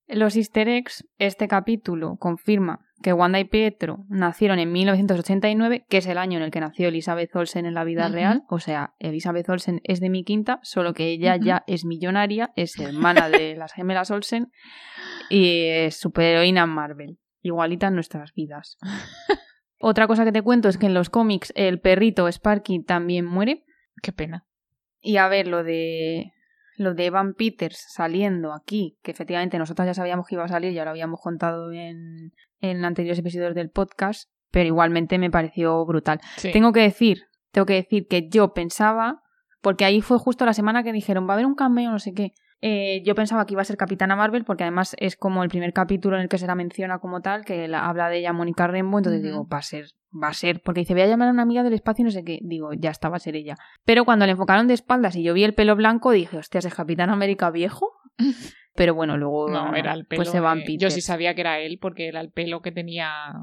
los 0.07 0.35
easter 0.35 0.67
eggs, 0.67 1.07
este 1.17 1.47
capítulo 1.47 2.17
confirma 2.17 2.79
que 3.01 3.13
Wanda 3.13 3.39
y 3.39 3.45
Pietro 3.45 4.05
nacieron 4.09 4.59
en 4.59 4.71
1989, 4.71 5.85
que 5.89 5.97
es 5.97 6.07
el 6.07 6.17
año 6.17 6.37
en 6.37 6.43
el 6.43 6.51
que 6.51 6.59
nació 6.59 6.87
Elizabeth 6.87 7.35
Olsen 7.35 7.65
en 7.65 7.73
la 7.73 7.83
vida 7.83 8.09
real. 8.09 8.43
O 8.49 8.59
sea, 8.59 8.93
Elizabeth 8.99 9.49
Olsen 9.49 9.81
es 9.83 9.99
de 9.99 10.09
mi 10.09 10.23
quinta, 10.23 10.59
solo 10.61 10.93
que 10.93 11.09
ella 11.09 11.35
ya 11.37 11.63
es 11.67 11.85
millonaria, 11.85 12.51
es 12.55 12.77
hermana 12.79 13.29
de 13.29 13.55
las 13.57 13.73
gemelas 13.73 14.11
Olsen 14.11 14.51
y 15.29 15.65
es 15.65 15.97
superheroína 15.97 16.63
en 16.63 16.69
Marvel. 16.69 17.17
Igualita 17.41 17.87
en 17.87 17.95
nuestras 17.95 18.33
vidas. 18.33 18.77
Otra 19.79 20.05
cosa 20.05 20.25
que 20.25 20.31
te 20.31 20.43
cuento 20.43 20.69
es 20.69 20.77
que 20.77 20.85
en 20.85 20.93
los 20.93 21.09
cómics 21.09 21.51
el 21.55 21.79
perrito 21.79 22.27
Sparky 22.27 22.83
también 22.83 23.25
muere. 23.25 23.63
Qué 24.03 24.11
pena. 24.11 24.45
Y 24.99 25.17
a 25.17 25.27
ver, 25.27 25.47
lo 25.47 25.63
de 25.63 26.33
lo 26.81 26.93
de 26.93 27.05
Evan 27.05 27.33
Peters 27.33 27.85
saliendo 27.89 28.53
aquí, 28.53 28.97
que 29.01 29.11
efectivamente 29.11 29.57
nosotros 29.57 29.85
ya 29.85 29.93
sabíamos 29.93 30.27
que 30.27 30.35
iba 30.35 30.43
a 30.43 30.49
salir, 30.49 30.73
ya 30.73 30.83
lo 30.83 30.91
habíamos 30.91 31.21
contado 31.21 31.71
en, 31.71 32.33
en 32.59 32.85
anteriores 32.85 33.19
episodios 33.19 33.55
del 33.55 33.69
podcast, 33.69 34.29
pero 34.51 34.67
igualmente 34.67 35.17
me 35.17 35.31
pareció 35.31 35.85
brutal. 35.85 36.19
Tengo 36.53 36.71
que 36.73 36.81
decir, 36.81 37.23
tengo 37.51 37.65
que 37.65 37.73
decir 37.73 38.07
que 38.07 38.27
yo 38.29 38.53
pensaba, 38.53 39.21
porque 39.61 39.85
ahí 39.85 40.01
fue 40.01 40.17
justo 40.17 40.45
la 40.45 40.53
semana 40.53 40.83
que 40.83 40.91
dijeron, 40.91 41.27
va 41.27 41.31
a 41.31 41.33
haber 41.35 41.45
un 41.45 41.55
cameo, 41.55 41.91
no 41.91 41.99
sé 41.99 42.13
qué. 42.13 42.33
Eh, 42.63 43.01
yo 43.03 43.15
pensaba 43.15 43.45
que 43.45 43.53
iba 43.53 43.63
a 43.63 43.65
ser 43.65 43.75
Capitana 43.75 44.15
Marvel, 44.15 44.45
porque 44.45 44.63
además 44.63 44.95
es 44.99 45.15
como 45.15 45.43
el 45.43 45.49
primer 45.49 45.73
capítulo 45.73 46.15
en 46.15 46.23
el 46.23 46.29
que 46.29 46.37
se 46.37 46.45
la 46.45 46.53
menciona 46.53 46.99
como 46.99 47.21
tal, 47.21 47.43
que 47.43 47.67
la, 47.67 47.87
habla 47.87 48.07
de 48.09 48.19
ella 48.19 48.33
Mónica 48.33 48.67
Rambo, 48.67 48.99
entonces 48.99 49.23
digo, 49.23 49.47
va 49.47 49.57
a 49.57 49.61
ser, 49.63 49.87
va 50.11 50.27
a 50.27 50.33
ser, 50.33 50.61
porque 50.61 50.81
dice, 50.81 50.93
voy 50.93 51.01
a 51.01 51.07
llamar 51.07 51.29
a 51.29 51.31
una 51.31 51.41
amiga 51.41 51.63
del 51.63 51.73
espacio 51.73 52.03
y 52.03 52.05
no 52.05 52.11
sé 52.11 52.23
qué, 52.23 52.39
digo, 52.43 52.73
ya 52.73 52.91
está, 52.91 53.09
va 53.09 53.17
a 53.17 53.19
ser 53.19 53.35
ella. 53.35 53.57
Pero 53.83 54.05
cuando 54.05 54.25
le 54.27 54.33
enfocaron 54.33 54.67
de 54.67 54.75
espaldas 54.75 55.15
y 55.15 55.23
yo 55.23 55.33
vi 55.33 55.43
el 55.43 55.55
pelo 55.55 55.75
blanco, 55.75 56.11
dije, 56.11 56.37
hostias, 56.37 56.65
¿es 56.65 56.75
Capitán 56.75 57.09
América 57.09 57.49
viejo? 57.49 57.93
Pero 58.75 58.93
bueno, 58.95 59.17
luego 59.17 59.49
no, 59.49 59.75
era 59.75 59.93
el 59.93 60.05
pues 60.05 60.29
pelo, 60.29 60.43
pues 60.43 60.65
se 60.65 60.77
Yo 60.77 60.89
sí 60.89 61.01
sabía 61.01 61.35
que 61.35 61.41
era 61.41 61.59
él 61.59 61.77
porque 61.79 62.07
era 62.07 62.21
el 62.21 62.31
pelo 62.31 62.61
que 62.61 62.71
tenía. 62.71 63.33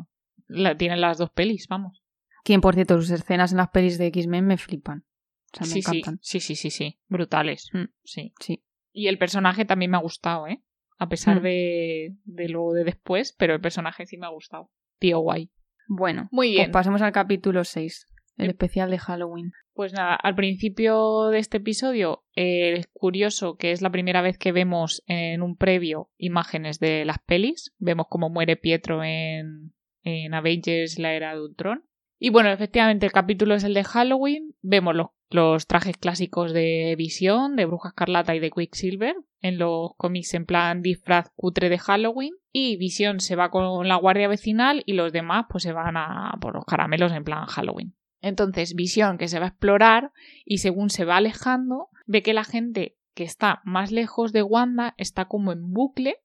La, 0.46 0.76
tienen 0.76 1.02
las 1.02 1.18
dos 1.18 1.31
pelis, 1.31 1.66
vamos. 1.68 2.02
Quien, 2.44 2.62
por 2.62 2.74
cierto, 2.74 2.98
sus 2.98 3.11
escenas 3.11 3.52
en 3.52 3.59
las 3.59 3.68
pelis 3.68 3.98
de 3.98 4.07
X-Men 4.07 4.46
me 4.46 4.57
flipan. 4.57 5.04
O 5.52 5.57
sea, 5.57 5.66
me 5.66 5.72
sí, 5.72 5.78
encantan. 5.81 6.18
Sí, 6.22 6.40
sí, 6.40 6.57
sí, 6.57 6.70
sí, 6.70 6.98
Brutales. 7.09 7.68
Mm, 7.74 7.85
sí. 8.04 8.33
sí. 8.40 8.64
Y 8.99 9.07
el 9.07 9.17
personaje 9.17 9.65
también 9.65 9.93
me 9.93 9.97
ha 9.97 10.01
gustado, 10.01 10.49
¿eh? 10.49 10.61
A 10.99 11.09
pesar 11.09 11.39
mm. 11.39 11.43
de, 11.45 12.17
de 12.25 12.49
lo 12.49 12.73
de 12.73 12.83
después, 12.83 13.33
pero 13.39 13.55
el 13.55 13.61
personaje 13.61 14.07
sí 14.07 14.17
me 14.17 14.27
ha 14.27 14.31
gustado. 14.31 14.73
Tío 14.99 15.21
guay. 15.21 15.53
Bueno, 15.87 16.29
muy 16.33 16.49
pues 16.49 16.57
bien. 16.57 16.73
pasemos 16.73 17.01
al 17.01 17.13
capítulo 17.13 17.63
6, 17.63 18.09
el 18.39 18.47
em 18.47 18.51
especial 18.51 18.91
de 18.91 18.99
Halloween. 18.99 19.53
Pues 19.73 19.93
nada, 19.93 20.17
al 20.17 20.35
principio 20.35 21.29
de 21.29 21.39
este 21.39 21.59
episodio 21.59 22.25
eh, 22.35 22.75
es 22.77 22.89
curioso 22.93 23.57
que 23.57 23.71
es 23.71 23.83
la 23.83 23.90
primera 23.90 24.21
vez 24.21 24.37
que 24.37 24.51
vemos 24.51 25.05
en 25.07 25.42
un 25.42 25.57
previo 25.57 26.11
imágenes 26.17 26.81
de 26.81 27.05
las 27.05 27.21
pelis. 27.21 27.73
Vemos 27.79 28.07
cómo 28.11 28.31
muere 28.31 28.57
Pietro 28.57 29.05
en, 29.05 29.75
en 30.03 30.35
Avengers 30.35 30.99
la 30.99 31.15
era 31.15 31.37
de 31.37 31.42
Ultron. 31.42 31.85
Y 32.19 32.31
bueno, 32.31 32.50
efectivamente 32.50 33.06
el 33.06 33.12
capítulo 33.12 33.54
es 33.54 33.64
el 33.64 33.75
de 33.75 33.85
Halloween. 33.85 34.54
Vemos 34.60 34.94
los, 35.31 35.66
trajes 35.66 35.96
clásicos 35.96 36.52
de 36.52 36.94
Visión, 36.98 37.54
de 37.54 37.66
Bruja 37.66 37.90
Escarlata 37.90 38.35
y 38.35 38.40
de 38.40 38.50
Quicksilver. 38.50 39.14
En 39.40 39.58
los 39.58 39.92
cómics 39.96 40.35
en 40.35 40.44
plan 40.44 40.83
disfraz 40.83 41.31
cutre 41.37 41.69
de 41.69 41.79
Halloween. 41.79 42.35
Y 42.50 42.77
Visión 42.77 43.21
se 43.21 43.37
va 43.37 43.50
con 43.50 43.87
la 43.87 43.96
guardia 43.96 44.27
vecinal 44.27 44.83
y 44.85 44.94
los 44.94 45.12
demás 45.12 45.46
pues 45.48 45.62
se 45.62 45.73
van 45.73 45.96
a 45.96 46.37
por 46.40 46.54
los 46.54 46.64
caramelos 46.64 47.12
en 47.12 47.25
plan 47.25 47.46
Halloween. 47.46 47.94
Entonces, 48.21 48.75
visión 48.75 49.16
que 49.16 49.29
se 49.29 49.38
va 49.38 49.46
a 49.46 49.50
explorar 49.50 50.12
y 50.44 50.58
según 50.58 50.90
se 50.90 51.04
va 51.04 51.19
alejando, 51.19 51.88
ve 52.06 52.23
que 52.23 52.35
la 52.35 52.44
gente 52.44 52.96
que 53.14 53.25
está 53.25 53.60
más 53.64 53.92
lejos 53.92 54.33
de 54.33 54.42
Wanda 54.42 54.94
está 54.96 55.27
como 55.27 55.52
en 55.52 55.73
bucle 55.73 56.16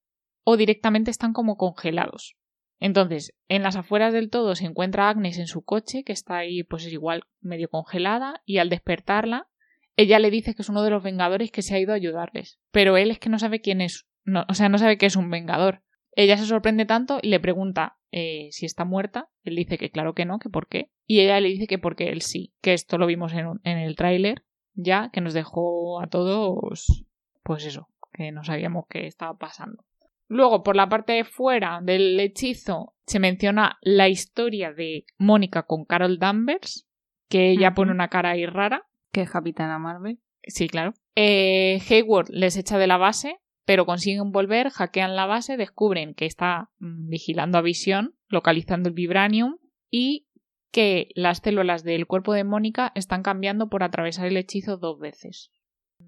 o 0.43 0.57
directamente 0.57 1.11
están 1.11 1.33
como 1.33 1.55
congelados. 1.55 2.35
Entonces, 2.84 3.34
en 3.47 3.63
las 3.63 3.77
afueras 3.77 4.11
del 4.11 4.29
todo 4.29 4.55
se 4.55 4.65
encuentra 4.65 5.07
Agnes 5.07 5.38
en 5.38 5.47
su 5.47 5.63
coche, 5.63 6.03
que 6.03 6.11
está 6.11 6.36
ahí, 6.36 6.63
pues 6.63 6.86
es 6.86 6.91
igual, 6.91 7.23
medio 7.39 7.69
congelada, 7.69 8.41
y 8.43 8.57
al 8.57 8.69
despertarla, 8.69 9.47
ella 9.95 10.19
le 10.19 10.29
dice 10.29 10.53
que 10.53 10.63
es 10.63 10.67
uno 10.67 10.84
de 10.84 10.89
los 10.89 11.01
Vengadores 11.01 11.49
que 11.49 11.61
se 11.61 11.75
ha 11.75 11.79
ido 11.79 11.93
a 11.93 11.95
ayudarles. 11.95 12.59
Pero 12.71 12.97
él 12.97 13.09
es 13.09 13.19
que 13.19 13.29
no 13.29 13.39
sabe 13.39 13.61
quién 13.61 13.79
es, 13.79 14.05
o 14.49 14.53
sea, 14.53 14.67
no 14.67 14.77
sabe 14.79 14.97
que 14.97 15.05
es 15.05 15.15
un 15.15 15.29
Vengador. 15.29 15.81
Ella 16.11 16.36
se 16.36 16.45
sorprende 16.45 16.84
tanto 16.84 17.19
y 17.21 17.29
le 17.29 17.39
pregunta 17.39 17.99
eh, 18.11 18.49
si 18.51 18.65
está 18.65 18.84
muerta. 18.84 19.29
Él 19.45 19.55
dice 19.55 19.77
que 19.77 19.89
claro 19.89 20.13
que 20.13 20.25
no, 20.25 20.38
que 20.38 20.49
por 20.49 20.67
qué. 20.67 20.91
Y 21.07 21.21
ella 21.21 21.39
le 21.39 21.47
dice 21.47 21.67
que 21.67 21.79
porque 21.79 22.09
él 22.09 22.21
sí, 22.21 22.53
que 22.59 22.73
esto 22.73 22.97
lo 22.97 23.07
vimos 23.07 23.31
en, 23.31 23.61
en 23.63 23.77
el 23.77 23.95
tráiler 23.95 24.43
ya, 24.73 25.09
que 25.13 25.21
nos 25.21 25.34
dejó 25.34 26.01
a 26.01 26.07
todos, 26.07 27.05
pues 27.43 27.65
eso, 27.65 27.88
que 28.11 28.34
no 28.34 28.43
sabíamos 28.43 28.88
qué 28.89 29.07
estaba 29.07 29.38
pasando. 29.38 29.86
Luego, 30.34 30.63
por 30.63 30.75
la 30.75 30.89
parte 30.89 31.13
de 31.13 31.25
fuera 31.25 31.79
del 31.84 32.19
hechizo, 32.19 32.95
se 33.05 33.19
menciona 33.19 33.77
la 33.81 34.09
historia 34.09 34.73
de 34.73 35.05
Mónica 35.19 35.63
con 35.63 35.86
Carol 35.86 36.17
Danvers, 36.17 36.88
que 37.29 37.51
ella 37.51 37.75
pone 37.75 37.91
una 37.91 38.07
cara 38.07 38.31
ahí 38.31 38.47
rara. 38.47 38.88
Que 39.11 39.21
es 39.21 39.29
Capitana 39.29 39.77
Marvel. 39.77 40.19
Sí, 40.41 40.67
claro. 40.67 40.95
Eh, 41.15 41.79
Hayward 41.88 42.29
les 42.29 42.57
echa 42.57 42.79
de 42.79 42.88
la 42.88 42.97
base, 42.97 43.38
pero 43.65 43.86
consiguen 43.86 44.31
volver, 44.31 44.71
hackean 44.71 45.15
la 45.15 45.27
base, 45.27 45.55
descubren 45.55 46.15
que 46.15 46.25
está 46.25 46.71
mm, 46.79 47.09
vigilando 47.09 47.59
a 47.59 47.61
Visión, 47.61 48.15
localizando 48.27 48.89
el 48.89 48.95
Vibranium 48.95 49.57
y 49.91 50.25
que 50.71 51.09
las 51.13 51.38
células 51.43 51.84
del 51.84 52.07
cuerpo 52.07 52.34
de 52.34 52.43
Mónica 52.43 52.91
están 52.95 53.21
cambiando 53.21 53.69
por 53.69 53.84
atravesar 53.84 54.25
el 54.25 54.38
hechizo 54.38 54.77
dos 54.77 54.97
veces. 54.97 55.51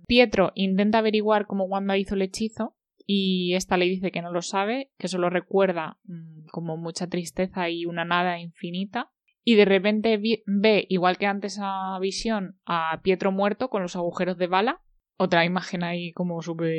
Pietro 0.08 0.52
intenta 0.56 0.98
averiguar 0.98 1.46
cómo 1.46 1.66
Wanda 1.66 1.96
hizo 1.96 2.16
el 2.16 2.24
hechizo 2.24 2.76
y 3.06 3.54
esta 3.54 3.78
le 3.78 3.86
dice 3.86 4.12
que 4.12 4.22
no 4.22 4.32
lo 4.32 4.42
sabe, 4.42 4.92
que 4.98 5.08
solo 5.08 5.30
recuerda 5.30 6.00
mm, 6.06 6.48
como 6.52 6.78
mucha 6.78 7.08
tristeza 7.08 7.70
y 7.70 7.86
una 7.86 8.06
nada 8.06 8.40
infinita. 8.40 9.12
Y 9.44 9.56
de 9.56 9.66
repente 9.66 10.20
ve, 10.46 10.86
igual 10.90 11.18
que 11.18 11.28
antes 11.28 11.60
a 11.62 12.00
Visión, 12.00 12.60
a 12.66 13.00
Pietro 13.04 13.32
muerto 13.32 13.70
con 13.70 13.84
los 13.84 13.96
agujeros 13.96 14.38
de 14.38 14.48
bala. 14.48 14.82
Otra 15.18 15.46
imagen 15.46 15.84
ahí 15.84 16.12
como 16.14 16.42
súper... 16.42 16.72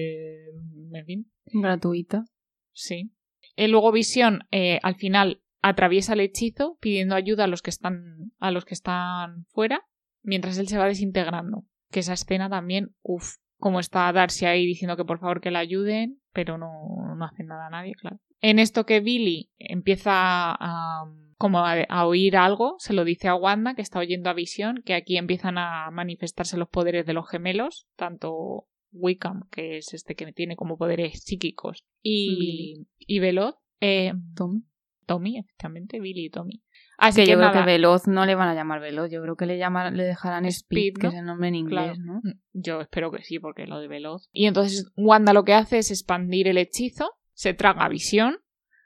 en 0.93 1.07
fin. 1.07 1.33
Gratuita. 1.47 2.24
Sí. 2.72 3.12
Y 3.55 3.68
luego 3.68 3.93
Visión 3.93 4.41
eh, 4.51 4.81
al 4.83 4.97
final 4.97 5.43
atraviesa 5.62 6.14
el 6.14 6.20
hechizo 6.20 6.77
pidiendo 6.81 7.14
ayuda 7.14 7.45
a 7.45 7.49
los 7.49 7.62
que 7.62 7.70
están 7.70 8.33
a 8.39 8.51
los 8.51 8.64
que 8.64 8.74
están 8.74 9.47
fuera 9.47 9.85
mientras 10.22 10.59
él 10.59 10.68
se 10.68 10.77
va 10.77 10.87
desintegrando. 10.87 11.64
Que 11.91 12.01
esa 12.01 12.12
escena 12.14 12.51
también, 12.51 12.95
uff, 13.03 13.37
como 13.66 13.80
está 13.80 14.12
Darcy 14.12 14.46
ahí 14.46 14.64
diciendo 14.64 14.96
que 14.96 15.04
por 15.04 15.18
favor 15.18 15.40
que 15.40 15.50
la 15.50 15.58
ayuden, 15.58 16.20
pero 16.32 16.56
no, 16.56 17.16
no 17.16 17.24
hacen 17.24 17.48
nada 17.48 17.66
a 17.66 17.70
nadie, 17.70 17.94
claro. 17.96 18.20
En 18.40 18.60
esto 18.60 18.86
que 18.86 19.00
Billy 19.00 19.50
empieza 19.58 20.12
a, 20.14 21.10
como 21.36 21.66
a, 21.66 22.06
oír 22.06 22.36
algo, 22.36 22.76
se 22.78 22.92
lo 22.92 23.04
dice 23.04 23.26
a 23.26 23.34
Wanda, 23.34 23.74
que 23.74 23.82
está 23.82 23.98
oyendo 23.98 24.30
a 24.30 24.34
Visión, 24.34 24.84
que 24.86 24.94
aquí 24.94 25.16
empiezan 25.16 25.58
a 25.58 25.90
manifestarse 25.90 26.56
los 26.56 26.68
poderes 26.68 27.06
de 27.06 27.14
los 27.14 27.28
gemelos, 27.28 27.88
tanto 27.96 28.68
Wickham, 28.92 29.48
que 29.50 29.78
es 29.78 29.92
este 29.94 30.14
que 30.14 30.32
tiene 30.32 30.54
como 30.54 30.78
poderes 30.78 31.24
psíquicos, 31.24 31.84
y, 32.04 32.86
y 33.00 33.18
Veloz. 33.18 33.56
Eh, 33.80 34.12
Tommy. 34.36 34.62
Tommy, 35.06 35.38
efectivamente, 35.38 35.98
Billy 35.98 36.26
y 36.26 36.30
Tommy. 36.30 36.62
Así 36.99 37.24
que, 37.24 37.30
yo 37.30 37.36
creo 37.36 37.53
que 37.53 37.62
Veloz 37.62 38.07
no 38.07 38.24
le 38.24 38.34
van 38.34 38.49
a 38.49 38.55
llamar 38.55 38.80
Veloz, 38.80 39.11
yo 39.11 39.20
creo 39.22 39.36
que 39.36 39.47
le 39.47 39.59
llaman, 39.59 39.97
le 39.97 40.05
dejarán 40.05 40.47
Speed, 40.47 40.94
que 40.94 41.09
es 41.09 41.14
el 41.14 41.26
nombre 41.26 41.49
en 41.49 41.55
inglés, 41.55 41.99
¿no? 41.99 42.20
Mm, 42.22 42.40
yo 42.55 42.80
espero 42.80 43.11
que 43.11 43.22
sí, 43.22 43.38
porque 43.38 43.66
lo 43.66 43.80
de 43.80 43.88
Veloz. 43.88 44.28
Y 44.32 44.47
entonces 44.47 44.90
Wanda 44.97 45.32
lo 45.32 45.44
que 45.44 45.55
hace 45.55 45.78
es 45.78 45.90
expandir 45.90 46.49
el 46.49 46.59
hechizo, 46.59 47.12
se 47.34 47.53
traga 47.53 47.88
visión, 47.88 48.38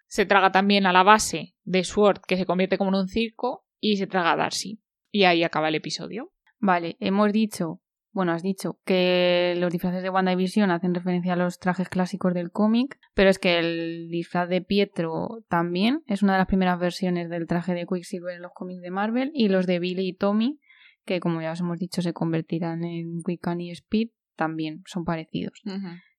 se 0.06 0.26
traga 0.26 0.50
también 0.50 0.86
a 0.86 0.92
la 0.92 1.04
base 1.04 1.54
de 1.62 1.84
Sword, 1.84 2.22
que 2.26 2.36
se 2.36 2.46
convierte 2.46 2.78
como 2.78 2.90
en 2.90 3.02
un 3.02 3.08
circo, 3.08 3.64
y 3.78 3.96
se 3.96 4.06
traga 4.06 4.32
a 4.32 4.36
Darcy. 4.36 4.80
Y 5.12 5.24
ahí 5.24 5.44
acaba 5.44 5.68
el 5.68 5.76
episodio. 5.76 6.32
Vale, 6.58 6.96
hemos 7.00 7.32
dicho 7.32 7.80
bueno, 8.12 8.32
has 8.32 8.42
dicho 8.42 8.78
que 8.84 9.54
los 9.58 9.72
disfraces 9.72 10.02
de 10.02 10.10
WandaVision 10.10 10.70
hacen 10.70 10.94
referencia 10.94 11.34
a 11.34 11.36
los 11.36 11.58
trajes 11.58 11.88
clásicos 11.88 12.34
del 12.34 12.50
cómic, 12.50 12.98
pero 13.14 13.30
es 13.30 13.38
que 13.38 13.58
el 13.58 14.08
disfraz 14.10 14.48
de 14.48 14.62
Pietro 14.62 15.44
también 15.48 16.02
es 16.06 16.22
una 16.22 16.32
de 16.32 16.38
las 16.38 16.48
primeras 16.48 16.78
versiones 16.78 17.30
del 17.30 17.46
traje 17.46 17.74
de 17.74 17.86
Quicksilver 17.86 18.34
en 18.34 18.42
los 18.42 18.52
cómics 18.52 18.82
de 18.82 18.90
Marvel, 18.90 19.30
y 19.34 19.48
los 19.48 19.66
de 19.66 19.78
Billy 19.78 20.08
y 20.08 20.12
Tommy, 20.12 20.58
que 21.04 21.20
como 21.20 21.40
ya 21.40 21.52
os 21.52 21.60
hemos 21.60 21.78
dicho 21.78 22.02
se 22.02 22.12
convertirán 22.12 22.84
en 22.84 23.20
Wiccan 23.26 23.60
y 23.60 23.70
Speed, 23.70 24.08
también 24.36 24.82
son 24.86 25.04
parecidos. 25.04 25.60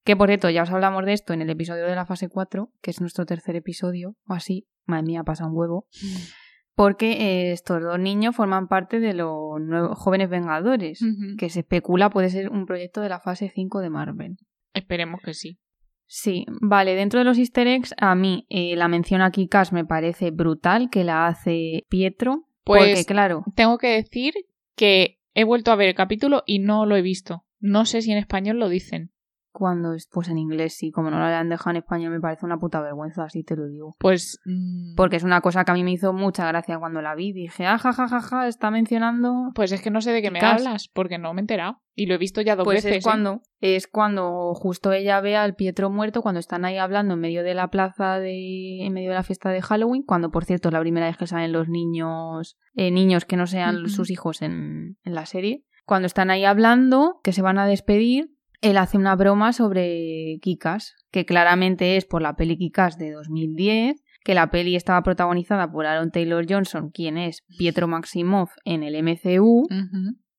Que 0.04 0.16
por 0.16 0.30
cierto, 0.30 0.50
ya 0.50 0.64
os 0.64 0.72
hablamos 0.72 1.06
de 1.06 1.14
esto 1.14 1.34
en 1.34 1.42
el 1.42 1.50
episodio 1.50 1.86
de 1.86 1.96
la 1.96 2.06
fase 2.06 2.30
4, 2.30 2.72
que 2.82 2.92
es 2.92 3.02
nuestro 3.02 3.26
tercer 3.26 3.56
episodio, 3.56 4.16
o 4.28 4.34
así, 4.34 4.68
madre 4.86 5.04
mía, 5.04 5.24
pasa 5.24 5.46
un 5.46 5.56
huevo. 5.56 5.88
Mm 6.02 6.42
porque 6.76 7.12
eh, 7.12 7.52
estos 7.52 7.82
dos 7.82 8.00
niños 8.00 8.36
forman 8.36 8.68
parte 8.68 9.00
de 9.00 9.14
los 9.14 9.60
nuevos 9.60 9.98
jóvenes 9.98 10.30
vengadores, 10.30 11.00
que 11.38 11.50
se 11.50 11.60
especula 11.62 12.10
puede 12.10 12.30
ser 12.30 12.50
un 12.50 12.66
proyecto 12.66 13.02
de 13.02 13.10
la 13.10 13.20
fase 13.20 13.52
5 13.54 13.80
de 13.80 13.90
Marvel. 13.90 14.38
Esperemos 14.74 15.22
que 15.22 15.34
sí. 15.34 15.60
Sí, 16.06 16.46
vale, 16.62 16.96
dentro 16.96 17.20
de 17.20 17.26
los 17.26 17.38
easter 17.38 17.68
eggs, 17.68 17.94
a 17.98 18.16
mí 18.16 18.46
eh, 18.50 18.76
la 18.76 18.90
mención 18.90 19.22
aquí 19.22 19.44
Kikas 19.44 19.72
me 19.72 19.86
parece 19.86 20.32
brutal, 20.32 20.90
que 20.90 21.06
la 21.06 21.28
hace 21.28 21.86
Pietro, 21.90 22.48
pues 22.64 22.84
porque 22.84 23.06
claro... 23.06 23.44
Tengo 23.56 23.78
que 23.78 23.88
decir 23.88 24.34
que 24.76 25.20
he 25.34 25.46
vuelto 25.46 25.72
a 25.72 25.78
ver 25.78 25.88
el 25.88 25.96
capítulo 25.96 26.44
y 26.46 26.60
no 26.60 26.86
lo 26.86 26.98
he 26.98 27.02
visto. 27.02 27.46
No 27.60 27.86
sé 27.86 28.02
si 28.02 28.12
en 28.12 28.18
español 28.18 28.60
lo 28.60 28.68
dicen 28.68 29.12
cuando 29.52 29.96
pues 30.12 30.30
en 30.30 30.38
inglés 30.38 30.76
sí, 30.76 30.92
como 30.92 31.10
no 31.10 31.20
lo 31.20 31.26
han 31.26 31.50
dejado 31.50 31.72
en 31.72 31.78
español 31.78 32.12
me 32.12 32.20
parece 32.20 32.46
una 32.46 32.58
puta 32.58 32.82
vergüenza, 32.82 33.24
así 33.24 33.44
te 33.44 33.56
lo 33.56 33.68
digo. 33.68 33.96
Pues 34.00 34.40
mm, 34.46 34.96
porque 34.96 35.18
es 35.18 35.24
una 35.24 35.42
cosa 35.42 35.64
que 35.64 35.72
a 35.72 35.74
mí 35.74 35.84
me 35.84 35.92
hizo 35.92 36.14
mucha 36.14 36.48
gracia 36.48 36.80
cuando 36.80 37.02
la 37.02 37.16
vi, 37.16 37.34
dije, 37.34 37.66
ah, 37.66 37.78
ja, 37.78 37.94
ja, 37.94 38.08
ja, 38.08 38.22
ja 38.22 38.48
está 38.48 38.72
mencionando 38.72 39.52
Pues 39.54 39.72
es 39.72 39.82
que 39.82 39.92
no 39.92 40.02
sé 40.02 40.12
de 40.12 40.22
qué 40.22 40.32
me 40.32 40.40
hablas, 40.40 40.88
porque 40.88 41.18
no 41.18 41.34
me 41.34 41.42
he 41.42 41.44
enterado 41.44 41.82
y 41.94 42.06
lo 42.06 42.16
he 42.16 42.18
visto 42.18 42.42
ya 42.42 42.56
dos 42.56 42.64
pues 42.64 42.84
veces. 42.84 42.92
Es 42.92 42.98
¿eh? 42.98 43.04
cuando 43.04 43.42
es 43.60 43.88
cuando 43.88 44.54
justo 44.56 44.92
ella 44.92 45.20
ve 45.22 45.36
al 45.36 45.56
Pietro 45.56 45.90
muerto 45.90 46.22
cuando 46.22 46.40
están 46.40 46.66
ahí 46.66 46.78
hablando 46.78 47.14
en 47.14 47.20
medio 47.20 47.44
de 47.44 47.54
la 47.54 47.70
plaza 47.70 48.20
de 48.20 48.86
en 48.86 48.94
medio 48.94 49.10
de 49.10 49.16
la 49.16 49.24
fiesta 49.24 49.50
de 49.50 49.62
Halloween, 49.62 50.04
cuando 50.04 50.32
por 50.32 50.46
cierto 50.46 50.70
es 50.70 50.74
la 50.74 50.80
primera 50.80 51.08
vez 51.08 51.18
que 51.18 51.28
salen 51.28 51.52
los 51.52 51.68
niños 51.68 52.58
eh, 52.74 52.92
niños 52.92 53.26
que 53.26 53.38
no 53.38 53.48
sean 53.48 53.90
sus 53.90 54.10
hijos 54.10 54.42
en, 54.42 54.98
en 55.04 55.14
la 55.14 55.26
serie. 55.26 55.64
Cuando 55.86 56.06
están 56.06 56.30
ahí 56.32 56.46
hablando, 56.46 57.20
que 57.24 57.34
se 57.34 57.42
van 57.42 57.60
a 57.60 57.68
despedir, 57.68 58.32
él 58.62 58.78
hace 58.78 58.98
una 58.98 59.16
broma 59.16 59.54
sobre 59.54 60.38
Kikas, 60.42 60.96
que 61.12 61.26
claramente 61.26 61.98
es 61.98 62.06
por 62.06 62.22
la 62.22 62.36
peli 62.36 62.58
Kikas 62.58 62.98
de 62.98 63.12
2010, 63.12 64.02
que 64.24 64.36
la 64.36 64.52
peli 64.52 64.76
estaba 64.76 65.02
protagonizada 65.02 65.72
por 65.72 65.86
Aaron 65.86 66.12
Taylor 66.12 66.46
Johnson, 66.48 66.92
quien 66.92 67.18
es 67.18 67.44
Pietro 67.58 67.88
Maximoff 67.88 68.52
en 68.64 68.84
el 68.84 69.02
MCU, 69.04 69.68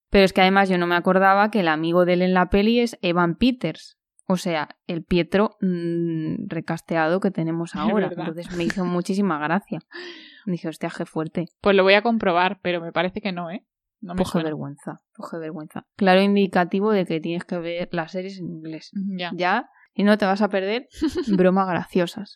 pero 0.09 0.25
es 0.25 0.31
que 0.31 0.41
además 0.41 0.69
yo 0.69 0.77
no 0.77 0.87
me 0.87 0.95
acordaba 0.95 1.51
que 1.51 1.59
el 1.59 1.67
amigo 1.67 2.05
de 2.05 2.13
él 2.13 2.21
en 2.21 2.33
la 2.33 2.49
peli 2.49 2.79
es 2.79 2.97
Evan 3.01 3.35
Peters, 3.35 3.97
o 4.25 4.37
sea, 4.37 4.69
el 4.87 5.03
Pietro 5.03 5.57
mm, 5.61 6.47
recasteado 6.47 7.19
que 7.19 7.31
tenemos 7.31 7.75
ahora. 7.75 8.07
Entonces 8.07 8.55
me 8.55 8.63
hizo 8.63 8.85
muchísima 8.85 9.37
gracia. 9.37 9.79
Dije, 10.45 10.69
hostia, 10.69 10.91
qué 10.95 11.05
fuerte. 11.05 11.47
Pues 11.61 11.75
lo 11.75 11.83
voy 11.83 11.95
a 11.95 12.01
comprobar, 12.01 12.59
pero 12.61 12.81
me 12.81 12.91
parece 12.91 13.21
que 13.21 13.31
no, 13.31 13.51
¿eh? 13.51 13.65
No 14.03 14.15
me 14.15 14.43
vergüenza, 14.43 15.01
coge 15.13 15.37
vergüenza. 15.37 15.87
Claro 15.95 16.21
indicativo 16.21 16.91
de 16.91 17.05
que 17.05 17.21
tienes 17.21 17.45
que 17.45 17.57
ver 17.57 17.87
las 17.93 18.11
series 18.11 18.37
en 18.37 18.49
inglés. 18.49 18.91
Ya. 19.17 19.31
Ya, 19.33 19.69
y 19.93 20.03
no 20.03 20.17
te 20.17 20.25
vas 20.25 20.41
a 20.41 20.49
perder 20.49 20.89
bromas 21.37 21.67
graciosas. 21.69 22.35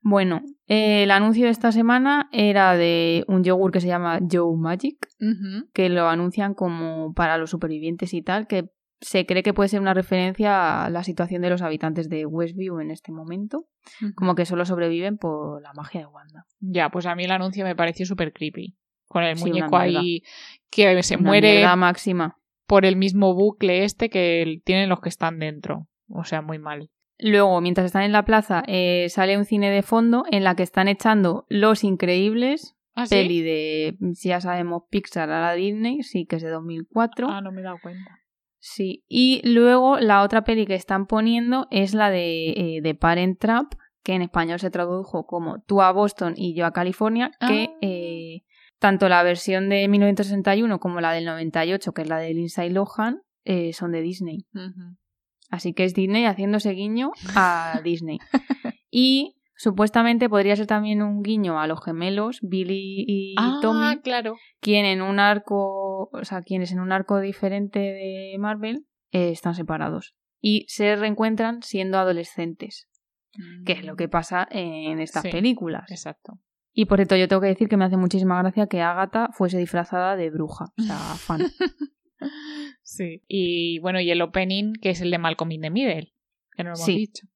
Bueno, 0.00 0.42
el 0.66 1.12
anuncio 1.12 1.44
de 1.44 1.52
esta 1.52 1.70
semana 1.70 2.28
era 2.32 2.76
de 2.76 3.24
un 3.28 3.44
yogur 3.44 3.70
que 3.70 3.80
se 3.80 3.86
llama 3.86 4.18
Joe 4.28 4.56
Magic, 4.56 5.06
que 5.72 5.88
lo 5.88 6.08
anuncian 6.08 6.54
como 6.54 7.14
para 7.14 7.38
los 7.38 7.50
supervivientes 7.50 8.12
y 8.12 8.22
tal, 8.22 8.48
que 8.48 8.70
se 9.00 9.24
cree 9.24 9.44
que 9.44 9.54
puede 9.54 9.68
ser 9.68 9.80
una 9.80 9.94
referencia 9.94 10.84
a 10.84 10.90
la 10.90 11.04
situación 11.04 11.42
de 11.42 11.50
los 11.50 11.62
habitantes 11.62 12.08
de 12.08 12.26
Westview 12.26 12.80
en 12.80 12.90
este 12.90 13.12
momento, 13.12 13.68
como 14.16 14.34
que 14.34 14.46
solo 14.46 14.64
sobreviven 14.64 15.18
por 15.18 15.62
la 15.62 15.72
magia 15.74 16.00
de 16.00 16.06
Wanda. 16.06 16.46
Ya, 16.58 16.88
pues 16.90 17.06
a 17.06 17.14
mí 17.14 17.22
el 17.24 17.30
anuncio 17.30 17.64
me 17.64 17.76
pareció 17.76 18.04
súper 18.04 18.32
creepy 18.32 18.76
con 19.12 19.24
el 19.24 19.38
muñeco 19.38 19.76
ahí 19.76 20.22
que 20.70 21.02
se 21.02 21.18
muere 21.18 21.64
máxima. 21.76 22.38
por 22.66 22.86
el 22.86 22.96
mismo 22.96 23.34
bucle 23.34 23.84
este 23.84 24.08
que 24.08 24.62
tienen 24.64 24.88
los 24.88 25.00
que 25.00 25.10
están 25.10 25.38
dentro. 25.38 25.86
O 26.08 26.24
sea, 26.24 26.40
muy 26.40 26.58
mal. 26.58 26.88
Luego, 27.18 27.60
mientras 27.60 27.86
están 27.86 28.04
en 28.04 28.12
la 28.12 28.24
plaza, 28.24 28.62
eh, 28.66 29.06
sale 29.10 29.36
un 29.36 29.44
cine 29.44 29.70
de 29.70 29.82
fondo 29.82 30.24
en 30.30 30.44
la 30.44 30.56
que 30.56 30.62
están 30.62 30.88
echando 30.88 31.44
Los 31.48 31.84
Increíbles, 31.84 32.74
¿Ah, 32.94 33.04
peli 33.08 33.42
de, 33.42 33.96
si 34.14 34.30
ya 34.30 34.40
sabemos, 34.40 34.84
Pixar 34.90 35.30
a 35.30 35.40
la 35.42 35.52
Disney, 35.52 36.02
sí, 36.02 36.24
que 36.24 36.36
es 36.36 36.42
de 36.42 36.48
2004. 36.48 37.28
Ah, 37.28 37.42
no 37.42 37.52
me 37.52 37.60
he 37.60 37.64
dado 37.64 37.76
cuenta. 37.82 38.18
Sí, 38.58 39.04
y 39.08 39.42
luego 39.44 39.98
la 39.98 40.22
otra 40.22 40.42
peli 40.42 40.64
que 40.66 40.74
están 40.74 41.06
poniendo 41.06 41.68
es 41.70 41.92
la 41.92 42.10
de, 42.10 42.50
eh, 42.50 42.80
de 42.82 42.94
Parent 42.94 43.38
Trap, 43.38 43.74
que 44.02 44.14
en 44.14 44.22
español 44.22 44.58
se 44.58 44.70
tradujo 44.70 45.26
como 45.26 45.60
Tú 45.62 45.82
a 45.82 45.92
Boston 45.92 46.34
y 46.36 46.54
yo 46.54 46.64
a 46.64 46.72
California, 46.72 47.30
que 47.46 47.68
ah. 47.70 47.78
eh, 47.82 48.42
tanto 48.82 49.08
la 49.08 49.22
versión 49.22 49.70
de 49.70 49.88
1961 49.88 50.78
como 50.80 51.00
la 51.00 51.12
del 51.12 51.24
98, 51.24 51.92
que 51.92 52.02
es 52.02 52.08
la 52.08 52.18
de 52.18 52.34
Lindsay 52.34 52.68
Lohan, 52.68 53.22
eh, 53.44 53.72
son 53.72 53.92
de 53.92 54.02
Disney. 54.02 54.44
Así 55.50 55.72
que 55.72 55.84
es 55.84 55.94
Disney 55.94 56.24
haciéndose 56.26 56.70
guiño 56.72 57.12
a 57.34 57.80
Disney. 57.84 58.18
y 58.90 59.36
Supuestamente 59.54 60.28
podría 60.28 60.56
ser 60.56 60.66
también 60.66 61.02
un 61.02 61.22
guiño 61.22 61.60
a 61.60 61.68
los 61.68 61.84
gemelos, 61.84 62.40
Billy 62.42 63.04
y 63.06 63.34
ah, 63.38 63.60
Tommy, 63.62 64.00
claro. 64.02 64.34
quien 64.60 64.84
en 64.86 65.02
un 65.02 65.20
arco, 65.20 66.10
o 66.12 66.24
sea, 66.24 66.42
quienes 66.42 66.72
en 66.72 66.80
un 66.80 66.90
arco 66.90 67.20
diferente 67.20 67.78
de 67.78 68.34
Marvel 68.40 68.86
eh, 69.12 69.30
están 69.30 69.54
separados 69.54 70.14
y 70.40 70.64
se 70.66 70.96
reencuentran 70.96 71.62
siendo 71.62 71.98
adolescentes, 71.98 72.88
que 73.64 73.74
es 73.74 73.84
lo 73.84 73.94
que 73.94 74.08
pasa 74.08 74.48
en 74.50 74.98
estas 74.98 75.22
Sí. 75.22 75.30
películas. 75.30 75.88
Exacto. 75.92 76.40
Y 76.72 76.86
por 76.86 76.98
cierto, 76.98 77.16
yo 77.16 77.28
tengo 77.28 77.42
que 77.42 77.48
decir 77.48 77.68
que 77.68 77.76
me 77.76 77.84
hace 77.84 77.96
muchísima 77.96 78.40
gracia 78.40 78.66
que 78.66 78.80
Agatha 78.80 79.28
fuese 79.32 79.58
disfrazada 79.58 80.16
de 80.16 80.30
bruja, 80.30 80.66
o 80.78 80.82
sea, 80.82 80.96
fan. 80.96 81.40
Sí. 82.82 83.22
Y 83.26 83.78
bueno, 83.80 84.00
y 84.00 84.10
el 84.10 84.20
opening, 84.22 84.74
que 84.80 84.90
es 84.90 85.00
el 85.00 85.10
de 85.10 85.18
Malcolm 85.18 85.50
in 85.52 85.62
the 85.62 85.70
Middle, 85.70 86.12
que 86.54 86.62
no 86.62 86.70
lo 86.70 86.76
hemos 86.76 86.84
Sí. 86.84 86.96
dicho. 86.96 87.26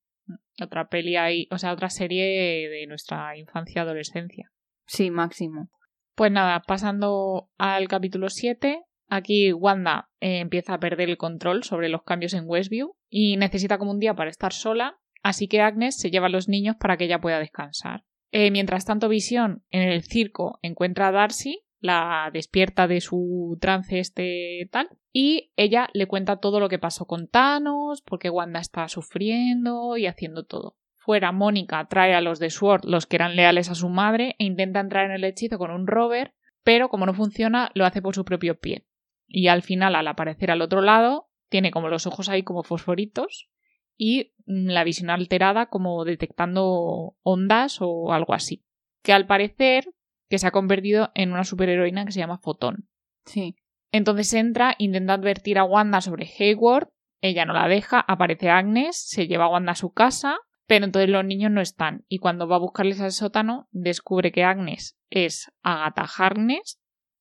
Otra 0.62 0.88
peli 0.88 1.16
ahí, 1.16 1.48
o 1.50 1.58
sea, 1.58 1.72
otra 1.72 1.90
serie 1.90 2.68
de 2.68 2.86
nuestra 2.86 3.36
infancia 3.36 3.82
adolescencia. 3.82 4.50
Sí, 4.86 5.10
máximo. 5.10 5.70
Pues 6.14 6.30
nada, 6.32 6.62
pasando 6.66 7.50
al 7.58 7.88
capítulo 7.88 8.28
7, 8.28 8.84
aquí 9.08 9.52
Wanda 9.52 10.08
eh, 10.20 10.40
empieza 10.40 10.74
a 10.74 10.78
perder 10.80 11.08
el 11.10 11.16
control 11.18 11.62
sobre 11.64 11.88
los 11.88 12.02
cambios 12.04 12.32
en 12.34 12.44
Westview 12.46 12.94
y 13.08 13.36
necesita 13.36 13.78
como 13.78 13.90
un 13.90 13.98
día 13.98 14.14
para 14.14 14.30
estar 14.30 14.52
sola, 14.52 14.98
así 15.22 15.48
que 15.48 15.60
Agnes 15.60 15.96
se 15.98 16.10
lleva 16.10 16.26
a 16.26 16.30
los 16.30 16.48
niños 16.48 16.76
para 16.78 16.96
que 16.96 17.04
ella 17.04 17.20
pueda 17.20 17.38
descansar. 17.38 18.04
Eh, 18.38 18.50
mientras 18.50 18.84
tanto, 18.84 19.08
Visión 19.08 19.64
en 19.70 19.88
el 19.88 20.02
circo 20.02 20.58
encuentra 20.60 21.08
a 21.08 21.10
Darcy, 21.10 21.64
la 21.80 22.28
despierta 22.34 22.86
de 22.86 23.00
su 23.00 23.56
trance 23.62 23.98
este 23.98 24.68
tal, 24.70 24.90
y 25.10 25.54
ella 25.56 25.88
le 25.94 26.06
cuenta 26.06 26.36
todo 26.36 26.60
lo 26.60 26.68
que 26.68 26.78
pasó 26.78 27.06
con 27.06 27.28
Thanos, 27.28 28.02
porque 28.02 28.28
Wanda 28.28 28.60
está 28.60 28.88
sufriendo 28.88 29.96
y 29.96 30.04
haciendo 30.04 30.44
todo. 30.44 30.76
Fuera, 30.98 31.32
Mónica 31.32 31.88
trae 31.88 32.14
a 32.14 32.20
los 32.20 32.38
de 32.38 32.50
Sword, 32.50 32.84
los 32.84 33.06
que 33.06 33.16
eran 33.16 33.36
leales 33.36 33.70
a 33.70 33.74
su 33.74 33.88
madre, 33.88 34.36
e 34.38 34.44
intenta 34.44 34.80
entrar 34.80 35.06
en 35.06 35.12
el 35.12 35.24
hechizo 35.24 35.56
con 35.56 35.70
un 35.70 35.86
rover, 35.86 36.34
pero 36.62 36.90
como 36.90 37.06
no 37.06 37.14
funciona, 37.14 37.70
lo 37.72 37.86
hace 37.86 38.02
por 38.02 38.14
su 38.14 38.26
propio 38.26 38.60
pie. 38.60 38.84
Y 39.26 39.48
al 39.48 39.62
final, 39.62 39.94
al 39.94 40.08
aparecer 40.08 40.50
al 40.50 40.60
otro 40.60 40.82
lado, 40.82 41.30
tiene 41.48 41.70
como 41.70 41.88
los 41.88 42.06
ojos 42.06 42.28
ahí 42.28 42.42
como 42.42 42.64
fosforitos 42.64 43.48
y 43.96 44.34
mm, 44.46 44.68
la 44.68 44.84
visión 44.84 45.10
alterada 45.10 45.66
como 45.66 46.04
detectando 46.04 47.16
ondas 47.22 47.78
o 47.80 48.12
algo 48.12 48.34
así. 48.34 48.64
Que 49.02 49.12
al 49.12 49.26
parecer 49.26 49.88
que 50.28 50.38
se 50.38 50.46
ha 50.46 50.50
convertido 50.50 51.10
en 51.14 51.32
una 51.32 51.44
superheroína 51.44 52.04
que 52.04 52.12
se 52.12 52.18
llama 52.18 52.38
Fotón. 52.38 52.88
Sí. 53.24 53.56
Entonces 53.92 54.32
entra, 54.34 54.74
intenta 54.78 55.14
advertir 55.14 55.58
a 55.58 55.64
Wanda 55.64 56.00
sobre 56.00 56.28
Hayward, 56.38 56.88
ella 57.20 57.44
no 57.44 57.52
la 57.52 57.68
deja, 57.68 58.00
aparece 58.00 58.50
Agnes, 58.50 58.96
se 58.96 59.26
lleva 59.26 59.44
a 59.44 59.48
Wanda 59.48 59.72
a 59.72 59.76
su 59.76 59.92
casa, 59.92 60.38
pero 60.66 60.84
entonces 60.84 61.08
los 61.08 61.24
niños 61.24 61.50
no 61.50 61.60
están 61.60 62.04
y 62.08 62.18
cuando 62.18 62.48
va 62.48 62.56
a 62.56 62.60
buscarles 62.60 63.00
al 63.00 63.12
sótano 63.12 63.68
descubre 63.70 64.32
que 64.32 64.44
Agnes 64.44 64.98
es 65.10 65.52
Agatha 65.62 66.06
Harkness, 66.18 66.80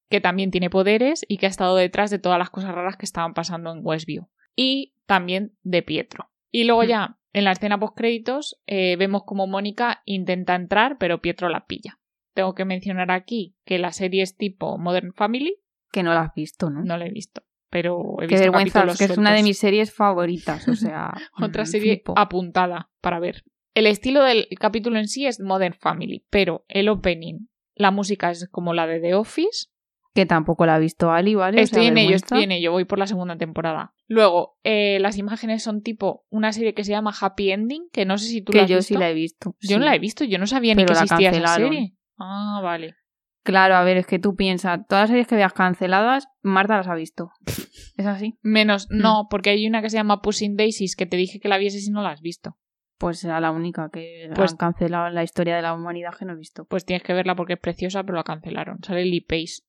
que 0.09 0.21
también 0.21 0.51
tiene 0.51 0.69
poderes 0.69 1.25
y 1.27 1.37
que 1.37 1.45
ha 1.45 1.49
estado 1.49 1.75
detrás 1.75 2.09
de 2.09 2.19
todas 2.19 2.39
las 2.39 2.49
cosas 2.49 2.73
raras 2.73 2.97
que 2.97 3.05
estaban 3.05 3.33
pasando 3.33 3.71
en 3.71 3.79
Westview. 3.83 4.27
Y 4.55 4.93
también 5.05 5.57
de 5.63 5.83
Pietro. 5.83 6.29
Y 6.55 6.63
luego 6.63 6.83
Hmm. 6.83 6.87
ya, 6.87 7.17
en 7.33 7.43
la 7.43 7.51
escena 7.51 7.77
post-créditos, 7.79 8.61
eh, 8.65 8.95
vemos 8.97 9.23
como 9.25 9.45
Mónica 9.45 10.01
intenta 10.05 10.55
entrar, 10.55 10.97
pero 10.97 11.19
Pietro 11.19 11.49
la 11.49 11.65
pilla. 11.65 11.99
Tengo 12.33 12.53
que 12.55 12.63
mencionar 12.63 13.11
aquí 13.11 13.57
que 13.65 13.77
la 13.77 13.91
serie 13.91 14.23
es 14.23 14.37
tipo 14.37 14.77
Modern 14.77 15.11
Family, 15.13 15.57
Que 15.91 16.01
no 16.03 16.13
la 16.13 16.21
has 16.21 16.33
visto, 16.33 16.69
¿no? 16.69 16.81
no 16.83 16.97
la 16.97 17.07
he 17.07 17.09
visto, 17.11 17.43
pero 17.69 18.15
he 18.21 18.27
Qué 18.27 18.35
visto 18.35 18.51
vergüenza, 18.51 18.85
que 18.97 19.03
es 19.11 19.17
una 19.17 19.33
de 19.33 19.43
mis 19.43 19.57
series 19.57 19.93
favoritas, 19.93 20.65
o 20.69 20.75
sea... 20.75 21.13
Otra 21.41 21.63
mm, 21.63 21.65
serie 21.65 21.93
flipo. 21.95 22.13
apuntada 22.17 22.89
para 23.01 23.19
ver. 23.19 23.43
El 23.73 23.85
estilo 23.87 24.23
del 24.23 24.47
capítulo 24.57 24.97
en 24.97 25.09
sí 25.09 25.25
es 25.25 25.41
Modern 25.41 25.73
Family, 25.73 26.25
pero 26.29 26.63
el 26.69 26.87
opening, 26.87 27.47
la 27.75 27.91
música 27.91 28.31
es 28.31 28.47
como 28.49 28.73
la 28.73 28.87
de 28.87 29.01
The 29.01 29.15
Office. 29.15 29.67
Que 30.13 30.25
tampoco 30.25 30.65
la 30.65 30.75
ha 30.75 30.79
visto 30.79 31.11
Ali, 31.11 31.35
¿vale? 31.35 31.59
O 31.59 31.61
Estoy 31.61 31.81
sea, 31.83 31.91
en 31.91 31.97
ello, 31.97 32.11
vergüenza. 32.11 32.25
estoy 32.25 32.43
en 32.43 32.51
ello, 32.53 32.71
voy 32.71 32.85
por 32.85 32.97
la 32.99 33.07
segunda 33.07 33.35
temporada. 33.37 33.93
Luego, 34.07 34.57
eh, 34.63 34.99
las 34.99 35.17
imágenes 35.17 35.63
son 35.63 35.81
tipo 35.81 36.25
una 36.29 36.51
serie 36.53 36.73
que 36.73 36.83
se 36.83 36.91
llama 36.91 37.13
Happy 37.19 37.51
Ending, 37.51 37.89
que 37.91 38.05
no 38.05 38.17
sé 38.17 38.27
si 38.27 38.41
tú 38.41 38.51
la 38.53 38.59
Que 38.59 38.63
has 38.65 38.69
yo 38.69 38.75
visto. 38.77 38.93
sí 38.93 38.99
la 38.99 39.09
he 39.09 39.13
visto. 39.13 39.55
Yo 39.61 39.79
no 39.79 39.85
la 39.85 39.95
he 39.95 39.99
visto, 39.99 40.23
yo 40.25 40.37
no 40.37 40.45
sabía 40.47 40.75
ni 40.75 40.85
que 40.85 40.93
la 40.93 41.01
existía 41.01 41.31
esa 41.31 41.55
serie. 41.55 41.93
Ah, 42.17 42.59
vale. 42.63 42.95
Claro, 43.43 43.75
a 43.75 43.83
ver, 43.83 43.97
es 43.97 44.07
que 44.07 44.17
tú 44.19 44.35
piensas, 44.35 44.79
todas 44.87 45.03
las 45.03 45.09
series 45.09 45.27
que 45.27 45.35
veas 45.35 45.53
canceladas, 45.53 46.27
Marta 46.41 46.77
las 46.77 46.87
ha 46.87 46.95
visto. 46.95 47.31
¿Es 47.97 48.05
así? 48.05 48.37
Menos, 48.41 48.87
Mm. 48.89 48.97
no, 49.01 49.27
porque 49.29 49.51
hay 49.51 49.67
una 49.67 49.81
que 49.81 49.89
se 49.89 49.97
llama 49.97 50.21
Pushing 50.21 50.55
Daisies 50.55 50.95
que 50.95 51.05
te 51.05 51.15
dije 51.17 51.39
que 51.39 51.47
la 51.47 51.57
vieses 51.57 51.87
y 51.87 51.91
no 51.91 52.01
la 52.01 52.09
has 52.11 52.21
visto. 52.21 52.57
Pues 52.97 53.19
será 53.19 53.39
la 53.41 53.51
única 53.51 53.89
que 53.91 54.29
Pues- 54.35 54.51
han 54.51 54.57
cancelado 54.57 55.07
en 55.07 55.15
la 55.15 55.23
historia 55.23 55.55
de 55.57 55.61
la 55.61 55.73
humanidad 55.73 56.13
que 56.17 56.25
no 56.25 56.33
he 56.33 56.37
visto. 56.37 56.65
Pues 56.65 56.85
tienes 56.85 57.03
que 57.03 57.13
verla 57.13 57.35
porque 57.35 57.53
es 57.53 57.59
preciosa, 57.59 58.03
pero 58.03 58.15
la 58.17 58.23
cancelaron. 58.23 58.79
Sale 58.83 59.03
Lee 59.05 59.21
Pace. 59.21 59.63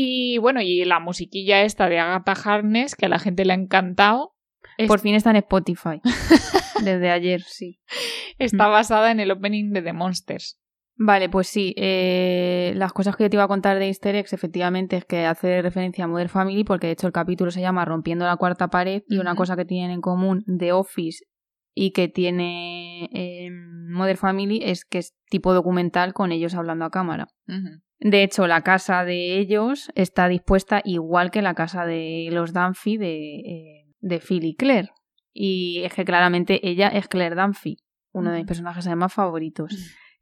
Y 0.00 0.38
bueno, 0.38 0.60
y 0.60 0.84
la 0.84 1.00
musiquilla 1.00 1.62
esta 1.62 1.88
de 1.88 1.98
Agatha 1.98 2.32
Harkness, 2.32 2.94
que 2.94 3.06
a 3.06 3.08
la 3.08 3.18
gente 3.18 3.44
le 3.44 3.52
ha 3.52 3.56
encantado, 3.56 4.34
es- 4.76 4.86
Por 4.86 5.00
fin 5.00 5.16
está 5.16 5.30
en 5.30 5.36
Spotify. 5.36 6.00
Desde 6.84 7.10
ayer, 7.10 7.40
sí. 7.42 7.80
está 8.38 8.68
Mm. 8.68 8.72
basada 8.72 9.10
en 9.10 9.18
el 9.18 9.32
opening 9.32 9.72
de 9.72 9.82
The 9.82 9.92
Monsters. 9.92 10.60
Vale, 11.00 11.28
pues 11.28 11.48
sí. 11.48 11.74
eh, 11.76 12.72
las 12.76 12.92
cosas 12.92 13.16
que 13.16 13.24
yo 13.24 13.30
te 13.30 13.36
iba 13.36 13.42
a 13.44 13.48
contar 13.48 13.78
de 13.80 13.86
Easter 13.86 14.14
eggs, 14.14 14.32
efectivamente, 14.32 14.96
es 14.96 15.04
que 15.04 15.26
hace 15.26 15.62
referencia 15.62 16.04
a 16.04 16.08
Modern 16.08 16.28
Family, 16.28 16.62
porque 16.64 16.86
de 16.88 16.92
hecho 16.92 17.06
el 17.08 17.12
capítulo 17.12 17.50
se 17.50 17.60
llama 17.60 17.84
Rompiendo 17.84 18.24
la 18.24 18.36
cuarta 18.36 18.68
pared, 18.68 19.02
y 19.08 19.18
una 19.18 19.34
cosa 19.34 19.56
que 19.56 19.64
tienen 19.64 19.90
en 19.90 20.00
común 20.00 20.44
The 20.58 20.72
Office 20.72 21.24
y 21.74 21.90
que 21.92 22.06
tiene 22.08 23.08
eh, 23.12 23.50
Modern 23.90 24.18
Family 24.18 24.60
es 24.64 24.84
que 24.84 24.98
es 24.98 25.14
tipo 25.28 25.54
documental 25.54 26.12
con 26.14 26.30
ellos 26.32 26.54
hablando 26.54 26.84
a 26.84 26.90
cámara. 26.90 27.28
De 28.00 28.22
hecho, 28.22 28.46
la 28.46 28.62
casa 28.62 29.04
de 29.04 29.38
ellos 29.38 29.90
está 29.94 30.28
dispuesta 30.28 30.82
igual 30.84 31.30
que 31.30 31.42
la 31.42 31.54
casa 31.54 31.84
de 31.84 32.28
los 32.30 32.52
Dunphy 32.52 32.96
de, 32.96 33.40
eh, 33.40 33.86
de 34.00 34.20
Phil 34.20 34.44
y 34.44 34.54
Claire. 34.54 34.90
Y 35.32 35.82
es 35.84 35.94
que 35.94 36.04
claramente 36.04 36.66
ella 36.68 36.88
es 36.88 37.08
Claire 37.08 37.36
Dunphy, 37.36 37.78
uno 38.12 38.30
de 38.30 38.38
mis 38.38 38.46
personajes 38.46 38.86
además 38.86 39.12
favoritos, 39.12 39.72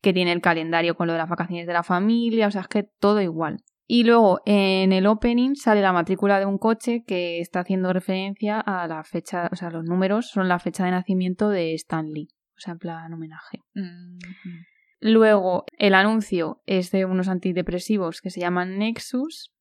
que 0.02 0.12
tiene 0.12 0.32
el 0.32 0.40
calendario 0.40 0.94
con 0.94 1.06
lo 1.06 1.12
de 1.12 1.18
las 1.18 1.28
vacaciones 1.28 1.66
de 1.66 1.72
la 1.72 1.82
familia, 1.82 2.48
o 2.48 2.50
sea, 2.50 2.62
es 2.62 2.68
que 2.68 2.82
todo 2.82 3.20
igual. 3.20 3.62
Y 3.86 4.04
luego 4.04 4.40
en 4.44 4.92
el 4.92 5.06
opening 5.06 5.54
sale 5.54 5.80
la 5.80 5.92
matrícula 5.92 6.40
de 6.40 6.46
un 6.46 6.58
coche 6.58 7.04
que 7.06 7.40
está 7.40 7.60
haciendo 7.60 7.92
referencia 7.92 8.60
a 8.60 8.88
la 8.88 9.04
fecha, 9.04 9.48
o 9.52 9.56
sea, 9.56 9.70
los 9.70 9.84
números 9.84 10.28
son 10.28 10.48
la 10.48 10.58
fecha 10.58 10.84
de 10.84 10.90
nacimiento 10.90 11.48
de 11.50 11.74
Stanley, 11.74 12.28
o 12.56 12.60
sea, 12.60 12.72
en 12.72 12.78
plan 12.78 13.12
homenaje. 13.12 13.62
Mm. 13.74 14.18
Luego, 15.06 15.66
el 15.78 15.94
anuncio 15.94 16.62
es 16.66 16.90
de 16.90 17.04
unos 17.04 17.28
antidepresivos 17.28 18.20
que 18.20 18.30
se 18.30 18.40
llaman 18.40 18.78
Nexus. 18.78 19.52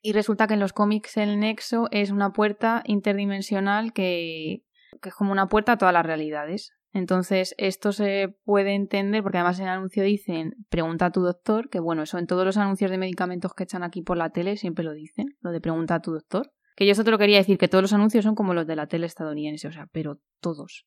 Y 0.00 0.12
resulta 0.12 0.46
que 0.46 0.54
en 0.54 0.60
los 0.60 0.72
cómics 0.72 1.16
el 1.16 1.40
Nexo 1.40 1.88
es 1.90 2.12
una 2.12 2.32
puerta 2.32 2.84
interdimensional 2.86 3.92
que, 3.92 4.62
que 5.02 5.08
es 5.08 5.14
como 5.16 5.32
una 5.32 5.48
puerta 5.48 5.72
a 5.72 5.78
todas 5.78 5.92
las 5.92 6.06
realidades. 6.06 6.72
Entonces, 6.92 7.56
esto 7.58 7.90
se 7.90 8.36
puede 8.44 8.74
entender 8.74 9.24
porque 9.24 9.38
además 9.38 9.58
en 9.58 9.66
el 9.66 9.72
anuncio 9.72 10.04
dicen 10.04 10.54
pregunta 10.68 11.06
a 11.06 11.10
tu 11.10 11.22
doctor, 11.22 11.68
que 11.68 11.80
bueno, 11.80 12.02
eso 12.02 12.18
en 12.18 12.28
todos 12.28 12.44
los 12.44 12.56
anuncios 12.56 12.92
de 12.92 12.98
medicamentos 12.98 13.54
que 13.54 13.64
echan 13.64 13.82
aquí 13.82 14.02
por 14.02 14.16
la 14.16 14.30
tele 14.30 14.56
siempre 14.56 14.84
lo 14.84 14.92
dicen, 14.92 15.36
lo 15.40 15.50
de 15.50 15.60
pregunta 15.60 15.96
a 15.96 16.00
tu 16.00 16.12
doctor. 16.12 16.52
Que 16.78 16.86
yo 16.86 16.92
eso 16.92 17.02
te 17.02 17.10
lo 17.10 17.18
quería 17.18 17.38
decir, 17.38 17.58
que 17.58 17.66
todos 17.66 17.82
los 17.82 17.92
anuncios 17.92 18.22
son 18.22 18.36
como 18.36 18.54
los 18.54 18.64
de 18.64 18.76
la 18.76 18.86
tele 18.86 19.06
estadounidense, 19.06 19.66
o 19.66 19.72
sea, 19.72 19.88
pero 19.90 20.20
todos. 20.40 20.86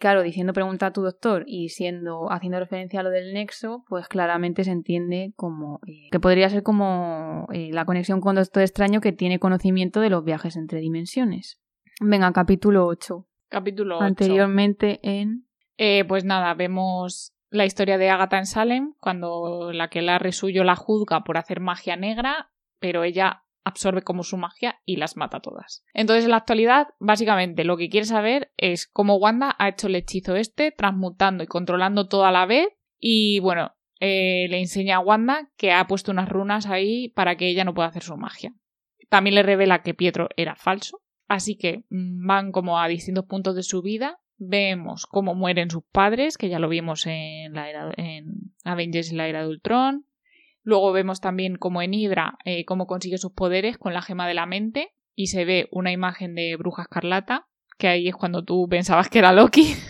Claro, 0.00 0.24
diciendo 0.24 0.52
pregunta 0.52 0.86
a 0.86 0.92
tu 0.92 1.02
doctor 1.02 1.44
y 1.46 1.68
siendo 1.68 2.32
haciendo 2.32 2.58
referencia 2.58 2.98
a 2.98 3.04
lo 3.04 3.10
del 3.10 3.32
nexo, 3.32 3.84
pues 3.88 4.08
claramente 4.08 4.64
se 4.64 4.72
entiende 4.72 5.32
como 5.36 5.78
eh, 5.86 6.08
que 6.10 6.18
podría 6.18 6.50
ser 6.50 6.64
como 6.64 7.46
eh, 7.52 7.70
la 7.70 7.84
conexión 7.84 8.20
con 8.20 8.34
Doctor 8.34 8.64
Extraño 8.64 9.00
que 9.00 9.12
tiene 9.12 9.38
conocimiento 9.38 10.00
de 10.00 10.10
los 10.10 10.24
viajes 10.24 10.56
entre 10.56 10.80
dimensiones. 10.80 11.60
Venga, 12.00 12.32
capítulo 12.32 12.88
8. 12.88 13.24
Capítulo 13.50 13.98
8. 13.98 14.04
Anteriormente 14.04 14.98
en 15.04 15.46
Eh, 15.76 16.04
pues 16.08 16.24
nada, 16.24 16.54
vemos 16.54 17.36
la 17.50 17.66
historia 17.66 17.98
de 17.98 18.10
Agatha 18.10 18.38
en 18.38 18.46
Salem, 18.46 18.94
cuando 18.98 19.70
la 19.72 19.90
que 19.90 20.02
la 20.02 20.18
resuyo 20.18 20.64
la 20.64 20.74
juzga 20.74 21.22
por 21.22 21.36
hacer 21.36 21.60
magia 21.60 21.94
negra, 21.94 22.50
pero 22.80 23.04
ella 23.04 23.44
absorbe 23.64 24.02
como 24.02 24.22
su 24.22 24.36
magia 24.36 24.80
y 24.84 24.96
las 24.96 25.16
mata 25.16 25.40
todas. 25.40 25.84
Entonces, 25.94 26.24
en 26.24 26.30
la 26.30 26.38
actualidad, 26.38 26.88
básicamente 26.98 27.64
lo 27.64 27.76
que 27.76 27.88
quiere 27.88 28.06
saber 28.06 28.52
es 28.56 28.86
cómo 28.86 29.16
Wanda 29.16 29.54
ha 29.58 29.68
hecho 29.68 29.86
el 29.86 29.96
hechizo 29.96 30.36
este, 30.36 30.72
transmutando 30.72 31.44
y 31.44 31.46
controlando 31.46 32.08
todo 32.08 32.24
a 32.24 32.32
la 32.32 32.46
vez. 32.46 32.68
Y 32.98 33.40
bueno, 33.40 33.72
eh, 34.00 34.46
le 34.48 34.58
enseña 34.58 34.96
a 34.96 35.00
Wanda 35.00 35.50
que 35.56 35.72
ha 35.72 35.86
puesto 35.86 36.10
unas 36.10 36.28
runas 36.28 36.66
ahí 36.66 37.10
para 37.10 37.36
que 37.36 37.48
ella 37.48 37.64
no 37.64 37.74
pueda 37.74 37.88
hacer 37.88 38.02
su 38.02 38.16
magia. 38.16 38.54
También 39.08 39.34
le 39.34 39.42
revela 39.42 39.82
que 39.82 39.94
Pietro 39.94 40.28
era 40.36 40.56
falso. 40.56 41.00
Así 41.28 41.56
que 41.56 41.84
mm, 41.90 42.26
van 42.26 42.52
como 42.52 42.80
a 42.80 42.88
distintos 42.88 43.26
puntos 43.26 43.54
de 43.54 43.62
su 43.62 43.82
vida. 43.82 44.18
Vemos 44.36 45.06
cómo 45.06 45.34
mueren 45.34 45.70
sus 45.70 45.84
padres, 45.92 46.38
que 46.38 46.48
ya 46.48 46.58
lo 46.58 46.68
vimos 46.68 47.06
en, 47.06 47.52
la 47.52 47.92
en 47.96 48.54
Avengers 48.64 49.12
y 49.12 49.16
la 49.16 49.28
era 49.28 49.42
de 49.42 49.48
Ultron. 49.48 50.06
Luego 50.62 50.92
vemos 50.92 51.20
también 51.20 51.56
como 51.56 51.82
en 51.82 51.94
Hydra 51.94 52.38
eh, 52.44 52.64
cómo 52.64 52.86
consigue 52.86 53.18
sus 53.18 53.32
poderes 53.32 53.78
con 53.78 53.94
la 53.94 54.02
gema 54.02 54.26
de 54.28 54.34
la 54.34 54.46
mente 54.46 54.92
y 55.14 55.28
se 55.28 55.44
ve 55.44 55.68
una 55.72 55.92
imagen 55.92 56.34
de 56.34 56.56
Bruja 56.56 56.82
Escarlata, 56.82 57.46
que 57.78 57.88
ahí 57.88 58.08
es 58.08 58.14
cuando 58.14 58.44
tú 58.44 58.66
pensabas 58.68 59.08
que 59.08 59.18
era 59.20 59.32
Loki. 59.32 59.74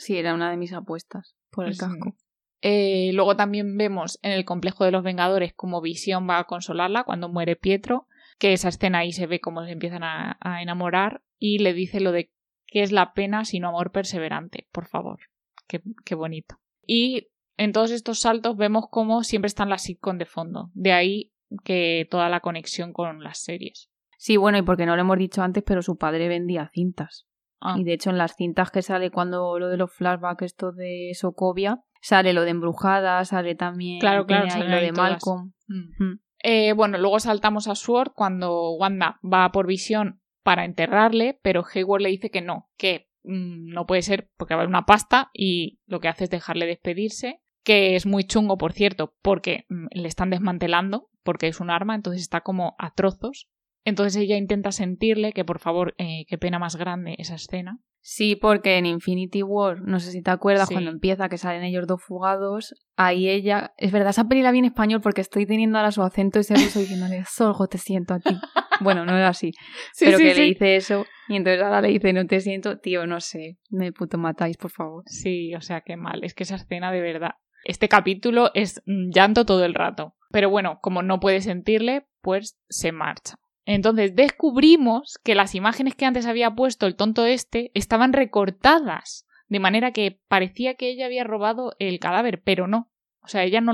Sí, 0.00 0.16
era 0.16 0.32
una 0.32 0.48
de 0.52 0.56
mis 0.56 0.72
apuestas. 0.72 1.34
por 1.50 1.66
el 1.66 1.74
Sí. 1.74 1.80
casco. 1.80 2.14
Eh, 2.62 3.10
luego 3.14 3.34
también 3.34 3.76
vemos 3.76 4.20
en 4.22 4.30
el 4.30 4.44
complejo 4.44 4.84
de 4.84 4.92
los 4.92 5.02
Vengadores 5.02 5.52
como 5.54 5.80
Visión 5.80 6.28
va 6.28 6.38
a 6.38 6.44
consolarla 6.44 7.02
cuando 7.02 7.28
muere 7.28 7.56
Pietro, 7.56 8.06
que 8.38 8.52
esa 8.52 8.68
escena 8.68 8.98
ahí 8.98 9.10
se 9.12 9.26
ve 9.26 9.40
cómo 9.40 9.64
se 9.64 9.72
empiezan 9.72 10.04
a, 10.04 10.36
a 10.40 10.62
enamorar 10.62 11.22
y 11.38 11.58
le 11.58 11.72
dice 11.72 11.98
lo 11.98 12.12
de 12.12 12.30
qué 12.66 12.82
es 12.82 12.92
la 12.92 13.12
pena 13.12 13.44
sino 13.44 13.68
amor 13.70 13.90
perseverante, 13.90 14.68
por 14.70 14.86
favor. 14.86 15.18
Qué, 15.66 15.82
qué 16.04 16.14
bonito. 16.14 16.60
Y 16.86 17.26
en 17.58 17.72
todos 17.72 17.90
estos 17.90 18.20
saltos 18.20 18.56
vemos 18.56 18.86
cómo 18.90 19.22
siempre 19.24 19.48
están 19.48 19.68
las 19.68 19.82
sitcom 19.82 20.16
de 20.16 20.24
fondo. 20.24 20.70
De 20.72 20.92
ahí 20.92 21.32
que 21.64 22.06
toda 22.10 22.28
la 22.28 22.40
conexión 22.40 22.92
con 22.92 23.22
las 23.22 23.38
series. 23.42 23.90
Sí, 24.16 24.36
bueno, 24.36 24.58
y 24.58 24.62
porque 24.62 24.86
no 24.86 24.96
lo 24.96 25.02
hemos 25.02 25.18
dicho 25.18 25.42
antes, 25.42 25.62
pero 25.66 25.82
su 25.82 25.96
padre 25.96 26.28
vendía 26.28 26.70
cintas. 26.72 27.26
Ah, 27.60 27.76
Y 27.78 27.84
de 27.84 27.92
hecho, 27.92 28.10
en 28.10 28.18
las 28.18 28.36
cintas 28.36 28.70
que 28.70 28.82
sale 28.82 29.10
cuando 29.10 29.58
lo 29.58 29.68
de 29.68 29.76
los 29.76 29.92
flashbacks, 29.92 30.42
esto 30.42 30.72
de 30.72 31.12
Sokovia, 31.14 31.82
sale 32.00 32.32
lo 32.32 32.42
de 32.42 32.50
embrujada, 32.50 33.24
sale 33.24 33.54
también 33.54 34.00
Claro, 34.00 34.24
lo 34.28 34.80
de. 34.80 34.92
Malcolm. 34.92 35.52
Mm. 35.66 36.20
Eh, 36.42 36.72
bueno, 36.72 36.98
luego 36.98 37.18
saltamos 37.18 37.66
a 37.66 37.74
Sword 37.74 38.12
cuando 38.14 38.72
Wanda 38.72 39.18
va 39.24 39.50
por 39.50 39.66
visión 39.66 40.20
para 40.44 40.64
enterrarle, 40.64 41.38
pero 41.42 41.64
Hayward 41.74 42.02
le 42.02 42.10
dice 42.10 42.30
que 42.30 42.42
no, 42.42 42.70
que 42.76 43.08
mm, 43.24 43.72
no 43.72 43.86
puede 43.86 44.02
ser 44.02 44.30
porque 44.36 44.54
va 44.54 44.60
a 44.60 44.62
haber 44.62 44.68
una 44.70 44.86
pasta 44.86 45.30
y 45.32 45.80
lo 45.86 46.00
que 46.00 46.08
hace 46.08 46.24
es 46.24 46.30
dejarle 46.30 46.66
despedirse, 46.66 47.42
que 47.68 47.94
es 47.96 48.06
muy 48.06 48.24
chungo, 48.24 48.56
por 48.56 48.72
cierto, 48.72 49.14
porque 49.20 49.66
mm, 49.68 49.88
le 49.92 50.08
están 50.08 50.30
desmantelando, 50.30 51.10
porque 51.22 51.48
es 51.48 51.60
un 51.60 51.68
arma, 51.68 51.94
entonces 51.94 52.22
está 52.22 52.40
como 52.40 52.74
a 52.78 52.94
trozos. 52.94 53.46
Entonces 53.84 54.16
ella 54.16 54.38
intenta 54.38 54.72
sentirle 54.72 55.34
que 55.34 55.44
por 55.44 55.58
favor, 55.58 55.94
eh, 55.98 56.24
qué 56.28 56.38
pena 56.38 56.58
más 56.58 56.76
grande 56.76 57.14
esa 57.18 57.34
escena. 57.34 57.78
Sí, 58.00 58.36
porque 58.36 58.78
en 58.78 58.86
Infinity 58.86 59.42
War, 59.42 59.82
no 59.82 60.00
sé 60.00 60.12
si 60.12 60.22
te 60.22 60.30
acuerdas, 60.30 60.68
Sí. 60.68 60.74
cuando 60.74 60.90
empieza 60.90 61.28
que 61.28 61.36
salen 61.36 61.62
ellos 61.62 61.86
dos 61.86 62.02
fugados, 62.02 62.74
ahí 62.96 63.28
ella, 63.28 63.74
es 63.76 63.92
verdad, 63.92 64.10
esa 64.10 64.24
peli 64.26 64.40
la 64.40 64.50
vi 64.50 64.60
en 64.60 64.64
español 64.66 65.02
porque 65.02 65.20
estoy 65.20 65.44
teniendo 65.44 65.76
ahora 65.76 65.90
su 65.92 66.02
acento 66.02 66.38
y 66.38 66.44
se 66.44 66.54
estoy 66.54 66.82
diciéndole, 66.82 67.22
Sorgo, 67.28 67.66
te 67.66 67.76
siento 67.76 68.14
a 68.14 68.20
ti. 68.20 68.34
Bueno, 68.80 69.04
no 69.04 69.14
era 69.14 69.28
así, 69.28 69.52
pero 70.00 70.16
que 70.16 70.34
le 70.34 70.42
dice 70.42 70.76
eso 70.76 71.04
y 71.28 71.36
entonces 71.36 71.62
ahora 71.62 71.82
le 71.82 71.88
dice, 71.88 72.14
no 72.14 72.26
te 72.26 72.40
siento, 72.40 72.78
tío, 72.78 73.06
no 73.06 73.20
sé, 73.20 73.58
me 73.68 73.92
puto 73.92 74.16
matáis, 74.16 74.56
por 74.56 74.70
favor. 74.70 75.02
Sí, 75.06 75.54
o 75.54 75.60
sea, 75.60 75.82
qué 75.82 75.96
mal. 75.96 76.24
Es 76.24 76.32
que 76.32 76.44
esa 76.44 76.56
escena 76.56 76.90
de 76.90 77.02
verdad. 77.02 77.32
Este 77.64 77.88
capítulo 77.88 78.50
es 78.54 78.82
mm, 78.86 79.10
llanto 79.10 79.44
todo 79.44 79.64
el 79.64 79.74
rato. 79.74 80.14
Pero 80.30 80.50
bueno, 80.50 80.78
como 80.80 81.02
no 81.02 81.20
puede 81.20 81.40
sentirle, 81.40 82.06
pues 82.20 82.58
se 82.68 82.92
marcha. 82.92 83.36
Entonces 83.64 84.14
descubrimos 84.14 85.18
que 85.22 85.34
las 85.34 85.54
imágenes 85.54 85.94
que 85.94 86.06
antes 86.06 86.26
había 86.26 86.54
puesto 86.54 86.86
el 86.86 86.96
tonto 86.96 87.26
este 87.26 87.70
estaban 87.74 88.12
recortadas. 88.12 89.26
De 89.48 89.60
manera 89.60 89.92
que 89.92 90.20
parecía 90.28 90.74
que 90.74 90.90
ella 90.90 91.06
había 91.06 91.24
robado 91.24 91.74
el 91.78 91.98
cadáver, 91.98 92.42
pero 92.42 92.66
no. 92.66 92.90
O 93.22 93.28
sea, 93.28 93.44
ella 93.44 93.60
no, 93.60 93.72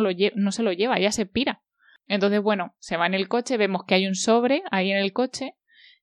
se 0.53 0.63
lo 0.63 0.73
lleva, 0.73 0.99
ella 0.99 1.13
se 1.13 1.27
pira. 1.27 1.63
Entonces, 2.07 2.43
bueno, 2.43 2.75
se 2.79 2.97
va 2.97 3.07
en 3.07 3.15
el 3.15 3.29
coche, 3.29 3.57
vemos 3.57 3.85
que 3.85 3.95
hay 3.95 4.07
un 4.07 4.15
sobre 4.15 4.63
ahí 4.71 4.91
en 4.91 4.99
el 4.99 5.13
coche, 5.13 5.55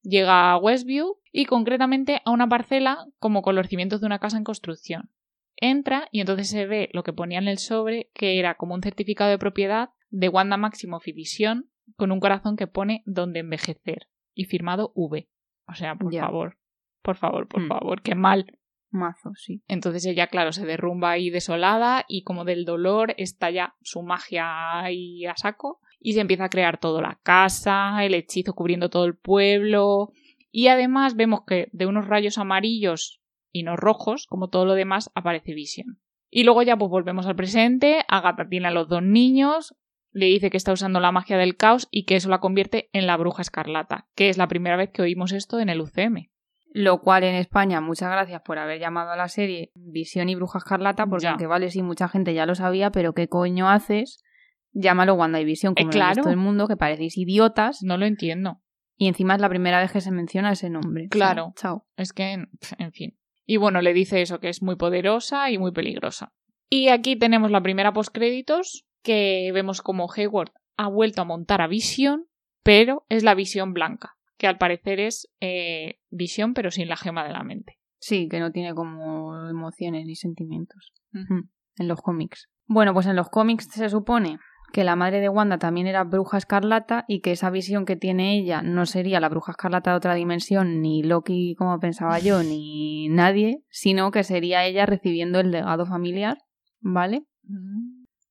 llega 0.02 0.52
a 0.52 0.58
Westview 0.58 1.18
y 1.32 1.46
concretamente 1.46 2.22
a 2.26 2.32
una 2.32 2.48
parcela 2.48 3.06
como 3.20 3.42
con 3.42 3.56
los 3.56 3.68
cimientos 3.68 4.02
de 4.02 4.08
una 4.08 4.20
casa 4.20 4.38
en 4.38 4.44
construcción 4.44 5.10
entra 5.56 6.08
y 6.12 6.20
entonces 6.22 6.50
se 6.50 6.66
ve 6.66 6.90
lo 6.94 7.04
que 7.04 7.14
ponía 7.14 7.40
en 7.40 7.48
el 7.48 7.58
sobre, 7.58 8.10
que 8.14 8.40
era 8.40 8.56
como 8.56 8.74
un 8.76 8.82
certificado 8.82 9.30
de 9.30 9.38
propiedad 9.38 9.90
de 10.10 10.30
Wanda 10.30 10.58
Maximoff 10.58 11.08
y 11.08 11.14
Visión, 11.14 11.70
con 11.96 12.12
un 12.12 12.20
corazón 12.20 12.56
que 12.56 12.68
pone 12.68 13.04
donde 13.06 13.40
envejecer 13.40 14.08
y 14.34 14.46
firmado 14.46 14.92
V. 14.96 15.30
O 15.68 15.74
sea, 15.74 15.96
por 15.96 16.14
Ya. 16.14 16.22
favor, 16.26 16.58
por 17.02 17.16
favor, 17.18 17.48
por 17.48 17.62
Hmm. 17.62 17.68
favor, 17.68 18.02
qué 18.02 18.16
mal. 18.16 18.46
Mazo, 18.94 19.32
sí. 19.36 19.64
Entonces 19.68 20.06
ella, 20.06 20.28
claro, 20.28 20.52
se 20.52 20.66
derrumba 20.66 21.12
ahí 21.12 21.30
desolada 21.30 22.04
y 22.10 22.24
como 22.24 22.44
del 22.44 22.66
dolor 22.66 23.14
estalla 23.18 23.76
su 23.82 24.02
magia 24.02 24.82
ahí 24.82 25.26
a 25.26 25.36
saco 25.38 25.80
y 26.00 26.12
se 26.14 26.20
empieza 26.20 26.46
a 26.46 26.50
crear 26.50 26.78
toda 26.78 27.02
la 27.02 27.18
casa, 27.24 28.04
el 28.04 28.14
hechizo 28.16 28.54
cubriendo 28.54 28.90
todo 28.90 29.06
el 29.06 29.16
pueblo 29.16 30.10
y 30.52 30.68
además 30.68 31.16
vemos 31.16 31.42
que 31.48 31.70
de 31.72 31.86
unos 31.86 32.08
rayos 32.08 32.38
amarillos 32.38 33.21
y 33.52 33.64
no 33.64 33.76
rojos, 33.76 34.26
como 34.28 34.50
todo 34.50 34.66
lo 34.66 34.74
demás, 34.74 35.10
aparece 35.16 35.54
Vision. 35.54 36.00
Y 36.30 36.44
luego 36.44 36.62
ya 36.64 36.78
pues 36.78 36.90
volvemos 36.90 37.26
al 37.28 37.36
presente, 37.36 38.06
Agatha 38.08 38.48
tiene 38.50 38.68
a 38.68 38.72
los 38.72 38.88
dos 38.88 39.04
niños, 39.04 39.76
le 40.12 40.26
dice 40.28 40.50
que 40.50 40.58
está 40.58 40.72
usando 40.74 41.00
la 41.00 41.12
magia 41.12 41.38
del 41.38 41.58
caos 41.58 41.88
y 41.92 42.06
que 42.06 42.16
eso 42.16 42.30
la 42.30 42.40
convierte 42.40 42.90
en 42.94 43.08
la 43.08 43.18
bruja 43.18 43.42
escarlata, 43.42 44.08
que 44.16 44.30
es 44.30 44.38
la 44.38 44.48
primera 44.48 44.76
vez 44.78 44.90
que 44.92 45.02
oímos 45.02 45.32
esto 45.34 45.60
en 45.60 45.70
el 45.70 45.82
UCM. 45.82 46.30
Lo 46.74 47.02
cual 47.02 47.26
en 47.26 47.36
España, 47.36 47.82
muchas 47.82 48.10
gracias 48.12 48.42
por 48.46 48.58
haber 48.58 48.80
llamado 48.80 49.12
a 49.12 49.18
la 49.18 49.28
serie 49.28 49.72
Visión 49.76 50.30
y 50.30 50.36
Bruja 50.36 50.60
Escarlata, 50.60 51.06
porque 51.06 51.24
Ya. 51.24 51.32
aunque 51.32 51.46
vale, 51.48 51.70
sí, 51.70 51.82
mucha 51.82 52.08
gente 52.08 52.34
ya 52.34 52.46
lo 52.46 52.56
sabía, 52.56 52.92
pero 52.92 53.14
¿qué 53.14 53.28
coño 53.28 53.70
haces? 53.70 54.24
Llámalo 54.72 55.16
Wanda 55.16 55.42
y 55.42 55.44
Visión, 55.46 55.76
como 55.76 55.90
Eh, 55.90 55.92
claro. 55.92 56.22
todo 56.24 56.32
el 56.32 56.38
mundo, 56.38 56.70
que 56.70 56.78
parecéis 56.78 57.18
idiotas, 57.18 57.80
No 57.84 57.98
lo 57.98 58.06
entiendo. 58.06 58.62
y 58.96 59.08
encima 59.10 59.36
es 59.36 59.42
la 59.42 59.50
primera 59.50 59.82
vez 59.82 59.92
que 59.92 60.00
se 60.00 60.12
menciona 60.12 60.54
ese 60.54 60.70
nombre. 60.70 61.04
O 61.04 61.08
sea, 61.08 61.10
Claro. 61.10 61.54
chao. 61.58 61.88
Es 61.98 62.14
que, 62.14 62.32
en 62.78 62.92
fin. 62.94 63.18
Y 63.46 63.58
bueno, 63.58 63.82
le 63.82 63.94
dice 63.94 64.22
eso, 64.22 64.40
que 64.40 64.50
es 64.50 64.62
muy 64.62 64.76
poderosa 64.76 65.50
y 65.52 65.58
muy 65.58 65.72
peligrosa. 65.72 66.34
Y 66.70 66.90
aquí 66.90 67.18
tenemos 67.18 67.52
la 67.52 67.62
primera 67.62 67.94
postcréditos, 67.94 68.86
que 69.04 69.52
vemos 69.54 69.82
como 69.82 70.08
Hayward 70.12 70.52
ha 70.78 70.88
vuelto 70.88 71.22
a 71.22 71.26
montar 71.26 71.62
a 71.62 71.68
Vision, 71.68 72.28
pero 72.64 73.06
es 73.10 73.24
la 73.24 73.36
visión 73.36 73.74
blanca, 73.74 74.16
que 74.38 74.48
al 74.48 74.58
parecer 74.58 75.00
es 75.00 75.30
eh, 75.42 76.00
Visión, 76.10 76.54
pero 76.54 76.72
sin 76.72 76.88
la 76.88 76.98
gema 76.98 77.26
de 77.26 77.34
la 77.34 77.44
mente. 77.44 77.78
Sí, 78.00 78.28
que 78.30 78.40
no 78.40 78.52
tiene 78.52 78.74
como 78.74 79.48
emociones 79.48 80.06
ni 80.06 80.16
sentimientos. 80.16 80.92
Mm, 81.12 81.42
En 81.78 81.88
los 81.88 82.02
cómics. 82.02 82.50
Bueno, 82.66 82.94
pues 82.94 83.06
en 83.06 83.16
los 83.16 83.30
cómics 83.30 83.68
se 83.72 83.90
supone 83.90 84.40
que 84.72 84.84
la 84.84 84.96
madre 84.96 85.20
de 85.20 85.30
Wanda 85.30 85.58
también 85.58 85.88
era 85.88 86.04
bruja 86.04 86.38
escarlata 86.38 87.06
y 87.08 87.22
que 87.22 87.32
esa 87.32 87.50
visión 87.50 87.86
que 87.86 87.96
tiene 87.96 88.38
ella 88.38 88.62
no 88.62 88.86
sería 88.86 89.20
la 89.20 89.30
bruja 89.30 89.52
escarlata 89.52 89.92
de 89.92 89.98
otra 89.98 90.16
dimensión, 90.16 90.82
ni 90.82 91.04
Loki 91.04 91.56
como 91.56 91.80
pensaba 91.80 92.20
yo, 92.20 92.44
ni 92.44 93.10
nadie, 93.10 93.64
sino 93.70 94.12
que 94.12 94.24
sería 94.24 94.66
ella 94.66 94.86
recibiendo 94.86 95.40
el 95.40 95.52
legado 95.52 95.86
familiar, 95.86 96.38
¿vale? 96.80 97.26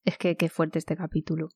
Es 0.05 0.19
que 0.19 0.37
qué 0.37 0.49
fuerte 0.49 0.79
este 0.79 0.97
capítulo. 0.97 1.49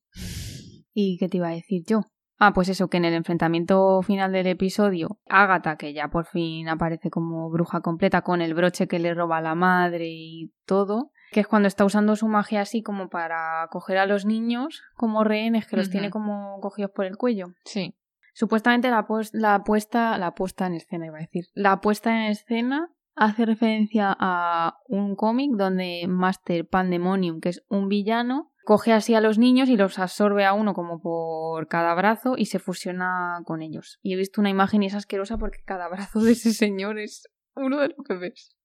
¿Y 0.93 1.17
qué 1.17 1.27
te 1.27 1.37
iba 1.37 1.49
a 1.49 1.55
decir 1.55 1.83
yo? 1.85 2.01
Ah, 2.37 2.53
pues 2.53 2.67
eso, 2.67 2.89
que 2.89 2.97
en 2.97 3.05
el 3.05 3.13
enfrentamiento 3.13 4.01
final 4.01 4.33
del 4.33 4.47
episodio, 4.47 5.19
Agatha, 5.27 5.77
que 5.77 5.93
ya 5.93 6.09
por 6.09 6.25
fin 6.25 6.67
aparece 6.67 7.09
como 7.09 7.49
bruja 7.49 7.79
completa 7.79 8.23
con 8.23 8.41
el 8.41 8.53
broche 8.53 8.87
que 8.87 8.99
le 8.99 9.13
roba 9.13 9.37
a 9.37 9.41
la 9.41 9.55
madre 9.55 10.07
y 10.09 10.51
todo, 10.65 11.11
que 11.35 11.41
es 11.41 11.47
cuando 11.47 11.67
está 11.67 11.83
usando 11.83 12.15
su 12.15 12.29
magia 12.29 12.61
así 12.61 12.81
como 12.81 13.09
para 13.09 13.67
coger 13.69 13.97
a 13.97 14.05
los 14.05 14.23
niños 14.23 14.83
como 14.95 15.25
rehenes 15.25 15.67
que 15.67 15.75
los 15.75 15.89
tiene 15.89 16.09
como 16.09 16.61
cogidos 16.61 16.91
por 16.91 17.03
el 17.03 17.17
cuello. 17.17 17.47
Sí. 17.65 17.93
Supuestamente 18.33 18.89
la, 18.89 19.05
la 19.33 19.63
puesta, 19.65 20.17
la 20.17 20.33
puesta 20.33 20.65
en 20.65 20.75
escena 20.75 21.07
iba 21.07 21.17
a 21.17 21.19
decir, 21.19 21.47
la 21.53 21.81
puesta 21.81 22.15
en 22.15 22.31
escena 22.31 22.89
hace 23.15 23.45
referencia 23.45 24.15
a 24.17 24.77
un 24.87 25.17
cómic 25.17 25.51
donde 25.57 26.05
Master 26.07 26.69
Pandemonium, 26.69 27.41
que 27.41 27.49
es 27.49 27.65
un 27.67 27.89
villano, 27.89 28.53
coge 28.63 28.93
así 28.93 29.13
a 29.13 29.19
los 29.19 29.37
niños 29.37 29.67
y 29.67 29.75
los 29.75 29.99
absorbe 29.99 30.45
a 30.45 30.53
uno 30.53 30.73
como 30.73 31.01
por 31.01 31.67
cada 31.67 31.93
brazo 31.95 32.35
y 32.37 32.45
se 32.45 32.59
fusiona 32.59 33.41
con 33.43 33.61
ellos. 33.61 33.99
Y 34.01 34.13
he 34.13 34.15
visto 34.15 34.39
una 34.39 34.51
imagen 34.51 34.83
y 34.83 34.85
es 34.85 34.95
asquerosa 34.95 35.37
porque 35.37 35.59
cada 35.65 35.89
brazo 35.89 36.21
de 36.21 36.31
ese 36.31 36.53
señor 36.53 36.97
es 36.97 37.27
uno 37.55 37.81
de 37.81 37.89
los 37.89 38.07
que 38.07 38.13
ves. 38.13 38.55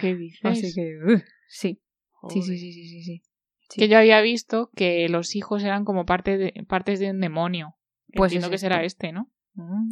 ¿Qué 0.00 0.16
dices? 0.16 0.40
Así 0.42 0.74
que, 0.74 1.22
sí, 1.46 1.84
sí, 2.28 2.42
sí, 2.42 2.58
sí, 2.58 2.72
sí, 2.72 3.02
sí. 3.02 3.22
Que 3.74 3.88
yo 3.88 3.98
había 3.98 4.20
visto 4.20 4.70
que 4.76 5.08
los 5.08 5.34
hijos 5.34 5.64
eran 5.64 5.84
como 5.84 6.04
parte 6.06 6.38
de, 6.38 6.64
partes 6.68 7.00
de 7.00 7.10
un 7.10 7.20
demonio. 7.20 7.76
Pues 8.14 8.32
Entiendo 8.32 8.50
que 8.50 8.58
será 8.58 8.84
este, 8.84 9.12
¿no? 9.12 9.28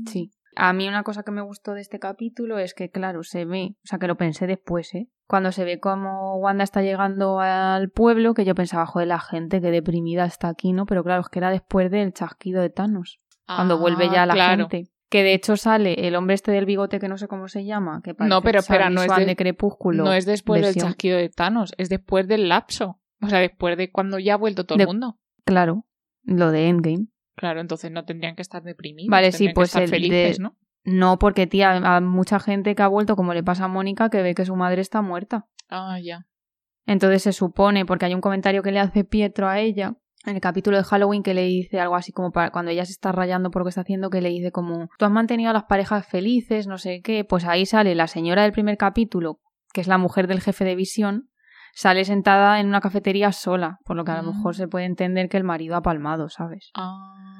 Sí. 0.07 0.31
A 0.57 0.73
mí 0.73 0.87
una 0.87 1.03
cosa 1.03 1.25
que 1.25 1.33
me 1.33 1.43
gustó 1.43 1.73
de 1.75 1.81
este 1.81 1.99
capítulo 1.99 2.59
es 2.59 2.75
que, 2.75 2.89
claro, 2.89 3.25
se 3.25 3.45
ve, 3.45 3.75
o 3.83 3.87
sea, 3.87 3.99
que 3.99 4.07
lo 4.07 4.17
pensé 4.17 4.47
después, 4.47 4.95
¿eh? 4.95 5.09
Cuando 5.27 5.51
se 5.51 5.65
ve 5.65 5.81
como 5.81 6.37
Wanda 6.37 6.63
está 6.63 6.83
llegando 6.83 7.41
al 7.41 7.91
pueblo, 7.91 8.35
que 8.35 8.45
yo 8.45 8.55
pensaba, 8.55 8.87
joder, 8.87 9.09
la 9.09 9.19
gente 9.19 9.61
que 9.61 9.71
deprimida 9.73 10.25
está 10.27 10.49
aquí, 10.49 10.73
¿no? 10.73 10.87
Pero 10.87 11.03
claro, 11.03 11.23
es 11.23 11.29
que 11.29 11.41
era 11.41 11.51
después 11.51 11.91
del 11.91 12.13
chasquido 12.13 12.63
de 12.63 12.71
Thanos, 12.71 13.21
cuando 13.47 13.79
vuelve 13.79 14.09
ya 14.11 14.23
Ah, 14.23 14.27
la 14.27 14.35
claro. 14.35 14.69
gente. 14.69 14.91
Que 15.15 15.23
de 15.23 15.33
hecho 15.33 15.57
sale 15.57 16.09
el 16.09 16.17
hombre 16.17 16.35
este 16.35 16.51
del 16.51 16.67
bigote 16.67 16.99
que 16.99 17.07
no 17.07 17.19
sé 17.19 17.29
cómo 17.29 17.47
se 17.47 17.65
llama, 17.65 18.01
que 18.03 18.15
parece 18.17 18.31
No, 18.35 18.43
pero 18.43 18.59
espera, 18.59 18.91
no 18.91 19.01
es 19.01 19.15
de- 19.15 19.25
de 19.27 19.37
Crepúsculo. 19.37 20.03
No 20.03 20.13
es 20.13 20.27
después 20.27 20.61
versión- 20.61 20.87
del 20.87 20.91
chasquido 20.91 21.19
de 21.19 21.29
Thanos, 21.29 21.73
es 21.79 21.89
después 21.89 22.27
del 22.27 22.49
lapso. 22.49 22.99
O 23.23 23.29
sea, 23.29 23.39
después 23.39 23.77
de 23.79 23.93
cuando 23.93 24.19
ya 24.19 24.35
ha 24.35 24.37
vuelto 24.37 24.67
todo 24.67 24.77
De- 24.77 24.83
el 24.83 24.89
mundo. 24.89 25.21
Claro, 25.45 25.87
lo 26.25 26.51
de 26.51 26.67
Endgame. 26.69 27.07
Claro, 27.37 27.61
entonces 27.61 27.93
no 27.93 28.05
tendrían 28.05 28.35
que 28.35 28.43
estar 28.43 28.65
deprimidos. 28.65 29.09
Vale, 29.09 29.31
sí, 29.31 29.47
que 29.47 29.53
pues 29.55 29.69
estar 29.69 29.85
el 29.85 29.91
de- 29.91 29.97
felices, 29.97 30.41
¿no? 30.41 30.57
No, 30.83 31.21
porque, 31.21 31.47
tía, 31.47 31.77
a 31.77 32.01
mucha 32.01 32.41
gente 32.41 32.75
que 32.75 32.83
ha 32.83 32.89
vuelto, 32.89 33.15
como 33.15 33.35
le 33.35 33.45
pasa 33.45 33.67
a 33.67 33.69
Mónica, 33.69 34.11
que 34.11 34.21
ve 34.21 34.35
que 34.35 34.45
su 34.45 34.57
madre 34.57 34.81
está 34.81 35.01
muerta. 35.01 35.47
Ah, 35.69 36.01
ya. 36.03 36.27
Entonces 36.87 37.23
se 37.23 37.33
supone, 37.33 37.87
porque 37.87 38.07
hay 38.07 38.15
un 38.15 38.21
comentario 38.21 38.65
que 38.65 38.73
le 38.73 38.81
hace 38.81 39.05
Pietro 39.05 39.47
a 39.49 39.61
ella 39.61 39.95
en 40.27 40.35
el 40.37 40.41
capítulo 40.41 40.77
de 40.77 40.85
Halloween 40.85 41.23
que 41.23 41.35
le 41.35 41.43
dice 41.43 41.81
algo 41.81 41.97
así 41.97 42.13
como 42.13 42.31
para 42.33 42.51
cuando 42.51 42.71
ella 42.71 42.85
se 42.85 42.93
está 42.93 43.13
rayando 43.13 43.51
por 43.51 43.61
lo 43.61 43.65
que 43.65 43.71
está 43.71 43.83
haciendo, 43.83 44.11
que 44.11 44.21
le 44.21 44.31
dice 44.31 44.53
como 44.53 44.89
tú 44.99 45.05
has 45.05 45.11
mantenido 45.11 45.51
a 45.51 45.53
las 45.53 45.65
parejas 45.65 46.07
felices, 46.07 46.67
no 46.67 46.79
sé 46.79 47.01
qué, 47.03 47.25
pues 47.25 47.45
ahí 47.45 47.67
sale 47.67 47.95
la 47.95 48.07
señora 48.07 48.43
del 48.43 48.53
primer 48.53 48.77
capítulo, 48.77 49.39
que 49.73 49.81
es 49.81 49.87
la 49.89 49.99
mujer 49.99 50.27
del 50.27 50.41
jefe 50.41 50.65
de 50.65 50.75
visión, 50.77 51.29
sale 51.75 52.05
sentada 52.05 52.61
en 52.61 52.69
una 52.69 52.81
cafetería 52.81 53.33
sola, 53.33 53.79
por 53.85 53.97
lo 53.97 54.05
que 54.05 54.13
a 54.13 54.23
lo 54.23 54.33
mejor 54.33 54.53
Mm. 54.55 54.59
se 54.59 54.69
puede 54.69 54.85
entender 54.85 55.29
que 55.29 55.37
el 55.37 55.45
marido 55.45 55.75
ha 55.77 55.83
palmado, 55.83 56.29
¿sabes? 56.29 56.71
Ah, 56.75 57.34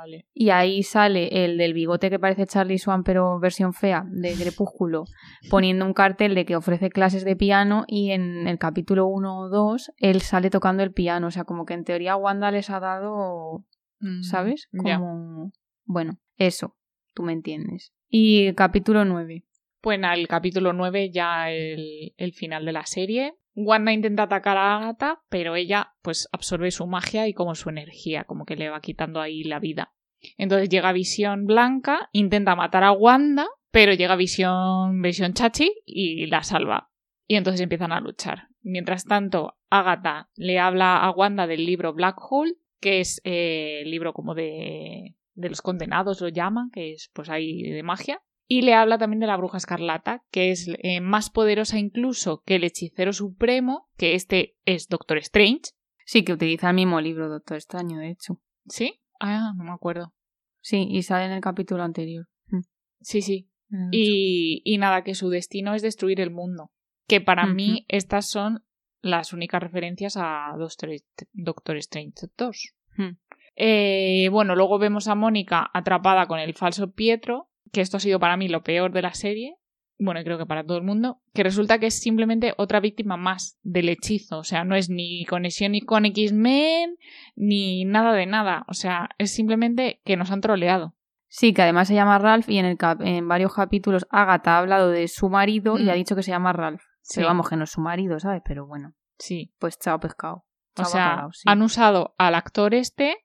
vale. 0.00 0.26
Y 0.34 0.50
ahí 0.50 0.82
sale 0.82 1.44
el 1.44 1.58
del 1.58 1.74
bigote 1.74 2.10
que 2.10 2.18
parece 2.18 2.46
Charlie 2.46 2.78
Swan, 2.78 3.02
pero 3.04 3.38
versión 3.38 3.72
fea, 3.72 4.04
de 4.10 4.34
Crepúsculo, 4.34 5.04
poniendo 5.48 5.84
un 5.84 5.94
cartel 5.94 6.34
de 6.34 6.44
que 6.44 6.56
ofrece 6.56 6.90
clases 6.90 7.24
de 7.24 7.36
piano 7.36 7.84
y 7.86 8.10
en 8.10 8.46
el 8.46 8.58
capítulo 8.58 9.06
1 9.06 9.38
o 9.38 9.48
2 9.48 9.92
él 9.98 10.20
sale 10.20 10.50
tocando 10.50 10.82
el 10.82 10.92
piano. 10.92 11.26
O 11.28 11.30
sea, 11.30 11.44
como 11.44 11.64
que 11.64 11.74
en 11.74 11.84
teoría 11.84 12.16
Wanda 12.16 12.50
les 12.50 12.70
ha 12.70 12.80
dado, 12.80 13.64
Mm, 14.00 14.22
¿sabes? 14.22 14.68
Como... 14.76 15.52
Bueno, 15.84 16.18
eso, 16.36 16.76
tú 17.14 17.22
me 17.22 17.32
entiendes. 17.32 17.92
Y 18.08 18.52
capítulo 18.54 19.04
9. 19.04 19.44
Pues 19.80 19.98
nada, 19.98 20.14
el 20.14 20.28
capítulo 20.28 20.72
9 20.72 21.10
ya 21.12 21.50
el, 21.50 22.14
el 22.16 22.32
final 22.32 22.64
de 22.64 22.72
la 22.72 22.86
serie. 22.86 23.34
Wanda 23.54 23.92
intenta 23.92 24.24
atacar 24.24 24.56
a 24.56 24.76
Agatha, 24.76 25.22
pero 25.28 25.56
ella 25.56 25.94
pues 26.02 26.28
absorbe 26.32 26.70
su 26.70 26.86
magia 26.86 27.28
y 27.28 27.34
como 27.34 27.54
su 27.54 27.68
energía, 27.68 28.24
como 28.24 28.44
que 28.44 28.56
le 28.56 28.70
va 28.70 28.80
quitando 28.80 29.20
ahí 29.20 29.44
la 29.44 29.58
vida. 29.58 29.92
Entonces 30.36 30.68
llega 30.68 30.92
Visión 30.92 31.46
Blanca, 31.46 32.08
intenta 32.12 32.54
matar 32.54 32.84
a 32.84 32.92
Wanda, 32.92 33.46
pero 33.70 33.94
llega 33.94 34.16
Visión, 34.16 35.00
Visión 35.02 35.32
Chachi 35.32 35.72
y 35.84 36.26
la 36.26 36.42
salva. 36.42 36.90
Y 37.26 37.36
entonces 37.36 37.60
empiezan 37.60 37.92
a 37.92 38.00
luchar. 38.00 38.48
Mientras 38.62 39.04
tanto, 39.04 39.56
Agatha 39.70 40.28
le 40.34 40.58
habla 40.58 40.98
a 40.98 41.10
Wanda 41.10 41.46
del 41.46 41.64
libro 41.64 41.94
Black 41.94 42.16
Hole, 42.18 42.54
que 42.80 43.00
es 43.00 43.20
eh, 43.24 43.80
el 43.82 43.90
libro 43.90 44.12
como 44.12 44.34
de, 44.34 45.16
de 45.34 45.48
los 45.48 45.62
condenados, 45.62 46.20
lo 46.20 46.28
llaman, 46.28 46.70
que 46.70 46.92
es 46.92 47.10
pues 47.12 47.30
ahí 47.30 47.62
de 47.62 47.82
magia. 47.82 48.20
Y 48.52 48.62
le 48.62 48.74
habla 48.74 48.98
también 48.98 49.20
de 49.20 49.28
la 49.28 49.36
bruja 49.36 49.58
escarlata, 49.58 50.24
que 50.32 50.50
es 50.50 50.68
eh, 50.82 51.00
más 51.00 51.30
poderosa 51.30 51.78
incluso 51.78 52.42
que 52.44 52.56
el 52.56 52.64
hechicero 52.64 53.12
supremo, 53.12 53.88
que 53.96 54.16
este 54.16 54.56
es 54.64 54.88
Doctor 54.88 55.18
Strange. 55.18 55.70
Sí, 56.04 56.24
que 56.24 56.32
utiliza 56.32 56.70
el 56.70 56.74
mismo 56.74 57.00
libro, 57.00 57.28
Doctor 57.28 57.58
Extraño, 57.58 58.00
de 58.00 58.10
hecho. 58.10 58.40
¿Sí? 58.66 59.00
Ah, 59.20 59.52
no 59.56 59.62
me 59.62 59.70
acuerdo. 59.70 60.14
Sí, 60.60 60.88
y 60.90 61.04
sale 61.04 61.26
en 61.26 61.30
el 61.30 61.40
capítulo 61.40 61.84
anterior. 61.84 62.26
Mm. 62.48 62.62
Sí, 63.00 63.22
sí. 63.22 63.48
Y, 63.92 64.62
y 64.64 64.78
nada, 64.78 65.04
que 65.04 65.14
su 65.14 65.28
destino 65.28 65.74
es 65.74 65.82
destruir 65.82 66.20
el 66.20 66.32
mundo. 66.32 66.72
Que 67.06 67.20
para 67.20 67.46
mí 67.46 67.84
estas 67.86 68.28
son 68.28 68.64
las 69.00 69.32
únicas 69.32 69.62
referencias 69.62 70.16
a 70.16 70.56
Doctor, 70.58 70.90
Doctor 71.34 71.76
Strange 71.76 72.26
2. 72.36 72.74
Hmm. 72.96 73.10
Eh, 73.54 74.28
bueno, 74.32 74.56
luego 74.56 74.80
vemos 74.80 75.06
a 75.06 75.14
Mónica 75.14 75.70
atrapada 75.72 76.26
con 76.26 76.40
el 76.40 76.54
falso 76.54 76.90
Pietro, 76.90 77.49
que 77.72 77.80
esto 77.80 77.96
ha 77.96 78.00
sido 78.00 78.18
para 78.20 78.36
mí 78.36 78.48
lo 78.48 78.62
peor 78.62 78.92
de 78.92 79.02
la 79.02 79.14
serie. 79.14 79.56
Bueno, 80.02 80.22
creo 80.24 80.38
que 80.38 80.46
para 80.46 80.64
todo 80.64 80.78
el 80.78 80.82
mundo, 80.84 81.20
que 81.34 81.42
resulta 81.42 81.78
que 81.78 81.86
es 81.86 82.00
simplemente 82.00 82.54
otra 82.56 82.80
víctima 82.80 83.18
más 83.18 83.58
del 83.62 83.90
hechizo. 83.90 84.38
O 84.38 84.44
sea, 84.44 84.64
no 84.64 84.74
es 84.74 84.88
ni 84.88 85.26
conexión 85.26 85.72
ni 85.72 85.82
con 85.82 86.06
X-Men, 86.06 86.96
ni 87.36 87.84
nada 87.84 88.14
de 88.14 88.24
nada. 88.26 88.64
O 88.68 88.72
sea, 88.74 89.10
es 89.18 89.30
simplemente 89.34 90.00
que 90.04 90.16
nos 90.16 90.30
han 90.30 90.40
troleado. 90.40 90.94
Sí, 91.28 91.52
que 91.52 91.62
además 91.62 91.86
se 91.88 91.94
llama 91.94 92.18
Ralph 92.18 92.48
y 92.48 92.58
en, 92.58 92.64
el 92.64 92.76
cap- 92.78 93.02
en 93.02 93.28
varios 93.28 93.54
capítulos 93.54 94.06
Agatha 94.10 94.56
ha 94.56 94.58
hablado 94.58 94.88
de 94.90 95.06
su 95.06 95.28
marido 95.28 95.78
y 95.78 95.84
Mm. 95.84 95.90
ha 95.90 95.94
dicho 95.94 96.16
que 96.16 96.22
se 96.22 96.30
llama 96.30 96.52
Ralph. 96.52 96.82
Sí. 97.02 97.16
Pero 97.16 97.28
vamos, 97.28 97.48
que 97.48 97.56
no 97.56 97.64
es 97.64 97.70
su 97.70 97.80
marido, 97.80 98.18
¿sabes? 98.18 98.42
Pero 98.44 98.66
bueno, 98.66 98.94
Sí. 99.18 99.52
pues 99.58 99.78
chao 99.78 100.00
pescado. 100.00 100.44
O 100.76 100.82
Chao 100.82 100.86
sea, 100.86 101.04
bacalao, 101.08 101.32
sí. 101.32 101.42
han 101.46 101.62
usado 101.62 102.14
al 102.18 102.34
actor 102.34 102.74
este, 102.74 103.16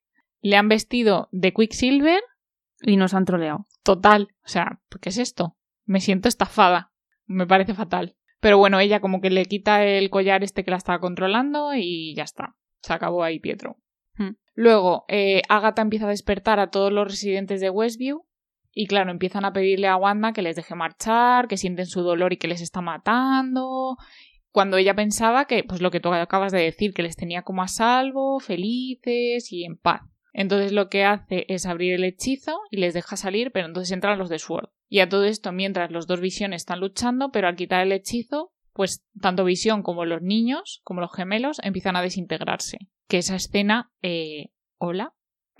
le 0.41 0.55
han 0.57 0.67
vestido 0.67 1.29
de 1.31 1.53
Quicksilver, 1.53 2.21
Y 2.85 2.97
nos 2.97 3.13
han 3.13 3.25
troleado. 3.25 3.67
total. 3.83 4.29
O 4.43 4.47
sea, 4.47 4.79
¿qué 5.01 5.09
es 5.09 5.17
esto? 5.17 5.57
Me 5.85 5.99
siento 5.99 6.27
estafada. 6.27 6.91
Me 7.25 7.47
parece 7.47 7.73
fatal. 7.73 8.15
Pero 8.39 8.57
bueno, 8.57 8.79
ella 8.79 8.99
como 8.99 9.21
que 9.21 9.31
le 9.31 9.45
quita 9.45 9.83
el 9.83 10.09
collar 10.09 10.43
este 10.43 10.63
que 10.63 10.71
la 10.71 10.77
estaba 10.77 10.99
controlando 10.99 11.73
y 11.73 12.13
ya 12.15 12.23
está. 12.23 12.55
Se 12.81 12.93
acabó 12.93 13.23
ahí 13.23 13.39
Pietro. 13.39 13.77
Hmm. 14.17 14.35
Luego, 14.53 15.05
eh, 15.07 15.41
Agatha 15.49 15.81
empieza 15.81 16.05
a 16.05 16.09
despertar 16.09 16.59
a 16.59 16.69
todos 16.69 16.91
los 16.91 17.07
residentes 17.07 17.59
de 17.59 17.71
Westview. 17.71 18.25
Y 18.71 18.87
claro, 18.87 19.09
empiezan 19.09 19.45
a 19.45 19.53
pedirle 19.53 19.87
a 19.87 19.95
Wanda 19.95 20.33
que 20.33 20.41
les 20.41 20.55
deje 20.57 20.75
marchar, 20.75 21.47
que 21.47 21.57
sienten 21.57 21.85
su 21.85 22.01
dolor 22.01 22.33
y 22.33 22.37
que 22.37 22.47
les 22.47 22.61
está 22.61 22.81
matando. 22.81 23.97
Cuando 24.51 24.77
ella 24.77 24.95
pensaba 24.95 25.45
que, 25.45 25.63
pues 25.63 25.81
lo 25.81 25.91
que 25.91 25.99
tú 25.99 26.13
acabas 26.13 26.51
de 26.51 26.59
decir, 26.59 26.93
que 26.93 27.03
les 27.03 27.15
tenía 27.15 27.41
como 27.41 27.63
a 27.63 27.67
salvo, 27.67 28.39
felices 28.39 29.51
y 29.51 29.63
en 29.63 29.77
paz. 29.77 30.01
Entonces 30.37 30.73
lo 30.73 30.89
que 30.89 31.05
hace 31.05 31.45
es 31.47 31.65
abrir 31.65 31.93
el 31.93 32.03
hechizo 32.03 32.59
y 32.69 32.75
les 32.77 32.93
deja 32.93 33.15
salir, 33.15 33.51
pero 33.53 33.67
entonces 33.67 33.93
entran 33.93 34.19
los 34.19 34.27
de 34.27 34.37
Sword. 34.37 34.67
Y 34.89 34.99
a 34.99 35.07
todo 35.07 35.23
esto, 35.23 35.53
mientras 35.53 35.91
los 35.91 36.07
dos 36.07 36.19
visiones 36.19 36.63
están 36.63 36.81
luchando, 36.81 37.31
pero 37.31 37.47
al 37.47 37.55
quitar 37.55 37.81
el 37.81 37.93
hechizo, 37.93 38.51
pues 38.73 39.05
tanto 39.21 39.45
Visión 39.45 39.81
como 39.81 40.03
los 40.03 40.21
niños, 40.21 40.81
como 40.83 40.99
los 40.99 41.13
gemelos, 41.13 41.61
empiezan 41.63 41.95
a 41.95 42.01
desintegrarse. 42.01 42.79
Que 43.07 43.19
esa 43.19 43.37
escena, 43.37 43.93
eh, 44.01 44.49
hola, 44.77 45.13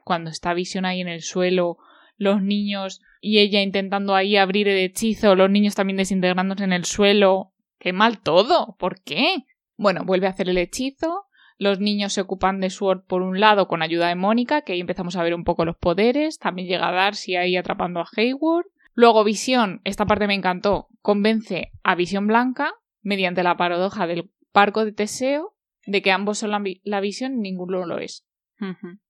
cuando 0.03 0.29
está 0.29 0.53
Visión 0.53 0.83
ahí 0.83 0.99
en 0.99 1.07
el 1.07 1.21
suelo, 1.21 1.77
los 2.17 2.41
niños 2.41 3.01
y 3.21 3.39
ella 3.39 3.61
intentando 3.61 4.13
ahí 4.13 4.35
abrir 4.35 4.67
el 4.67 4.77
hechizo, 4.77 5.35
los 5.35 5.49
niños 5.49 5.75
también 5.75 5.95
desintegrándose 5.95 6.65
en 6.65 6.73
el 6.73 6.83
suelo. 6.83 7.53
¡Qué 7.79 7.93
mal 7.93 8.19
todo! 8.19 8.75
¿Por 8.77 9.01
qué? 9.03 9.45
Bueno, 9.77 10.03
vuelve 10.03 10.27
a 10.27 10.31
hacer 10.31 10.49
el 10.49 10.57
hechizo. 10.57 11.27
Los 11.57 11.79
niños 11.79 12.13
se 12.13 12.21
ocupan 12.21 12.59
de 12.59 12.69
Sword 12.69 13.03
por 13.05 13.21
un 13.21 13.39
lado 13.39 13.67
con 13.67 13.81
ayuda 13.81 14.09
de 14.09 14.15
Mónica, 14.15 14.61
que 14.61 14.73
ahí 14.73 14.81
empezamos 14.81 15.15
a 15.15 15.23
ver 15.23 15.33
un 15.33 15.43
poco 15.43 15.63
los 15.65 15.77
poderes. 15.77 16.37
También 16.39 16.67
llega 16.67 16.91
Darcy 16.91 17.35
ahí 17.35 17.55
atrapando 17.55 18.01
a 18.01 18.07
Hayward. 18.15 18.65
Luego 18.93 19.23
Visión, 19.23 19.81
esta 19.83 20.05
parte 20.05 20.27
me 20.27 20.33
encantó, 20.35 20.87
convence 21.01 21.71
a 21.83 21.95
Visión 21.95 22.27
Blanca, 22.27 22.73
mediante 23.01 23.43
la 23.43 23.57
paradoja 23.57 24.07
del 24.07 24.31
parco 24.51 24.85
de 24.85 24.91
Teseo, 24.93 25.55
de 25.85 26.01
que 26.01 26.11
ambos 26.11 26.37
son 26.39 26.51
la, 26.51 26.59
vi- 26.59 26.81
la 26.83 26.99
visión 27.01 27.33
y 27.37 27.41
ninguno 27.51 27.85
lo 27.85 27.99
es. 27.99 28.25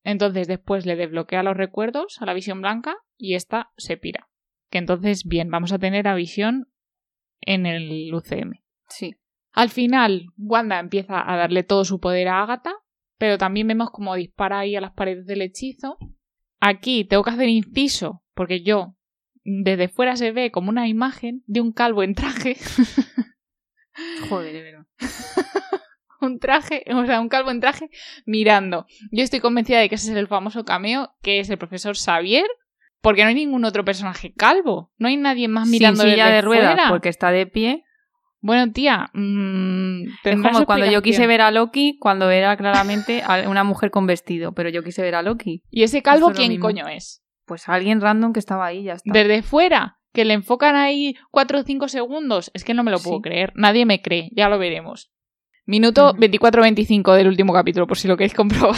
Entonces 0.03 0.47
después 0.47 0.85
le 0.87 0.95
desbloquea 0.95 1.43
los 1.43 1.55
recuerdos 1.55 2.17
a 2.19 2.25
la 2.25 2.33
visión 2.33 2.61
blanca 2.61 2.97
y 3.15 3.35
esta 3.35 3.71
se 3.77 3.95
pira. 3.95 4.27
Que 4.71 4.79
entonces, 4.79 5.23
bien, 5.25 5.49
vamos 5.51 5.71
a 5.71 5.77
tener 5.79 6.07
a 6.07 6.15
visión 6.15 6.67
en 7.41 7.65
el 7.67 8.11
UCM. 8.13 8.61
Sí. 8.89 9.15
Al 9.55 9.69
final, 9.69 10.27
Wanda 10.37 10.79
empieza 10.79 11.31
a 11.31 11.37
darle 11.37 11.63
todo 11.63 11.85
su 11.85 12.01
poder 12.01 12.27
a 12.27 12.43
Agatha, 12.43 12.75
pero 13.17 13.37
también 13.37 13.69
vemos 13.69 13.89
cómo 13.89 14.13
dispara 14.15 14.59
ahí 14.59 14.75
a 14.75 14.81
las 14.81 14.91
paredes 14.91 15.25
del 15.25 15.41
hechizo. 15.41 15.97
Aquí 16.59 17.05
tengo 17.05 17.23
que 17.23 17.29
hacer 17.29 17.47
inciso, 17.47 18.21
porque 18.33 18.63
yo, 18.63 18.97
desde 19.45 19.87
fuera 19.87 20.17
se 20.17 20.33
ve 20.33 20.51
como 20.51 20.69
una 20.69 20.89
imagen 20.89 21.41
de 21.47 21.61
un 21.61 21.71
calvo 21.71 22.03
en 22.03 22.15
traje. 22.15 22.57
Joder, 24.29 24.51
de 24.51 24.61
verdad. 24.61 24.85
un 26.19 26.39
traje, 26.39 26.83
o 26.93 27.05
sea, 27.05 27.21
un 27.21 27.29
calvo 27.29 27.49
en 27.49 27.61
traje 27.61 27.89
mirando. 28.25 28.85
Yo 29.09 29.23
estoy 29.23 29.39
convencida 29.39 29.79
de 29.79 29.87
que 29.87 29.95
ese 29.95 30.11
es 30.11 30.17
el 30.17 30.27
famoso 30.27 30.65
cameo, 30.65 31.15
que 31.21 31.39
es 31.39 31.49
el 31.49 31.57
profesor 31.57 31.95
Xavier, 31.95 32.45
porque 32.99 33.21
no 33.21 33.29
hay 33.29 33.35
ningún 33.35 33.63
otro 33.63 33.85
personaje 33.85 34.33
calvo. 34.33 34.91
No 34.97 35.07
hay 35.07 35.15
nadie 35.15 35.47
más 35.47 35.69
mirando 35.69 36.03
silla 36.03 36.25
desde 36.25 36.41
de 36.41 36.43
fuera. 36.43 36.89
porque 36.89 37.07
está 37.07 37.31
de 37.31 37.47
pie. 37.47 37.84
Bueno, 38.45 38.71
tía, 38.71 39.09
mm, 39.13 40.03
Es 40.23 40.39
como 40.39 40.65
cuando 40.67 40.85
yo 40.85 41.01
quise 41.01 41.25
ver 41.25 41.41
a 41.41 41.49
Loki, 41.49 41.97
cuando 41.99 42.29
era 42.29 42.55
claramente 42.55 43.23
una 43.47 43.63
mujer 43.63 43.89
con 43.89 44.05
vestido, 44.05 44.53
pero 44.53 44.69
yo 44.69 44.83
quise 44.83 45.01
ver 45.01 45.15
a 45.15 45.23
Loki. 45.23 45.63
¿Y 45.71 45.81
ese 45.81 46.03
calvo 46.03 46.29
es 46.29 46.37
quién 46.37 46.59
coño 46.59 46.87
es? 46.87 47.23
Pues 47.45 47.67
alguien 47.67 48.01
random 48.01 48.33
que 48.33 48.39
estaba 48.39 48.67
ahí, 48.67 48.83
ya 48.83 48.93
está. 48.93 49.11
Desde 49.11 49.41
fuera, 49.41 49.97
que 50.13 50.25
le 50.25 50.35
enfocan 50.35 50.75
ahí 50.75 51.15
4 51.31 51.61
o 51.61 51.63
5 51.63 51.87
segundos. 51.87 52.51
Es 52.53 52.63
que 52.63 52.75
no 52.75 52.83
me 52.83 52.91
lo 52.91 52.99
puedo 52.99 53.17
Sí. 53.17 53.23
creer. 53.23 53.51
Nadie 53.55 53.87
me 53.87 54.03
cree, 54.03 54.29
ya 54.35 54.47
lo 54.47 54.59
veremos. 54.59 55.11
Minuto 55.65 56.11
Ujú. 56.11 56.19
24-25 56.19 57.15
del 57.15 57.27
último 57.27 57.51
capítulo, 57.51 57.87
por 57.87 57.97
si 57.97 58.07
lo 58.07 58.15
queréis 58.15 58.35
comprobar. 58.35 58.75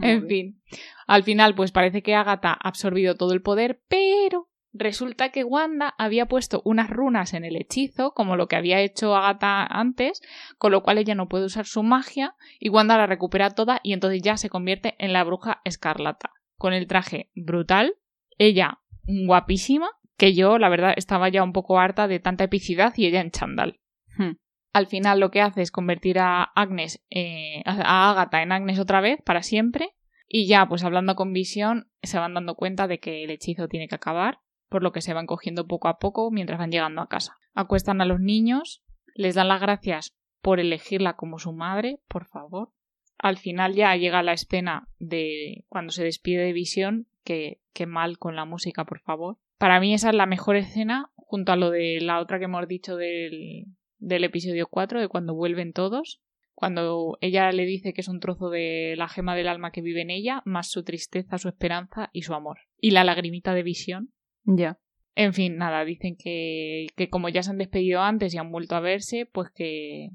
En 0.00 0.26
fin, 0.26 0.62
al 1.06 1.24
final 1.24 1.54
pues 1.54 1.72
parece 1.72 2.02
que 2.02 2.14
Agatha 2.14 2.52
ha 2.52 2.68
absorbido 2.68 3.16
todo 3.16 3.34
el 3.34 3.42
poder, 3.42 3.82
pero 3.88 4.48
resulta 4.72 5.30
que 5.30 5.44
Wanda 5.44 5.94
había 5.98 6.26
puesto 6.26 6.62
unas 6.64 6.90
runas 6.90 7.34
en 7.34 7.44
el 7.44 7.56
hechizo, 7.56 8.12
como 8.12 8.36
lo 8.36 8.48
que 8.48 8.56
había 8.56 8.80
hecho 8.80 9.14
Agatha 9.14 9.64
antes, 9.64 10.22
con 10.58 10.72
lo 10.72 10.82
cual 10.82 10.98
ella 10.98 11.14
no 11.14 11.28
puede 11.28 11.46
usar 11.46 11.66
su 11.66 11.82
magia 11.82 12.34
y 12.58 12.68
Wanda 12.68 12.96
la 12.96 13.06
recupera 13.06 13.50
toda 13.50 13.80
y 13.82 13.92
entonces 13.92 14.22
ya 14.22 14.36
se 14.36 14.48
convierte 14.48 14.94
en 14.98 15.12
la 15.12 15.24
bruja 15.24 15.60
escarlata, 15.64 16.30
con 16.56 16.72
el 16.72 16.86
traje 16.86 17.30
brutal, 17.34 17.94
ella 18.38 18.78
guapísima, 19.26 19.90
que 20.16 20.34
yo 20.34 20.58
la 20.58 20.68
verdad 20.68 20.94
estaba 20.96 21.28
ya 21.28 21.42
un 21.42 21.52
poco 21.52 21.78
harta 21.78 22.08
de 22.08 22.20
tanta 22.20 22.44
epicidad 22.44 22.92
y 22.96 23.06
ella 23.06 23.20
en 23.20 23.30
chándal. 23.30 23.80
Hmm. 24.16 24.36
Al 24.72 24.86
final 24.86 25.20
lo 25.20 25.30
que 25.30 25.42
hace 25.42 25.62
es 25.62 25.70
convertir 25.70 26.18
a 26.18 26.44
Agnes, 26.44 27.04
eh, 27.10 27.62
a 27.66 28.10
Agatha 28.10 28.42
en 28.42 28.52
Agnes 28.52 28.78
otra 28.78 29.00
vez, 29.00 29.20
para 29.22 29.42
siempre. 29.42 29.90
Y 30.28 30.46
ya, 30.46 30.66
pues 30.66 30.82
hablando 30.82 31.14
con 31.14 31.34
Visión, 31.34 31.90
se 32.02 32.18
van 32.18 32.32
dando 32.32 32.54
cuenta 32.54 32.86
de 32.88 32.98
que 32.98 33.24
el 33.24 33.30
hechizo 33.30 33.68
tiene 33.68 33.86
que 33.86 33.96
acabar, 33.96 34.38
por 34.72 34.82
lo 34.82 34.90
que 34.90 35.02
se 35.02 35.12
van 35.12 35.26
cogiendo 35.26 35.66
poco 35.66 35.86
a 35.88 35.98
poco 35.98 36.30
mientras 36.30 36.58
van 36.58 36.70
llegando 36.70 37.02
a 37.02 37.06
casa. 37.06 37.36
Acuestan 37.52 38.00
a 38.00 38.06
los 38.06 38.20
niños, 38.20 38.82
les 39.14 39.34
dan 39.34 39.48
las 39.48 39.60
gracias 39.60 40.16
por 40.40 40.60
elegirla 40.60 41.14
como 41.14 41.38
su 41.38 41.52
madre, 41.52 42.00
por 42.08 42.24
favor. 42.24 42.70
Al 43.18 43.36
final 43.36 43.74
ya 43.74 43.94
llega 43.96 44.22
la 44.22 44.32
escena 44.32 44.88
de 44.98 45.66
cuando 45.68 45.92
se 45.92 46.04
despide 46.04 46.42
de 46.42 46.54
Visión, 46.54 47.06
que, 47.22 47.60
mal 47.86 48.16
con 48.18 48.34
la 48.34 48.46
música, 48.46 48.86
por 48.86 49.00
favor. 49.00 49.36
Para 49.58 49.78
mí 49.78 49.92
esa 49.92 50.08
es 50.08 50.14
la 50.14 50.24
mejor 50.24 50.56
escena, 50.56 51.10
junto 51.16 51.52
a 51.52 51.56
lo 51.56 51.68
de 51.68 51.98
la 52.00 52.18
otra 52.18 52.38
que 52.38 52.46
hemos 52.46 52.66
dicho 52.66 52.96
del, 52.96 53.66
del 53.98 54.24
episodio 54.24 54.68
4, 54.68 55.00
de 55.00 55.08
cuando 55.08 55.34
vuelven 55.34 55.74
todos. 55.74 56.22
Cuando 56.54 57.18
ella 57.20 57.52
le 57.52 57.66
dice 57.66 57.92
que 57.92 58.00
es 58.00 58.08
un 58.08 58.20
trozo 58.20 58.48
de 58.48 58.94
la 58.96 59.08
gema 59.08 59.36
del 59.36 59.48
alma 59.48 59.70
que 59.70 59.82
vive 59.82 60.00
en 60.00 60.10
ella, 60.10 60.40
más 60.46 60.70
su 60.70 60.82
tristeza, 60.82 61.36
su 61.36 61.48
esperanza 61.48 62.08
y 62.14 62.22
su 62.22 62.32
amor. 62.32 62.60
Y 62.80 62.92
la 62.92 63.04
lagrimita 63.04 63.52
de 63.52 63.62
visión. 63.62 64.14
Ya. 64.44 64.78
En 65.14 65.34
fin, 65.34 65.56
nada, 65.56 65.84
dicen 65.84 66.16
que, 66.16 66.86
que 66.96 67.10
como 67.10 67.28
ya 67.28 67.42
se 67.42 67.50
han 67.50 67.58
despedido 67.58 68.00
antes 68.00 68.34
y 68.34 68.38
han 68.38 68.50
vuelto 68.50 68.76
a 68.76 68.80
verse, 68.80 69.26
pues 69.26 69.50
que, 69.50 70.10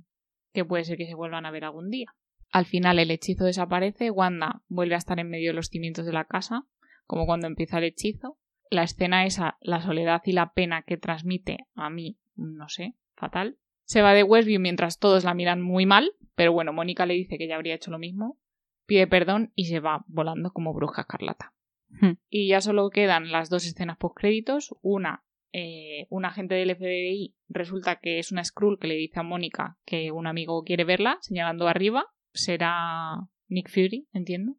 que 0.54 0.66
puede 0.66 0.86
ser 0.86 0.98
que 0.98 1.06
se 1.06 1.14
vuelvan 1.14 1.46
a 1.46 1.52
ver 1.52 1.66
algún 1.66 1.90
día. 1.90 2.16
Al 2.52 2.66
final 2.66 2.98
el 3.00 3.12
hechizo 3.12 3.46
desaparece, 3.46 4.10
Wanda 4.10 4.62
vuelve 4.68 4.96
a 4.96 4.98
estar 4.98 5.20
en 5.20 5.30
medio 5.30 5.52
de 5.52 5.56
los 5.56 5.68
cimientos 5.68 6.06
de 6.06 6.14
la 6.14 6.26
casa, 6.26 6.64
como 7.06 7.26
cuando 7.26 7.48
empieza 7.48 7.78
el 7.78 7.86
hechizo. 7.86 8.38
La 8.70 8.84
escena 8.84 9.26
esa, 9.26 9.58
la 9.62 9.82
soledad 9.82 10.22
y 10.26 10.34
la 10.34 10.52
pena 10.54 10.82
que 10.82 10.98
transmite 10.98 11.68
a 11.76 11.90
mí, 11.90 12.18
no 12.36 12.68
sé, 12.68 12.96
fatal. 13.16 13.58
Se 13.86 14.02
va 14.02 14.14
de 14.14 14.24
Westview 14.24 14.60
mientras 14.60 15.00
todos 15.00 15.24
la 15.24 15.34
miran 15.34 15.62
muy 15.62 15.86
mal, 15.86 16.12
pero 16.36 16.52
bueno, 16.52 16.74
Mónica 16.74 17.06
le 17.06 17.14
dice 17.14 17.38
que 17.38 17.48
ya 17.48 17.56
habría 17.56 17.76
hecho 17.76 17.92
lo 17.92 18.00
mismo, 18.00 18.38
pide 18.86 19.08
perdón 19.08 19.54
y 19.56 19.66
se 19.66 19.80
va 19.80 20.04
volando 20.08 20.52
como 20.52 20.74
bruja 20.74 21.02
escarlata. 21.02 21.54
Hmm. 21.90 22.14
Y 22.30 22.48
ya 22.50 22.62
solo 22.62 22.90
quedan 22.90 23.32
las 23.32 23.50
dos 23.50 23.66
escenas 23.66 23.98
post 23.98 24.16
créditos. 24.18 24.76
Una, 24.82 25.24
eh, 25.52 26.08
un 26.10 26.26
agente 26.26 26.56
del 26.56 26.76
FBI 26.76 27.36
resulta 27.48 27.98
que 27.98 28.20
es 28.20 28.32
una 28.32 28.44
Skrull 28.44 28.80
que 28.80 28.88
le 28.88 28.96
dice 28.96 29.20
a 29.20 29.24
Mónica 29.24 29.78
que 29.86 30.12
un 30.12 30.28
amigo 30.28 30.64
quiere 30.64 30.84
verla, 30.84 31.18
señalando 31.22 31.68
arriba. 31.68 32.08
Será 32.34 33.28
Nick 33.48 33.70
Fury, 33.70 34.08
entiendo. 34.14 34.56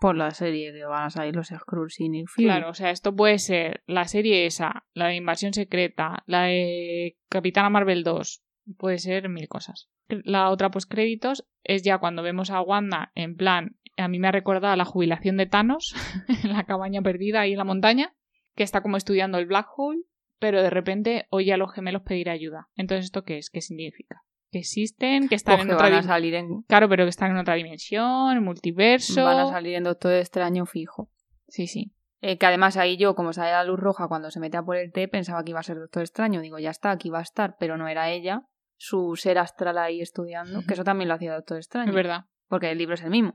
Por 0.00 0.16
la 0.16 0.30
serie 0.30 0.72
que 0.72 0.84
van 0.84 1.04
a 1.04 1.10
salir 1.10 1.34
los 1.34 1.48
Skrulls 1.48 1.98
y 1.98 2.08
Nick 2.08 2.28
Fury. 2.28 2.46
Claro, 2.46 2.70
o 2.70 2.74
sea, 2.74 2.90
esto 2.90 3.14
puede 3.16 3.38
ser 3.38 3.82
la 3.86 4.06
serie 4.06 4.46
esa, 4.46 4.86
la 4.94 5.08
de 5.08 5.16
Invasión 5.16 5.52
Secreta, 5.52 6.22
la 6.26 6.44
de 6.44 7.18
Capitana 7.28 7.68
Marvel 7.68 8.04
2, 8.04 8.44
puede 8.76 8.98
ser 8.98 9.28
mil 9.28 9.48
cosas. 9.48 9.88
La 10.08 10.50
otra 10.50 10.70
post 10.70 10.90
créditos 10.90 11.46
es 11.64 11.82
ya 11.82 11.98
cuando 11.98 12.22
vemos 12.22 12.50
a 12.50 12.62
Wanda 12.62 13.10
en 13.14 13.36
plan, 13.36 13.76
a 13.98 14.08
mí 14.08 14.18
me 14.18 14.28
ha 14.28 14.32
recordado 14.32 14.72
a 14.72 14.76
la 14.76 14.84
jubilación 14.84 15.36
de 15.36 15.46
Thanos 15.46 15.94
en 16.44 16.52
la 16.52 16.64
cabaña 16.64 17.02
perdida 17.02 17.40
ahí 17.40 17.52
en 17.52 17.58
la 17.58 17.64
montaña, 17.64 18.14
que 18.54 18.62
está 18.64 18.80
como 18.80 18.96
estudiando 18.96 19.38
el 19.38 19.46
black 19.46 19.66
hole, 19.76 20.02
pero 20.38 20.62
de 20.62 20.70
repente 20.70 21.26
oye 21.30 21.52
a 21.52 21.56
los 21.56 21.72
gemelos 21.72 22.02
pedir 22.02 22.30
ayuda. 22.30 22.68
Entonces, 22.76 23.06
¿esto 23.06 23.24
qué 23.24 23.38
es? 23.38 23.50
¿Qué 23.50 23.60
significa? 23.60 24.22
Que 24.50 24.60
existen, 24.60 25.28
que 25.28 25.34
están 25.34 25.56
Pues 25.56 25.62
en 25.64 25.68
que 25.68 25.74
otra 25.74 25.86
van 25.90 25.94
a 25.98 26.00
dim- 26.02 26.06
salir 26.06 26.34
en 26.34 26.62
Claro, 26.62 26.88
pero 26.88 27.04
que 27.04 27.10
están 27.10 27.32
en 27.32 27.36
otra 27.38 27.54
dimensión, 27.54 28.36
en 28.36 28.42
multiverso. 28.42 29.24
van 29.24 29.38
a 29.40 29.46
salir 29.48 29.74
en 29.74 29.84
Doctor 29.84 30.14
Extraño 30.14 30.64
fijo. 30.64 31.10
Sí, 31.48 31.66
sí. 31.66 31.92
Eh, 32.20 32.38
que 32.38 32.46
además 32.46 32.76
ahí 32.76 32.96
yo, 32.96 33.14
como 33.14 33.32
sale 33.32 33.52
la 33.52 33.62
luz 33.64 33.78
roja 33.78 34.08
cuando 34.08 34.30
se 34.30 34.40
mete 34.40 34.56
a 34.56 34.62
por 34.62 34.76
el 34.76 34.90
té, 34.90 35.06
pensaba 35.06 35.44
que 35.44 35.50
iba 35.50 35.60
a 35.60 35.62
ser 35.64 35.78
Doctor 35.78 36.02
Extraño. 36.02 36.40
Digo, 36.40 36.58
ya 36.58 36.70
está, 36.70 36.90
aquí 36.90 37.10
va 37.10 37.18
a 37.20 37.22
estar, 37.22 37.56
pero 37.60 37.76
no 37.76 37.86
era 37.88 38.10
ella. 38.10 38.42
Su 38.76 39.16
ser 39.16 39.38
astral 39.38 39.76
ahí 39.78 40.00
estudiando, 40.00 40.62
que 40.66 40.74
eso 40.74 40.84
también 40.84 41.08
lo 41.08 41.14
hacía 41.14 41.34
Doctor 41.34 41.58
Extraño. 41.58 41.90
Es 41.90 41.94
verdad. 41.94 42.24
Porque 42.48 42.70
el 42.70 42.78
libro 42.78 42.94
es 42.94 43.02
el 43.02 43.10
mismo. 43.10 43.34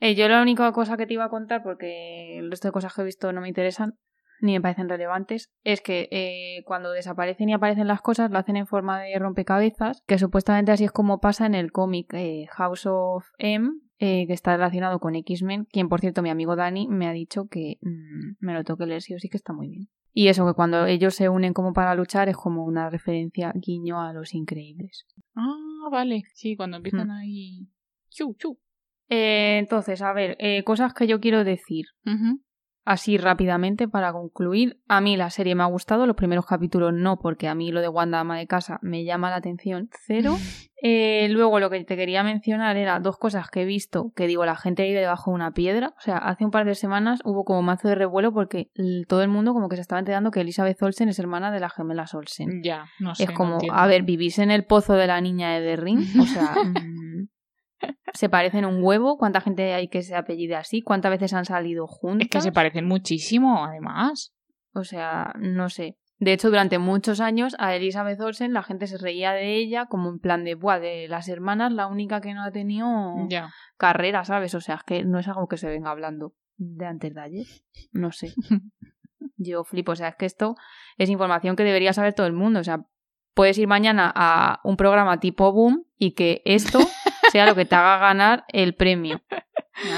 Eh, 0.00 0.14
yo 0.14 0.28
la 0.28 0.40
única 0.42 0.70
cosa 0.72 0.96
que 0.96 1.06
te 1.06 1.14
iba 1.14 1.24
a 1.24 1.28
contar, 1.30 1.62
porque 1.62 2.38
el 2.38 2.50
resto 2.50 2.68
de 2.68 2.72
cosas 2.72 2.94
que 2.94 3.02
he 3.02 3.04
visto 3.04 3.32
no 3.32 3.40
me 3.40 3.48
interesan, 3.48 3.94
ni 4.40 4.52
me 4.52 4.60
parecen 4.60 4.88
relevantes, 4.88 5.50
es 5.64 5.80
que 5.80 6.08
eh, 6.12 6.62
cuando 6.64 6.92
desaparecen 6.92 7.48
y 7.48 7.54
aparecen 7.54 7.88
las 7.88 8.00
cosas, 8.00 8.30
lo 8.30 8.38
hacen 8.38 8.56
en 8.56 8.68
forma 8.68 9.00
de 9.00 9.18
rompecabezas, 9.18 10.02
que 10.06 10.18
supuestamente 10.18 10.70
así 10.70 10.84
es 10.84 10.92
como 10.92 11.18
pasa 11.18 11.46
en 11.46 11.56
el 11.56 11.72
cómic 11.72 12.14
eh, 12.14 12.46
House 12.52 12.86
of 12.86 13.26
M, 13.38 13.70
eh, 13.98 14.28
que 14.28 14.32
está 14.32 14.56
relacionado 14.56 15.00
con 15.00 15.16
X-Men, 15.16 15.64
quien 15.64 15.88
por 15.88 16.00
cierto 16.00 16.22
mi 16.22 16.30
amigo 16.30 16.54
Dani 16.54 16.86
me 16.86 17.08
ha 17.08 17.12
dicho 17.12 17.48
que 17.48 17.78
mm, 17.82 18.36
me 18.38 18.54
lo 18.54 18.62
tengo 18.62 18.78
que 18.78 18.86
leer 18.86 19.02
sí 19.02 19.14
o 19.14 19.18
sí 19.18 19.28
que 19.28 19.36
está 19.36 19.52
muy 19.52 19.68
bien. 19.68 19.88
Y 20.12 20.28
eso, 20.28 20.46
que 20.46 20.54
cuando 20.54 20.86
ellos 20.86 21.14
se 21.16 21.28
unen 21.28 21.52
como 21.52 21.72
para 21.72 21.94
luchar 21.96 22.28
es 22.28 22.36
como 22.36 22.64
una 22.64 22.90
referencia 22.90 23.52
guiño 23.56 24.00
a 24.00 24.12
los 24.12 24.34
increíbles. 24.34 25.04
Ah, 25.34 25.88
vale. 25.90 26.22
Sí, 26.34 26.56
cuando 26.56 26.76
empiezan 26.76 27.08
Mm. 27.08 27.10
ahí. 27.10 27.68
Chu, 28.10 28.34
chu. 28.38 28.58
Eh, 29.08 29.58
entonces, 29.58 30.02
a 30.02 30.12
ver, 30.12 30.36
eh, 30.38 30.62
cosas 30.64 30.92
que 30.94 31.06
yo 31.06 31.20
quiero 31.20 31.44
decir. 31.44 31.86
Así 32.84 33.18
rápidamente 33.18 33.86
para 33.86 34.12
concluir, 34.12 34.80
a 34.88 35.02
mí 35.02 35.18
la 35.18 35.28
serie 35.28 35.54
me 35.54 35.62
ha 35.62 35.66
gustado, 35.66 36.06
los 36.06 36.16
primeros 36.16 36.46
capítulos 36.46 36.94
no, 36.94 37.18
porque 37.18 37.46
a 37.46 37.54
mí 37.54 37.70
lo 37.70 37.82
de 37.82 37.88
Wanda 37.88 38.20
ama 38.20 38.38
de 38.38 38.46
casa 38.46 38.78
me 38.80 39.04
llama 39.04 39.28
la 39.28 39.36
atención, 39.36 39.90
cero. 40.06 40.36
Eh, 40.80 41.26
luego 41.30 41.58
lo 41.58 41.70
que 41.70 41.82
te 41.82 41.96
quería 41.96 42.22
mencionar 42.22 42.76
era 42.76 43.00
dos 43.00 43.18
cosas 43.18 43.50
que 43.50 43.62
he 43.62 43.64
visto, 43.64 44.12
que 44.14 44.28
digo, 44.28 44.46
la 44.46 44.54
gente 44.54 44.84
vive 44.84 45.00
debajo 45.00 45.32
de 45.32 45.34
una 45.34 45.50
piedra, 45.50 45.92
o 45.98 46.00
sea, 46.00 46.18
hace 46.18 46.44
un 46.44 46.52
par 46.52 46.66
de 46.66 46.76
semanas 46.76 47.18
hubo 47.24 47.44
como 47.44 47.62
mazo 47.62 47.88
de 47.88 47.96
revuelo 47.96 48.32
porque 48.32 48.70
todo 49.08 49.22
el 49.22 49.28
mundo 49.28 49.54
como 49.54 49.68
que 49.68 49.74
se 49.74 49.82
estaba 49.82 49.98
enterando 49.98 50.30
que 50.30 50.40
Elizabeth 50.40 50.80
Olsen 50.80 51.08
es 51.08 51.18
hermana 51.18 51.50
de 51.50 51.58
las 51.58 51.72
gemelas 51.72 52.14
Olsen. 52.14 52.62
Ya, 52.62 52.86
no 53.00 53.16
sé. 53.16 53.24
es 53.24 53.32
como, 53.32 53.58
a 53.72 53.86
ver, 53.88 54.04
vivís 54.04 54.38
en 54.38 54.52
el 54.52 54.66
pozo 54.66 54.92
de 54.92 55.08
la 55.08 55.20
niña 55.20 55.58
de 55.58 55.74
o 55.74 56.26
sea, 56.26 56.54
mm, 56.64 57.07
se 58.14 58.28
parecen 58.28 58.64
un 58.64 58.82
huevo, 58.82 59.18
cuánta 59.18 59.40
gente 59.40 59.74
hay 59.74 59.88
que 59.88 60.02
se 60.02 60.14
apellide 60.14 60.56
así, 60.56 60.82
cuántas 60.82 61.10
veces 61.10 61.32
han 61.34 61.44
salido 61.44 61.86
juntas. 61.86 62.26
Es 62.26 62.30
que 62.30 62.40
se 62.40 62.52
parecen 62.52 62.86
muchísimo, 62.86 63.64
además. 63.64 64.34
O 64.74 64.84
sea, 64.84 65.32
no 65.38 65.68
sé. 65.68 65.96
De 66.20 66.32
hecho, 66.32 66.48
durante 66.48 66.78
muchos 66.78 67.20
años 67.20 67.54
a 67.60 67.76
Elizabeth 67.76 68.20
Olsen 68.20 68.52
la 68.52 68.64
gente 68.64 68.88
se 68.88 68.98
reía 68.98 69.30
de 69.32 69.54
ella 69.54 69.86
como 69.86 70.08
en 70.08 70.18
plan 70.18 70.42
de, 70.44 70.56
buah, 70.56 70.80
de 70.80 71.06
las 71.08 71.28
hermanas 71.28 71.72
la 71.72 71.86
única 71.86 72.20
que 72.20 72.34
no 72.34 72.42
ha 72.42 72.50
tenido 72.50 72.88
Ya. 73.28 73.50
carrera, 73.76 74.24
¿sabes? 74.24 74.54
O 74.56 74.60
sea, 74.60 74.76
es 74.76 74.82
que 74.82 75.04
no 75.04 75.20
es 75.20 75.28
algo 75.28 75.46
que 75.46 75.56
se 75.58 75.68
venga 75.68 75.90
hablando 75.90 76.34
de 76.56 76.86
antes 76.86 77.14
de 77.14 77.20
ayer. 77.20 77.46
No 77.92 78.10
sé. 78.10 78.32
Yo 79.36 79.62
flipo. 79.62 79.92
O 79.92 79.96
sea, 79.96 80.08
es 80.08 80.16
que 80.16 80.26
esto 80.26 80.56
es 80.96 81.08
información 81.08 81.54
que 81.54 81.62
debería 81.62 81.92
saber 81.92 82.14
todo 82.14 82.26
el 82.26 82.32
mundo. 82.32 82.58
O 82.60 82.64
sea, 82.64 82.80
puedes 83.34 83.56
ir 83.58 83.68
mañana 83.68 84.12
a 84.14 84.60
un 84.64 84.76
programa 84.76 85.20
tipo 85.20 85.52
Boom 85.52 85.84
y 85.96 86.12
que 86.14 86.42
esto 86.44 86.80
sea 87.30 87.46
lo 87.46 87.54
que 87.54 87.64
te 87.64 87.74
haga 87.74 87.98
ganar 87.98 88.44
el 88.48 88.74
premio. 88.74 89.20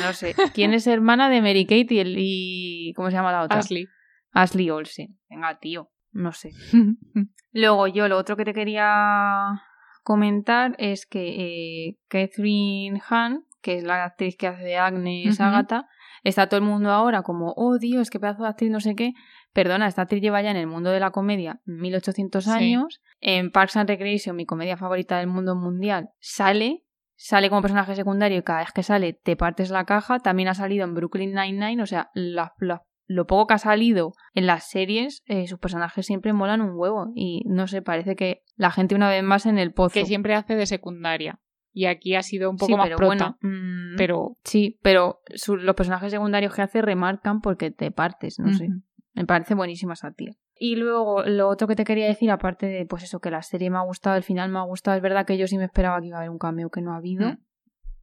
No 0.03 0.13
sé. 0.13 0.35
¿Quién 0.55 0.75
es 0.75 0.87
hermana 0.87 1.29
de 1.31 1.41
Mary 1.41 1.65
Kate 1.65 1.95
y, 1.95 1.99
el, 2.01 2.15
y 2.19 2.93
¿cómo 2.95 3.11
se 3.11 3.17
llama 3.17 3.33
la 3.33 3.43
otra? 3.43 3.59
Ashley. 3.59 3.87
Ashley 4.33 4.71
Olsen. 4.71 5.19
Venga, 5.29 5.59
tío. 5.59 5.91
No 6.13 6.33
sé. 6.33 6.51
Luego 7.53 7.87
yo 7.87 8.09
lo 8.09 8.17
otro 8.17 8.37
que 8.37 8.45
te 8.45 8.53
quería 8.55 9.63
comentar 10.03 10.75
es 10.79 11.07
que 11.07 11.89
eh, 11.89 11.99
Catherine 12.09 13.01
Hahn, 13.09 13.45
que 13.63 13.77
es 13.77 13.85
la 13.85 14.05
actriz 14.05 14.37
que 14.37 14.47
hace 14.47 14.63
de 14.65 14.77
Agnes 14.77 15.35
Ujú. 15.35 15.43
Agatha, 15.43 15.89
está 16.25 16.49
todo 16.49 16.59
el 16.59 16.67
mundo 16.67 16.91
ahora 16.91 17.23
como, 17.23 17.53
oh 17.57 17.79
Dios, 17.79 18.11
qué 18.11 18.19
pedazo 18.21 18.43
de 18.45 18.49
actriz, 18.51 18.71
no 18.71 18.81
sé 18.81 18.95
qué. 18.95 19.13
Perdona, 19.53 19.89
esta 19.89 20.03
actriz 20.03 20.23
lleva 20.23 20.43
ya 20.43 20.51
en 20.53 20.57
el 20.57 20.67
mundo 20.69 20.91
de 20.91 21.01
la 21.01 21.11
comedia 21.11 21.61
1800 21.65 22.45
Sí. 22.45 22.51
años. 22.51 23.01
En 23.21 23.51
Parks 23.51 23.77
and 23.77 23.89
Recreation, 23.89 24.37
mi 24.37 24.47
comedia 24.47 24.77
favorita 24.77 25.19
del 25.19 25.27
mundo 25.27 25.55
mundial, 25.57 26.11
sale. 26.21 26.85
Sale 27.23 27.51
como 27.51 27.61
personaje 27.61 27.95
secundario 27.95 28.39
y 28.39 28.43
cada 28.43 28.61
vez 28.61 28.73
que 28.73 28.83
sale 28.83 29.13
te 29.13 29.37
partes 29.37 29.69
la 29.71 29.85
caja. 29.85 30.21
También 30.21 30.49
ha 30.49 30.55
salido 30.55 30.85
en 30.85 30.95
Brooklyn 30.95 31.35
Nine-Nine. 31.35 31.83
O 31.83 31.87
sea, 31.87 32.11
la- 32.15 32.55
la- 32.59 32.83
lo 33.07 33.27
poco 33.27 33.47
que 33.49 33.55
ha 33.55 33.59
salido 33.59 34.13
en 34.33 34.47
las 34.47 34.71
series, 34.71 35.23
eh, 35.27 35.47
sus 35.47 35.59
personajes 35.59 36.07
siempre 36.07 36.33
molan 36.33 36.63
un 36.63 36.73
huevo. 36.79 37.13
Y 37.15 37.43
no 37.47 37.67
sé, 37.67 37.83
parece 37.83 38.17
que 38.17 38.43
la 38.57 38.71
gente 38.71 38.95
una 38.95 39.11
vez 39.11 39.23
más 39.23 39.45
en 39.45 39.59
el 39.59 39.73
pozo. 39.75 39.93
Que 39.93 40.07
siempre 40.07 40.35
hace 40.35 40.55
de 40.55 40.65
secundaria. 40.65 41.41
Y 41.73 41.85
aquí 41.85 42.15
ha 42.15 42.23
sido 42.23 42.49
un 42.49 42.57
poco 42.57 42.73
Sí, 42.73 42.77
más 42.77 42.87
pero 42.87 42.97
prota. 42.97 43.15
bueno, 43.15 43.39
mm, 43.43 43.97
Pero. 43.99 44.37
Sí, 44.45 44.79
pero 44.83 45.21
su- 45.35 45.57
los 45.59 45.75
personajes 45.77 46.11
secundarios 46.11 46.55
que 46.55 46.63
hace 46.63 46.81
remarcan 46.81 47.43
porque 47.43 47.71
te 47.71 47.91
partes, 47.91 48.39
no 48.39 48.53
sé. 48.55 48.69
Me 49.13 49.27
parece 49.27 49.55
buenísima 49.55 49.93
esa 49.93 50.11
tía. 50.13 50.33
Y 50.63 50.77
luego, 50.77 51.23
lo 51.25 51.49
otro 51.49 51.67
que 51.67 51.75
te 51.75 51.85
quería 51.85 52.07
decir, 52.07 52.31
aparte 52.31 52.67
de 52.67 52.85
pues 52.85 53.03
eso, 53.03 53.19
que 53.19 53.31
la 53.31 53.41
serie 53.41 53.71
me 53.71 53.79
ha 53.79 53.81
gustado, 53.81 54.17
el 54.17 54.23
final 54.23 54.51
me 54.51 54.59
ha 54.59 54.63
gustado, 54.63 54.95
es 54.95 55.03
verdad 55.03 55.25
que 55.25 55.39
yo 55.39 55.47
sí 55.47 55.57
me 55.57 55.65
esperaba 55.65 55.99
que 56.03 56.09
iba 56.09 56.19
a 56.19 56.21
haber 56.21 56.29
un 56.29 56.39
cameo 56.39 56.69
que 56.69 56.83
no 56.83 56.93
ha 56.93 56.99
habido. 56.99 57.31
Mm. 57.31 57.39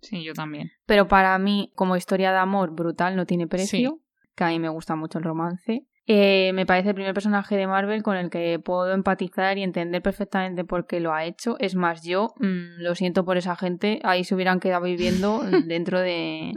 Sí, 0.02 0.24
yo 0.24 0.34
también. 0.34 0.72
Pero 0.88 1.08
para 1.08 1.38
mí, 1.38 1.72
como 1.76 1.96
historia 1.96 2.32
de 2.32 2.40
amor 2.40 2.72
brutal, 2.74 3.16
no 3.16 3.28
tiene 3.28 3.46
precio. 3.46 4.00
Que 4.36 4.44
a 4.44 4.48
mí 4.48 4.58
me 4.58 4.70
gusta 4.70 4.96
mucho 4.96 5.20
el 5.20 5.24
romance. 5.24 5.86
Eh, 6.08 6.52
me 6.54 6.66
parece 6.66 6.90
el 6.90 6.96
primer 6.96 7.14
personaje 7.14 7.56
de 7.56 7.68
Marvel 7.68 8.02
con 8.02 8.18
el 8.18 8.32
que 8.32 8.58
puedo 8.58 8.92
empatizar 8.92 9.60
y 9.60 9.64
entender 9.64 10.02
perfectamente 10.02 10.64
por 10.64 10.88
qué 10.88 11.00
lo 11.00 11.14
ha 11.14 11.26
hecho. 11.26 11.58
Es 11.60 11.76
más, 11.76 12.04
yo 12.04 12.34
mm, 12.40 12.82
lo 12.82 12.96
siento 12.96 13.24
por 13.24 13.38
esa 13.38 13.56
gente. 13.56 14.00
Ahí 14.04 14.24
se 14.24 14.34
hubieran 14.34 14.60
quedado 14.60 14.84
viviendo 14.84 15.42
dentro 15.68 16.00
de, 16.00 16.54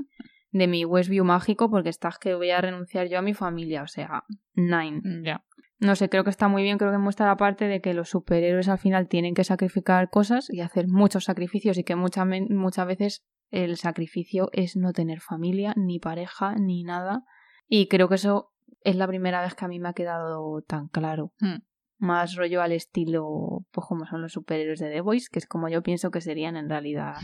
de 0.53 0.67
mi 0.67 0.87
Westview 0.87 1.27
mágico 1.27 1.69
porque 1.71 1.91
estás 1.91 2.19
que 2.19 2.35
voy 2.35 2.51
a 2.51 2.63
renunciar 2.63 3.09
yo 3.09 3.19
a 3.19 3.23
mi 3.23 3.35
familia. 3.35 3.83
O 3.83 3.89
sea, 3.89 4.25
nine. 4.55 5.03
Ya. 5.23 5.45
No 5.81 5.97
sé, 5.97 6.11
creo 6.11 6.25
que 6.25 6.31
está 6.31 6.47
muy 6.47 6.63
bien, 6.63 6.77
creo 6.77 6.93
que 6.93 6.99
muestra 6.99 7.27
la 7.27 7.39
parte 7.39 7.67
de 7.67 7.81
que 7.81 7.95
los 7.95 8.11
superhéroes 8.11 8.69
al 8.69 8.79
final 8.79 9.09
tienen 9.09 9.35
que 9.35 9.45
sacrificar 9.45 10.11
cosas 10.11 10.51
y 10.51 10.61
hacer 10.61 10.89
muchos 10.89 11.25
sacrificios 11.25 11.79
y 11.79 11.85
que 11.85 11.97
muchas, 11.97 12.27
muchas 12.51 12.87
veces 12.87 13.25
el 13.51 13.79
sacrificio 13.79 14.51
es 14.53 14.77
no 14.77 14.93
tener 14.93 15.21
familia, 15.21 15.73
ni 15.77 15.99
pareja, 15.99 16.55
ni 16.55 16.85
nada. 16.85 17.25
Y 17.67 17.89
creo 17.89 18.09
que 18.09 18.17
eso 18.17 18.53
es 18.83 18.95
la 18.97 19.09
primera 19.09 19.41
vez 19.41 19.55
que 19.55 19.65
a 19.65 19.69
mí 19.69 19.81
me 19.81 19.89
ha 19.89 19.95
quedado 19.95 20.61
tan 20.63 20.89
claro. 20.89 21.33
Hmm. 21.41 21.63
Más 21.97 22.37
rollo 22.37 22.61
al 22.61 22.73
estilo, 22.73 23.65
pues 23.71 23.87
como 23.87 24.05
son 24.05 24.21
los 24.21 24.33
superhéroes 24.33 24.81
de 24.81 24.91
The 24.91 25.01
Voice, 25.01 25.29
que 25.33 25.39
es 25.39 25.47
como 25.47 25.69
yo 25.69 25.83
pienso 25.83 26.11
que 26.11 26.21
serían 26.21 26.57
en 26.57 26.69
realidad 26.69 27.15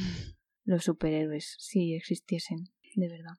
los 0.65 0.85
superhéroes 0.85 1.57
si 1.59 1.95
existiesen, 1.95 2.65
de 2.95 3.09
verdad. 3.09 3.37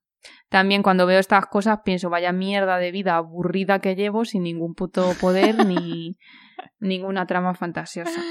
También 0.50 0.84
cuando 0.84 1.06
veo 1.06 1.20
estas 1.20 1.46
cosas 1.48 1.80
pienso, 1.84 2.10
vaya 2.10 2.32
mierda 2.32 2.78
de 2.78 2.92
vida 2.92 3.18
aburrida 3.18 3.80
que 3.80 3.96
llevo 3.96 4.26
sin 4.26 4.44
ningún 4.44 4.76
puto 4.76 5.14
poder 5.20 5.66
ni 5.66 6.18
ninguna 6.80 7.26
trama 7.26 7.54
fantasiosa. 7.54 8.22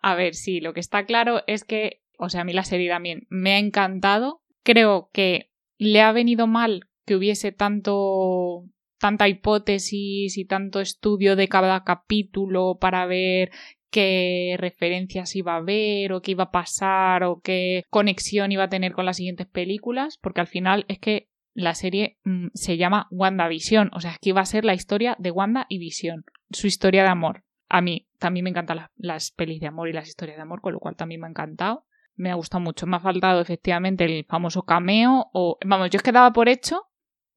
A 0.00 0.14
ver, 0.14 0.34
sí, 0.34 0.60
lo 0.60 0.74
que 0.74 0.80
está 0.80 1.04
claro 1.06 1.42
es 1.46 1.64
que, 1.64 2.02
o 2.18 2.28
sea, 2.28 2.42
a 2.42 2.44
mí 2.44 2.52
la 2.52 2.64
serie 2.64 2.88
también 2.88 3.26
me 3.28 3.54
ha 3.54 3.58
encantado. 3.58 4.42
Creo 4.62 5.10
que 5.12 5.50
le 5.76 6.02
ha 6.02 6.12
venido 6.12 6.46
mal 6.46 6.88
que 7.04 7.16
hubiese 7.16 7.52
tanto 7.52 8.64
tanta 8.98 9.28
hipótesis 9.28 10.36
y 10.36 10.44
tanto 10.44 10.80
estudio 10.80 11.36
de 11.36 11.48
cada 11.48 11.84
capítulo 11.84 12.78
para 12.80 13.06
ver 13.06 13.50
qué 13.90 14.56
referencias 14.58 15.34
iba 15.36 15.54
a 15.54 15.58
haber 15.58 16.12
o 16.12 16.20
qué 16.20 16.32
iba 16.32 16.44
a 16.44 16.50
pasar 16.50 17.24
o 17.24 17.40
qué 17.40 17.84
conexión 17.90 18.52
iba 18.52 18.64
a 18.64 18.68
tener 18.68 18.92
con 18.92 19.06
las 19.06 19.16
siguientes 19.16 19.46
películas, 19.46 20.18
porque 20.20 20.40
al 20.40 20.46
final 20.46 20.84
es 20.88 20.98
que 20.98 21.28
la 21.54 21.74
serie 21.74 22.18
mm, 22.24 22.48
se 22.54 22.76
llama 22.76 23.08
WandaVision, 23.10 23.90
o 23.92 24.00
sea, 24.00 24.12
es 24.12 24.18
que 24.18 24.30
iba 24.30 24.40
a 24.40 24.46
ser 24.46 24.64
la 24.64 24.74
historia 24.74 25.16
de 25.18 25.30
Wanda 25.30 25.66
y 25.68 25.78
Vision, 25.78 26.24
su 26.50 26.66
historia 26.66 27.02
de 27.02 27.08
amor. 27.08 27.44
A 27.68 27.80
mí 27.80 28.08
también 28.18 28.44
me 28.44 28.50
encantan 28.50 28.76
las, 28.76 28.90
las 28.96 29.30
pelis 29.32 29.60
de 29.60 29.66
amor 29.66 29.88
y 29.88 29.92
las 29.92 30.08
historias 30.08 30.36
de 30.36 30.42
amor, 30.42 30.60
con 30.60 30.72
lo 30.72 30.80
cual 30.80 30.96
también 30.96 31.20
me 31.20 31.26
ha 31.26 31.30
encantado. 31.30 31.84
Me 32.14 32.30
ha 32.30 32.34
gustado 32.34 32.62
mucho. 32.62 32.86
Me 32.86 32.96
ha 32.96 33.00
faltado 33.00 33.40
efectivamente 33.40 34.04
el 34.04 34.24
famoso 34.24 34.62
cameo 34.62 35.26
o... 35.32 35.58
Vamos, 35.64 35.90
yo 35.90 35.98
es 35.98 36.02
que 36.02 36.12
daba 36.12 36.32
por 36.32 36.48
hecho 36.48 36.84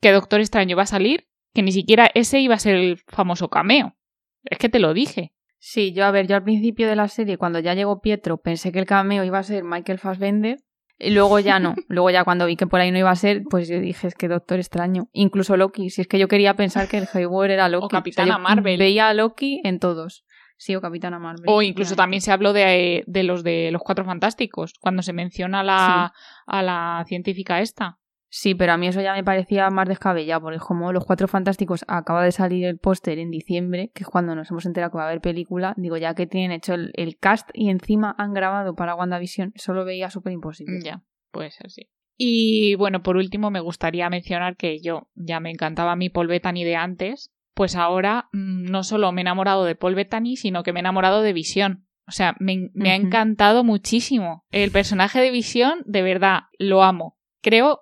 que 0.01 0.11
Doctor 0.11 0.39
Extraño 0.39 0.71
iba 0.71 0.83
a 0.83 0.87
salir, 0.87 1.27
que 1.53 1.61
ni 1.61 1.71
siquiera 1.71 2.09
ese 2.15 2.39
iba 2.39 2.55
a 2.55 2.59
ser 2.59 2.75
el 2.75 2.97
famoso 3.07 3.49
cameo. 3.49 3.95
Es 4.43 4.57
que 4.57 4.69
te 4.69 4.79
lo 4.79 4.93
dije. 4.93 5.33
Sí, 5.63 5.93
yo 5.93 6.05
a 6.05 6.11
ver, 6.11 6.25
yo 6.25 6.35
al 6.35 6.43
principio 6.43 6.87
de 6.87 6.95
la 6.95 7.07
serie, 7.07 7.37
cuando 7.37 7.59
ya 7.59 7.75
llegó 7.75 8.01
Pietro, 8.01 8.37
pensé 8.41 8.71
que 8.71 8.79
el 8.79 8.87
cameo 8.87 9.23
iba 9.23 9.37
a 9.37 9.43
ser 9.43 9.63
Michael 9.63 9.99
Fassbender. 9.99 10.57
Y 10.97 11.11
luego 11.11 11.37
ya 11.37 11.59
no. 11.59 11.75
luego 11.87 12.09
ya 12.09 12.23
cuando 12.23 12.47
vi 12.47 12.55
que 12.55 12.65
por 12.65 12.79
ahí 12.79 12.89
no 12.89 12.97
iba 12.97 13.11
a 13.11 13.15
ser, 13.15 13.43
pues 13.47 13.69
yo 13.69 13.79
dije, 13.79 14.07
es 14.07 14.15
que 14.15 14.27
Doctor 14.27 14.57
Extraño. 14.57 15.09
Incluso 15.13 15.55
Loki. 15.57 15.91
Si 15.91 16.01
es 16.01 16.07
que 16.07 16.17
yo 16.17 16.27
quería 16.27 16.55
pensar 16.55 16.87
que 16.87 16.97
el 16.97 17.07
Hayward 17.13 17.51
era 17.51 17.69
Loki. 17.69 17.85
O 17.85 17.89
Capitana 17.89 18.39
Marvel. 18.39 18.79
Veía 18.79 19.09
a 19.09 19.13
Loki 19.13 19.61
en 19.63 19.77
todos. 19.77 20.25
Sí, 20.57 20.75
o 20.75 20.81
Capitana 20.81 21.19
Marvel. 21.19 21.45
O 21.45 21.61
incluso 21.61 21.95
también 21.95 22.21
se 22.21 22.31
habló 22.31 22.53
de, 22.53 23.03
de 23.05 23.21
los 23.21 23.43
de 23.43 23.69
los 23.71 23.83
Cuatro 23.83 24.03
Fantásticos, 24.03 24.73
cuando 24.79 25.03
se 25.03 25.13
menciona 25.13 25.63
la, 25.63 26.11
a 26.47 26.63
la 26.63 27.03
científica 27.07 27.61
esta. 27.61 27.99
Sí, 28.33 28.55
pero 28.55 28.71
a 28.71 28.77
mí 28.77 28.87
eso 28.87 29.01
ya 29.01 29.13
me 29.13 29.25
parecía 29.25 29.69
más 29.69 29.89
descabellado, 29.89 30.43
porque 30.43 30.59
como 30.59 30.93
Los 30.93 31.03
Cuatro 31.03 31.27
Fantásticos 31.27 31.83
acaba 31.89 32.23
de 32.23 32.31
salir 32.31 32.65
el 32.65 32.77
póster 32.77 33.19
en 33.19 33.29
diciembre, 33.29 33.91
que 33.93 34.03
es 34.03 34.09
cuando 34.09 34.35
nos 34.35 34.49
hemos 34.49 34.65
enterado 34.65 34.89
que 34.89 34.97
va 34.97 35.03
a 35.03 35.07
haber 35.07 35.19
película, 35.19 35.73
digo, 35.75 35.97
ya 35.97 36.15
que 36.15 36.27
tienen 36.27 36.53
hecho 36.53 36.73
el, 36.73 37.17
cast 37.19 37.49
y 37.53 37.69
encima 37.69 38.15
han 38.17 38.33
grabado 38.33 38.73
para 38.73 38.95
WandaVision, 38.95 39.51
eso 39.53 39.73
lo 39.73 39.83
veía 39.83 40.09
súper 40.09 40.31
imposible. 40.31 40.79
Ya, 40.81 41.03
puede 41.31 41.51
ser, 41.51 41.69
sí. 41.69 41.89
Y 42.17 42.75
bueno, 42.75 43.03
por 43.03 43.17
último, 43.17 43.51
me 43.51 43.59
gustaría 43.59 44.09
mencionar 44.09 44.55
que 44.55 44.79
yo 44.79 45.09
ya 45.13 45.41
me 45.41 45.51
encantaba 45.51 45.97
mi 45.97 46.09
Paul 46.09 46.27
Bettany 46.27 46.63
de 46.63 46.77
antes, 46.77 47.33
pues 47.53 47.75
ahora 47.75 48.29
mm, 48.31 48.71
no 48.71 48.83
solo 48.83 49.11
me 49.11 49.19
he 49.19 49.23
enamorado 49.23 49.65
de 49.65 49.75
Paul 49.75 49.95
Bettany, 49.95 50.37
sino 50.37 50.63
que 50.63 50.71
me 50.71 50.79
he 50.79 50.81
enamorado 50.81 51.21
de 51.21 51.33
Visión. 51.33 51.85
O 52.07 52.11
sea, 52.11 52.37
me, 52.39 52.69
me 52.73 52.91
ha 52.91 52.95
encantado 52.95 53.65
muchísimo. 53.65 54.45
El 54.51 54.71
personaje 54.71 55.19
de 55.19 55.31
Visión, 55.31 55.83
de 55.85 56.01
verdad, 56.01 56.43
lo 56.57 56.83
amo. 56.83 57.17
Creo 57.41 57.81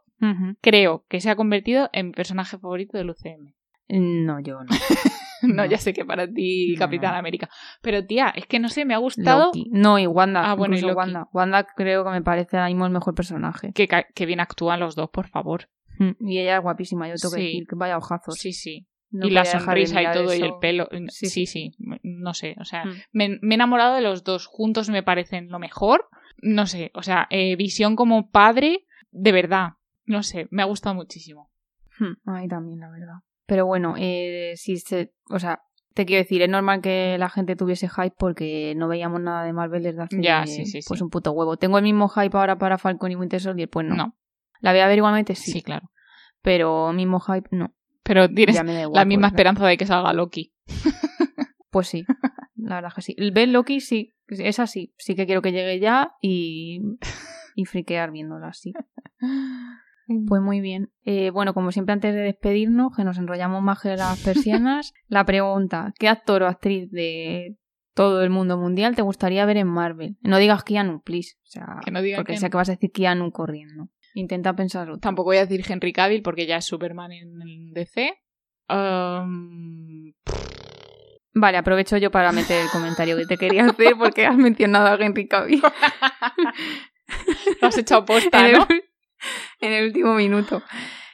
creo 0.62 1.06
que 1.08 1.22
se 1.22 1.30
ha 1.30 1.36
convertido 1.36 1.90
en 1.94 2.08
mi 2.08 2.12
personaje 2.14 2.58
favorito 2.58 2.98
del 2.98 3.10
UCM. 3.10 3.54
No, 3.90 4.40
yo 4.40 4.64
no. 4.64 4.70
no, 5.42 5.66
ya 5.66 5.78
sé 5.78 5.94
que 5.94 6.06
para 6.06 6.28
ti 6.28 6.76
Capitán 6.78 7.16
América. 7.16 7.50
Pero 7.82 8.06
tía, 8.06 8.30
es 8.36 8.46
que 8.46 8.60
no 8.60 8.70
sé, 8.70 8.86
me 8.86 8.94
ha 8.94 8.98
gustado. 8.98 9.52
No, 9.72 9.98
y 9.98 10.08
Wanda. 10.08 10.52
Ah, 10.52 10.56
bueno, 10.56 10.78
y 10.78 10.84
Wanda. 10.84 11.28
Wanda 11.34 11.64
creo 11.64 12.04
que 12.04 12.12
me 12.12 12.22
parece 12.22 12.58
ahora 12.58 12.70
mismo 12.70 12.86
el 12.86 12.92
mejor 12.92 13.16
personaje. 13.16 13.72
Que, 13.74 13.88
que 13.88 14.26
bien 14.26 14.40
actúan 14.40 14.80
los 14.80 14.96
dos, 14.96 15.10
por 15.10 15.28
favor. 15.28 15.70
Mm, 16.00 16.30
y 16.30 16.40
ella 16.40 16.58
es 16.58 16.64
guapísima, 16.64 17.08
yo 17.08 17.16
tengo 17.16 17.36
que 17.36 17.42
decir 17.42 17.68
que 17.68 17.76
vaya 17.76 17.98
ojazos. 17.98 18.36
Sí, 18.36 18.54
sí. 18.54 18.88
y 19.12 19.30
la 19.30 19.46
sonrisa 19.46 20.02
y 20.02 20.12
todo 20.12 20.34
y 20.34 20.42
el 20.42 20.54
pelo. 20.60 20.88
Sí, 21.10 21.46
sí, 21.46 21.72
No 22.04 22.34
sé, 22.34 22.56
o 22.60 22.66
sea, 22.66 22.86
mm. 22.86 22.94
me, 23.12 23.26
he 23.26 23.54
enamorado 23.54 23.96
de 23.96 24.02
los 24.02 24.24
dos. 24.24 24.48
Juntos 24.48 24.90
me 24.90 25.04
parecen 25.04 25.50
lo 25.50 25.60
mejor. 25.60 26.08
No 26.42 26.68
sé, 26.68 26.92
o 26.94 27.04
sea, 27.04 27.28
eh, 27.30 27.56
visión 27.58 27.96
como 27.98 28.30
padre, 28.30 28.86
de 29.12 29.32
verdad. 29.34 29.74
No 30.10 30.24
sé, 30.24 30.48
me 30.50 30.64
ha 30.64 30.66
gustado 30.66 30.96
muchísimo. 30.96 31.52
Hmm, 32.00 32.30
a 32.30 32.42
mí 32.42 32.48
también, 32.48 32.80
la 32.80 32.90
verdad. 32.90 33.20
Pero 33.46 33.68
bueno, 33.68 33.94
eh, 33.96 34.54
si 34.56 34.78
se, 34.78 35.14
o 35.30 35.38
sea, 35.38 35.62
te 35.94 36.08
quiero 36.08 36.24
decir, 36.24 36.42
es 36.42 36.50
normal 36.50 36.82
que 36.82 37.16
la 37.20 37.30
gente 37.30 37.56
tuviese 37.56 37.88
hype 37.88 38.16
porque 38.18 38.74
no 38.76 38.88
veíamos 38.88 39.22
nada 39.22 39.44
de 39.44 39.54
Marvel 39.54 39.84
desde 39.84 40.02
hace 40.02 40.20
ya, 40.20 40.48
sí, 40.48 40.66
sí, 40.66 40.80
pues 40.88 41.02
un 41.02 41.12
puto 41.12 41.32
huevo. 41.32 41.58
¿Tengo 41.58 41.78
el 41.78 41.84
mismo 41.84 42.10
hype 42.10 42.36
ahora 42.36 42.58
para 42.58 42.80
Falcon 42.80 43.12
y 43.12 43.16
Winter 43.16 43.40
Soldier? 43.40 43.70
Pues 43.70 43.86
no. 43.86 43.96
no. 43.96 44.18
¿La 44.62 44.72
voy 44.72 44.80
a 44.80 44.88
ver 44.88 44.98
igualmente? 44.98 45.36
Sí. 45.36 45.52
Sí, 45.52 45.62
claro. 45.62 45.92
Pero 46.42 46.92
mismo 46.92 47.20
hype, 47.20 47.50
no. 47.52 47.76
Pero 48.02 48.28
tienes 48.34 48.60
la 48.92 49.06
misma 49.06 49.28
esperanza 49.28 49.68
de 49.68 49.78
que 49.78 49.86
salga 49.86 50.12
Loki. 50.14 50.56
Pues 51.72 51.88
sí, 51.88 52.04
la 52.56 52.78
verdad 52.78 52.92
que 52.96 53.04
sí. 53.04 53.16
Ver 53.32 53.50
Loki 53.50 53.80
sí, 53.80 54.16
es 54.28 54.60
así. 54.60 54.96
Sí 54.98 55.14
que 55.14 55.28
quiero 55.28 55.44
que 55.44 55.52
llegue 55.52 55.80
ya 55.80 56.16
y, 56.20 56.82
y 57.54 57.66
friquear 57.66 58.10
viéndola 58.10 58.48
así. 58.48 58.74
Pues 60.28 60.42
muy 60.42 60.60
bien. 60.60 60.92
Eh, 61.04 61.30
bueno, 61.30 61.54
como 61.54 61.72
siempre 61.72 61.94
antes 61.94 62.16
de 62.16 62.22
despedirnos, 62.22 62.96
que 62.96 63.04
nos 63.04 63.20
enrollamos 63.20 63.62
más 63.62 63.80
que 63.80 63.96
las 63.96 64.20
persianas, 64.24 64.94
la 65.08 65.24
pregunta, 65.24 65.94
¿qué 66.00 66.08
actor 66.08 66.42
o 66.42 66.48
actriz 66.48 66.90
de 66.90 67.58
todo 67.94 68.24
el 68.24 68.32
mundo 68.32 68.58
mundial 68.58 68.96
te 68.96 69.04
gustaría 69.04 69.46
ver 69.46 69.58
en 69.58 69.68
Marvel? 69.68 70.18
No 70.22 70.38
digas 70.38 70.64
Keanu, 70.64 71.02
please. 71.02 71.36
O 71.44 71.50
sea, 71.50 71.80
que 71.86 71.92
no 71.92 72.00
porque 72.16 72.34
que 72.34 72.40
sé 72.40 72.50
que 72.50 72.58
vas 72.58 72.70
a 72.70 72.74
decir 72.74 72.92
Keanu 72.92 73.32
corriendo. 73.32 73.90
Intenta 74.16 74.56
pensarlo. 74.56 74.98
Tampoco 74.98 75.28
voy 75.28 75.38
a 75.38 75.46
decir 75.46 75.64
Henry 75.70 75.94
Cavill 75.94 76.24
porque 76.24 76.48
ya 76.48 76.58
es 76.58 76.66
Superman 76.66 77.12
en 77.12 77.42
el 77.42 77.74
DC. 77.74 78.18
Um, 78.68 80.12
vale, 81.34 81.58
aprovecho 81.58 81.98
yo 81.98 82.10
para 82.10 82.32
meter 82.32 82.64
el 82.64 82.70
comentario 82.72 83.16
que 83.16 83.28
te 83.28 83.38
quería 83.38 83.66
hacer 83.66 83.94
porque 83.96 84.26
has 84.26 84.38
mencionado 84.38 84.88
a 84.88 84.96
Henry 84.96 85.28
Cavill. 85.28 85.62
Lo 87.62 87.68
has 87.68 87.78
echado 87.78 88.06
posta, 88.06 88.48
¿no? 88.52 88.68
en 89.62 89.74
el 89.74 89.86
último 89.86 90.14
minuto. 90.16 90.62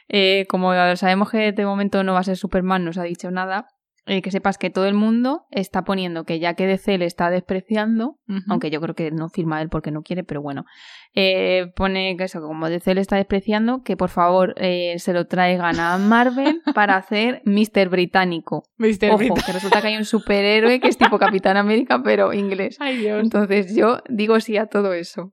Eh, 0.08 0.46
como 0.48 0.72
sabemos 0.96 1.30
que 1.30 1.52
de 1.52 1.64
momento 1.64 2.04
no 2.04 2.14
va 2.14 2.20
a 2.20 2.24
ser 2.24 2.36
Superman, 2.36 2.84
no 2.84 2.92
se 2.92 3.00
ha 3.00 3.04
dicho 3.04 3.30
nada. 3.30 3.68
Eh, 4.08 4.22
que 4.22 4.30
sepas 4.30 4.56
que 4.56 4.70
todo 4.70 4.86
el 4.86 4.94
mundo 4.94 5.46
está 5.50 5.82
poniendo 5.82 6.22
que 6.22 6.38
ya 6.38 6.54
que 6.54 6.68
DC 6.68 6.96
le 6.96 7.06
está 7.06 7.28
despreciando, 7.28 8.20
aunque 8.48 8.70
yo 8.70 8.80
creo 8.80 8.94
que 8.94 9.10
no 9.10 9.28
firma 9.28 9.60
él 9.60 9.68
porque 9.68 9.90
no 9.90 10.02
quiere, 10.02 10.22
pero 10.22 10.40
bueno, 10.40 10.64
eh, 11.12 11.72
pone 11.74 12.16
que 12.16 12.22
eso, 12.22 12.40
como 12.40 12.68
DC 12.68 12.94
le 12.94 13.00
está 13.00 13.16
despreciando, 13.16 13.82
que 13.82 13.96
por 13.96 14.10
favor 14.10 14.54
se 14.60 15.12
lo 15.12 15.26
traigan 15.26 15.80
a 15.80 15.98
Marvel 15.98 16.62
para 16.76 16.94
hacer 16.94 17.42
Mr. 17.46 17.88
Británico. 17.88 18.62
Mr. 18.76 19.10
Ojo, 19.10 19.34
que 19.44 19.52
resulta 19.52 19.80
que 19.80 19.88
hay 19.88 19.96
un 19.96 20.04
superhéroe 20.04 20.78
que 20.78 20.86
es 20.86 20.98
tipo 20.98 21.18
Capitán 21.18 21.56
América, 21.56 22.00
pero 22.04 22.32
inglés. 22.32 22.76
Ay, 22.78 22.98
Dios. 22.98 23.20
Entonces 23.20 23.74
yo 23.74 24.04
digo 24.08 24.38
sí 24.38 24.56
a 24.56 24.66
todo 24.66 24.94
eso. 24.94 25.32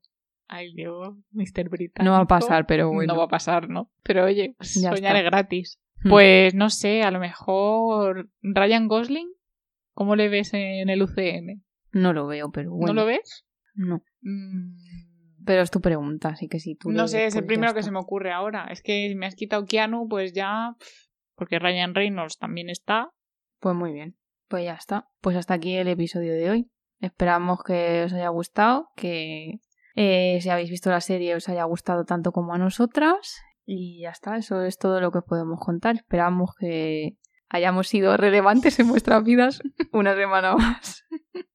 Ay, 0.54 0.72
Mr. 1.32 1.68
Británico. 1.68 2.04
No 2.04 2.12
va 2.12 2.20
a 2.20 2.28
pasar, 2.28 2.68
pero 2.68 2.92
bueno. 2.94 3.14
No 3.14 3.18
va 3.18 3.26
a 3.26 3.30
pasar, 3.30 3.70
¿no? 3.70 3.92
Pero 4.04 4.26
oye, 4.26 4.56
soñar 4.60 5.16
es 5.16 5.24
gratis. 5.24 5.80
Hmm. 6.04 6.10
Pues 6.10 6.54
no 6.54 6.70
sé, 6.70 7.02
a 7.02 7.10
lo 7.10 7.20
mejor 7.20 8.30
Ryan 8.44 8.88
Gosling, 8.88 9.34
¿cómo 9.94 10.16
le 10.16 10.30
ves 10.30 10.54
en 10.54 10.90
el 10.90 11.02
UCM? 11.02 11.64
No 11.92 12.14
lo 12.14 12.28
veo, 12.28 12.52
pero 12.52 12.70
bueno. 12.70 12.94
¿No 12.94 13.02
lo 13.02 13.08
ves? 13.08 13.48
No. 13.74 14.04
Mm. 14.22 14.78
Pero 15.44 15.64
es 15.64 15.72
tu 15.72 15.82
pregunta, 15.82 16.30
así 16.30 16.48
que 16.48 16.60
si 16.60 16.76
tú. 16.76 16.92
No 16.92 17.08
sé, 17.08 17.26
es 17.26 17.36
el 17.36 17.42
pues 17.42 17.48
primero 17.48 17.74
que 17.74 17.82
se 17.82 17.92
me 17.92 18.00
ocurre 18.00 18.32
ahora. 18.32 18.68
Es 18.70 18.84
que 18.84 19.12
me 19.16 19.26
has 19.26 19.36
quitado 19.36 19.66
Keanu, 19.66 20.08
pues 20.08 20.34
ya. 20.34 20.76
Porque 21.36 21.58
Ryan 21.58 21.96
Reynolds 21.96 22.38
también 22.38 22.70
está. 22.70 23.10
Pues 23.60 23.76
muy 23.76 23.92
bien. 23.92 24.18
Pues 24.50 24.66
ya 24.66 24.76
está. 24.76 25.08
Pues 25.20 25.36
hasta 25.36 25.56
aquí 25.56 25.76
el 25.76 25.88
episodio 25.88 26.34
de 26.34 26.52
hoy. 26.52 26.70
Esperamos 27.00 27.64
que 27.64 28.04
os 28.04 28.14
haya 28.14 28.30
gustado, 28.30 28.90
que 28.96 29.60
eh, 29.96 30.40
si 30.42 30.50
habéis 30.50 30.70
visto 30.70 30.90
la 30.90 31.02
serie 31.02 31.36
os 31.36 31.50
haya 31.50 31.64
gustado 31.66 32.06
tanto 32.06 32.32
como 32.32 32.54
a 32.54 32.58
nosotras. 32.58 33.42
Y 33.66 34.02
ya 34.02 34.10
está, 34.10 34.38
eso 34.38 34.62
es 34.64 34.78
todo 34.78 35.00
lo 35.00 35.12
que 35.12 35.22
podemos 35.22 35.60
contar. 35.60 35.96
Esperamos 35.96 36.52
que 36.60 37.18
hayamos 37.50 37.88
sido 37.88 38.18
relevantes 38.18 38.80
en 38.80 38.90
vuestras 38.90 39.24
vidas 39.24 39.62
una 39.94 40.16
semana 40.16 40.56
más. 40.56 41.06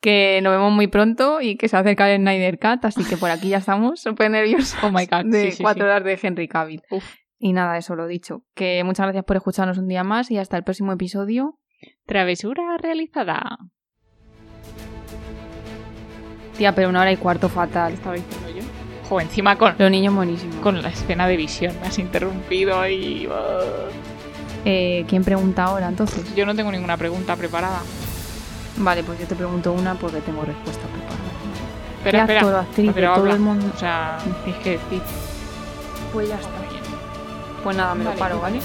que 0.00 0.40
nos 0.42 0.52
vemos 0.52 0.72
muy 0.72 0.86
pronto 0.86 1.40
y 1.40 1.56
que 1.56 1.68
se 1.68 1.78
acerca 1.78 2.10
el 2.10 2.20
Snyder 2.20 2.58
Cut, 2.58 2.84
así 2.84 3.04
que 3.04 3.16
por 3.16 3.30
aquí 3.30 3.48
ya 3.48 3.56
estamos 3.58 4.00
súper 4.02 4.30
nerviosos 4.30 4.76
oh 4.82 4.90
my 4.90 5.06
God. 5.06 5.30
de 5.30 5.54
cuatro 5.58 5.86
horas 5.86 6.04
de 6.04 6.18
Henry 6.20 6.46
Cavill. 6.46 6.82
Y 7.38 7.52
nada, 7.52 7.78
eso 7.78 7.94
lo 7.94 8.06
dicho. 8.06 8.44
Que 8.54 8.84
muchas 8.84 9.06
gracias 9.06 9.24
por 9.24 9.36
escucharnos 9.36 9.78
un 9.78 9.88
día 9.88 10.04
más 10.04 10.30
y 10.30 10.38
hasta 10.38 10.56
el 10.56 10.64
próximo 10.64 10.92
episodio. 10.92 11.58
Travesura 12.06 12.76
realizada. 12.78 13.58
Tía, 16.56 16.74
pero 16.74 16.88
una 16.88 17.00
hora 17.00 17.12
y 17.12 17.16
cuarto 17.16 17.48
fatal. 17.48 17.92
Estaba 17.94 18.14
diciendo 18.14 18.48
yo. 18.50 18.62
Jo, 19.08 19.20
encima 19.20 19.56
con. 19.56 19.74
Los 19.78 19.90
niños 19.90 20.14
buenísimos. 20.14 20.56
Con 20.56 20.80
la 20.80 20.88
escena 20.88 21.26
de 21.26 21.36
visión. 21.36 21.74
Me 21.80 21.88
has 21.88 21.98
interrumpido 21.98 22.86
y. 22.88 23.28
Eh, 24.64 25.04
¿Quién 25.08 25.24
pregunta 25.24 25.64
ahora 25.64 25.88
entonces? 25.88 26.34
Yo 26.34 26.46
no 26.46 26.54
tengo 26.54 26.72
ninguna 26.72 26.96
pregunta 26.96 27.36
preparada. 27.36 27.80
Vale, 28.76 29.04
pues 29.04 29.20
yo 29.20 29.26
te 29.26 29.34
pregunto 29.34 29.72
una 29.72 29.94
porque 29.94 30.20
tengo 30.20 30.42
respuesta 30.42 30.82
preparada. 30.86 31.20
Espera, 31.98 32.20
espera. 32.20 32.40
Actor, 32.40 32.54
actriz 32.56 32.90
pero 32.94 33.14
todo 33.14 33.30
el 33.30 33.40
mundo. 33.40 33.66
O 33.74 33.78
sea, 33.78 34.18
tienes 34.44 34.62
que 34.62 34.70
decir. 34.70 35.02
Pues 36.12 36.28
ya 36.28 36.36
está. 36.36 36.64
Pues 37.62 37.76
nada, 37.78 37.94
me 37.94 38.04
lo 38.04 38.12
paro, 38.12 38.40
¿vale? 38.40 38.60